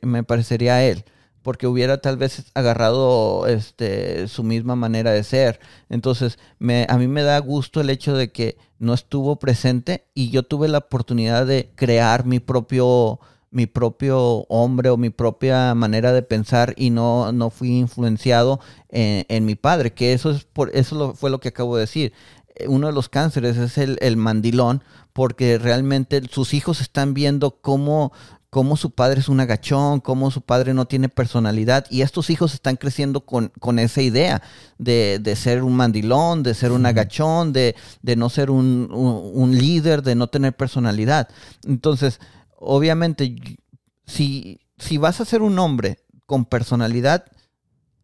me 0.04 0.24
parecería 0.24 0.76
a 0.76 0.84
él, 0.84 1.06
porque 1.42 1.68
hubiera 1.68 2.00
tal 2.00 2.18
vez 2.18 2.46
agarrado 2.54 3.48
este, 3.48 4.28
su 4.28 4.44
misma 4.44 4.76
manera 4.76 5.12
de 5.12 5.24
ser. 5.24 5.60
Entonces, 5.90 6.38
me, 6.60 6.86
a 6.90 6.98
mí 6.98 7.08
me 7.08 7.24
da 7.24 7.40
gusto 7.40 7.82
el 7.82 7.90
hecho 7.90 8.16
de 8.16 8.32
que 8.32 8.58
no 8.80 8.94
estuvo 8.94 9.40
presente 9.40 10.06
y 10.14 10.30
yo 10.30 10.44
tuve 10.44 10.68
la 10.68 10.80
oportunidad 10.80 11.48
de 11.48 11.72
crear 11.76 12.26
mi 12.26 12.40
propio 12.40 13.20
mi 13.52 13.66
propio 13.66 14.46
hombre 14.50 14.90
o 14.90 14.98
mi 14.98 15.10
propia 15.10 15.74
manera 15.74 16.12
de 16.12 16.22
pensar 16.22 16.74
y 16.78 16.90
no, 16.90 17.32
no 17.32 17.50
fui 17.50 17.70
influenciado 17.78 18.60
en, 18.90 19.46
mi 19.46 19.56
padre, 19.56 19.94
que 19.94 20.14
eso, 20.14 20.32
es 20.32 20.44
por, 20.44 20.76
eso 20.76 21.14
fue 21.14 21.30
lo 21.30 21.40
que 21.40 21.50
acabo 21.50 21.76
de 21.76 21.82
decir. 21.82 22.14
Eh, 22.56 22.68
uno 22.68 22.88
de 22.88 22.94
los 22.94 23.10
cánceres 23.10 23.58
es 23.58 23.78
el, 23.78 24.18
mandilón, 24.18 24.84
porque 25.14 25.58
realmente 25.58 26.22
sus 26.30 26.54
hijos 26.54 26.82
están 26.82 27.14
viendo 27.14 27.58
cómo, 27.62 28.12
cómo 28.50 28.78
su 28.78 28.92
padre 28.92 29.20
es 29.20 29.30
un 29.30 29.40
agachón, 29.40 30.00
cómo 30.00 30.30
su 30.32 30.42
padre 30.42 30.74
no 30.74 30.86
tiene 30.86 31.10
personalidad, 31.10 31.86
y 31.90 32.02
estos 32.02 32.30
hijos 32.30 32.54
están 32.54 32.76
creciendo 32.76 33.22
con, 33.22 33.52
con 33.60 33.80
esa 33.80 34.02
idea 34.02 34.42
de, 34.78 35.20
de, 35.22 35.36
ser 35.36 35.64
un 35.64 35.76
mandilón, 35.76 36.44
de 36.44 36.54
ser 36.54 36.72
un 36.72 36.86
agachón, 36.86 37.54
de, 37.54 37.76
de 38.02 38.16
no 38.16 38.30
ser 38.30 38.52
un, 38.52 38.90
un, 38.92 39.58
líder, 39.58 40.02
de 40.04 40.16
no 40.16 40.28
tener 40.28 40.56
personalidad. 40.56 41.30
Entonces, 41.66 42.20
obviamente, 42.58 43.36
si, 44.06 44.60
si 44.78 44.98
vas 44.98 45.22
a 45.22 45.26
ser 45.26 45.42
un 45.42 45.58
hombre 45.60 46.00
con 46.26 46.46
personalidad, 46.46 47.26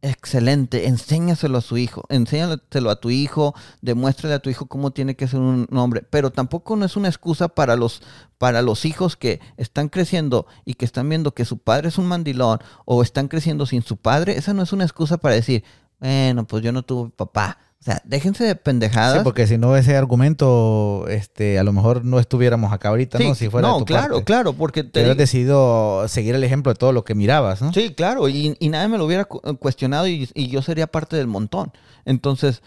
excelente, 0.03 0.87
enséñaselo 0.87 1.57
a 1.57 1.61
su 1.61 1.77
hijo, 1.77 2.03
enséñaselo 2.09 2.89
a 2.91 2.97
tu 2.97 3.09
hijo, 3.09 3.55
demuéstrale 3.81 4.35
a 4.35 4.39
tu 4.39 4.49
hijo 4.49 4.65
cómo 4.65 4.91
tiene 4.91 5.15
que 5.15 5.27
ser 5.27 5.39
un 5.39 5.67
hombre, 5.77 6.01
pero 6.09 6.29
tampoco 6.31 6.75
no 6.75 6.85
es 6.85 6.97
una 6.97 7.07
excusa 7.07 7.47
para 7.47 7.77
los 7.77 8.01
para 8.37 8.61
los 8.61 8.83
hijos 8.83 9.15
que 9.15 9.39
están 9.55 9.87
creciendo 9.87 10.45
y 10.65 10.73
que 10.73 10.83
están 10.83 11.07
viendo 11.07 11.33
que 11.33 11.45
su 11.45 11.57
padre 11.57 11.87
es 11.87 11.97
un 11.97 12.07
mandilón 12.07 12.59
o 12.83 13.01
están 13.01 13.29
creciendo 13.29 13.65
sin 13.65 13.81
su 13.81 13.95
padre, 13.95 14.37
esa 14.37 14.53
no 14.53 14.61
es 14.63 14.73
una 14.73 14.83
excusa 14.83 15.17
para 15.17 15.35
decir, 15.35 15.63
bueno, 15.99 16.45
pues 16.45 16.61
yo 16.61 16.73
no 16.73 16.83
tuve 16.83 17.09
papá, 17.11 17.57
o 17.83 17.85
sea, 17.85 18.01
déjense 18.05 18.45
de 18.45 18.55
pendejadas. 18.55 19.17
Sí, 19.17 19.23
porque 19.25 19.45
si 19.45 19.57
no 19.57 19.75
ese 19.75 19.97
argumento, 19.97 21.05
este, 21.09 21.59
a 21.59 21.63
lo 21.63 21.73
mejor 21.73 22.05
no 22.05 22.17
estuviéramos 22.17 22.71
acá 22.71 22.87
ahorita, 22.87 23.19
¿no? 23.19 23.35
Si 23.35 23.49
fuera 23.49 23.67
no, 23.67 23.83
claro, 23.83 24.23
claro, 24.23 24.53
porque 24.53 24.85
te 24.85 25.01
hubieras 25.01 25.17
decidido 25.17 26.07
seguir 26.07 26.33
el 26.33 26.45
ejemplo 26.45 26.71
de 26.71 26.79
todo 26.79 26.93
lo 26.93 27.03
que 27.03 27.13
mirabas, 27.13 27.61
¿no? 27.61 27.73
Sí, 27.73 27.93
claro, 27.93 28.29
y, 28.29 28.55
nadie 28.61 28.87
me 28.87 28.97
lo 28.97 29.03
hubiera 29.03 29.25
cuestionado 29.25 30.07
y, 30.07 30.29
yo 30.33 30.61
sería 30.61 30.87
parte 30.87 31.17
del 31.17 31.27
montón. 31.27 31.73
Entonces, 32.05 32.63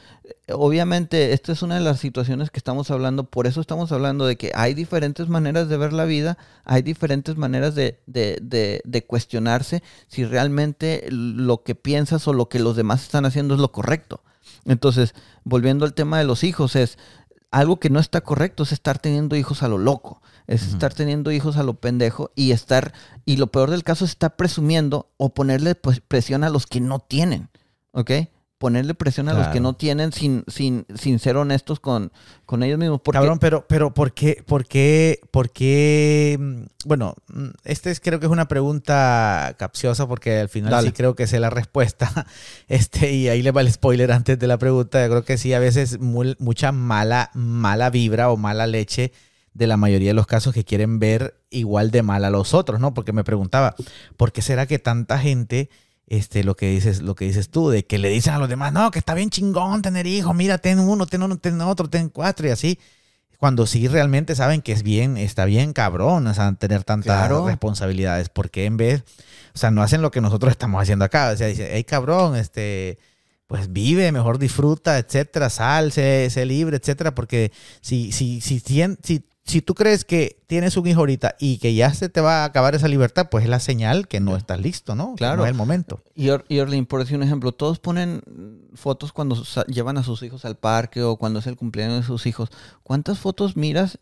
obviamente, 0.52 1.32
esta 1.32 1.52
es 1.52 1.62
una 1.62 1.76
de 1.76 1.80
las 1.80 1.98
situaciones 1.98 2.51
que 2.51 2.59
estamos 2.59 2.90
hablando, 2.90 3.24
por 3.24 3.47
eso 3.47 3.62
estamos 3.62 3.93
hablando 3.93 4.26
de 4.26 4.36
que 4.36 4.52
hay 4.55 4.74
diferentes 4.74 5.30
maneras 5.30 5.70
de 5.70 5.78
ver 5.78 5.94
la 5.94 6.05
vida, 6.05 6.36
hay 6.66 6.82
diferentes 6.82 7.38
maneras 7.38 7.74
de, 7.74 8.01
de, 8.05 8.38
de, 8.43 8.82
de 8.84 9.05
cuestionarse 9.06 9.82
si 10.09 10.26
realmente 10.26 11.06
lo 11.09 11.62
que 11.62 11.74
piensas 11.74 12.28
o 12.28 12.34
lo 12.34 12.51
que 12.51 12.59
los 12.59 12.76
demás 12.76 13.02
están 13.05 13.24
haciendo 13.24 13.55
es 13.55 13.60
lo 13.60 13.72
correcto. 13.72 14.20
Entonces, 14.66 15.14
volviendo 15.44 15.84
al 15.84 15.94
tema 15.94 16.18
de 16.18 16.24
los 16.24 16.44
hijos, 16.44 16.76
es 16.76 16.98
algo 17.51 17.78
que 17.78 17.90
no 17.90 18.01
está 18.01 18.20
correcto 18.20 18.64
es 18.64 18.72
estar 18.72 18.98
teniendo 18.98 19.36
hijos 19.36 19.62
a 19.62 19.68
lo 19.68 19.78
loco, 19.78 20.20
es 20.47 20.66
estar 20.66 20.93
teniendo 20.93 21.30
hijos 21.30 21.56
a 21.56 21.62
lo 21.62 21.74
pendejo 21.74 22.30
y 22.34 22.51
estar, 22.51 22.93
y 23.24 23.36
lo 23.36 23.47
peor 23.47 23.70
del 23.70 23.84
caso 23.84 24.05
es 24.05 24.10
estar 24.10 24.36
presumiendo 24.36 25.10
o 25.16 25.30
ponerle 25.30 25.74
pues, 25.74 26.01
presión 26.01 26.44
a 26.44 26.51
los 26.51 26.66
que 26.66 26.80
no 26.80 26.98
tienen, 26.98 27.48
¿ok? 27.93 28.10
Ponerle 28.59 28.95
presión 28.95 29.28
a 29.28 29.35
los 29.35 29.49
que 29.49 29.61
no 29.61 29.74
tienen 29.74 30.12
sin, 30.12 30.43
sin, 30.49 30.87
sin 30.95 31.19
ser 31.19 31.37
honestos 31.37 31.78
con, 31.78 32.11
con 32.47 32.62
ellos 32.62 32.78
mismos. 32.78 33.03
Porque, 33.03 33.19
Cabrón, 33.19 33.39
pero, 33.39 33.66
pero 33.69 33.93
¿por 33.93 34.15
qué, 34.15 34.43
por 34.47 34.65
qué, 34.65 35.20
por 35.31 35.51
qué? 35.51 36.39
mm, 36.41 36.62
Bueno, 36.87 37.15
mm, 37.28 37.49
este 37.65 37.91
es, 37.91 38.01
creo 38.01 38.19
que 38.19 38.24
es 38.27 38.33
una 38.33 38.49
pregunta 38.49 39.55
capciosa 39.59 40.09
porque 40.09 40.41
al 40.41 40.49
final 40.49 40.70
Dale. 40.70 40.89
sí 40.89 40.93
creo 40.95 41.15
que 41.15 41.27
sé 41.27 41.39
la 41.39 41.51
respuesta. 41.51 42.11
Este, 42.69 43.12
y 43.12 43.28
ahí 43.28 43.43
le 43.43 43.51
va 43.53 43.61
el 43.61 43.70
spoiler 43.70 44.11
antes 44.11 44.39
de 44.39 44.47
la 44.47 44.57
pregunta. 44.59 45.03
Yo 45.03 45.11
creo 45.11 45.24
que 45.24 45.37
sí, 45.39 45.53
a 45.53 45.59
veces 45.59 45.99
mucha 46.01 46.73
mala, 46.73 47.31
mala 47.35 47.91
vibra 47.91 48.31
o 48.31 48.37
mala 48.37 48.66
leche 48.66 49.12
de 49.53 49.66
la 49.66 49.77
mayoría 49.77 50.11
de 50.11 50.15
los 50.15 50.27
casos 50.27 50.53
que 50.55 50.65
quieren 50.65 50.99
ver 50.99 51.41
igual 51.51 51.91
de 51.91 52.03
mal 52.03 52.24
a 52.24 52.31
los 52.31 52.53
otros, 52.55 52.81
¿no? 52.81 52.93
Porque 52.95 53.12
me 53.12 53.24
preguntaba, 53.24 53.74
¿por 54.16 54.33
qué 54.33 54.43
será 54.43 54.66
que 54.66 54.78
tanta 54.78 55.19
gente 55.19 55.70
este, 56.07 56.45
lo 56.45 56.57
que 56.57 56.70
dices, 56.70 57.03
lo 57.03 57.15
que 57.15 57.24
dices 57.24 57.51
tú, 57.51 57.69
de 57.70 57.85
que 57.85 57.99
le 57.99 58.09
dicen 58.11 58.35
a 58.35 58.39
los 58.39 58.49
demás, 58.49 58.73
no, 58.73 58.91
que 58.91 58.99
está 58.99 59.15
bien 59.15 59.31
chingón 59.31 59.83
tener 59.83 60.07
hijos, 60.07 60.35
mira, 60.35 60.59
ten 60.59 60.78
uno, 60.78 61.07
ten 61.07 61.23
uno, 61.23 61.37
ten 61.39 61.61
otro, 61.61 61.89
ten 61.91 62.09
cuatro 62.09 62.47
y 62.47 62.51
así. 62.51 62.78
Cuando 63.39 63.66
sí 63.66 63.87
realmente 63.87 64.35
saben 64.35 64.62
que 64.62 64.73
es 64.73 64.83
bien, 64.83 65.16
está 65.19 65.45
bien 65.45 65.73
cabrón, 65.74 66.27
o 66.27 66.33
sea, 66.35 66.53
tener 66.55 66.85
tantas 66.85 67.05
Claro. 67.28 67.47
responsabilidades, 67.47 68.28
porque 68.31 68.65
en 68.65 68.77
vez, 68.78 69.03
o 69.55 69.59
sea, 69.59 69.70
no 69.70 69.83
hacen 69.83 70.01
lo 70.01 70.11
que 70.11 70.23
nosotros 70.23 70.51
estamos 70.53 70.81
haciendo 70.81 71.05
acá, 71.05 71.31
o 71.35 71.37
sea, 71.37 71.49
dice, 71.49 71.69
hey 71.73 71.85
cabrón, 71.85 72.35
este, 72.37 72.99
pues 73.47 73.70
vive, 73.73 74.11
mejor 74.11 74.39
disfruta, 74.39 74.99
etcétera, 74.99 75.51
sal, 75.51 75.93
sé, 75.93 76.31
sé 76.31 76.47
libre, 76.47 76.78
etcétera, 76.78 77.15
porque 77.15 77.53
si, 77.83 78.11
si, 78.11 78.41
si, 78.41 78.59
tien- 78.61 78.97
si, 79.03 79.23
si 79.47 79.62
tú 79.62 79.74
crees 79.74 80.05
que 80.05 80.40
tienes 80.48 80.77
un 80.77 80.86
hijo 80.89 81.01
ahorita 81.01 81.36
y 81.39 81.59
que 81.59 81.74
ya 81.74 81.94
se 81.94 82.09
te 82.09 82.20
va 82.20 82.43
a 82.43 82.44
acabar 82.44 82.74
esa 82.74 82.89
libertad, 82.89 83.28
pues 83.31 83.44
es 83.44 83.51
la 83.51 83.60
señal 83.60 84.09
que 84.09 84.18
no 84.20 84.36
estás 84.36 84.60
listo, 84.60 84.94
¿no? 84.97 85.10
Que 85.14 85.18
Claro. 85.18 85.36
No 85.39 85.44
es 85.44 85.51
el 85.51 85.56
momento. 85.56 86.02
Y, 86.14 86.31
Or- 86.31 86.44
y 86.48 86.59
Orlin, 86.59 86.85
por 86.86 87.01
decir 87.01 87.16
un 87.16 87.23
ejemplo, 87.23 87.52
todos 87.52 87.78
ponen 87.78 88.23
fotos 88.74 89.12
cuando 89.12 89.40
llevan 89.68 89.98
a 89.98 90.02
sus 90.02 90.23
hijos 90.23 90.44
al 90.44 90.56
parque 90.56 91.02
o 91.02 91.16
cuando 91.16 91.39
es 91.39 91.47
el 91.47 91.56
cumpleaños 91.56 92.01
de 92.01 92.06
sus 92.06 92.27
hijos. 92.27 92.51
¿Cuántas 92.82 93.18
fotos 93.18 93.56
miras 93.56 93.98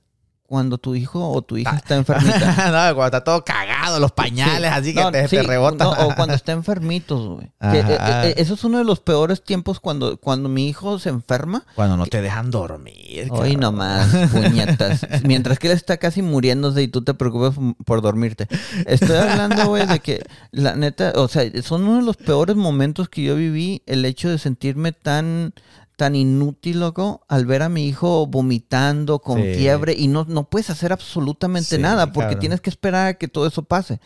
cuando 0.46 0.78
tu 0.78 0.94
hijo 0.94 1.30
o 1.30 1.42
tu 1.42 1.56
hija 1.56 1.76
está 1.76 1.96
enfermita? 1.96 2.38
no, 2.88 2.94
cuando 2.94 3.04
está 3.04 3.24
todo 3.24 3.44
cagado, 3.44 3.98
los 3.98 4.12
pañales, 4.12 4.70
así 4.70 4.94
que 4.94 5.00
No, 5.00 5.10
te, 5.10 5.26
sí, 5.28 5.36
te 5.36 5.42
rebota. 5.42 5.84
no, 5.84 5.90
o 5.92 6.14
cuando 6.14 6.34
está 6.34 6.52
enfermitos, 6.52 7.26
güey. 7.26 7.50
Que, 7.60 7.80
eh, 7.80 7.98
eh, 7.98 8.34
eso 8.36 8.54
es 8.54 8.64
uno 8.64 8.78
de 8.78 8.84
los 8.84 9.00
peores 9.00 9.42
tiempos 9.42 9.80
cuando, 9.80 10.18
cuando 10.18 10.48
mi 10.48 10.68
hijo 10.68 10.98
se 10.98 11.08
enferma. 11.08 11.64
Cuando 11.74 11.96
no 11.96 12.06
te 12.06 12.20
dejan 12.20 12.50
dormir. 12.50 13.28
Hoy 13.30 13.56
nomás, 13.56 14.14
puñetas. 14.30 15.06
Mientras 15.24 15.58
que 15.58 15.68
él 15.68 15.72
está 15.72 15.96
casi 15.96 16.22
muriéndose 16.22 16.82
y 16.82 16.88
tú 16.88 17.02
te 17.02 17.14
preocupas 17.14 17.54
por 17.84 18.02
dormirte. 18.02 18.46
Estoy 18.86 19.16
hablando, 19.16 19.66
güey, 19.66 19.86
de 19.86 20.00
que 20.00 20.24
la 20.50 20.76
neta, 20.76 21.12
o 21.16 21.28
sea, 21.28 21.50
son 21.62 21.84
uno 21.84 21.96
de 21.96 22.02
los 22.02 22.16
peores 22.16 22.56
momentos 22.56 23.08
que 23.08 23.22
yo 23.22 23.36
viví, 23.36 23.82
el 23.86 24.04
hecho 24.04 24.28
de 24.28 24.38
sentirme 24.38 24.92
tan 24.92 25.54
tan 25.96 26.14
inútil, 26.16 26.80
loco, 26.80 27.24
al 27.28 27.46
ver 27.46 27.62
a 27.62 27.68
mi 27.68 27.86
hijo 27.86 28.26
vomitando 28.26 29.20
con 29.20 29.40
Sí. 29.42 29.54
fiebre 29.54 29.94
y 29.96 30.08
no, 30.08 30.24
no 30.28 30.48
puedes 30.48 30.70
hacer 30.70 30.92
absolutamente 30.92 31.76
Sí, 31.76 31.82
nada 31.82 32.12
porque 32.12 32.36
tienes 32.36 32.60
que 32.60 32.70
esperar 32.70 33.06
a 33.06 33.14
que 33.14 33.28
todo 33.28 33.46
eso 33.46 33.62
pase. 33.62 34.00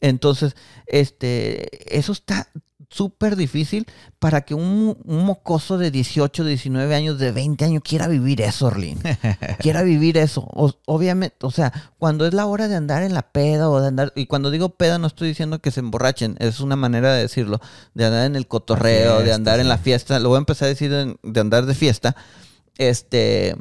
Entonces, 0.00 0.54
este, 0.86 1.96
eso 1.98 2.12
está 2.12 2.48
súper 2.96 3.36
difícil 3.36 3.86
para 4.18 4.40
que 4.40 4.54
un, 4.54 4.96
un 5.04 5.24
mocoso 5.24 5.76
de 5.78 5.90
18, 5.90 6.44
19 6.44 6.94
años, 6.94 7.18
de 7.18 7.30
20 7.32 7.64
años 7.64 7.82
quiera 7.84 8.08
vivir 8.08 8.40
eso, 8.40 8.66
Orlin. 8.66 8.98
quiera 9.60 9.82
vivir 9.82 10.16
eso. 10.16 10.40
O- 10.52 10.74
obviamente, 10.86 11.36
o 11.42 11.50
sea, 11.50 11.72
cuando 11.98 12.26
es 12.26 12.32
la 12.34 12.46
hora 12.46 12.68
de 12.68 12.76
andar 12.76 13.02
en 13.02 13.12
la 13.14 13.22
peda 13.30 13.68
o 13.68 13.80
de 13.80 13.88
andar, 13.88 14.12
y 14.16 14.26
cuando 14.26 14.50
digo 14.50 14.70
peda 14.70 14.98
no 14.98 15.06
estoy 15.06 15.28
diciendo 15.28 15.58
que 15.60 15.70
se 15.70 15.80
emborrachen, 15.80 16.36
es 16.38 16.60
una 16.60 16.76
manera 16.76 17.12
de 17.12 17.22
decirlo, 17.22 17.60
de 17.94 18.06
andar 18.06 18.26
en 18.26 18.36
el 18.36 18.46
cotorreo, 18.48 19.18
de 19.18 19.24
fiesta, 19.24 19.34
andar 19.36 19.60
en 19.60 19.68
la 19.68 19.78
fiesta, 19.78 20.18
lo 20.18 20.28
voy 20.30 20.36
a 20.36 20.38
empezar 20.38 20.66
a 20.66 20.68
decir 20.70 20.92
en- 20.92 21.18
de 21.22 21.40
andar 21.40 21.66
de 21.66 21.74
fiesta, 21.74 22.16
este, 22.78 23.56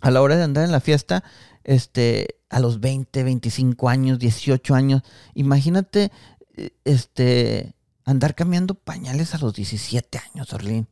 a 0.00 0.10
la 0.10 0.22
hora 0.22 0.36
de 0.36 0.42
andar 0.44 0.64
en 0.64 0.72
la 0.72 0.80
fiesta, 0.80 1.22
este, 1.64 2.36
a 2.48 2.60
los 2.60 2.80
20, 2.80 3.24
25 3.24 3.88
años, 3.88 4.18
18 4.18 4.74
años, 4.74 5.02
imagínate, 5.34 6.10
eh, 6.56 6.70
este, 6.84 7.74
andar 8.06 8.34
cambiando 8.34 8.74
pañales 8.74 9.34
a 9.34 9.38
los 9.38 9.52
17 9.52 10.18
años, 10.32 10.52
Orlín. 10.52 10.88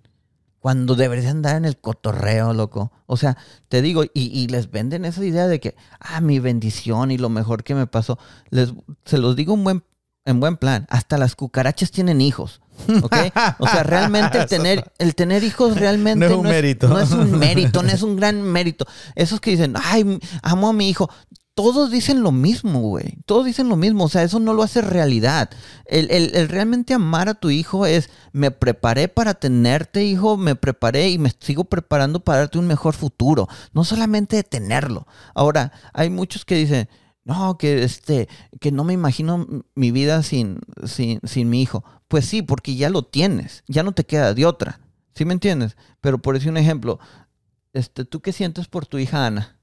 Cuando 0.59 0.95
deberías 0.95 1.31
andar 1.31 1.57
en 1.57 1.65
el 1.65 1.77
cotorreo, 1.77 2.53
loco. 2.53 2.91
O 3.07 3.17
sea, 3.17 3.37
te 3.69 3.83
digo, 3.83 4.05
y, 4.05 4.11
y 4.15 4.49
les 4.49 4.71
venden 4.71 5.05
esa 5.05 5.25
idea 5.25 5.47
de 5.47 5.61
que, 5.61 5.77
ah, 6.01 6.21
mi 6.21 6.39
bendición 6.39 7.11
y 7.11 7.19
lo 7.19 7.29
mejor 7.29 7.65
que 7.65 7.75
me 7.75 7.87
pasó. 7.87 8.19
Les, 8.51 8.73
se 9.05 9.19
los 9.19 9.37
digo 9.37 9.55
en 9.55 9.65
buen, 9.65 9.85
en 10.25 10.41
buen 10.41 10.57
plan. 10.57 10.87
Hasta 10.89 11.19
las 11.19 11.37
cucarachas 11.37 11.91
tienen 11.91 12.21
hijos. 12.21 12.63
¿Ok? 13.03 13.15
O 13.59 13.67
sea, 13.69 13.83
realmente 13.83 14.39
el 14.39 14.47
tener, 14.47 14.91
el 14.99 15.15
tener 15.15 15.45
hijos 15.45 15.79
realmente 15.79 16.27
No 16.27 16.33
es 16.33 16.39
un 16.39 16.47
mérito. 16.47 16.89
no 16.89 16.99
es 16.99 17.11
un 17.13 17.39
mérito, 17.39 17.83
no 17.83 17.91
es 17.91 18.03
un 18.03 18.17
gran 18.17 18.43
mérito. 18.43 18.87
Esos 19.15 19.41
que 19.41 19.51
dicen, 19.51 19.75
ay, 19.77 20.19
amo 20.43 20.71
a 20.71 20.73
mi 20.73 20.89
hijo. 20.89 21.11
Todos 21.55 21.91
dicen 21.93 22.23
lo 22.23 22.33
mismo, 22.33 22.81
güey. 22.81 23.19
Todos 23.27 23.45
dicen 23.47 23.69
lo 23.69 23.77
mismo. 23.77 24.05
O 24.05 24.09
sea, 24.09 24.25
eso 24.25 24.41
no 24.41 24.53
lo 24.55 24.65
hace 24.65 24.81
realidad. 24.83 25.51
El, 25.85 26.11
el- 26.11 26.35
el 26.35 26.49
realmente 26.49 26.95
amar 26.95 27.29
a 27.29 27.35
tu 27.35 27.51
hijo 27.51 27.87
es, 27.87 28.11
me 28.33 28.51
preparé 28.51 29.07
para 29.07 29.35
tenerte, 29.35 30.05
hijo, 30.05 30.37
me 30.37 30.57
preparé 30.57 31.11
y 31.11 31.19
me 31.19 31.33
sigo 31.39 31.65
preparando 31.65 32.21
para 32.21 32.41
darte 32.41 32.59
un 32.59 32.67
mejor 32.67 32.95
futuro. 32.95 33.49
No 33.73 33.85
solamente 33.85 34.35
de 34.37 34.43
tenerlo. 34.43 35.07
Ahora, 35.33 35.73
hay 35.93 36.11
muchos 36.11 36.45
que 36.45 36.57
dicen, 36.57 36.89
no, 37.25 37.57
que 37.57 37.85
este, 37.85 38.29
que 38.61 38.73
no 38.73 38.83
me 38.83 38.93
imagino 38.93 39.47
mi 39.77 39.93
vida 39.93 40.25
sin, 40.25 40.59
sin, 40.87 41.21
sin 41.23 41.49
mi 41.51 41.63
hijo. 41.63 41.85
Pues 42.09 42.27
sí, 42.27 42.43
porque 42.43 42.75
ya 42.75 42.91
lo 42.91 43.03
tienes. 43.05 43.63
Ya 43.69 43.85
no 43.85 43.93
te 43.93 44.05
queda 44.05 44.35
de 44.35 44.45
otra. 44.45 44.81
¿Sí 45.15 45.25
me 45.25 45.33
entiendes? 45.35 45.77
Pero 46.01 46.19
por 46.19 46.35
decir 46.35 46.51
un 46.51 46.57
ejemplo, 46.57 46.99
este, 47.73 48.05
¿tú 48.05 48.21
qué 48.21 48.33
sientes 48.33 48.67
por 48.67 48.87
tu 48.87 48.99
hija 48.99 49.25
Ana? 49.25 49.57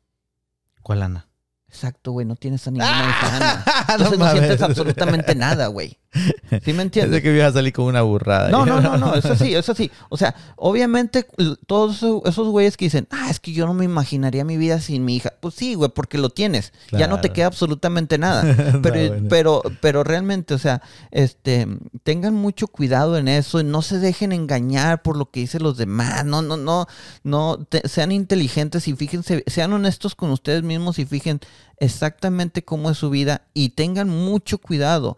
¿Cuál 0.82 1.04
Ana? 1.04 1.28
Exacto, 1.74 2.12
güey, 2.12 2.26
no 2.26 2.36
tienes 2.36 2.68
a 2.68 2.72
ninguna 2.72 3.64
no 3.88 3.94
Entonces 3.94 4.20
no, 4.20 4.26
mames. 4.26 4.40
sientes 4.40 4.62
absolutamente 4.62 5.36
nada, 5.36 5.68
güey. 5.68 5.98
¿Sí 6.66 6.74
me 6.74 6.84
entiendes? 6.84 7.12
Pensé 7.12 7.22
que 7.24 7.36
ibas 7.36 7.50
a 7.50 7.54
salir 7.54 7.72
con 7.72 7.86
una 7.86 8.02
burrada. 8.02 8.50
No, 8.50 8.66
no, 8.66 8.82
no, 8.82 8.98
no, 8.98 9.14
eso 9.16 9.36
sí, 9.36 9.56
eso 9.56 9.74
sí. 9.74 9.90
O 10.10 10.18
sea, 10.18 10.36
obviamente 10.58 11.26
todos 11.68 12.04
esos- 12.26 12.48
güeyes 12.50 12.76
que 12.76 12.86
dicen, 12.86 13.08
ah, 13.12 13.30
es 13.30 13.40
que 13.40 13.54
yo 13.54 13.66
no 13.66 13.74
me 13.74 13.86
imaginaría 13.86 14.44
mi 14.44 14.58
vida 14.58 14.82
sin 14.82 15.06
mi 15.06 15.16
hija. 15.16 15.34
Pues 15.40 15.56
sí, 15.56 15.74
güey, 15.76 15.90
porque 15.90 16.18
lo 16.18 16.30
tienes. 16.30 16.74
Ya 16.92 17.08
no 17.08 17.22
te 17.22 17.30
queda 17.30 17.48
absolutamente 17.48 18.18
nada. 18.18 18.44
No, 18.72 18.82
Pero, 18.82 19.08
bueno. 19.14 19.28
pero, 19.30 19.64
pero 19.82 20.04
realmente, 20.04 20.54
o 20.54 20.58
sea, 20.58 20.82
este, 21.12 21.68
tengan 22.04 22.34
mucho 22.34 22.68
cuidado 22.68 23.18
en 23.18 23.28
eso 23.28 23.60
y 23.60 23.64
no 23.64 23.82
se 23.82 24.00
dejen 24.00 24.32
engañar 24.34 25.02
por 25.02 25.16
lo 25.18 25.30
que 25.32 25.42
dicen 25.42 25.64
los 25.64 25.78
demás. 25.78 26.26
No, 26.26 26.42
no, 26.42 26.58
no, 26.58 26.88
no, 27.24 27.66
te- 27.70 27.88
sean 27.88 28.12
inteligentes 28.12 28.88
y 28.88 28.96
fíjense, 28.96 29.44
sean 29.48 29.72
honestos 29.74 30.16
con 30.16 30.32
ustedes 30.32 30.64
mismos 30.64 31.00
y 31.00 31.06
fijen 31.06 31.40
exactamente 31.78 32.64
cómo 32.64 32.90
es 32.92 32.98
su 32.98 33.10
vida 33.10 33.42
y 33.54 33.70
tengan 33.70 34.10
mucho 34.10 34.58
cuidado. 34.58 35.18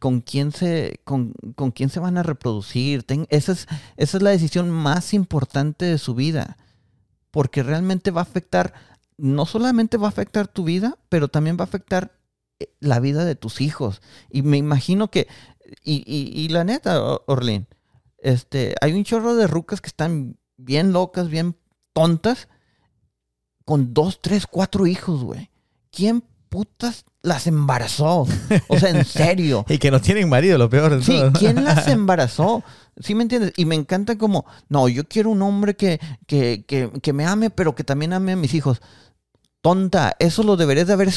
Con 0.00 0.20
quién 0.20 0.52
se 0.52 1.00
con, 1.04 1.32
con 1.56 1.70
quién 1.70 1.88
se 1.88 2.00
van 2.00 2.18
a 2.18 2.22
reproducir 2.22 3.02
Ten- 3.02 3.26
esa 3.30 3.52
es 3.52 3.66
esa 3.96 4.16
es 4.18 4.22
la 4.22 4.30
decisión 4.30 4.70
más 4.70 5.14
importante 5.14 5.86
de 5.86 5.96
su 5.98 6.14
vida 6.14 6.58
porque 7.30 7.62
realmente 7.62 8.10
va 8.10 8.20
a 8.20 8.24
afectar 8.24 8.74
no 9.16 9.46
solamente 9.46 9.96
va 9.96 10.06
a 10.06 10.10
afectar 10.10 10.48
tu 10.48 10.64
vida 10.64 10.98
pero 11.08 11.28
también 11.28 11.56
va 11.56 11.62
a 11.62 11.64
afectar 11.64 12.12
eh, 12.60 12.68
la 12.80 13.00
vida 13.00 13.24
de 13.24 13.36
tus 13.36 13.60
hijos. 13.60 14.02
Y 14.30 14.42
me 14.42 14.56
imagino 14.58 15.10
que 15.10 15.28
y, 15.82 16.02
y- 16.06 16.32
y 16.40 16.48
la 16.48 16.64
neta 16.64 17.00
Orlin 17.26 17.66
este 18.18 18.74
hay 18.82 18.92
un 18.92 19.04
chorro 19.04 19.34
de 19.34 19.46
rucas 19.46 19.80
que 19.80 19.88
están 19.88 20.36
bien 20.56 20.92
locas 20.92 21.28
bien 21.28 21.56
tontas 21.94 22.48
con 23.64 23.94
dos 23.94 24.20
tres 24.20 24.46
cuatro 24.46 24.86
hijos 24.86 25.22
güey. 25.24 25.50
Quién 25.90 26.22
putas 26.48 27.04
las 27.22 27.46
embarazó 27.46 28.26
o 28.68 28.78
sea 28.78 28.90
en 28.90 29.04
serio 29.04 29.64
Y 29.68 29.78
que 29.78 29.90
no 29.90 30.00
tienen 30.00 30.28
marido, 30.28 30.56
lo 30.58 30.70
peor 30.70 30.96
de 30.96 31.02
Sí, 31.02 31.18
todo. 31.18 31.32
¿quién 31.32 31.64
las 31.64 31.88
embarazó? 31.88 32.62
¿Sí 33.00 33.14
me 33.14 33.22
entiendes? 33.22 33.52
Y 33.56 33.64
me 33.64 33.74
encanta 33.74 34.18
como, 34.18 34.44
no, 34.68 34.88
yo 34.88 35.04
quiero 35.06 35.30
un 35.30 35.42
hombre 35.42 35.76
que, 35.76 36.00
que, 36.26 36.64
que, 36.66 36.90
que 37.02 37.12
me 37.12 37.24
ame, 37.26 37.50
pero 37.50 37.74
que 37.74 37.84
también 37.84 38.12
ame 38.12 38.32
a 38.32 38.36
mis 38.36 38.54
hijos. 38.54 38.80
Tonta, 39.60 40.14
eso 40.20 40.44
lo 40.44 40.56
deberías 40.56 40.86
de 40.86 40.92
haber 40.92 41.10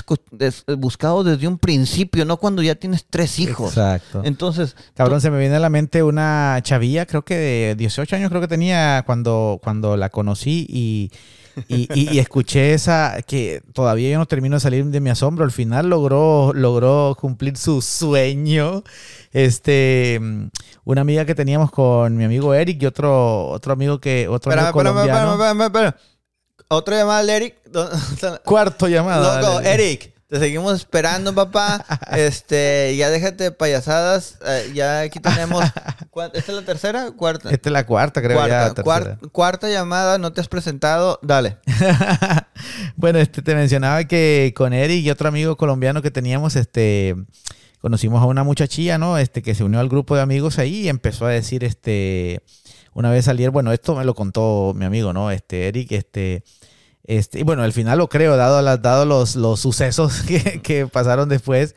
buscado 0.77 1.23
desde 1.23 1.47
un 1.47 1.59
principio, 1.59 2.25
no 2.25 2.37
cuando 2.37 2.63
ya 2.63 2.73
tienes 2.75 3.05
tres 3.07 3.37
hijos. 3.39 3.69
Exacto. 3.69 4.21
Entonces, 4.25 4.75
Cabrón, 4.95 5.21
se 5.21 5.29
me 5.29 5.39
viene 5.39 5.55
a 5.55 5.59
la 5.59 5.69
mente 5.69 6.01
una 6.01 6.59
chavilla, 6.63 7.05
creo 7.05 7.23
que 7.23 7.35
de 7.35 7.75
18 7.77 8.15
años 8.15 8.29
creo 8.29 8.41
que 8.41 8.47
tenía 8.47 9.03
cuando, 9.05 9.59
cuando 9.63 9.95
la 9.95 10.09
conocí 10.09 10.65
y, 10.67 11.11
y, 11.67 11.87
y- 11.93 12.13
y 12.13 12.19
escuché 12.19 12.73
esa, 12.73 13.21
que 13.25 13.61
todavía 13.73 14.09
yo 14.11 14.17
no 14.17 14.25
termino 14.25 14.55
de 14.55 14.59
salir 14.61 14.85
de 14.85 14.99
mi 14.99 15.09
asombro, 15.09 15.43
al 15.45 15.51
final 15.51 15.89
logró, 15.89 16.51
logró 16.53 17.15
cumplir 17.19 17.57
su 17.57 17.81
sueño. 17.81 18.83
Este, 19.31 20.19
una 20.83 21.01
amiga 21.01 21.25
que 21.25 21.35
teníamos 21.35 21.71
con 21.71 22.15
mi 22.17 22.23
amigo 22.23 22.53
Eric 22.53 22.81
y 22.81 22.85
otro, 22.85 23.47
otro 23.49 23.73
amigo 23.73 23.99
que, 23.99 24.27
otro 24.27 24.51
amigo 24.63 24.73
colombiano. 24.93 25.19
Otra 26.69 26.97
llamada 26.97 27.23
de 27.23 27.35
Eric. 27.35 27.55
Cuarto 28.45 28.87
llamada. 28.87 29.41
Loco, 29.41 29.61
Eric. 29.61 30.13
Te 30.31 30.39
seguimos 30.39 30.73
esperando, 30.75 31.35
papá. 31.35 31.85
Este, 32.11 32.95
ya 32.95 33.09
déjate 33.09 33.43
de 33.43 33.51
payasadas. 33.51 34.37
Eh, 34.45 34.71
ya 34.73 35.01
aquí 35.01 35.19
tenemos. 35.19 35.65
¿Esta 35.65 36.37
es 36.37 36.57
la 36.57 36.61
tercera? 36.61 37.11
¿Cuarta? 37.11 37.49
Esta 37.49 37.67
es 37.67 37.73
la 37.73 37.85
cuarta, 37.85 38.21
creo. 38.21 38.37
Cuarta, 38.37 39.17
ya, 39.19 39.29
cuarta 39.29 39.69
llamada, 39.69 40.17
no 40.19 40.31
te 40.31 40.39
has 40.39 40.47
presentado. 40.47 41.19
Dale. 41.21 41.57
bueno, 42.95 43.19
este, 43.19 43.41
te 43.41 43.55
mencionaba 43.55 44.05
que 44.05 44.53
con 44.55 44.71
Eric 44.71 45.03
y 45.03 45.09
otro 45.09 45.27
amigo 45.27 45.57
colombiano 45.57 46.01
que 46.01 46.11
teníamos, 46.11 46.55
este 46.55 47.13
conocimos 47.81 48.21
a 48.21 48.25
una 48.25 48.45
muchachilla, 48.45 48.97
¿no? 48.97 49.17
Este, 49.17 49.41
que 49.41 49.53
se 49.53 49.65
unió 49.65 49.81
al 49.81 49.89
grupo 49.89 50.15
de 50.15 50.21
amigos 50.21 50.59
ahí 50.59 50.83
y 50.83 50.87
empezó 50.87 51.25
a 51.25 51.31
decir, 51.31 51.65
este, 51.65 52.41
una 52.93 53.09
vez 53.09 53.25
salieron, 53.25 53.51
bueno, 53.51 53.73
esto 53.73 53.95
me 53.95 54.05
lo 54.05 54.15
contó 54.15 54.73
mi 54.77 54.85
amigo, 54.85 55.11
¿no? 55.11 55.29
Este, 55.29 55.67
Eric, 55.67 55.91
este, 55.91 56.43
este, 57.03 57.39
y 57.39 57.43
bueno, 57.43 57.63
al 57.63 57.73
final 57.73 57.97
lo 57.97 58.09
creo, 58.09 58.37
dado, 58.37 58.61
dado 58.77 59.05
los, 59.05 59.35
los 59.35 59.59
sucesos 59.59 60.21
que, 60.63 60.87
pasaron 60.87 61.29
después, 61.29 61.75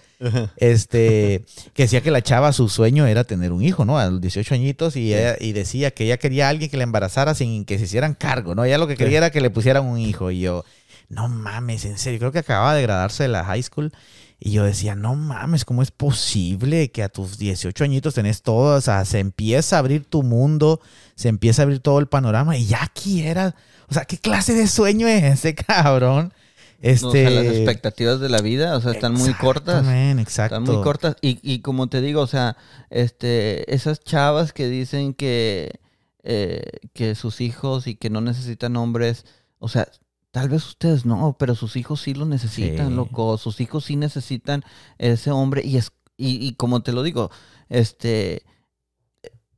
este, 0.57 1.45
que 1.73 1.85
decía 1.85 2.03
que 2.03 2.11
la 2.11 2.23
chava, 2.23 2.53
su 2.53 2.69
sueño 2.69 3.07
era 3.07 3.25
tener 3.25 3.53
un 3.53 3.63
hijo, 3.63 3.85
¿no? 3.85 3.99
A 3.99 4.07
los 4.07 4.21
18 4.21 4.55
añitos, 4.55 4.97
y, 4.97 5.15
y 5.41 5.53
decía 5.53 5.91
que 5.93 6.05
ella 6.05 6.19
quería 6.19 6.47
a 6.47 6.51
alguien 6.51 6.71
que 6.71 6.77
la 6.77 6.85
embarazara 6.85 7.35
sin 7.35 7.65
que 7.65 7.79
se 7.79 7.85
hicieran 7.85 8.15
cargo, 8.15 8.55
¿no? 8.55 8.65
Ella 8.65 8.79
lo 8.79 8.87
que 8.87 8.97
quería 8.97 9.19
era 9.19 9.31
que 9.31 9.41
le 9.41 9.51
pusieran 9.51 9.85
un 9.85 9.99
hijo, 9.99 10.31
y 10.31 10.41
yo, 10.41 10.65
no 11.09 11.29
mames, 11.29 11.85
en 11.85 11.99
serio, 11.99 12.19
creo 12.19 12.33
que 12.33 12.41
acababa 12.41 12.75
de 12.75 12.83
graduarse 12.83 13.25
de 13.25 13.29
la 13.31 13.45
high 13.45 13.63
school, 13.63 13.93
y 14.39 14.53
yo 14.53 14.65
decía, 14.65 14.95
no 14.95 15.15
mames, 15.15 15.65
¿cómo 15.65 15.83
es 15.83 15.91
posible 15.91 16.91
que 16.91 17.03
a 17.03 17.09
tus 17.09 17.39
18 17.39 17.85
añitos 17.85 18.13
tenés 18.13 18.43
todo? 18.43 18.77
O 18.77 18.81
sea, 18.83 19.05
se 19.07 19.21
empieza 19.21 19.77
a 19.77 19.79
abrir 19.79 20.05
tu 20.05 20.23
mundo, 20.23 20.81
se 21.15 21.29
empieza 21.29 21.63
a 21.63 21.65
abrir 21.65 21.81
todo 21.81 21.99
el 21.99 22.09
panorama 22.09 22.57
y 22.57 22.67
ya 22.67 22.91
quieras. 22.95 23.55
O 23.89 23.95
sea, 23.95 24.05
¿qué 24.05 24.19
clase 24.19 24.55
de 24.55 24.67
sueño 24.67 25.07
es 25.09 25.25
ese 25.25 25.55
cabrón? 25.55 26.33
Este... 26.81 27.31
las 27.31 27.47
expectativas 27.47 28.21
de 28.21 28.29
la 28.29 28.41
vida, 28.41 28.77
o 28.77 28.81
sea, 28.81 28.93
están 28.93 29.15
muy 29.15 29.33
cortas. 29.35 29.87
Exacto. 29.87 30.57
Están 30.57 30.75
muy 30.75 30.83
cortas. 30.83 31.17
Y, 31.23 31.39
y, 31.43 31.61
como 31.61 31.89
te 31.89 32.01
digo, 32.01 32.21
o 32.21 32.27
sea, 32.27 32.57
este, 32.91 33.73
esas 33.75 34.01
chavas 34.01 34.53
que 34.53 34.69
dicen 34.69 35.15
que, 35.15 35.81
eh, 36.23 36.63
que 36.93 37.15
sus 37.15 37.41
hijos 37.41 37.87
y 37.87 37.95
que 37.95 38.11
no 38.11 38.21
necesitan 38.21 38.77
hombres, 38.77 39.25
o 39.59 39.69
sea, 39.69 39.89
Tal 40.35 40.49
vez 40.49 40.67
ustedes 40.67 41.07
no, 41.07 41.37
pero 41.39 41.55
sus 41.55 41.77
hijos 41.77 42.01
sí 42.01 42.13
lo 42.13 42.27
necesitan, 42.27 42.97
loco. 42.97 43.39
Sus 43.39 43.61
hijos 43.61 43.85
sí 43.85 43.95
necesitan 43.95 44.65
ese 44.99 45.31
hombre. 45.31 45.63
Y 45.65 45.77
es, 45.77 45.93
y, 46.17 46.55
como 46.55 46.83
te 46.83 46.91
lo 46.91 47.05
digo, 47.05 47.31
este. 47.69 48.43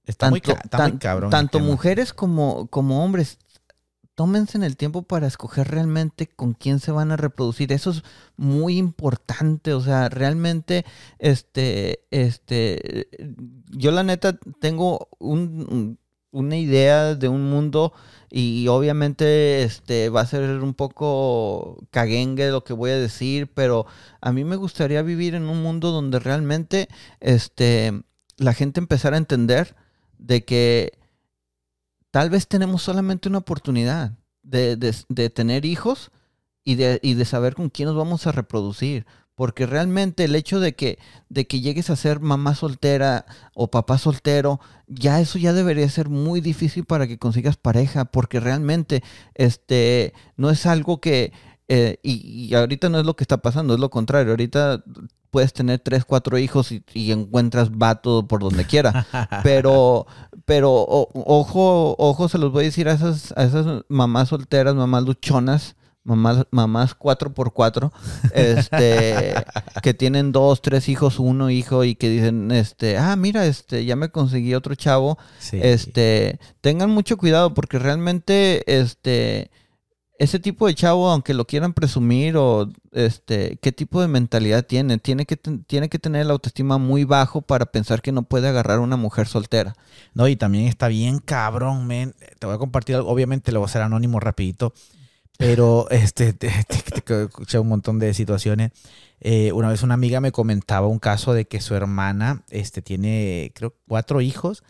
Está 0.04 0.28
tanto, 0.28 0.52
muy, 0.90 0.98
cabrón. 0.98 1.30
Tanto 1.30 1.60
mujeres 1.60 2.12
como, 2.12 2.66
como 2.66 3.02
hombres, 3.02 3.38
tómense 4.16 4.58
en 4.58 4.64
el 4.64 4.76
tiempo 4.76 5.02
para 5.02 5.28
escoger 5.28 5.68
realmente 5.68 6.26
con 6.26 6.54
quién 6.54 6.80
se 6.80 6.90
van 6.90 7.12
a 7.12 7.16
reproducir. 7.16 7.72
Eso 7.72 7.90
es 7.90 8.02
muy 8.36 8.78
importante. 8.78 9.74
O 9.74 9.80
sea, 9.80 10.08
realmente, 10.08 10.84
este, 11.18 12.00
este, 12.10 13.08
yo 13.70 13.92
la 13.92 14.02
neta 14.02 14.36
tengo 14.60 15.08
un, 15.18 15.98
una 16.32 16.56
idea 16.56 17.14
de 17.14 17.28
un 17.28 17.48
mundo 17.50 17.92
y 18.30 18.66
obviamente 18.68 19.62
este 19.62 20.08
va 20.08 20.22
a 20.22 20.26
ser 20.26 20.62
un 20.62 20.74
poco 20.74 21.78
caguengue 21.90 22.50
lo 22.50 22.64
que 22.64 22.72
voy 22.72 22.90
a 22.90 22.98
decir, 22.98 23.52
pero 23.52 23.86
a 24.20 24.32
mí 24.32 24.44
me 24.44 24.56
gustaría 24.56 25.02
vivir 25.02 25.34
en 25.34 25.44
un 25.48 25.62
mundo 25.62 25.92
donde 25.92 26.18
realmente 26.18 26.88
este 27.20 27.92
la 28.38 28.54
gente 28.54 28.80
empezara 28.80 29.16
a 29.16 29.18
entender 29.18 29.76
de 30.18 30.44
que 30.44 30.98
tal 32.16 32.30
vez 32.30 32.48
tenemos 32.48 32.82
solamente 32.82 33.28
una 33.28 33.36
oportunidad 33.36 34.12
de, 34.42 34.78
de 34.78 35.28
tener 35.28 35.66
hijos 35.66 36.10
y 36.64 36.76
de, 36.76 36.98
y 37.02 37.12
de 37.12 37.26
saber 37.26 37.54
con 37.54 37.68
quién 37.68 37.88
nos 37.88 37.94
vamos 37.94 38.26
a 38.26 38.32
reproducir. 38.32 39.04
Porque 39.34 39.66
realmente 39.66 40.24
el 40.24 40.34
hecho 40.34 40.58
de 40.58 40.74
que, 40.74 40.98
de 41.28 41.46
que 41.46 41.60
llegues 41.60 41.90
a 41.90 41.96
ser 41.96 42.20
mamá 42.20 42.54
soltera 42.54 43.26
o 43.52 43.70
papá 43.70 43.98
soltero, 43.98 44.60
ya 44.86 45.20
eso 45.20 45.38
ya 45.38 45.52
debería 45.52 45.86
ser 45.90 46.08
muy 46.08 46.40
difícil 46.40 46.86
para 46.86 47.06
que 47.06 47.18
consigas 47.18 47.58
pareja, 47.58 48.06
porque 48.06 48.40
realmente 48.40 49.02
este, 49.34 50.14
no 50.38 50.48
es 50.48 50.64
algo 50.64 51.02
que, 51.02 51.34
eh, 51.68 51.98
y, 52.02 52.54
ahorita 52.54 52.88
no 52.88 52.98
es 52.98 53.04
lo 53.04 53.14
que 53.14 53.24
está 53.24 53.42
pasando, 53.42 53.74
es 53.74 53.80
lo 53.80 53.90
contrario, 53.90 54.30
ahorita 54.30 54.82
puedes 55.30 55.52
tener 55.52 55.80
tres, 55.80 56.06
cuatro 56.06 56.38
hijos 56.38 56.72
y, 56.72 57.12
encuentras 57.12 57.76
vato 57.76 58.26
por 58.26 58.40
donde 58.40 58.64
quiera, 58.64 59.06
pero, 59.42 60.06
pero 60.46 60.72
ojo, 60.72 61.96
ojo, 61.98 62.28
se 62.28 62.38
los 62.38 62.52
voy 62.52 62.62
a 62.62 62.66
decir 62.66 62.88
a 62.88 62.92
esas, 62.92 63.34
a 63.36 63.42
esas 63.42 63.82
mamás 63.88 64.28
solteras, 64.28 64.74
mamás 64.74 65.02
luchonas, 65.02 65.74
mamás, 66.04 66.46
mamás 66.52 66.96
4x4, 66.96 67.90
este, 68.32 69.34
que 69.82 69.92
tienen 69.92 70.30
dos, 70.30 70.62
tres 70.62 70.88
hijos, 70.88 71.18
uno 71.18 71.50
hijo 71.50 71.82
y 71.82 71.96
que 71.96 72.08
dicen, 72.08 72.52
este, 72.52 72.96
ah, 72.96 73.16
mira, 73.16 73.44
este, 73.46 73.84
ya 73.84 73.96
me 73.96 74.10
conseguí 74.10 74.54
otro 74.54 74.76
chavo. 74.76 75.18
Este, 75.52 76.38
tengan 76.60 76.90
mucho 76.90 77.16
cuidado 77.16 77.52
porque 77.52 77.80
realmente, 77.80 78.62
este, 78.80 79.50
ese 80.18 80.38
tipo 80.38 80.66
de 80.66 80.74
chavo, 80.74 81.10
aunque 81.10 81.34
lo 81.34 81.46
quieran 81.46 81.74
presumir 81.74 82.36
o, 82.36 82.70
este, 82.92 83.58
qué 83.60 83.72
tipo 83.72 84.00
de 84.00 84.08
mentalidad 84.08 84.64
tiene, 84.64 84.98
tiene 84.98 85.26
que, 85.26 85.36
tiene 85.36 85.88
que 85.88 85.98
tener 85.98 86.26
la 86.26 86.32
autoestima 86.32 86.78
muy 86.78 87.04
bajo 87.04 87.42
para 87.42 87.66
pensar 87.66 88.00
que 88.00 88.12
no 88.12 88.22
puede 88.22 88.48
agarrar 88.48 88.78
a 88.78 88.82
una 88.82 88.96
mujer 88.96 89.26
soltera. 89.26 89.76
No, 90.14 90.28
y 90.28 90.36
también 90.36 90.66
está 90.66 90.88
bien 90.88 91.18
cabrón, 91.18 91.86
men. 91.86 92.14
Te 92.38 92.46
voy 92.46 92.54
a 92.54 92.58
compartir, 92.58 92.96
obviamente 92.96 93.52
lo 93.52 93.60
voy 93.60 93.66
a 93.66 93.70
hacer 93.70 93.82
anónimo 93.82 94.20
rapidito. 94.20 94.72
Pero 95.38 95.88
este, 95.90 96.32
te, 96.32 96.48
escuché 96.48 97.58
un 97.58 97.68
montón 97.68 97.98
de 97.98 98.14
situaciones. 98.14 98.72
Eh, 99.20 99.52
una 99.52 99.68
vez 99.68 99.82
una 99.82 99.94
amiga 99.94 100.20
me 100.20 100.32
comentaba 100.32 100.86
un 100.86 100.98
caso 100.98 101.34
de 101.34 101.46
que 101.46 101.60
su 101.60 101.74
hermana 101.74 102.42
este, 102.50 102.82
tiene, 102.82 103.52
creo, 103.54 103.74
cuatro 103.86 104.20
hijos 104.20 104.62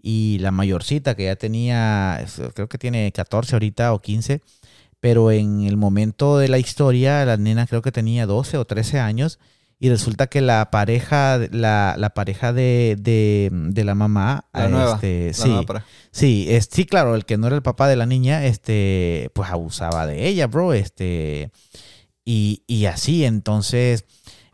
y 0.00 0.38
la 0.40 0.50
mayorcita 0.50 1.14
que 1.14 1.24
ya 1.24 1.36
tenía, 1.36 2.24
creo 2.54 2.68
que 2.68 2.78
tiene 2.78 3.12
14 3.12 3.54
ahorita 3.54 3.92
o 3.94 4.00
15, 4.00 4.42
pero 5.02 5.32
en 5.32 5.62
el 5.62 5.76
momento 5.76 6.38
de 6.38 6.46
la 6.46 6.58
historia 6.58 7.24
la 7.24 7.36
nena 7.36 7.66
creo 7.66 7.82
que 7.82 7.90
tenía 7.90 8.24
12 8.24 8.56
o 8.56 8.64
13 8.64 9.00
años 9.00 9.40
y 9.80 9.90
resulta 9.90 10.28
que 10.28 10.40
la 10.40 10.70
pareja, 10.70 11.40
la, 11.50 11.96
la 11.98 12.10
pareja 12.14 12.52
de, 12.52 12.96
de, 13.00 13.84
la 13.84 13.96
mamá, 13.96 14.46
la 14.52 14.92
este, 14.92 15.34
sí, 15.34 15.50
sí, 16.12 16.46
es, 16.48 16.68
sí, 16.70 16.86
claro, 16.86 17.16
el 17.16 17.24
que 17.24 17.36
no 17.36 17.48
era 17.48 17.56
el 17.56 17.62
papá 17.62 17.88
de 17.88 17.96
la 17.96 18.06
niña, 18.06 18.44
este, 18.44 19.30
pues 19.34 19.50
abusaba 19.50 20.06
de 20.06 20.28
ella, 20.28 20.46
bro, 20.46 20.72
este, 20.72 21.50
y, 22.24 22.62
y 22.68 22.84
así, 22.84 23.24
entonces, 23.24 24.04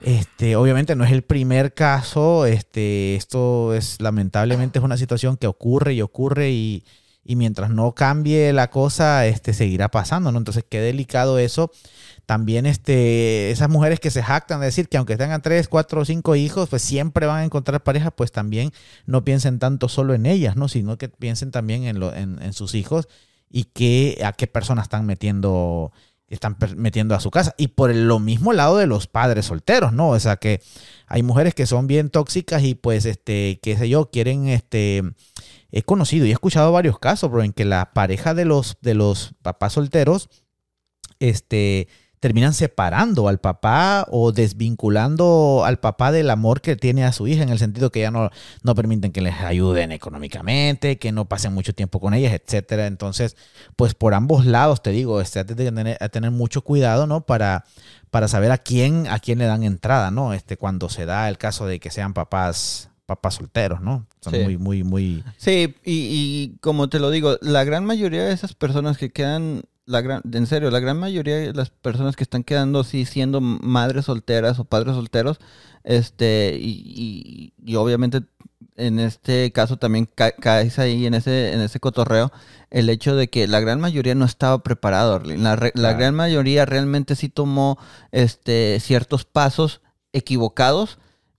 este, 0.00 0.56
obviamente 0.56 0.96
no 0.96 1.04
es 1.04 1.12
el 1.12 1.20
primer 1.20 1.74
caso, 1.74 2.46
este, 2.46 3.14
esto 3.14 3.74
es, 3.74 4.00
lamentablemente 4.00 4.78
es 4.78 4.84
una 4.86 4.96
situación 4.96 5.36
que 5.36 5.46
ocurre 5.46 5.92
y 5.92 6.00
ocurre 6.00 6.52
y, 6.52 6.84
y 7.28 7.36
mientras 7.36 7.68
no 7.68 7.94
cambie 7.94 8.54
la 8.54 8.70
cosa, 8.70 9.26
este, 9.26 9.52
seguirá 9.52 9.90
pasando, 9.90 10.32
¿no? 10.32 10.38
Entonces, 10.38 10.64
qué 10.66 10.80
delicado 10.80 11.38
eso 11.38 11.70
también 12.24 12.66
este, 12.66 13.50
esas 13.50 13.70
mujeres 13.70 14.00
que 14.00 14.10
se 14.10 14.22
jactan 14.22 14.60
de 14.60 14.66
decir 14.66 14.90
que 14.90 14.98
aunque 14.98 15.16
tengan 15.16 15.40
tres, 15.40 15.66
cuatro 15.66 16.02
o 16.02 16.04
cinco 16.04 16.36
hijos, 16.36 16.68
pues 16.68 16.82
siempre 16.82 17.26
van 17.26 17.38
a 17.38 17.44
encontrar 17.44 17.82
pareja, 17.82 18.10
pues 18.10 18.32
también 18.32 18.70
no 19.06 19.24
piensen 19.24 19.58
tanto 19.58 19.88
solo 19.88 20.12
en 20.12 20.26
ellas, 20.26 20.54
¿no? 20.54 20.68
Sino 20.68 20.98
que 20.98 21.08
piensen 21.08 21.50
también 21.50 21.84
en, 21.84 22.00
lo, 22.00 22.14
en, 22.14 22.52
sus 22.52 22.74
hijos 22.74 23.08
y 23.48 23.64
que, 23.64 24.20
a 24.24 24.32
qué 24.32 24.46
personas 24.46 24.84
están 24.84 25.06
metiendo, 25.06 25.90
están 26.28 26.58
metiendo 26.76 27.14
a 27.14 27.20
su 27.20 27.30
casa. 27.30 27.54
Y 27.56 27.68
por 27.68 27.94
lo 27.94 28.18
mismo 28.18 28.52
lado 28.52 28.76
de 28.76 28.86
los 28.86 29.06
padres 29.06 29.46
solteros, 29.46 29.94
¿no? 29.94 30.10
O 30.10 30.20
sea 30.20 30.36
que 30.36 30.60
hay 31.06 31.22
mujeres 31.22 31.54
que 31.54 31.64
son 31.64 31.86
bien 31.86 32.10
tóxicas 32.10 32.62
y 32.62 32.74
pues, 32.74 33.06
este, 33.06 33.58
qué 33.62 33.76
sé 33.78 33.88
yo, 33.88 34.10
quieren, 34.10 34.48
este, 34.48 35.02
he 35.70 35.82
conocido 35.82 36.26
y 36.26 36.30
he 36.30 36.32
escuchado 36.32 36.72
varios 36.72 36.98
casos, 36.98 37.30
bro, 37.30 37.42
en 37.42 37.52
que 37.52 37.64
la 37.64 37.92
pareja 37.92 38.34
de 38.34 38.44
los, 38.44 38.76
de 38.80 38.94
los 38.94 39.34
papás 39.42 39.74
solteros, 39.74 40.28
este, 41.20 41.88
terminan 42.20 42.52
separando 42.52 43.28
al 43.28 43.38
papá 43.38 44.06
o 44.10 44.32
desvinculando 44.32 45.62
al 45.64 45.78
papá 45.78 46.10
del 46.10 46.30
amor 46.30 46.60
que 46.60 46.76
tiene 46.76 47.04
a 47.04 47.12
su 47.12 47.28
hija, 47.28 47.42
en 47.42 47.50
el 47.50 47.58
sentido 47.58 47.90
que 47.90 48.00
ya 48.00 48.10
no, 48.10 48.30
no 48.62 48.74
permiten 48.74 49.12
que 49.12 49.20
les 49.20 49.34
ayuden 49.40 49.92
económicamente, 49.92 50.98
que 50.98 51.12
no 51.12 51.26
pasen 51.26 51.54
mucho 51.54 51.74
tiempo 51.74 52.00
con 52.00 52.14
ellas, 52.14 52.32
etcétera. 52.32 52.86
Entonces, 52.86 53.36
pues 53.76 53.94
por 53.94 54.14
ambos 54.14 54.46
lados, 54.46 54.82
te 54.82 54.90
digo, 54.90 55.20
este, 55.20 55.44
tener, 55.44 55.98
tener 56.10 56.30
mucho 56.30 56.62
cuidado, 56.62 57.06
¿no? 57.06 57.24
Para, 57.24 57.64
para 58.10 58.26
saber 58.26 58.50
a 58.50 58.58
quién, 58.58 59.06
a 59.06 59.20
quién 59.20 59.38
le 59.38 59.46
dan 59.46 59.62
entrada, 59.62 60.10
¿no? 60.10 60.32
Este, 60.32 60.56
cuando 60.56 60.88
se 60.88 61.06
da 61.06 61.28
el 61.28 61.38
caso 61.38 61.66
de 61.66 61.78
que 61.78 61.90
sean 61.90 62.14
papás 62.14 62.87
papás 63.08 63.36
solteros, 63.36 63.80
¿no? 63.80 64.06
Son 64.20 64.34
muy, 64.44 64.58
muy, 64.58 64.84
muy... 64.84 65.24
Sí, 65.38 65.74
y, 65.82 65.92
y, 66.52 66.58
como 66.60 66.88
te 66.90 66.98
lo 67.00 67.10
digo, 67.10 67.38
la 67.40 67.64
gran 67.64 67.86
mayoría 67.86 68.22
de 68.24 68.34
esas 68.34 68.52
personas 68.52 68.98
que 68.98 69.10
quedan 69.10 69.62
la 69.86 70.02
gran, 70.02 70.20
en 70.30 70.46
serio, 70.46 70.70
la 70.70 70.80
gran 70.80 70.98
mayoría 70.98 71.36
de 71.36 71.54
las 71.54 71.70
personas 71.70 72.16
que 72.16 72.22
están 72.22 72.44
quedando 72.44 72.80
así 72.80 73.06
siendo 73.06 73.40
madres 73.40 74.04
solteras 74.04 74.58
o 74.58 74.64
padres 74.66 74.94
solteros, 74.94 75.38
este, 75.84 76.58
y, 76.60 77.54
y, 77.64 77.74
obviamente 77.76 78.20
en 78.76 79.00
este 79.00 79.50
caso 79.52 79.78
también 79.78 80.06
ca- 80.14 80.32
caes 80.32 80.78
ahí 80.78 81.06
en 81.06 81.14
ese, 81.14 81.54
en 81.54 81.60
ese 81.62 81.80
cotorreo, 81.80 82.30
el 82.70 82.90
hecho 82.90 83.16
de 83.16 83.28
que 83.30 83.48
la 83.48 83.60
gran 83.60 83.80
mayoría 83.80 84.14
no 84.14 84.26
estaba 84.26 84.62
preparado. 84.62 85.18
La, 85.20 85.56
re- 85.56 85.72
la 85.74 85.94
gran 85.94 86.14
mayoría 86.14 86.66
realmente 86.66 87.16
sí 87.16 87.30
tomó 87.30 87.78
este, 88.12 88.78
ciertos 88.80 89.24
pasos 89.24 89.80
equivocados 90.12 90.98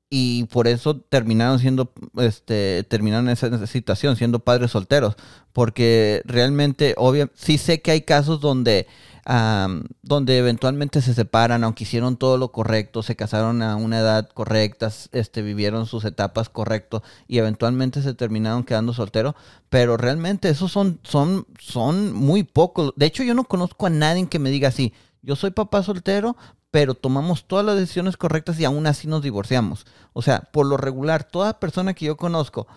y 0.09 0.45
por 0.45 0.67
eso 0.67 0.97
terminaron 0.97 1.59
siendo, 1.59 1.91
este, 2.17 2.83
terminaron 2.89 3.27
en 3.27 3.33
esa, 3.33 3.67
situación, 3.67 4.15
siendo 4.15 4.39
padres 4.39 4.71
solteros. 4.71 5.15
Porque 5.53 6.21
realmente, 6.25 6.95
obvio, 6.97 7.29
sí 7.35 7.59
sé 7.59 7.81
que 7.81 7.91
hay 7.91 8.01
casos 8.01 8.41
donde, 8.41 8.87
am, 9.25 9.83
donde 10.01 10.39
eventualmente 10.39 11.01
se 11.01 11.13
separan, 11.13 11.63
aunque 11.63 11.83
hicieron 11.83 12.17
todo 12.17 12.39
lo 12.39 12.51
correcto, 12.51 13.03
se 13.03 13.15
casaron 13.15 13.61
a 13.61 13.75
una 13.75 13.99
edad 13.99 14.29
correcta, 14.29 14.91
este, 15.11 15.43
vivieron 15.43 15.85
sus 15.85 16.05
etapas 16.05 16.49
correcto 16.49 17.03
y 17.27 17.37
eventualmente 17.37 18.01
se 18.01 18.15
terminaron 18.15 18.63
quedando 18.63 18.93
solteros. 18.93 19.35
Pero 19.69 19.95
realmente 19.95 20.49
esos 20.49 20.71
son, 20.71 20.99
son, 21.03 21.45
son 21.59 22.13
muy 22.13 22.43
pocos. 22.43 22.93
De 22.95 23.05
hecho, 23.05 23.21
yo 23.23 23.35
no 23.35 23.43
conozco 23.43 23.85
a 23.85 23.91
nadie 23.91 24.27
que 24.27 24.39
me 24.39 24.49
diga 24.49 24.69
así. 24.69 24.93
Yo 25.21 25.35
soy 25.35 25.51
papá 25.51 25.83
soltero, 25.83 26.37
pero 26.71 26.93
tomamos 26.93 27.45
todas 27.47 27.65
las 27.65 27.77
decisiones 27.77 28.17
correctas 28.17 28.59
y 28.59 28.65
aún 28.65 28.85
así 28.87 29.07
nos 29.07 29.23
divorciamos. 29.23 29.85
O 30.13 30.21
sea, 30.21 30.41
por 30.51 30.65
lo 30.65 30.77
regular, 30.77 31.23
toda 31.23 31.59
persona 31.59 31.93
que 31.93 32.05
yo 32.05 32.17
conozco, 32.17 32.67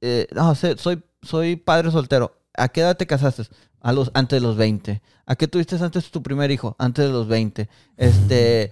eh, 0.00 0.28
no, 0.32 0.54
sé, 0.54 0.76
soy, 0.78 1.02
soy 1.22 1.56
padre 1.56 1.90
soltero. 1.90 2.36
¿A 2.56 2.68
qué 2.68 2.82
edad 2.82 2.96
te 2.96 3.06
casaste? 3.06 3.44
A 3.80 3.92
los, 3.92 4.10
antes 4.14 4.40
de 4.40 4.46
los 4.46 4.56
20. 4.56 5.02
¿A 5.26 5.36
qué 5.36 5.48
tuviste 5.48 5.76
antes 5.76 6.10
tu 6.10 6.22
primer 6.22 6.50
hijo? 6.50 6.76
Antes 6.78 7.06
de 7.06 7.12
los 7.12 7.26
20. 7.26 7.68
Este, 7.96 8.70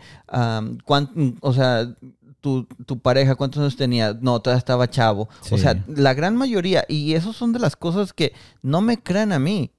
cuán- 0.85 1.37
o 1.41 1.53
sea, 1.53 1.89
tu, 2.41 2.65
tu 2.87 2.99
pareja, 3.01 3.35
¿cuántos 3.35 3.61
años 3.61 3.77
tenía? 3.77 4.17
No, 4.21 4.41
todavía 4.41 4.59
estaba 4.59 4.89
chavo. 4.89 5.29
O 5.51 5.59
sea, 5.59 5.83
la 5.89 6.15
gran 6.15 6.37
mayoría, 6.37 6.85
y 6.89 7.15
eso 7.15 7.33
son 7.33 7.53
de 7.53 7.59
las 7.59 7.77
cosas 7.77 8.13
que 8.13 8.33
no 8.63 8.81
me 8.81 9.03
crean 9.03 9.33
a 9.33 9.39
mí, 9.39 9.73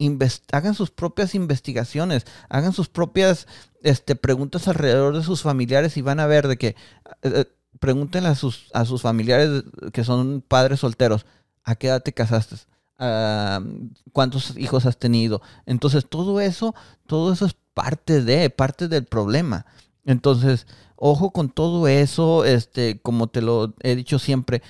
hagan 0.51 0.73
sus 0.75 0.91
propias 0.91 1.33
investigaciones, 1.35 2.25
hagan 2.49 2.73
sus 2.73 2.87
propias 2.89 3.47
este, 3.83 4.15
preguntas 4.15 4.67
alrededor 4.67 5.15
de 5.15 5.23
sus 5.23 5.41
familiares 5.41 5.97
y 5.97 6.01
van 6.01 6.19
a 6.19 6.27
ver 6.27 6.47
de 6.47 6.57
que, 6.57 6.67
eh, 6.67 6.75
eh, 7.23 7.45
pregúntenle 7.79 8.29
a 8.29 8.35
sus, 8.35 8.69
a 8.73 8.85
sus 8.85 9.01
familiares 9.01 9.63
que 9.93 10.03
son 10.03 10.43
padres 10.47 10.81
solteros, 10.81 11.25
¿a 11.63 11.75
qué 11.75 11.87
edad 11.87 12.03
te 12.03 12.13
casaste? 12.13 12.57
Ah, 12.99 13.61
¿Cuántos 14.11 14.55
hijos 14.57 14.85
has 14.85 14.97
tenido? 14.97 15.41
Entonces, 15.65 16.05
todo 16.07 16.39
eso, 16.39 16.75
todo 17.07 17.33
eso 17.33 17.45
es 17.47 17.55
parte 17.73 18.21
de, 18.21 18.49
parte 18.49 18.87
del 18.87 19.05
problema. 19.05 19.65
Entonces, 20.05 20.67
ojo 20.95 21.31
con 21.31 21.49
todo 21.49 21.87
eso, 21.87 22.45
este, 22.45 22.99
como 23.01 23.27
te 23.27 23.41
lo 23.41 23.73
he 23.81 23.95
dicho 23.95 24.19
siempre, 24.19 24.61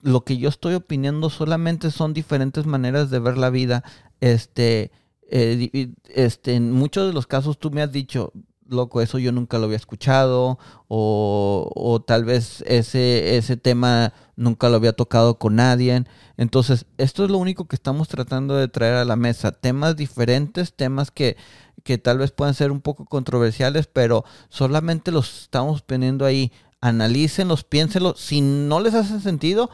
lo 0.00 0.22
que 0.24 0.36
yo 0.38 0.48
estoy 0.48 0.74
opinando 0.74 1.30
solamente 1.30 1.90
son 1.90 2.14
diferentes 2.14 2.66
maneras 2.66 3.10
de 3.10 3.18
ver 3.18 3.38
la 3.38 3.50
vida. 3.50 3.84
Este, 4.20 4.90
eh, 5.30 5.90
este, 6.08 6.54
en 6.54 6.72
muchos 6.72 7.06
de 7.06 7.12
los 7.12 7.26
casos 7.26 7.58
tú 7.58 7.70
me 7.70 7.82
has 7.82 7.92
dicho, 7.92 8.32
loco, 8.68 9.00
eso 9.00 9.18
yo 9.18 9.32
nunca 9.32 9.58
lo 9.58 9.64
había 9.64 9.76
escuchado, 9.76 10.58
o, 10.88 11.70
o 11.74 12.00
tal 12.00 12.24
vez 12.24 12.62
ese, 12.66 13.36
ese 13.36 13.56
tema 13.56 14.12
nunca 14.36 14.68
lo 14.68 14.76
había 14.76 14.92
tocado 14.92 15.38
con 15.38 15.56
nadie. 15.56 16.04
Entonces, 16.36 16.86
esto 16.98 17.24
es 17.24 17.30
lo 17.30 17.38
único 17.38 17.66
que 17.66 17.76
estamos 17.76 18.08
tratando 18.08 18.54
de 18.54 18.68
traer 18.68 18.94
a 18.94 19.04
la 19.04 19.16
mesa. 19.16 19.52
Temas 19.52 19.96
diferentes, 19.96 20.74
temas 20.74 21.10
que, 21.10 21.36
que 21.82 21.98
tal 21.98 22.18
vez 22.18 22.30
puedan 22.30 22.54
ser 22.54 22.70
un 22.70 22.80
poco 22.80 23.06
controversiales, 23.06 23.86
pero 23.86 24.24
solamente 24.48 25.10
los 25.10 25.42
estamos 25.42 25.82
poniendo 25.82 26.24
ahí. 26.24 26.52
Analícenlos, 26.80 27.64
piénsenlos. 27.64 28.20
Si 28.20 28.40
no 28.40 28.78
les 28.80 28.94
hace 28.94 29.20
sentido, 29.20 29.70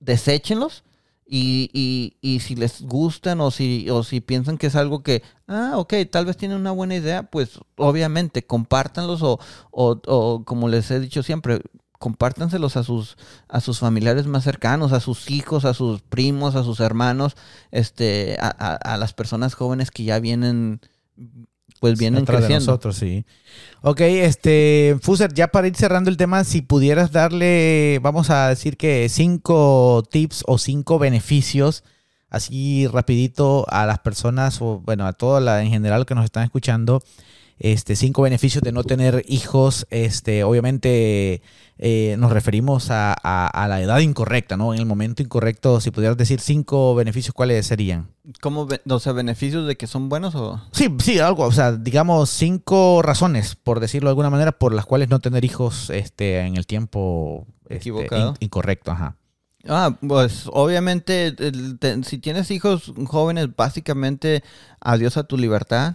deséchenlos. 0.00 0.82
Y, 1.30 1.68
y, 1.74 2.16
y 2.22 2.40
si 2.40 2.56
les 2.56 2.80
gustan 2.82 3.40
o 3.42 3.50
si, 3.50 3.90
o 3.90 4.02
si 4.02 4.20
piensan 4.22 4.56
que 4.56 4.68
es 4.68 4.76
algo 4.76 5.02
que, 5.02 5.22
ah, 5.46 5.74
ok, 5.76 5.92
tal 6.10 6.24
vez 6.24 6.38
tienen 6.38 6.56
una 6.58 6.70
buena 6.70 6.94
idea, 6.96 7.24
pues 7.24 7.60
obviamente 7.76 8.46
compártanlos 8.46 9.22
o, 9.22 9.38
o, 9.70 10.00
o 10.06 10.44
como 10.46 10.68
les 10.68 10.90
he 10.90 11.00
dicho 11.00 11.22
siempre, 11.22 11.60
compártanselos 11.98 12.76
a 12.78 12.82
sus, 12.84 13.18
a 13.48 13.60
sus 13.60 13.78
familiares 13.80 14.26
más 14.26 14.44
cercanos, 14.44 14.92
a 14.92 15.00
sus 15.00 15.30
hijos, 15.30 15.66
a 15.66 15.74
sus 15.74 16.00
primos, 16.00 16.54
a 16.54 16.64
sus 16.64 16.80
hermanos, 16.80 17.36
este, 17.72 18.38
a, 18.40 18.48
a- 18.48 18.76
a 18.94 18.96
las 18.96 19.12
personas 19.12 19.54
jóvenes 19.54 19.90
que 19.90 20.04
ya 20.04 20.20
vienen, 20.20 20.80
pues 21.80 21.98
vienen 21.98 22.22
Atrás 22.22 22.40
de 22.40 22.46
creciendo. 22.46 22.72
nosotros, 22.72 22.96
sí. 22.96 23.24
Ok, 23.82 24.00
este, 24.00 24.96
Fuser, 25.00 25.32
ya 25.32 25.48
para 25.48 25.68
ir 25.68 25.76
cerrando 25.76 26.10
el 26.10 26.16
tema, 26.16 26.44
si 26.44 26.62
pudieras 26.62 27.12
darle, 27.12 28.00
vamos 28.02 28.30
a 28.30 28.48
decir 28.48 28.76
que 28.76 29.08
cinco 29.08 30.02
tips 30.10 30.44
o 30.46 30.58
cinco 30.58 30.98
beneficios, 30.98 31.84
así 32.28 32.86
rapidito 32.88 33.66
a 33.68 33.86
las 33.86 34.00
personas, 34.00 34.60
o 34.60 34.80
bueno, 34.80 35.06
a 35.06 35.12
toda 35.12 35.40
la 35.40 35.62
en 35.62 35.70
general 35.70 36.06
que 36.06 36.14
nos 36.14 36.24
están 36.24 36.44
escuchando, 36.44 37.02
este, 37.60 37.96
cinco 37.96 38.22
beneficios 38.22 38.62
de 38.62 38.72
no 38.72 38.84
tener 38.84 39.24
hijos, 39.28 39.86
este, 39.90 40.44
obviamente 40.44 41.42
eh, 41.78 42.16
nos 42.18 42.32
referimos 42.32 42.90
a, 42.90 43.12
a- 43.22 43.46
a 43.46 43.68
la 43.68 43.80
edad 43.80 43.98
incorrecta, 44.00 44.56
¿no? 44.56 44.74
En 44.74 44.80
el 44.80 44.86
momento 44.86 45.22
incorrecto, 45.22 45.80
si 45.80 45.90
pudieras 45.90 46.16
decir 46.16 46.40
cinco 46.40 46.94
beneficios, 46.94 47.32
¿cuáles 47.34 47.66
serían? 47.66 48.08
¿Cómo, 48.40 48.66
o 48.88 48.98
sea, 49.00 49.12
beneficios 49.12 49.66
de 49.66 49.76
que 49.76 49.86
son 49.86 50.08
buenos 50.08 50.34
o...? 50.34 50.60
Sí, 50.72 50.88
sí, 50.98 51.18
algo, 51.20 51.44
o 51.44 51.52
sea, 51.52 51.72
digamos 51.72 52.30
cinco 52.30 53.00
razones, 53.02 53.54
por 53.54 53.80
decirlo 53.80 54.08
de 54.08 54.12
alguna 54.12 54.30
manera, 54.30 54.52
por 54.52 54.72
las 54.74 54.86
cuales 54.86 55.08
no 55.08 55.20
tener 55.20 55.44
hijos 55.44 55.90
este, 55.90 56.40
en 56.40 56.56
el 56.56 56.66
tiempo 56.66 57.46
este, 57.64 57.76
Equivocado. 57.76 58.30
in- 58.30 58.36
incorrecto, 58.40 58.90
ajá. 58.90 59.16
Ah, 59.68 59.96
pues 60.06 60.44
obviamente, 60.52 61.26
el- 61.26 61.78
te- 61.78 62.02
si 62.04 62.18
tienes 62.18 62.50
hijos 62.50 62.92
jóvenes, 63.06 63.48
básicamente 63.54 64.42
adiós 64.80 65.16
a 65.16 65.24
tu 65.24 65.36
libertad. 65.36 65.94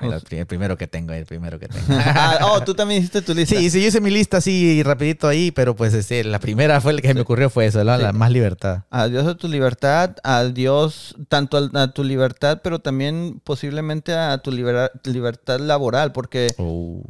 El 0.00 0.20
pri- 0.22 0.38
el 0.38 0.46
primero 0.46 0.76
que 0.76 0.86
tengo, 0.86 1.12
el 1.12 1.26
primero 1.26 1.58
que 1.58 1.68
tengo. 1.68 1.84
Ah, 1.90 2.38
oh, 2.42 2.62
tú 2.64 2.74
también 2.74 3.00
hiciste 3.00 3.22
tu 3.22 3.34
lista. 3.34 3.54
sí, 3.56 3.70
sí, 3.70 3.80
yo 3.82 3.88
hice 3.88 4.00
mi 4.00 4.10
lista 4.10 4.38
así 4.38 4.82
rapidito 4.82 5.28
ahí, 5.28 5.50
pero 5.50 5.74
pues 5.76 5.94
este, 5.94 6.24
la 6.24 6.38
primera 6.40 6.80
fue 6.80 6.92
la 6.94 7.00
que 7.00 7.14
me 7.14 7.20
ocurrió 7.20 7.48
fue 7.50 7.66
eso, 7.66 7.82
la, 7.84 7.96
la 7.98 8.10
Sí. 8.12 8.16
más 8.18 8.30
libertad. 8.30 8.82
Adiós 8.90 9.26
a 9.26 9.36
tu 9.36 9.48
libertad, 9.48 10.16
adiós 10.24 11.14
tanto 11.28 11.70
a, 11.74 11.92
tu 11.92 12.02
libertad, 12.04 12.60
pero 12.62 12.78
también 12.80 13.40
posiblemente 13.44 14.12
a 14.14 14.38
tu 14.38 14.50
libera- 14.50 14.90
libertad 15.04 15.60
laboral, 15.60 16.12
porque, 16.12 16.48
Oh, 16.58 17.02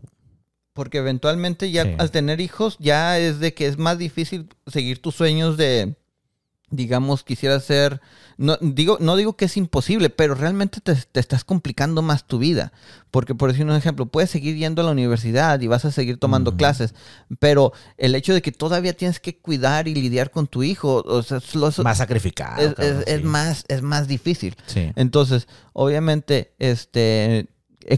porque 0.73 0.98
eventualmente 0.98 1.70
ya 1.70 1.85
Sí. 1.85 1.94
al 1.98 2.11
tener 2.11 2.40
hijos 2.40 2.77
ya 2.81 3.19
es 3.19 3.39
de 3.40 3.55
que 3.55 3.66
es 3.66 3.78
más 3.78 3.97
difícil 3.98 4.48
seguir 4.66 5.01
tus 5.01 5.15
sueños 5.15 5.56
de, 5.56 5.94
digamos, 6.70 7.23
quisiera 7.23 7.61
ser, 7.61 8.01
no 8.36 8.56
digo, 8.61 8.98
no 9.01 9.16
digo 9.16 9.36
que 9.36 9.44
es 9.47 9.56
imposible, 9.56 10.11
pero 10.11 10.35
realmente 10.35 10.81
te, 10.81 10.94
te 10.94 11.20
estás 11.20 11.44
complicando 11.44 12.02
más 12.02 12.27
tu 12.27 12.39
vida, 12.39 12.73
porque 13.11 13.35
por 13.35 13.51
decir 13.51 13.65
un 13.66 13.73
ejemplo, 13.77 14.06
puedes 14.06 14.31
seguir 14.31 14.56
yendo 14.56 14.82
a 14.82 14.85
la 14.85 14.90
universidad 14.90 15.61
y 15.61 15.66
vas 15.66 15.85
a 15.85 15.93
seguir 15.93 16.19
tomando 16.19 16.56
clases, 16.56 16.94
pero 17.39 17.73
el 17.97 18.15
hecho 18.15 18.35
de 18.35 18.43
que 18.43 18.52
todavía 18.52 18.93
tienes 18.93 19.20
que 19.20 19.39
cuidar 19.39 19.86
y 19.89 19.94
lidiar 19.94 20.31
con 20.31 20.47
tu 20.47 20.62
hijo, 20.62 21.02
o 21.06 21.23
sea, 21.23 21.39
es 21.39 21.55
lo- 21.55 21.70
más 21.82 21.98
sacrificado. 21.98 22.74
es, 23.06 23.23
más, 23.24 23.65
es 23.69 23.82
más 23.82 24.09
difícil. 24.09 24.56
Sí. 24.66 24.90
Entonces, 24.97 25.47
obviamente, 25.73 26.55
este, 26.59 27.48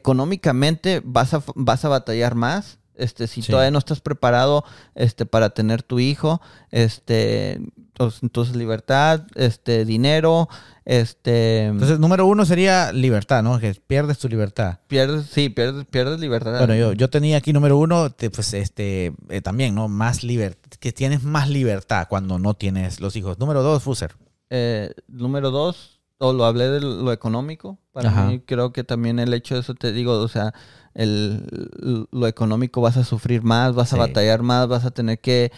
económicamente 0.07 1.03
vas 1.05 1.35
a, 1.35 1.43
vas 1.55 1.85
a 1.85 1.89
batallar 1.89 2.35
más. 2.35 2.79
Este, 2.97 3.27
si 3.27 3.43
Sí. 3.43 3.51
todavía 3.51 3.71
no 3.71 3.79
estás 3.79 4.01
preparado, 4.01 4.65
este, 4.95 5.27
para 5.27 5.51
tener 5.51 5.83
tu 5.83 5.99
hijo, 5.99 6.41
este, 6.71 7.53
entonces, 7.55 8.23
entonces 8.23 8.57
libertad, 8.57 9.23
este, 9.35 9.85
dinero, 9.85 10.49
este, 10.85 11.65
Entonces, 11.67 11.99
número 11.99 12.27
uno 12.27 12.45
sería 12.47 12.93
libertad, 12.93 13.43
¿no? 13.43 13.59
Que 13.59 13.75
pierdes 13.75 14.19
tu 14.19 14.29
libertad. 14.29 14.79
pierdes, 14.87 15.27
sí, 15.27 15.49
pierdes, 15.49 15.85
pierdes 15.87 16.21
libertad. 16.21 16.59
Bueno, 16.59 16.75
yo, 16.75 16.93
yo 16.93 17.11
tenía 17.11 17.37
aquí 17.39 17.53
número 17.53 17.77
uno, 17.77 18.11
te- 18.11 18.31
pues 18.31 18.55
este, 18.55 19.13
eh, 19.29 19.41
también, 19.41 19.75
¿no? 19.75 19.89
Más 19.89 20.23
libertad, 20.23 20.71
que 20.79 20.93
tienes 20.93 21.23
más 21.23 21.49
libertad 21.49 22.07
cuando 22.09 22.39
no 22.39 22.55
tienes 22.55 23.01
los 23.01 23.17
hijos. 23.17 23.39
Número 23.39 23.63
dos, 23.63 23.83
Fuser. 23.83 24.15
Eh, 24.51 24.93
número 25.09 25.51
dos, 25.51 26.01
o 26.19 26.33
lo 26.33 26.45
hablé 26.45 26.69
de 26.71 26.81
lo 26.81 27.13
económico. 27.13 27.79
Para 27.93 28.11
Ajá. 28.11 28.27
mí 28.27 28.41
creo 28.41 28.73
que 28.73 28.85
también 28.85 29.19
el 29.19 29.35
hecho 29.35 29.55
de 29.55 29.61
eso 29.63 29.75
te 29.75 29.91
digo, 29.93 30.13
o 30.21 30.29
sea, 30.29 30.53
el, 30.97 32.09
lo 32.11 32.27
económico 32.27 32.81
vas 32.81 32.97
a 32.97 33.05
sufrir 33.05 33.43
más, 33.43 33.75
vas 33.75 33.91
Sí. 33.91 33.95
a 33.97 33.99
batallar 33.99 34.43
más, 34.43 34.67
vas 34.67 34.85
a 34.85 34.91
tener 34.91 35.21
que 35.21 35.53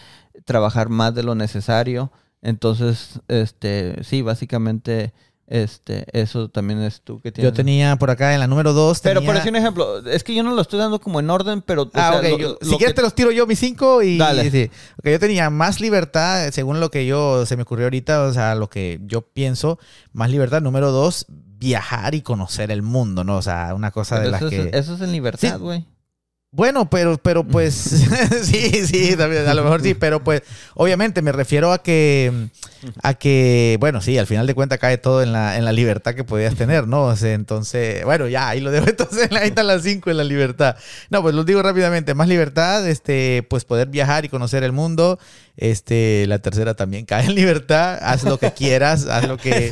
trabajar 0.45 0.89
más 0.89 1.15
de 1.15 1.23
lo 1.23 1.33
necesario. 1.33 2.11
Entonces, 2.41 3.19
este, 3.27 3.95
sí, 4.03 4.21
básicamente, 4.21 5.13
este, 5.47 6.05
eso 6.13 6.49
también 6.49 6.81
es 6.81 7.01
tú 7.01 7.19
que 7.21 7.31
tienes. 7.31 7.51
Yo 7.51 7.55
tenía 7.55 7.95
por 7.95 8.11
acá 8.11 8.33
en 8.33 8.39
la 8.39 8.47
número 8.47 8.71
dos. 8.73 8.99
Pero 9.01 9.23
por 9.23 9.33
decir 9.33 9.49
un 9.51 9.55
ejemplo, 9.55 10.05
es 10.05 10.23
que 10.23 10.35
yo 10.35 10.43
no 10.43 10.53
lo 10.53 10.61
estoy 10.61 10.77
dando 10.79 10.99
como 11.01 11.19
en 11.19 11.29
orden, 11.29 11.61
pero 11.61 11.83
o 11.83 11.89
Ah, 11.93 12.19
sea, 12.21 12.29
lo- 12.29 12.37
yo- 12.37 12.57
lo 12.61 12.69
si 12.69 12.77
quieres 12.77 12.89
que- 12.89 12.93
te 12.97 13.01
los 13.01 13.15
tiro 13.15 13.31
yo 13.31 13.47
mis 13.47 13.59
cinco 13.59 14.01
y... 14.03 14.17
Dale. 14.17 14.49
sí. 14.51 14.69
Ok, 14.99 15.07
yo 15.09 15.19
tenía 15.19 15.49
más 15.49 15.79
libertad, 15.81 16.49
según 16.51 16.79
lo 16.79 16.91
que 16.91 17.05
yo 17.05 17.45
se 17.45 17.55
me 17.57 17.63
ocurrió 17.63 17.85
ahorita, 17.87 18.23
o 18.23 18.33
sea, 18.33 18.55
lo 18.55 18.69
que 18.69 18.99
yo 19.03 19.21
pienso, 19.21 19.79
más 20.13 20.29
libertad. 20.29 20.61
Número 20.61 20.91
dos, 20.91 21.25
viajar 21.59 22.15
y 22.15 22.21
conocer 22.21 22.71
el 22.71 22.81
mundo, 22.81 23.23
¿no? 23.23 23.37
O 23.37 23.41
sea, 23.41 23.73
una 23.75 23.91
cosa 23.91 24.19
de 24.19 24.31
las 24.31 24.43
que... 24.43 24.69
es, 24.69 24.73
eso 24.73 24.95
es 24.95 25.01
en 25.01 25.11
libertad, 25.11 25.59
Sí. 25.59 25.85
Bueno, 26.51 26.89
pero, 26.89 27.17
pero 27.19 27.43
pues, 27.43 27.75
sí, 28.43 28.87
sí, 28.87 29.15
también, 29.15 29.47
a 29.47 29.53
lo 29.53 29.63
mejor 29.63 29.81
sí, 29.81 29.93
pero 29.99 30.23
pues, 30.23 30.41
obviamente 30.73 31.21
me 31.21 31.31
refiero 31.31 31.71
a 31.71 31.83
que, 31.83 32.49
a 33.03 33.13
que, 33.13 33.77
bueno, 33.79 34.01
sí, 34.01 34.17
al 34.17 34.25
final 34.25 34.47
de 34.47 34.55
cuentas 34.55 34.79
cae 34.79 34.97
todo 34.97 35.21
en 35.21 35.31
la, 35.31 35.57
en 35.57 35.65
la 35.65 35.71
libertad 35.71 36.15
que 36.15 36.23
podías 36.23 36.55
tener, 36.55 36.87
¿no? 36.87 37.03
O 37.03 37.15
sea, 37.15 37.33
entonces, 37.33 38.03
bueno, 38.03 38.27
ya, 38.27 38.49
ahí 38.49 38.61
lo 38.61 38.71
dejo, 38.71 38.87
entonces 38.89 39.29
ahí 39.31 39.49
están 39.49 39.67
las 39.67 39.83
cinco 39.83 40.09
en 40.09 40.17
la 40.17 40.23
libertad. 40.23 40.75
No, 41.11 41.21
pues 41.21 41.35
lo 41.35 41.43
digo 41.43 41.61
rápidamente, 41.61 42.15
más 42.15 42.27
libertad, 42.27 42.87
este, 42.87 43.45
pues 43.47 43.63
poder 43.63 43.89
viajar 43.89 44.25
y 44.25 44.29
conocer 44.29 44.63
el 44.63 44.71
mundo, 44.71 45.19
este, 45.55 46.25
la 46.27 46.39
tercera 46.39 46.73
también 46.73 47.05
cae 47.05 47.25
en 47.25 47.35
libertad, 47.35 47.99
haz 48.01 48.23
lo 48.23 48.39
que 48.39 48.51
quieras, 48.53 49.05
haz 49.05 49.27
lo 49.27 49.37
que... 49.37 49.71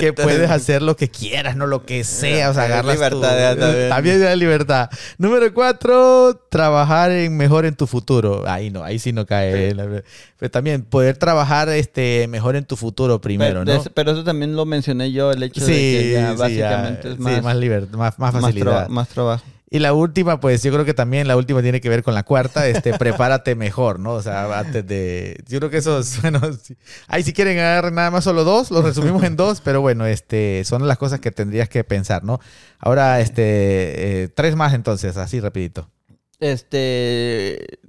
que 0.00 0.12
puedes 0.12 0.50
hacer 0.50 0.82
lo 0.82 0.96
que 0.96 1.10
quieras, 1.10 1.54
no 1.54 1.66
lo 1.66 1.84
que 1.84 2.02
sea, 2.02 2.50
o 2.50 2.54
sea, 2.54 2.64
agarras 2.64 2.94
libertad, 2.94 3.54
tu- 3.54 3.88
también. 3.90 4.15
Da 4.18 4.34
libertad. 4.36 4.88
Número 5.18 5.52
cuatro, 5.54 6.40
trabajar 6.50 7.10
en 7.10 7.36
mejor 7.36 7.66
en 7.66 7.74
tu 7.74 7.86
futuro. 7.86 8.44
Ahí 8.46 8.70
no, 8.70 8.82
ahí 8.84 8.98
sí 8.98 9.12
no 9.12 9.26
cae. 9.26 9.74
la- 9.74 10.02
Pero 10.38 10.50
también 10.50 10.82
poder 10.82 11.16
trabajar 11.16 11.68
este 11.70 12.26
mejor 12.28 12.56
en 12.56 12.64
tu 12.64 12.76
futuro 12.76 13.20
primero, 13.20 13.60
pero, 13.64 13.76
¿no? 13.76 13.82
de- 13.84 13.90
pero 13.90 14.12
eso 14.12 14.24
también 14.24 14.54
lo 14.56 14.64
mencioné 14.66 15.12
yo, 15.12 15.32
el 15.32 15.42
hecho 15.42 15.64
de 15.64 15.72
que 15.72 16.12
ya 16.12 16.32
básicamente 16.34 17.08
es 17.10 17.16
sí, 17.16 17.20
más, 17.22 17.42
más, 17.42 17.56
liber- 17.56 17.88
más, 17.90 18.18
más 18.18 18.32
más, 18.34 18.42
facilidad. 18.42 18.86
tra- 18.86 18.88
más 18.88 19.08
trabajo. 19.08 19.44
Y 19.68 19.80
la 19.80 19.92
última, 19.94 20.38
pues 20.38 20.62
yo 20.62 20.72
creo 20.72 20.84
que 20.84 20.94
también 20.94 21.26
la 21.26 21.36
última 21.36 21.60
tiene 21.60 21.80
que 21.80 21.88
ver 21.88 22.04
con 22.04 22.14
la 22.14 22.22
cuarta, 22.22 22.68
este, 22.68 22.94
prepárate 22.98 23.56
mejor, 23.56 23.98
¿no? 23.98 24.12
O 24.12 24.22
sea, 24.22 24.60
antes 24.60 24.86
de... 24.86 25.42
Yo 25.48 25.58
creo 25.58 25.70
que 25.70 25.78
esos, 25.78 26.22
bueno, 26.22 26.40
sí. 26.62 26.76
ahí 27.08 27.24
si 27.24 27.32
quieren 27.32 27.58
agarrar 27.58 27.92
nada 27.92 28.12
más 28.12 28.22
solo 28.22 28.44
dos, 28.44 28.70
los 28.70 28.84
resumimos 28.84 29.24
en 29.24 29.34
dos, 29.36 29.60
pero 29.60 29.80
bueno, 29.80 30.06
este, 30.06 30.62
son 30.64 30.86
las 30.86 30.98
cosas 30.98 31.18
que 31.18 31.32
tendrías 31.32 31.68
que 31.68 31.82
pensar, 31.82 32.22
¿no? 32.22 32.38
Ahora, 32.78 33.20
este, 33.20 34.22
eh, 34.22 34.28
tres 34.28 34.54
más 34.54 34.72
entonces, 34.72 35.16
así 35.16 35.40
rapidito. 35.40 35.90
Este, 36.38 37.80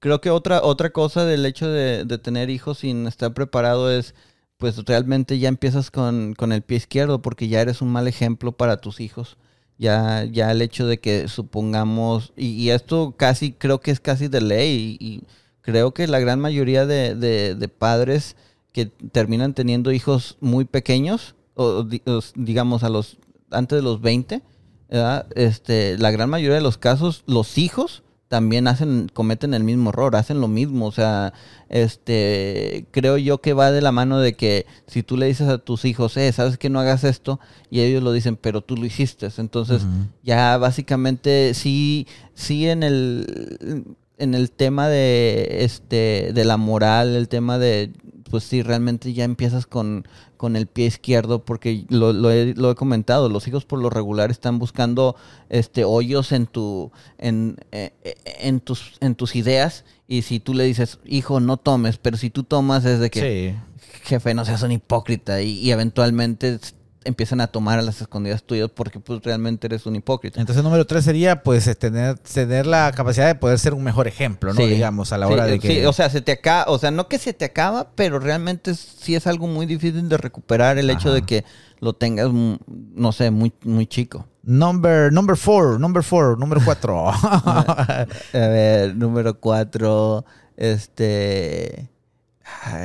creo 0.00 0.20
que 0.20 0.28
otra, 0.28 0.62
otra 0.62 0.90
cosa 0.90 1.24
del 1.24 1.46
hecho 1.46 1.68
de, 1.68 2.04
de 2.04 2.18
tener 2.18 2.50
hijos 2.50 2.80
sin 2.80 3.06
estar 3.06 3.32
preparado 3.32 3.90
es, 3.90 4.14
pues 4.58 4.76
realmente 4.84 5.38
ya 5.38 5.48
empiezas 5.48 5.90
con, 5.90 6.34
con 6.34 6.52
el 6.52 6.60
pie 6.60 6.76
izquierdo 6.76 7.22
porque 7.22 7.48
ya 7.48 7.62
eres 7.62 7.80
un 7.80 7.88
mal 7.88 8.06
ejemplo 8.06 8.52
para 8.52 8.76
tus 8.82 9.00
hijos. 9.00 9.38
Ya, 9.80 10.24
ya 10.30 10.52
el 10.52 10.60
hecho 10.60 10.86
de 10.86 10.98
que 11.00 11.26
supongamos, 11.28 12.34
y, 12.36 12.48
y 12.48 12.70
esto 12.70 13.14
casi, 13.16 13.52
creo 13.52 13.80
que 13.80 13.90
es 13.90 13.98
casi 13.98 14.28
de 14.28 14.42
ley, 14.42 14.98
y, 15.00 15.22
creo 15.62 15.92
que 15.94 16.06
la 16.06 16.18
gran 16.20 16.38
mayoría 16.38 16.84
de, 16.84 17.14
de- 17.14 17.54
de 17.54 17.68
padres 17.68 18.36
que 18.74 18.86
terminan 18.86 19.54
teniendo 19.54 19.90
hijos 19.90 20.36
muy 20.40 20.66
pequeños, 20.66 21.34
o, 21.54 21.86
digamos 22.34 22.84
a 22.84 22.90
los, 22.90 23.16
antes 23.50 23.76
de 23.78 23.82
los 23.82 24.02
20, 24.02 24.42
¿verdad? 24.90 25.26
Este, 25.34 25.96
la 25.98 26.10
gran 26.10 26.28
mayoría 26.28 26.56
de 26.56 26.60
los 26.62 26.76
casos, 26.76 27.22
los 27.26 27.56
hijos 27.56 28.02
también 28.30 28.68
hacen, 28.68 29.10
cometen 29.12 29.54
el 29.54 29.64
mismo 29.64 29.90
error, 29.90 30.14
hacen 30.14 30.40
lo 30.40 30.46
mismo. 30.46 30.86
O 30.86 30.92
sea, 30.92 31.32
este, 31.68 32.86
creo 32.92 33.18
yo 33.18 33.40
que 33.40 33.54
va 33.54 33.72
de 33.72 33.82
la 33.82 33.90
mano 33.90 34.20
de 34.20 34.34
que 34.34 34.66
si 34.86 35.02
tú 35.02 35.16
le 35.16 35.26
dices 35.26 35.48
a 35.48 35.58
tus 35.58 35.84
hijos, 35.84 36.16
eh, 36.16 36.30
sabes 36.30 36.56
que 36.56 36.70
no 36.70 36.78
hagas 36.78 37.02
esto, 37.02 37.40
y 37.70 37.80
ellos 37.80 38.04
lo 38.04 38.12
dicen, 38.12 38.36
pero 38.36 38.60
tú 38.60 38.76
lo 38.76 38.86
hiciste. 38.86 39.28
Entonces, 39.38 39.82
ya 40.22 40.56
básicamente 40.58 41.54
sí, 41.54 42.06
sí 42.34 42.68
en 42.68 42.84
el, 42.84 43.96
en 44.16 44.34
el 44.34 44.52
tema 44.52 44.86
de, 44.86 45.64
este, 45.64 46.30
de 46.32 46.44
la 46.44 46.56
moral, 46.56 47.16
el 47.16 47.28
tema 47.28 47.58
de, 47.58 47.90
pues 48.30 48.44
sí, 48.44 48.62
realmente 48.62 49.12
ya 49.12 49.24
empiezas 49.24 49.66
con, 49.66 50.06
con 50.40 50.56
el 50.56 50.66
pie 50.66 50.86
izquierdo, 50.86 51.44
porque 51.44 51.84
lo, 51.90 52.14
lo 52.14 52.30
he, 52.30 52.54
lo 52.54 52.70
he 52.70 52.74
comentado, 52.74 53.28
los 53.28 53.46
hijos 53.46 53.66
por 53.66 53.78
lo 53.78 53.90
regular 53.90 54.30
están 54.30 54.58
buscando 54.58 55.14
este 55.50 55.84
hoyos 55.84 56.32
en 56.32 56.46
tu, 56.46 56.90
en, 57.18 57.58
eh, 57.72 57.92
eh, 58.04 58.14
en 58.40 58.60
tus, 58.60 58.94
en 59.00 59.16
tus 59.16 59.36
ideas, 59.36 59.84
y 60.08 60.22
si 60.22 60.40
tú 60.40 60.54
le 60.54 60.64
dices, 60.64 60.98
hijo, 61.04 61.40
no 61.40 61.58
tomes, 61.58 61.98
pero 61.98 62.16
si 62.16 62.30
tú 62.30 62.42
tomas 62.42 62.86
es 62.86 63.00
de 63.00 63.10
que, 63.10 63.20
Sí. 63.20 63.98
jefe, 64.04 64.32
no 64.32 64.46
seas 64.46 64.62
un 64.62 64.72
hipócrita, 64.72 65.42
y, 65.42 65.58
y 65.58 65.72
eventualmente 65.72 66.58
empiezan 67.04 67.40
a 67.40 67.46
tomar 67.46 67.78
a 67.78 67.82
las 67.82 68.00
escondidas 68.00 68.42
tuyas 68.42 68.70
porque 68.74 69.00
pues 69.00 69.22
realmente 69.22 69.66
eres 69.66 69.86
un 69.86 69.96
hipócrita. 69.96 70.40
Entonces, 70.40 70.62
número 70.62 70.86
tres 70.86 71.04
sería, 71.04 71.42
pues, 71.42 71.66
es 71.66 71.78
tener, 71.78 72.18
tener 72.18 72.66
la 72.66 72.92
capacidad 72.92 73.26
de 73.26 73.34
poder 73.34 73.58
ser 73.58 73.74
un 73.74 73.82
mejor 73.82 74.06
ejemplo, 74.06 74.52
¿no? 74.52 74.60
Sí. 74.60 74.66
Digamos, 74.66 75.12
a 75.12 75.18
la 75.18 75.26
Sí, 75.26 75.32
hora 75.32 75.46
de 75.46 75.54
eh, 75.54 75.58
que... 75.58 75.68
sí, 75.68 75.84
o 75.86 75.92
sea, 75.92 76.10
se 76.10 76.20
te 76.20 76.32
acaba, 76.32 76.70
o 76.70 76.78
sea, 76.78 76.90
no 76.90 77.08
que 77.08 77.18
se 77.18 77.32
te 77.32 77.44
acaba, 77.46 77.90
pero 77.94 78.18
realmente 78.18 78.74
sí 78.74 79.14
es 79.14 79.26
algo 79.26 79.46
muy 79.46 79.66
difícil 79.66 80.08
de 80.08 80.16
recuperar 80.18 80.78
el 80.78 80.90
hecho 80.90 81.12
de 81.12 81.22
que 81.22 81.44
lo 81.80 81.94
tengas, 81.94 82.28
mm, 82.30 82.54
no 82.94 83.12
sé, 83.12 83.30
muy, 83.30 83.52
muy 83.64 83.86
chico. 83.86 84.26
Number, 84.42 85.12
number 85.12 85.36
four, 85.36 85.78
number 85.80 86.02
four, 86.02 86.38
número 86.38 86.60
cuatro. 86.64 87.08
A 87.10 88.06
ver, 88.32 88.94
número 88.96 89.38
cuatro, 89.38 90.24
este... 90.56 91.88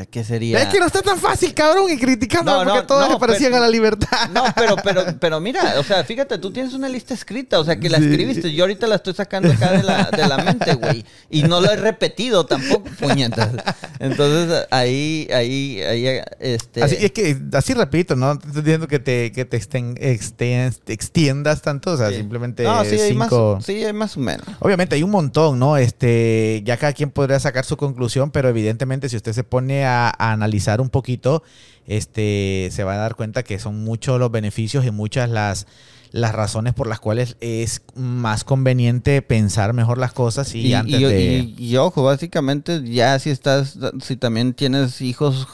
¿Qué 0.09 0.23
sería? 0.23 0.61
Es 0.61 0.69
que 0.69 0.79
no 0.79 0.85
está 0.85 1.01
tan 1.01 1.17
fácil, 1.19 1.53
cabrón, 1.53 1.91
y 1.91 1.97
criticando 1.97 2.51
No, 2.51 2.63
porque 2.63 2.79
no, 2.79 2.85
todas 2.85 3.07
no, 3.07 3.13
le 3.15 3.19
parecían 3.19 3.51
pero- 3.51 3.63
a 3.63 3.65
la 3.67 3.71
libertad. 3.71 4.29
No, 4.31 4.43
pero, 4.55 4.75
pero, 4.83 5.03
pero 5.19 5.39
mira, 5.41 5.75
o 5.79 5.83
sea, 5.83 6.03
fíjate, 6.03 6.37
tú 6.37 6.51
tienes 6.51 6.73
una 6.73 6.87
lista 6.87 7.13
escrita, 7.13 7.59
o 7.59 7.65
sea, 7.65 7.77
que 7.79 7.89
la 7.89 7.97
Sí. 7.97 8.05
escribiste. 8.05 8.53
Yo 8.53 8.63
ahorita 8.63 8.87
la 8.87 8.95
estoy 8.95 9.13
sacando 9.13 9.51
acá 9.51 9.71
de 9.73 9.83
la, 9.83 10.09
de 10.11 10.27
la 10.27 10.37
mente, 10.37 10.73
güey. 10.75 11.05
Y 11.29 11.43
no 11.43 11.59
lo 11.59 11.69
he 11.71 11.75
repetido 11.75 12.45
tampoco, 12.45 12.89
puñetas. 12.99 13.49
Entonces, 13.99 14.65
ahí, 14.71 15.27
ahí, 15.33 15.81
ahí, 15.81 16.21
este... 16.39 16.83
Así, 16.83 16.95
es 16.99 17.11
que, 17.11 17.37
así 17.53 17.73
repito, 17.73 18.15
no 18.15 18.37
te 18.37 18.47
estoy 18.47 18.61
diciendo 18.61 18.87
que 18.87 18.99
te, 18.99 19.31
que 19.31 19.45
te 19.45 19.59
exten- 19.59 19.97
exten- 19.99 20.75
te 20.83 20.93
extiendas 20.93 21.61
tanto, 21.61 21.91
o 21.91 21.97
sea, 21.97 22.09
Sí. 22.09 22.17
simplemente 22.17 22.63
no, 22.63 22.83
sí, 22.85 22.99
hay 22.99 23.13
más, 23.13 23.29
cinco... 23.29 23.59
sí, 23.65 23.83
hay 23.83 23.93
más 23.93 24.15
o 24.15 24.19
menos. 24.19 24.45
Obviamente 24.59 24.95
hay 24.95 25.03
un 25.03 25.11
montón, 25.11 25.59
¿no? 25.59 25.77
Este, 25.77 26.61
ya 26.65 26.77
cada 26.77 26.93
quien 26.93 27.09
podría 27.09 27.39
sacar 27.39 27.65
su 27.65 27.77
conclusión, 27.77 28.31
pero 28.31 28.47
evidentemente 28.49 29.09
si 29.09 29.15
usted 29.17 29.33
se 29.33 29.43
pone 29.43 29.54
a, 29.85 30.09
a 30.09 30.31
analizar 30.31 30.81
un 30.81 30.89
poquito, 30.89 31.43
este, 31.87 32.69
se 32.71 32.83
va 32.83 32.93
a 32.93 32.97
dar 32.97 33.15
cuenta 33.15 33.43
que 33.43 33.59
son 33.59 33.83
muchos 33.83 34.19
los 34.19 34.31
beneficios 34.31 34.85
y 34.85 34.91
muchas 34.91 35.29
las, 35.29 35.67
las 36.11 36.33
razones 36.33 36.73
por 36.73 36.87
las 36.87 36.99
cuales 36.99 37.35
es 37.41 37.81
más 37.95 38.43
conveniente 38.43 39.21
pensar 39.21 39.73
mejor 39.73 39.97
las 39.97 40.13
cosas 40.13 40.55
y, 40.55 40.67
Y, 40.67 40.73
antes 40.73 40.99
y- 40.99 41.03
de... 41.03 41.53
y- 41.57 41.63
y 41.73 41.77
ojo, 41.77 42.03
básicamente 42.03 42.81
ya 42.89 43.19
si 43.19 43.29
estás, 43.29 43.77
si 44.01 44.15
también 44.15 44.53
tienes 44.53 45.01
hijos, 45.01 45.47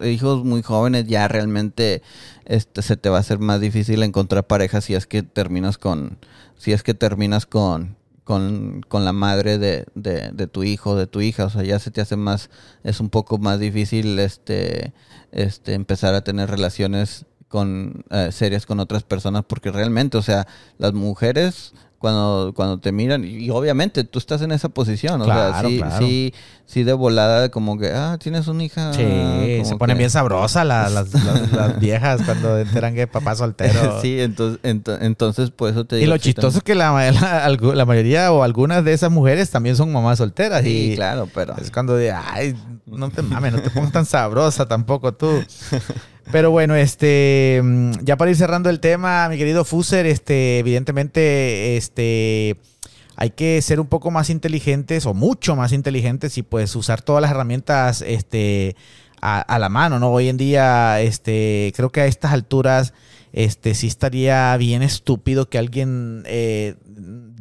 hijos 0.00 0.44
muy 0.44 0.62
jóvenes, 0.62 1.06
ya 1.06 1.26
realmente 1.28 2.02
este, 2.44 2.82
se 2.82 2.96
te 2.96 3.08
va 3.08 3.16
a 3.16 3.20
hacer 3.20 3.38
más 3.38 3.60
difícil 3.60 4.02
encontrar 4.02 4.46
pareja 4.46 4.80
si 4.80 4.94
es 4.94 5.06
que 5.06 5.22
terminas 5.22 5.78
con, 5.78 6.18
si 6.58 6.72
es 6.72 6.82
que 6.82 6.94
terminas 6.94 7.46
con, 7.46 7.96
con, 8.24 8.82
con 8.88 9.04
la 9.04 9.12
madre 9.12 9.58
de, 9.58 9.86
de, 9.94 10.30
de 10.32 10.46
tu 10.46 10.62
hijo, 10.62 10.96
de 10.96 11.06
tu 11.06 11.20
hija, 11.20 11.46
o 11.46 11.50
sea, 11.50 11.62
ya 11.62 11.78
se 11.78 11.90
te 11.90 12.00
hace 12.00 12.16
más, 12.16 12.50
es 12.84 13.00
un 13.00 13.10
poco 13.10 13.38
más 13.38 13.58
difícil 13.58 14.18
este, 14.18 14.92
este, 15.32 15.74
empezar 15.74 16.14
a 16.14 16.22
tener 16.22 16.50
relaciones 16.50 17.26
con 17.48 18.04
eh, 18.10 18.30
serias 18.32 18.64
con 18.64 18.80
otras 18.80 19.02
personas 19.02 19.44
porque 19.46 19.70
realmente, 19.70 20.16
o 20.16 20.22
sea, 20.22 20.46
las 20.78 20.94
mujeres 20.94 21.74
cuando, 22.02 22.52
cuando 22.54 22.78
te 22.78 22.92
miran, 22.92 23.24
y, 23.24 23.28
y 23.46 23.50
obviamente 23.50 24.04
tú 24.04 24.18
estás 24.18 24.42
en 24.42 24.52
esa 24.52 24.68
posición, 24.68 25.22
o 25.22 25.24
Claro, 25.24 25.52
sea, 25.58 25.68
sí, 25.68 25.78
claro. 25.78 25.98
sí, 26.06 26.34
sí 26.66 26.82
de 26.82 26.92
volada, 26.92 27.48
como 27.50 27.78
que, 27.78 27.90
ah, 27.94 28.18
tienes 28.20 28.46
una 28.48 28.64
hija. 28.64 28.92
Sí, 28.92 29.02
como 29.02 29.64
se 29.64 29.76
ponen 29.76 29.96
que- 29.96 29.98
bien 30.00 30.10
sabrosas 30.10 30.66
las, 30.66 30.92
las, 30.92 31.14
las- 31.24 31.52
las 31.52 31.80
viejas 31.80 32.20
cuando 32.26 32.58
enteran 32.58 32.94
que 32.94 33.06
papá 33.06 33.34
soltero. 33.36 33.98
sí, 34.02 34.20
entonces, 34.20 34.60
ento- 34.62 34.98
entonces, 35.00 35.50
por 35.50 35.70
eso 35.70 35.84
te 35.86 35.96
Y 35.96 36.00
digo. 36.00 36.10
lo 36.12 36.16
sí, 36.18 36.24
chistoso 36.24 36.58
es 36.58 36.64
que 36.64 36.74
la, 36.74 36.90
la, 37.12 37.84
mayoría 37.86 38.32
o 38.32 38.42
algunas 38.42 38.84
de 38.84 38.92
esas 38.92 39.10
mujeres 39.10 39.48
también 39.50 39.76
son 39.76 39.90
mamás 39.92 40.18
solteras. 40.18 40.62
Sí, 40.64 40.90
y 40.92 40.94
claro, 40.96 41.28
pero. 41.32 41.54
Es 41.56 41.70
cuando 41.70 41.94
de, 41.94 42.10
ay, 42.12 42.54
no 42.84 43.08
te 43.10 43.22
mames, 43.22 43.52
no 43.52 43.62
te 43.62 43.70
pongas 43.70 43.92
tan 43.92 44.04
sabrosa 44.04 44.66
tampoco 44.66 45.12
tú. 45.14 45.30
Pero 46.30 46.50
bueno, 46.50 46.74
este, 46.74 47.60
mm, 47.62 48.04
ya 48.04 48.16
para 48.16 48.30
ir 48.30 48.36
cerrando 48.36 48.70
el 48.70 48.80
tema, 48.80 49.28
mi 49.28 49.36
querido 49.36 49.64
Fuser, 49.64 50.06
este, 50.06 50.58
evidentemente, 50.58 51.76
este, 51.76 52.56
hay 53.16 53.30
que 53.30 53.60
ser 53.62 53.80
un 53.80 53.86
poco 53.86 54.10
más 54.10 54.30
inteligentes 54.30 55.06
o 55.06 55.14
mucho 55.14 55.56
más 55.56 55.72
inteligentes 55.72 56.38
y 56.38 56.42
pues 56.42 56.74
usar 56.76 57.02
todas 57.02 57.22
las 57.22 57.30
herramientas, 57.30 58.02
este, 58.06 58.76
a, 59.20 59.58
la 59.60 59.68
mano, 59.68 60.00
¿no? 60.00 60.10
Hoy 60.10 60.28
en 60.28 60.36
día, 60.36 61.00
este, 61.00 61.72
creo 61.76 61.90
que 61.90 62.00
a 62.00 62.06
estas 62.06 62.32
alturas, 62.32 62.92
este, 63.32 63.74
sí 63.74 63.86
estaría 63.86 64.56
bien 64.56 64.82
estúpido 64.82 65.48
que 65.48 65.58
alguien 65.58 66.24
eh, 66.26 66.74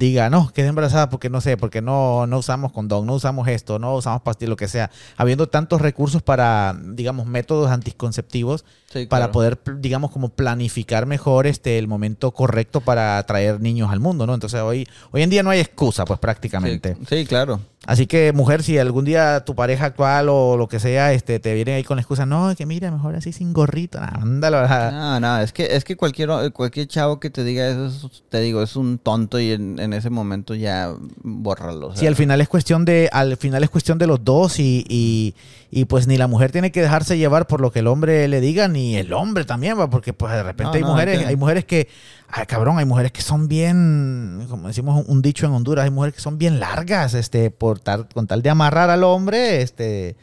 diga, 0.06 0.30
no, 0.30 0.52
quedé 0.54 0.68
embarazada 0.68 1.10
porque 1.10 1.30
no 1.30 1.42
sé, 1.42 1.58
porque 1.58 1.82
no, 1.82 2.28
no 2.28 2.40
usamos 2.40 2.72
condón, 2.72 3.06
no 3.06 3.14
usamos 3.14 3.48
esto, 3.48 3.80
no 3.80 3.96
usamos 3.96 4.22
pastillas, 4.22 4.50
lo 4.50 4.56
que 4.56 4.68
sea. 4.68 4.90
Habiendo 5.18 5.48
tantos 5.48 5.82
recursos 5.82 6.22
para, 6.22 6.76
digamos, 6.84 7.28
métodos 7.28 7.70
anticonceptivos 7.70 8.66
Sí, 8.92 9.06
para 9.06 9.32
poder, 9.32 9.58
digamos, 9.78 10.12
como 10.12 10.30
planificar 10.30 11.06
mejor 11.06 11.48
este 11.48 11.78
el 11.78 11.88
momento 11.88 12.32
correcto 12.32 12.82
para 12.82 13.24
traer 13.26 13.62
niños 13.62 13.90
al 13.90 14.02
mundo, 14.02 14.28
¿no? 14.28 14.34
Entonces 14.34 14.60
hoy, 14.60 14.86
hoy 15.12 15.22
en 15.22 15.30
día 15.30 15.44
no 15.44 15.50
hay 15.50 15.62
excusa, 15.62 16.04
pues 16.04 16.20
prácticamente. 16.20 16.98
Sí, 17.08 17.20
sí, 17.22 17.26
claro. 17.26 17.62
Así 17.92 18.08
que, 18.08 18.32
mujer, 18.32 18.64
si 18.64 18.78
algún 18.78 19.04
día 19.04 19.44
tu 19.44 19.54
pareja 19.54 19.88
actual 19.88 20.30
o 20.30 20.56
lo 20.56 20.70
que 20.70 20.80
sea, 20.80 21.12
este, 21.12 21.42
te 21.42 21.54
viene 21.54 21.74
ahí 21.74 21.84
con 21.84 21.98
la 21.98 22.02
excusa, 22.02 22.26
no, 22.26 22.56
que 22.56 22.66
mira, 22.66 22.90
mejor 22.90 23.16
así 23.16 23.34
sin 23.34 23.52
gorrito, 23.52 24.00
ándalo. 24.00 24.66
No, 24.66 25.20
no, 25.20 25.42
es 25.42 25.52
que, 25.52 25.76
es 25.76 25.84
que 25.84 25.98
cualquier, 25.98 26.54
cualquier 26.54 26.88
chavo 26.88 27.20
que 27.20 27.30
te 27.30 27.44
diga 27.44 27.68
eso, 27.68 28.10
te 28.30 28.40
digo, 28.40 28.64
es 28.64 28.78
un 28.78 28.98
tonto 28.98 29.42
y 29.42 29.52
en, 29.52 29.92
ese 29.92 30.10
momento 30.10 30.56
ya 30.56 30.94
bórralo. 31.22 31.94
Sí, 31.94 32.08
al 32.08 32.16
final 32.16 32.40
es 32.40 32.48
cuestión 32.48 32.86
de, 32.86 33.10
al 33.12 33.36
final 33.36 33.62
es 33.62 33.70
cuestión 33.70 33.98
de 33.98 34.08
los 34.08 34.24
dos 34.24 34.62
y, 34.62 35.36
y, 35.70 35.86
pues 35.86 36.08
ni 36.08 36.16
la 36.16 36.28
mujer 36.28 36.54
tiene 36.54 36.72
que 36.72 36.82
dejarse 36.82 37.18
llevar 37.18 37.46
por 37.46 37.60
lo 37.60 37.74
que 37.74 37.80
el 37.80 37.88
hombre 37.88 38.26
le 38.30 38.40
diga, 38.40 38.70
ni 38.70 38.96
el 38.96 39.12
hombre 39.12 39.44
también, 39.44 39.78
va, 39.78 39.90
porque 39.90 40.14
pues 40.14 40.32
de 40.32 40.44
repente 40.44 40.78
hay 40.78 40.86
mujeres, 40.86 41.26
hay 41.26 41.36
mujeres 41.36 41.66
que 41.66 41.90
Ay, 42.34 42.46
cabrón, 42.46 42.78
hay 42.78 42.86
mujeres 42.86 43.12
que 43.12 43.22
son 43.22 43.48
bien, 43.50 44.46
como 44.50 44.70
decimos 44.70 45.04
un 45.08 45.22
dicho 45.22 45.46
en 45.46 45.52
Honduras, 45.52 45.84
hay 45.84 45.92
mujeres 45.92 46.16
que 46.16 46.22
son 46.22 46.38
bien 46.38 46.62
largas, 46.62 47.14
este, 47.14 47.52
por 47.52 47.80
tal, 47.80 48.08
con 48.08 48.26
tal 48.26 48.42
de 48.42 48.50
amarrar 48.50 48.90
al 48.90 49.04
hombre, 49.04 49.62
este, 49.62 50.16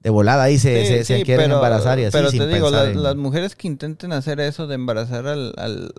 de 0.00 0.10
volada 0.10 0.42
ahí 0.42 0.58
se, 0.58 1.04
se, 1.04 1.22
quieren 1.22 1.50
embarazar 1.50 1.98
y 1.98 2.04
así. 2.04 2.12
Pero 2.12 2.30
te 2.30 2.46
digo, 2.46 2.70
las 2.70 3.16
mujeres 3.16 3.56
que 3.56 3.66
intenten 3.66 4.12
hacer 4.12 4.40
eso 4.40 4.66
de 4.66 4.74
embarazar 4.74 5.26
al, 5.26 5.54
al, 5.56 5.94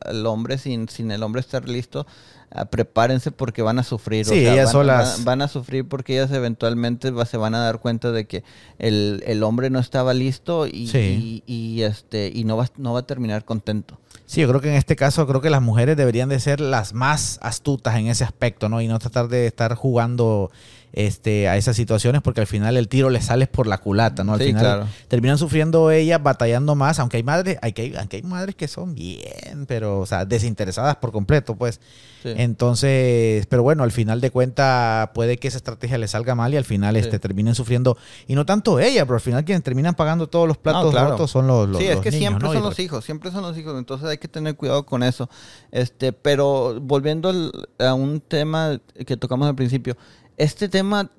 al, 0.00 0.26
hombre 0.26 0.56
sin, 0.56 0.88
sin 0.88 1.10
el 1.10 1.22
hombre 1.22 1.42
estar 1.42 1.68
listo, 1.68 2.06
ah, 2.08 2.39
prepárense 2.70 3.30
porque 3.30 3.62
van 3.62 3.78
a 3.78 3.82
sufrir. 3.82 4.26
Sí, 4.26 4.40
ellas 4.40 4.66
van, 4.66 4.72
solas. 4.72 5.24
Van, 5.24 5.42
a 5.42 5.48
sufrir 5.48 5.86
porque 5.86 6.14
ellas 6.14 6.32
eventualmente 6.32 7.12
se 7.26 7.36
van 7.36 7.54
a 7.54 7.60
dar 7.60 7.80
cuenta 7.80 8.10
de 8.10 8.26
que 8.26 8.42
el, 8.78 9.22
el 9.26 9.42
hombre 9.42 9.70
no 9.70 9.78
estaba 9.78 10.14
listo 10.14 10.66
y, 10.66 10.90
y, 10.92 11.42
y, 11.46 11.82
este, 11.82 12.30
y 12.34 12.44
no, 12.44 12.56
va, 12.56 12.68
no 12.76 12.92
va 12.92 13.00
a 13.00 13.06
terminar 13.06 13.44
contento. 13.44 13.98
Sí, 14.26 14.40
yo 14.40 14.48
creo 14.48 14.60
que 14.60 14.68
en 14.68 14.76
este 14.76 14.96
caso 14.96 15.26
creo 15.26 15.40
que 15.40 15.50
las 15.50 15.62
mujeres 15.62 15.96
deberían 15.96 16.28
de 16.28 16.38
ser 16.40 16.60
las 16.60 16.92
más 16.92 17.38
astutas 17.42 17.96
en 17.96 18.06
ese 18.06 18.24
aspecto, 18.24 18.68
¿no? 18.68 18.80
Y 18.80 18.88
no 18.88 18.98
tratar 18.98 19.28
de 19.28 19.46
estar 19.46 19.74
jugando 19.74 20.50
este, 20.92 21.48
a 21.48 21.56
esas 21.56 21.76
situaciones 21.76 22.22
porque 22.22 22.40
al 22.40 22.46
final 22.46 22.76
el 22.76 22.88
tiro 22.88 23.10
le 23.10 23.20
sale 23.20 23.46
por 23.46 23.66
la 23.66 23.78
culata, 23.78 24.24
¿no? 24.24 24.34
Al 24.34 24.40
final 24.40 24.86
terminan 25.08 25.38
sufriendo 25.38 25.90
ellas, 25.90 26.22
batallando 26.22 26.74
más, 26.74 26.98
aunque 26.98 27.18
hay 27.18 27.22
madres, 27.22 27.58
hay 27.62 27.72
que, 27.72 27.94
aunque 27.98 28.16
hay 28.18 28.22
madres 28.22 28.54
que 28.54 28.68
son 28.68 28.94
bien, 28.94 29.66
pero, 29.66 30.00
o 30.00 30.06
sea, 30.06 30.24
desinteresadas 30.24 30.96
por 30.96 31.12
completo, 31.12 31.56
pues. 31.56 31.80
Entonces, 32.22 33.46
pero 33.46 33.62
bueno, 33.62 33.82
al 33.82 33.92
final 33.92 34.20
de 34.20 34.30
cuentas 34.30 35.08
puede 35.14 35.38
que 35.38 35.48
esa 35.48 35.56
estrategia 35.56 35.96
le 35.96 36.06
salga 36.06 36.34
mal 36.34 36.52
y 36.52 36.58
al 36.58 36.64
final 36.64 36.96
este, 36.96 37.18
terminen 37.18 37.54
sufriendo, 37.54 37.96
y 38.26 38.34
no 38.34 38.44
tanto 38.44 38.78
ella, 38.78 39.06
pero 39.06 39.14
al 39.14 39.22
final 39.22 39.44
quienes 39.44 39.62
terminan 39.62 39.94
pagando 39.94 40.28
todos 40.28 40.46
los 40.46 40.58
platos 40.58 40.92
rotos 40.92 41.30
son 41.30 41.46
los, 41.46 41.68
los 41.68 41.78
Sí, 41.78 41.86
es 41.86 42.00
que 42.00 42.12
siempre 42.12 42.48
son 42.48 42.62
los 42.62 42.78
hijos, 42.78 43.04
siempre 43.04 43.30
son 43.30 43.42
los 43.42 43.56
hijos, 43.56 43.78
entonces 43.78 44.08
hay 44.08 44.18
que 44.18 44.28
tener 44.28 44.56
cuidado 44.56 44.84
con 44.84 45.02
eso. 45.02 45.30
Este, 45.70 46.12
pero 46.12 46.78
volviendo 46.80 47.32
a 47.78 47.94
un 47.94 48.20
tema 48.20 48.80
que 49.06 49.16
tocamos 49.16 49.48
al 49.48 49.54
principio, 49.54 49.96
este 50.40 50.68
tema 50.68 51.10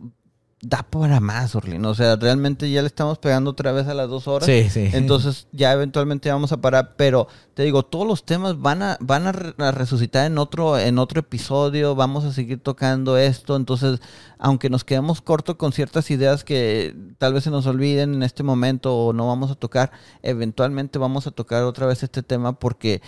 da 0.63 0.83
para 0.83 1.19
más, 1.19 1.55
Orlin. 1.55 1.83
O 1.85 1.95
sea, 1.95 2.15
realmente 2.15 2.69
ya 2.69 2.81
le 2.81 2.87
estamos 2.87 3.17
pegando 3.17 3.51
otra 3.51 3.71
vez 3.71 3.87
a 3.87 3.93
las 3.93 4.09
dos 4.09 4.27
horas. 4.27 4.45
Sí, 4.45 4.69
sí. 4.69 4.89
Entonces 4.93 5.47
ya 5.51 5.73
eventualmente 5.73 6.29
vamos 6.31 6.51
a 6.51 6.61
parar. 6.61 6.95
Pero 6.97 7.27
te 7.55 7.63
digo, 7.63 7.83
todos 7.83 8.07
los 8.07 8.25
temas 8.25 8.59
van 8.59 8.83
a, 8.83 8.97
van 8.99 9.25
a, 9.27 9.71
resucitar 9.71 10.25
en 10.27 10.37
otro, 10.37 10.77
en 10.77 10.99
otro 10.99 11.19
episodio. 11.19 11.95
Vamos 11.95 12.25
a 12.25 12.31
seguir 12.31 12.59
tocando 12.59 13.17
esto. 13.17 13.55
Entonces, 13.55 13.99
aunque 14.37 14.69
nos 14.69 14.83
quedemos 14.83 15.21
cortos 15.21 15.55
con 15.55 15.73
ciertas 15.73 16.11
ideas 16.11 16.43
que 16.43 16.95
tal 17.17 17.33
vez 17.33 17.43
se 17.43 17.49
nos 17.49 17.65
olviden 17.65 18.13
en 18.13 18.23
este 18.23 18.43
momento 18.43 18.95
o 18.95 19.13
no 19.13 19.27
vamos 19.27 19.49
a 19.49 19.55
tocar, 19.55 19.91
eventualmente 20.21 20.99
vamos 20.99 21.25
a 21.25 21.31
tocar 21.31 21.63
otra 21.63 21.87
vez 21.87 22.03
este 22.03 22.21
tema 22.21 22.53
porque 22.53 23.01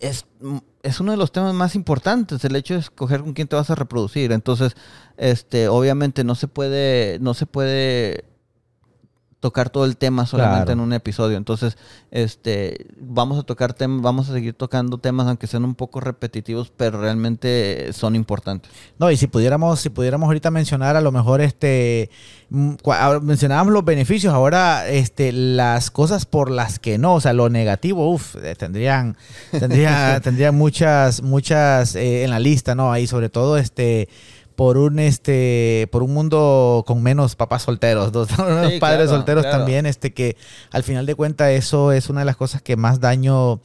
es, 0.00 0.26
es 0.88 1.00
uno 1.00 1.12
de 1.12 1.18
los 1.18 1.32
temas 1.32 1.54
más 1.54 1.74
importantes, 1.74 2.44
el 2.44 2.56
hecho 2.56 2.74
de 2.74 2.80
escoger 2.80 3.20
con 3.20 3.34
quién 3.34 3.46
te 3.46 3.56
vas 3.56 3.70
a 3.70 3.74
reproducir. 3.74 4.32
Entonces, 4.32 4.74
este, 5.16 5.68
obviamente 5.68 6.24
no 6.24 6.34
se 6.34 6.48
puede, 6.48 7.18
no 7.20 7.34
se 7.34 7.46
puede 7.46 8.24
tocar 9.40 9.70
todo 9.70 9.84
el 9.84 9.96
tema 9.96 10.26
solamente 10.26 10.72
en 10.72 10.80
un 10.80 10.92
episodio. 10.92 11.36
Entonces, 11.36 11.78
este, 12.10 12.86
vamos 12.98 13.38
a 13.38 13.44
tocar 13.44 13.72
temas, 13.72 14.02
vamos 14.02 14.28
a 14.28 14.32
seguir 14.32 14.54
tocando 14.54 14.98
temas 14.98 15.28
aunque 15.28 15.46
sean 15.46 15.64
un 15.64 15.76
poco 15.76 16.00
repetitivos, 16.00 16.72
pero 16.76 17.00
realmente 17.00 17.92
son 17.92 18.16
importantes. 18.16 18.70
No, 18.98 19.10
y 19.10 19.16
si 19.16 19.28
pudiéramos, 19.28 19.80
si 19.80 19.90
pudiéramos 19.90 20.26
ahorita 20.26 20.50
mencionar 20.50 20.96
a 20.96 21.00
lo 21.00 21.12
mejor 21.12 21.40
este 21.40 22.10
mm, 22.50 22.74
mencionábamos 23.22 23.72
los 23.72 23.84
beneficios, 23.84 24.34
ahora 24.34 24.88
este 24.88 25.30
las 25.32 25.90
cosas 25.92 26.26
por 26.26 26.50
las 26.50 26.80
que 26.80 26.98
no, 26.98 27.14
o 27.14 27.20
sea, 27.20 27.32
lo 27.32 27.48
negativo, 27.48 28.10
uff, 28.10 28.34
eh, 28.42 28.56
tendrían 28.56 29.16
tendría 29.52 30.20
tendría 30.24 30.50
muchas 30.50 31.22
muchas 31.22 31.94
eh, 31.94 32.24
en 32.24 32.30
la 32.30 32.40
lista, 32.40 32.74
¿no? 32.74 32.92
Ahí 32.92 33.06
sobre 33.06 33.28
todo 33.28 33.56
este 33.56 34.08
por 34.58 34.76
un 34.76 34.98
este 34.98 35.88
por 35.92 36.02
un 36.02 36.12
mundo 36.12 36.82
con 36.84 37.00
menos 37.00 37.36
papás 37.36 37.62
solteros, 37.62 38.10
dos 38.10 38.28
padres 38.80 39.08
solteros 39.08 39.48
también, 39.48 39.86
este 39.86 40.12
que 40.12 40.36
al 40.72 40.82
final 40.82 41.06
de 41.06 41.14
cuentas 41.14 41.52
eso 41.52 41.92
es 41.92 42.10
una 42.10 42.22
de 42.22 42.26
las 42.26 42.34
cosas 42.34 42.60
que 42.60 42.74
más 42.74 42.98
daño 42.98 43.60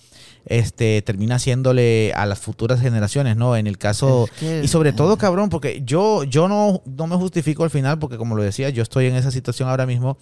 este 0.46 1.02
termina 1.02 1.38
haciéndole 1.38 2.14
a 2.14 2.28
las 2.28 2.38
futuras 2.38 2.80
generaciones, 2.80 3.36
¿no? 3.38 3.58
En 3.58 3.66
el 3.66 3.80
caso 3.80 4.30
y 4.40 4.68
sobre 4.68 4.94
todo, 4.94 5.18
cabrón, 5.18 5.50
porque 5.50 5.82
yo 5.84 6.26
yo 6.26 6.48
no 6.48 6.84
no 6.86 7.08
me 7.08 7.16
justifico 7.16 7.64
al 7.64 7.72
final 7.72 7.98
porque 7.98 8.18
como 8.18 8.36
lo 8.36 8.44
decía, 8.44 8.70
yo 8.70 8.84
estoy 8.84 9.08
en 9.08 9.16
esa 9.16 9.32
situación 9.32 9.70
ahora 9.70 9.88
mismo 9.88 10.20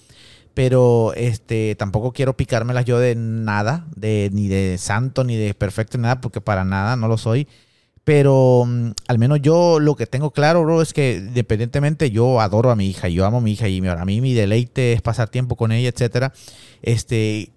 pero 0.53 1.13
este 1.15 1.75
tampoco 1.75 2.13
quiero 2.13 2.37
picármelas 2.37 2.85
yo 2.85 2.97
de 2.97 3.15
nada, 3.15 3.87
de 3.97 4.29
ni 4.31 4.47
de 4.47 4.77
santo 4.77 5.25
ni 5.25 5.35
de 5.35 5.53
perfecto 5.53 5.97
ni 5.97 6.03
nada, 6.03 6.21
porque 6.21 6.39
para 6.39 6.63
nada 6.63 6.95
no 6.95 7.09
lo 7.09 7.17
soy. 7.17 7.49
Pero 8.03 8.63
mm, 8.67 8.91
al 9.07 9.19
menos 9.19 9.41
yo 9.41 9.79
lo 9.79 9.95
que 9.95 10.07
tengo 10.07 10.31
claro, 10.31 10.63
bro, 10.63 10.81
es 10.81 10.93
que 10.93 11.17
independientemente 11.17 12.11
yo 12.11 12.41
adoro 12.41 12.71
a 12.71 12.75
mi 12.75 12.89
hija, 12.89 13.07
yo 13.09 13.25
amo 13.25 13.37
a 13.37 13.41
mi 13.41 13.51
hija 13.51 13.67
y 13.67 13.85
a 13.85 14.05
mí 14.05 14.21
mi 14.21 14.33
deleite 14.33 14.93
es 14.93 15.01
pasar 15.01 15.29
tiempo 15.29 15.55
con 15.55 15.71
ella, 15.71 15.89
etcétera. 15.89 16.33
Este, 16.81 17.51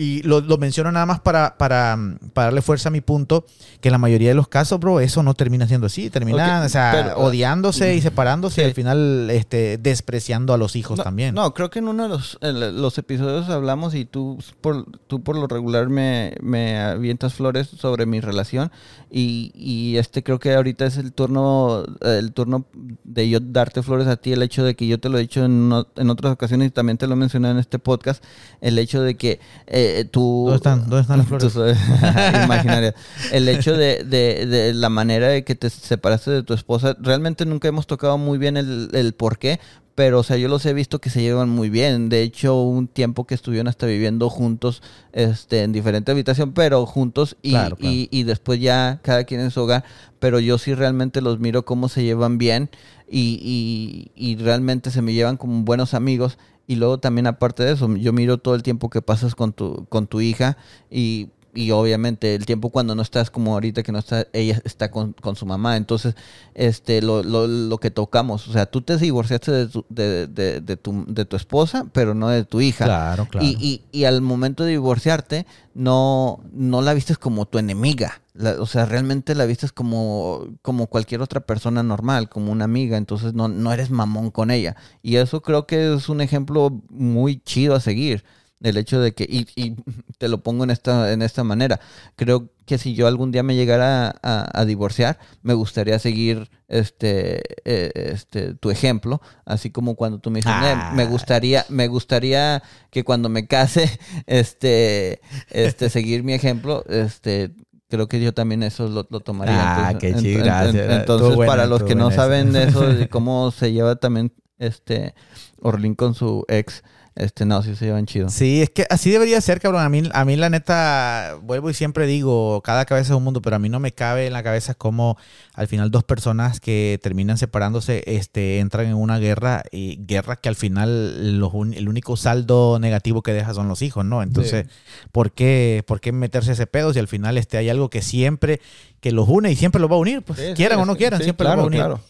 y 0.00 0.22
lo, 0.22 0.40
lo, 0.40 0.58
menciono 0.58 0.92
nada 0.92 1.06
más 1.06 1.18
para, 1.18 1.58
para, 1.58 1.98
para, 2.32 2.46
darle 2.46 2.62
fuerza 2.62 2.88
a 2.88 2.92
mi 2.92 3.00
punto, 3.00 3.44
que 3.80 3.88
en 3.88 3.92
la 3.92 3.98
mayoría 3.98 4.28
de 4.28 4.36
los 4.36 4.46
casos, 4.46 4.78
bro, 4.78 5.00
eso 5.00 5.24
no 5.24 5.34
termina 5.34 5.66
siendo 5.66 5.88
así. 5.88 6.08
Terminan 6.08 6.64
o 6.64 6.68
sea, 6.68 7.14
odiándose 7.16 7.96
y 7.96 8.00
separándose 8.00 8.62
y 8.62 8.64
al 8.64 8.74
final 8.74 9.28
este, 9.28 9.76
despreciando 9.76 10.54
a 10.54 10.56
los 10.56 10.76
hijos 10.76 11.02
también. 11.02 11.34
No, 11.34 11.52
creo 11.52 11.68
que 11.68 11.80
en 11.80 11.88
uno 11.88 12.04
de 12.04 12.08
los, 12.10 12.38
los 12.40 12.96
episodios 12.96 13.48
hablamos 13.48 13.96
y 13.96 14.04
tú 14.04 14.38
por, 14.60 14.86
tú 15.08 15.24
por 15.24 15.34
lo 15.36 15.48
regular 15.48 15.88
me, 15.88 16.36
me 16.42 16.78
avientas 16.78 17.34
flores 17.34 17.66
sobre 17.66 18.06
mi 18.06 18.20
relación 18.20 18.70
y, 19.10 19.50
y, 19.56 19.96
este 19.96 20.22
creo 20.22 20.38
que 20.38 20.54
ahorita 20.54 20.86
es 20.86 20.96
el 20.96 21.12
turno, 21.12 21.82
el 22.02 22.32
turno 22.32 22.66
de 23.02 23.28
yo 23.28 23.40
darte 23.40 23.82
flores 23.82 24.06
a 24.06 24.16
ti, 24.16 24.32
el 24.32 24.42
hecho 24.44 24.62
de 24.64 24.76
que 24.76 24.86
yo 24.86 25.00
te 25.00 25.08
lo 25.08 25.18
he 25.18 25.22
dicho 25.22 25.44
en, 25.44 25.72
en 25.96 26.10
otras 26.10 26.34
ocasiones 26.34 26.68
y 26.68 26.70
también 26.70 26.98
te 26.98 27.08
lo 27.08 27.16
mencioné 27.16 27.50
en 27.50 27.58
este 27.58 27.80
podcast, 27.80 28.22
el 28.60 28.78
hecho 28.78 29.02
de 29.02 29.16
que... 29.16 29.40
Eh, 29.66 29.87
eh, 29.88 30.10
¿Dónde 30.12 30.56
están? 30.56 30.80
¿Dónde 30.82 31.00
están 31.00 31.18
las 31.18 31.26
flores? 31.28 31.54
imaginaria. 32.44 32.94
El 33.32 33.48
hecho 33.48 33.76
de, 33.76 34.04
de, 34.04 34.74
la 34.74 34.88
manera 34.88 35.28
de 35.28 35.44
que 35.44 35.54
te 35.54 35.70
separaste 35.70 36.30
de 36.30 36.42
tu 36.42 36.54
esposa, 36.54 36.96
realmente 37.00 37.44
nunca 37.46 37.68
hemos 37.68 37.86
tocado 37.86 38.18
muy 38.18 38.38
bien 38.38 38.56
el, 38.56 38.90
el 38.92 39.14
por 39.14 39.38
qué, 39.38 39.60
pero 39.98 40.20
o 40.20 40.22
sea, 40.22 40.36
yo 40.36 40.46
los 40.46 40.64
he 40.64 40.72
visto 40.74 41.00
que 41.00 41.10
se 41.10 41.22
llevan 41.22 41.48
muy 41.48 41.70
bien. 41.70 42.08
De 42.08 42.22
hecho, 42.22 42.62
un 42.62 42.86
tiempo 42.86 43.26
que 43.26 43.34
estuvieron 43.34 43.66
hasta 43.66 43.84
viviendo 43.84 44.30
juntos, 44.30 44.80
este, 45.12 45.64
en 45.64 45.72
diferente 45.72 46.12
habitación, 46.12 46.52
pero 46.52 46.86
juntos 46.86 47.36
y, 47.42 47.56
y, 47.80 48.08
y, 48.12 48.22
después 48.22 48.60
ya 48.60 49.00
cada 49.02 49.24
quien 49.24 49.40
en 49.40 49.50
su 49.50 49.60
hogar. 49.60 49.82
Pero 50.20 50.38
yo 50.38 50.56
sí 50.58 50.72
realmente 50.72 51.20
los 51.20 51.40
miro 51.40 51.64
cómo 51.64 51.88
se 51.88 52.04
llevan 52.04 52.38
bien 52.38 52.70
y, 53.10 53.40
y, 53.42 54.12
y 54.14 54.36
realmente 54.36 54.92
se 54.92 55.02
me 55.02 55.14
llevan 55.14 55.36
como 55.36 55.64
buenos 55.64 55.94
amigos. 55.94 56.38
Y 56.68 56.76
luego 56.76 56.98
también 56.98 57.26
aparte 57.26 57.64
de 57.64 57.72
eso, 57.72 57.92
yo 57.96 58.12
miro 58.12 58.36
todo 58.38 58.54
el 58.54 58.62
tiempo 58.62 58.90
que 58.90 59.00
pasas 59.00 59.34
con 59.34 59.54
tu, 59.54 59.86
con 59.88 60.06
tu 60.06 60.20
hija 60.20 60.58
y, 60.90 61.30
y 61.58 61.72
obviamente 61.72 62.36
el 62.36 62.46
tiempo 62.46 62.70
cuando 62.70 62.94
no 62.94 63.02
estás 63.02 63.30
como 63.30 63.54
ahorita 63.54 63.82
que 63.82 63.90
no 63.90 63.98
está, 63.98 64.28
ella 64.32 64.62
está 64.64 64.92
con, 64.92 65.12
con 65.12 65.34
su 65.34 65.44
mamá. 65.44 65.76
Entonces, 65.76 66.14
este, 66.54 67.02
lo, 67.02 67.24
lo, 67.24 67.48
lo, 67.48 67.78
que 67.78 67.90
tocamos, 67.90 68.46
o 68.46 68.52
sea, 68.52 68.66
tú 68.66 68.80
te 68.82 68.96
divorciaste 68.96 69.50
de 69.50 69.66
tu, 69.66 69.84
de, 69.88 70.28
de, 70.28 70.60
de, 70.60 70.76
tu, 70.76 71.04
de 71.08 71.24
tu 71.24 71.34
esposa, 71.34 71.86
pero 71.92 72.14
no 72.14 72.28
de 72.28 72.44
tu 72.44 72.60
hija. 72.60 72.84
Claro, 72.84 73.26
claro. 73.26 73.44
Y, 73.44 73.56
y, 73.60 73.82
y 73.90 74.04
al 74.04 74.20
momento 74.20 74.62
de 74.62 74.70
divorciarte, 74.70 75.46
no, 75.74 76.38
no 76.52 76.80
la 76.80 76.94
vistes 76.94 77.18
como 77.18 77.46
tu 77.46 77.58
enemiga. 77.58 78.20
o 78.60 78.66
sea, 78.66 78.86
realmente 78.86 79.34
la 79.34 79.44
vistes 79.44 79.72
como, 79.72 80.46
como 80.62 80.86
cualquier 80.86 81.22
otra 81.22 81.40
persona 81.40 81.82
normal, 81.82 82.28
como 82.28 82.52
una 82.52 82.66
amiga. 82.66 82.96
Entonces 82.96 83.34
no, 83.34 83.48
no 83.48 83.72
eres 83.72 83.90
mamón 83.90 84.30
con 84.30 84.52
ella. 84.52 84.76
Y 85.02 85.16
eso 85.16 85.42
creo 85.42 85.66
que 85.66 85.94
es 85.94 86.08
un 86.08 86.20
ejemplo 86.20 86.70
muy 86.88 87.40
chido 87.40 87.74
a 87.74 87.80
seguir. 87.80 88.24
El 88.60 88.76
hecho 88.76 89.00
de 89.00 89.12
que, 89.12 89.24
y, 89.24 89.46
y 89.54 89.76
te 90.18 90.28
lo 90.28 90.38
pongo 90.42 90.64
en 90.64 90.70
esta, 90.70 91.12
en 91.12 91.22
esta 91.22 91.44
manera, 91.44 91.80
creo 92.16 92.50
que 92.68 92.76
si 92.76 92.94
yo 92.94 93.06
algún 93.06 93.32
día 93.32 93.42
me 93.42 93.56
llegara 93.56 94.14
a, 94.22 94.64
divorciar, 94.66 95.18
me 95.42 95.54
gustaría 95.54 95.98
seguir 95.98 96.50
este, 96.68 97.40
eh, 97.64 97.90
este, 97.94 98.54
tu 98.54 98.70
ejemplo, 98.70 99.22
así 99.46 99.70
como 99.70 99.94
cuando 99.94 100.18
tú 100.18 100.30
me 100.30 100.40
dices, 100.40 100.52
me 100.92 101.02
ah. 101.02 101.06
gustaría, 101.06 101.64
me 101.70 101.88
gustaría 101.88 102.62
que 102.90 103.04
cuando 103.04 103.30
me 103.30 103.46
case, 103.46 103.98
este, 104.26 105.20
este, 105.48 105.88
seguir 105.88 106.24
mi 106.24 106.34
ejemplo, 106.34 106.84
este, 106.88 107.52
creo 107.88 108.06
que 108.06 108.20
yo 108.20 108.34
también 108.34 108.62
eso 108.62 108.86
lo, 108.88 109.04
tomaría. 109.04 109.88
Ah, 109.88 109.98
qué 109.98 110.14
chido. 110.14 110.44
Entonces, 110.44 111.46
para 111.46 111.66
los 111.66 111.82
que 111.82 111.94
no 111.94 112.10
saben 112.10 112.54
eso, 112.54 112.86
de 112.86 113.08
cómo 113.08 113.50
se 113.50 113.72
lleva 113.72 113.96
también 113.96 114.32
este 114.58 115.14
Orlin 115.60 115.94
con 115.94 116.14
su 116.14 116.44
ex, 116.48 116.82
este, 117.18 117.44
no, 117.44 117.62
sí 117.64 117.74
se 117.74 117.86
llevan 117.86 118.06
chido. 118.06 118.28
Sí, 118.28 118.62
es 118.62 118.70
que 118.70 118.86
así 118.90 119.10
debería 119.10 119.40
ser, 119.40 119.60
cabrón. 119.60 119.82
A 119.82 119.88
mí, 119.88 120.08
a 120.12 120.24
mí 120.24 120.36
la 120.36 120.50
neta, 120.50 121.36
vuelvo 121.42 121.68
y 121.68 121.74
siempre 121.74 122.06
digo, 122.06 122.62
cada 122.62 122.84
cabeza 122.84 123.12
es 123.12 123.16
un 123.16 123.24
mundo, 123.24 123.42
pero 123.42 123.56
a 123.56 123.58
mí 123.58 123.68
no 123.68 123.80
me 123.80 123.90
cabe 123.90 124.28
en 124.28 124.32
la 124.32 124.44
cabeza 124.44 124.74
cómo 124.74 125.18
al 125.54 125.66
final 125.66 125.90
dos 125.90 126.04
personas 126.04 126.60
que 126.60 127.00
terminan 127.02 127.36
separándose 127.36 128.04
este, 128.06 128.60
entran 128.60 128.86
en 128.86 128.94
una 128.94 129.18
guerra 129.18 129.64
y 129.72 129.98
guerra 130.06 130.36
que 130.36 130.48
al 130.48 130.54
final 130.54 131.42
el 131.74 131.88
único 131.88 132.16
saldo 132.16 132.78
negativo 132.78 133.22
que 133.22 133.32
deja 133.32 133.52
son 133.52 133.66
los 133.66 133.82
hijos, 133.82 134.04
¿no? 134.04 134.22
Entonces, 134.22 134.66
¿por, 135.10 135.32
qué, 135.32 135.82
¿por 135.88 136.00
qué 136.00 136.12
meterse 136.12 136.52
ese 136.52 136.68
pedo 136.68 136.92
si 136.92 137.00
al 137.00 137.08
final 137.08 137.36
este, 137.36 137.58
hay 137.58 137.68
algo 137.68 137.90
que 137.90 138.00
siempre, 138.00 138.60
que 139.00 139.10
los 139.10 139.28
une 139.28 139.50
y 139.50 139.56
siempre 139.56 139.80
los 139.80 139.90
va 139.90 139.96
a 139.96 139.98
unir? 139.98 140.22
Pues 140.22 140.38
quieran 140.54 140.78
o 140.78 140.84
no 140.84 140.96
quieran, 140.96 141.20
siempre 141.20 141.48
los 141.48 141.58
va 141.58 141.62
a 141.62 141.66
unir. 141.66 141.80
Claro. 141.80 142.00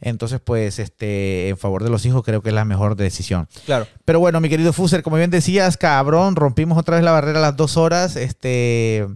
Entonces, 0.00 0.40
pues, 0.42 0.78
este, 0.78 1.48
en 1.48 1.56
favor 1.56 1.82
de 1.82 1.90
los 1.90 2.04
hijos 2.06 2.22
creo 2.24 2.42
que 2.42 2.50
es 2.50 2.54
la 2.54 2.64
mejor 2.64 2.96
decisión. 2.96 3.48
Claro. 3.66 3.86
Pero 4.04 4.20
bueno, 4.20 4.40
mi 4.40 4.48
querido 4.48 4.72
Fuser, 4.72 5.02
como 5.02 5.16
bien 5.16 5.30
decías, 5.30 5.76
cabrón, 5.76 6.36
rompimos 6.36 6.78
otra 6.78 6.96
vez 6.96 7.04
la 7.04 7.12
barrera 7.12 7.38
a 7.38 7.42
las 7.42 7.56
dos 7.56 7.76
horas. 7.76 8.16
Este. 8.16 9.06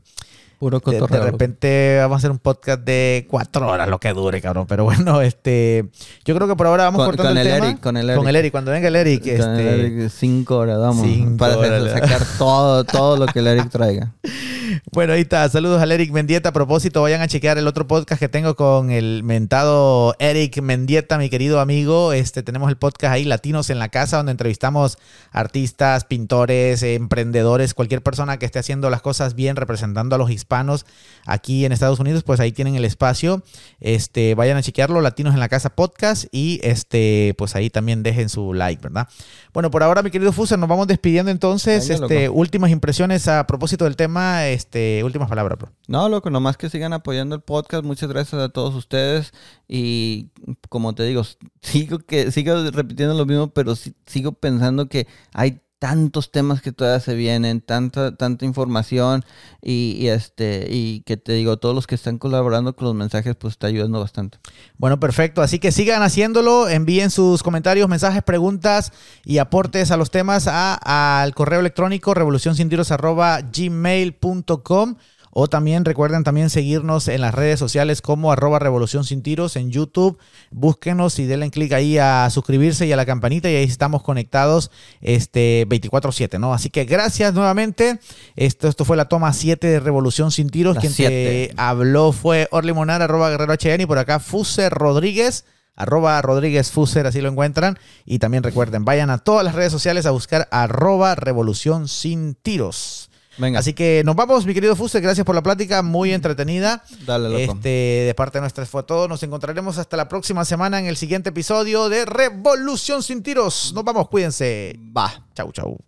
Puro 0.59 0.79
de, 0.79 1.01
de, 1.01 1.19
repente 1.19 1.99
vamos 1.99 2.15
a 2.15 2.19
hacer 2.19 2.31
un 2.31 2.39
podcast 2.39 2.83
de 2.83 3.27
cuatro 3.29 3.69
horas, 3.69 3.89
lo 3.89 3.99
que 3.99 4.13
dure, 4.13 4.41
cabrón. 4.41 4.65
Pero 4.69 4.85
bueno, 4.85 5.21
este, 5.21 5.87
yo 6.25 6.37
creo 6.37 6.47
que 6.47 6.55
por 6.55 6.69
ahora 6.69 6.85
vamos 6.85 7.01
con, 7.01 7.07
cortando 7.07 7.33
con 7.33 7.39
el, 7.39 7.47
Eric, 7.49 7.63
tema. 7.63 7.81
con 7.81 7.97
el 7.97 8.09
Eric. 8.09 8.19
Con 8.21 8.29
el 8.29 8.37
Eric, 8.37 8.53
cuando 8.53 8.71
venga 8.71 8.87
el 8.87 8.95
Eric. 8.95 9.23
Con 9.23 9.31
este, 9.33 9.75
el 9.75 9.81
Eric, 9.81 10.11
cinco 10.11 10.59
horas, 10.59 10.79
vamos. 10.79 11.05
Cinco 11.05 11.37
para 11.37 11.59
horas. 11.59 11.93
sacar 11.93 12.23
todo, 12.39 12.85
todo 12.85 13.17
lo 13.17 13.27
que 13.27 13.41
el 13.41 13.49
Eric 13.49 13.71
traiga. 13.71 14.13
Bueno, 14.95 15.15
ahí 15.15 15.23
está. 15.23 15.49
Saludos 15.49 15.81
al 15.81 15.91
Eric 15.91 16.13
Mendieta. 16.13 16.51
A 16.51 16.53
propósito, 16.53 17.01
vayan 17.01 17.23
a 17.23 17.27
chequear 17.27 17.57
el 17.57 17.67
otro 17.67 17.87
podcast 17.87 18.21
que 18.21 18.29
tengo 18.29 18.57
con 18.57 18.91
el 18.91 19.23
mentado 19.23 20.15
Eric 20.19 20.61
Mendieta, 20.61 21.17
mi 21.17 21.31
querido 21.31 21.61
amigo. 21.61 22.13
Este, 22.13 22.43
tenemos 22.43 22.69
el 22.69 22.77
podcast 22.77 23.15
ahí, 23.15 23.25
Latinos 23.25 23.71
en 23.71 23.79
la 23.79 23.89
Casa, 23.89 24.19
donde 24.19 24.33
entrevistamos 24.33 24.99
artistas, 25.31 26.05
pintores, 26.05 26.83
emprendedores, 26.83 27.73
cualquier 27.73 28.03
persona 28.03 28.39
que 28.39 28.45
esté 28.45 28.59
haciendo 28.59 28.91
las 28.91 29.01
cosas 29.01 29.35
bien, 29.35 29.57
representando 29.57 30.15
a 30.15 30.19
los 30.19 30.31
hispanos 30.31 30.85
aquí 31.25 31.65
en 31.65 31.73
Estados 31.73 31.99
Unidos, 31.99 32.23
pues 32.23 32.39
ahí 32.39 32.53
tienen 32.53 32.75
el 32.75 32.85
espacio. 32.85 33.43
Este, 33.81 34.35
vayan 34.35 34.59
a 34.59 34.63
chequearlo, 34.63 35.01
Latinos 35.01 35.33
en 35.33 35.41
la 35.41 35.49
Casa 35.49 35.71
Podcast, 35.71 36.27
y 36.33 36.61
este, 36.63 37.35
pues 37.39 37.57
ahí 37.57 37.71
también 37.71 38.03
dejen 38.03 38.29
su 38.29 38.53
like, 38.53 38.83
¿verdad? 38.83 39.09
Bueno, 39.55 39.71
por 39.71 39.83
ahora, 39.83 40.03
mi 40.03 40.11
querido 40.11 40.33
Fuser, 40.33 40.59
nos 40.59 40.69
vamos 40.69 40.87
despidiendo 40.87 41.31
entonces. 41.31 41.89
Este, 41.89 42.29
últimas 42.29 42.71
impresiones 42.71 43.27
a 43.27 43.47
propósito 43.47 43.87
del 43.87 43.97
tema, 43.97 44.49
este, 44.49 44.82
últimas 45.05 45.29
palabras, 45.29 45.59
bro. 45.59 45.73
No, 45.89 46.09
loco, 46.09 46.31
nomás 46.31 46.57
que 46.57 46.71
sigan 46.71 46.93
apoyando 46.93 47.35
el 47.35 47.43
podcast. 47.43 47.85
Muchas 47.85 48.09
gracias 48.09 48.41
a 48.41 48.49
todos 48.49 48.75
ustedes. 48.75 49.33
Y 49.69 50.31
como 50.69 50.95
te 50.95 51.05
digo, 51.05 51.23
sigo 51.63 51.99
que 51.99 52.31
sigo 52.31 52.71
repitiendo 52.71 53.15
lo 53.15 53.27
mismo, 53.27 53.49
pero 53.49 53.75
sigo 54.07 54.33
pensando 54.33 54.89
que 54.89 55.07
hay 55.33 55.61
tantos 55.83 56.31
temas 56.31 56.63
que 56.63 56.71
todavía 56.71 57.01
se 57.01 57.17
vienen, 57.17 57.61
tanta, 57.61 58.15
tanta 58.15 58.45
información 58.45 59.25
y, 59.61 59.97
y 59.99 60.11
este 60.11 60.69
y 60.71 61.01
que 61.01 61.17
te 61.17 61.33
digo, 61.33 61.57
todos 61.57 61.75
los 61.75 61.89
que 61.89 61.97
están 61.97 62.19
colaborando 62.19 62.77
con 62.77 62.87
los 62.87 62.95
mensajes, 62.95 63.35
pues 63.35 63.55
está 63.55 63.67
ayudando 63.67 63.99
bastante. 63.99 64.39
Bueno, 64.79 65.01
perfecto. 65.01 65.43
Así 65.43 65.59
que 65.59 65.73
sigan 65.73 66.05
haciéndolo. 66.05 66.69
Envíen 66.69 67.11
sus 67.11 67.43
comentarios, 67.43 67.89
mensajes, 67.89 68.23
preguntas 68.23 68.93
y 69.25 69.39
aportes 69.39 69.91
a 69.91 69.97
los 69.97 70.13
temas 70.13 70.47
a- 70.47 71.21
al 71.21 71.35
correo 71.35 71.59
electrónico 71.59 72.15
revolucionsintiros@gmail.com 72.15 74.95
o 75.35 75.49
también 75.49 75.87
recuerden 75.87 76.25
también 76.25 76.51
seguirnos 76.51 77.09
en 77.09 77.23
las 77.23 77.35
redes 77.35 77.59
sociales 77.59 78.03
como 78.03 78.31
arroba 78.33 78.59
revolución 78.59 79.05
sin 79.05 79.23
tiros 79.23 79.57
en 79.57 79.71
YouTube. 79.71 80.19
Búsquenos 80.51 81.19
y 81.19 81.25
denle 81.25 81.51
clic 81.51 81.73
ahí 81.73 81.97
a 81.97 82.29
suscribirse 82.29 82.87
y 82.87 82.93
a 82.93 82.97
la 82.97 83.07
campanita 83.07 83.51
y 83.51 83.57
ahí 83.57 83.65
estamos 83.65 84.03
conectados 84.03 84.71
este 85.01 85.67
24/7, 85.69 86.39
¿no? 86.39 86.53
Así 86.53 86.69
que 86.69 86.85
gracias 86.85 87.33
nuevamente. 87.33 87.99
Esto, 88.37 88.69
esto 88.69 88.85
fue 88.85 88.99
la 88.99 89.07
toma 89.07 89.33
7 89.33 89.67
de 89.67 89.81
Revolución 89.81 90.31
sin 90.31 90.51
tiros. 90.51 90.75
La 90.75 90.81
Quien 90.83 90.93
siete. 90.93 91.49
te 91.49 91.55
habló 91.57 92.13
fue 92.13 92.47
Orly 92.51 92.75
Monar, 92.75 93.01
arroba 93.01 93.31
Guerrero 93.31 93.55
HN 93.55 93.81
y 93.81 93.87
por 93.87 93.99
acá 93.99 94.21
Fuser 94.21 94.71
Rodríguez. 94.71 95.47
Arroba 95.75 96.21
Rodríguez 96.21 96.71
Fuser, 96.71 97.07
así 97.07 97.23
lo 97.23 97.31
encuentran. 97.31 97.79
Y 98.05 98.19
también 98.19 98.43
recuerden, 98.43 98.85
vayan 98.85 99.09
a 99.09 99.17
todas 99.17 99.45
las 99.45 99.55
redes 99.55 99.73
sociales 99.73 100.05
a 100.05 100.11
buscar 100.11 100.47
arroba 100.51 101.15
Revolución 101.15 101.89
Sin 101.89 102.35
Tiros. 102.35 103.09
Venga, 103.39 103.61
Así 103.61 103.73
que 103.73 104.03
nos 104.05 104.15
vamos, 104.15 104.45
mi 104.45 104.55
querido 104.55 104.77
Fuser. 104.77 105.01
Gracias 105.01 105.25
por 105.25 105.35
la 105.35 105.43
plática, 105.43 105.83
muy 105.83 106.13
entretenida. 106.13 106.85
dale, 107.07 107.29
loco. 107.29 107.55
Este, 107.55 107.69
de 107.69 108.15
parte 108.15 108.41
nuestra 108.41 108.67
fue 108.67 108.83
todo. 108.83 109.09
Nos 109.09 109.23
encontraremos 109.23 109.79
hasta 109.79 109.97
la 109.97 110.09
próxima 110.09 110.45
semana 110.45 110.79
en 110.79 110.87
el 110.87 110.97
siguiente 110.97 111.31
episodio 111.31 111.89
de 111.89 112.05
Revolución 112.05 113.03
Sin 113.03 113.23
Tiros. 113.23 113.73
Nos 113.75 113.85
vamos, 113.85 114.09
cuídense. 114.09 114.79
Va. 114.97 115.25
Chau, 115.35 115.51
chau. 115.53 115.79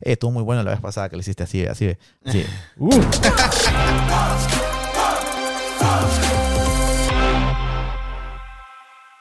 Eh, 0.00 0.12
estuvo 0.12 0.30
muy 0.30 0.42
bueno 0.42 0.62
la 0.62 0.70
vez 0.70 0.80
pasada 0.80 1.08
que 1.08 1.16
le 1.16 1.20
hiciste 1.20 1.42
así, 1.42 1.66
así. 1.66 1.94
así. 2.24 2.44
Uh. 2.78 2.90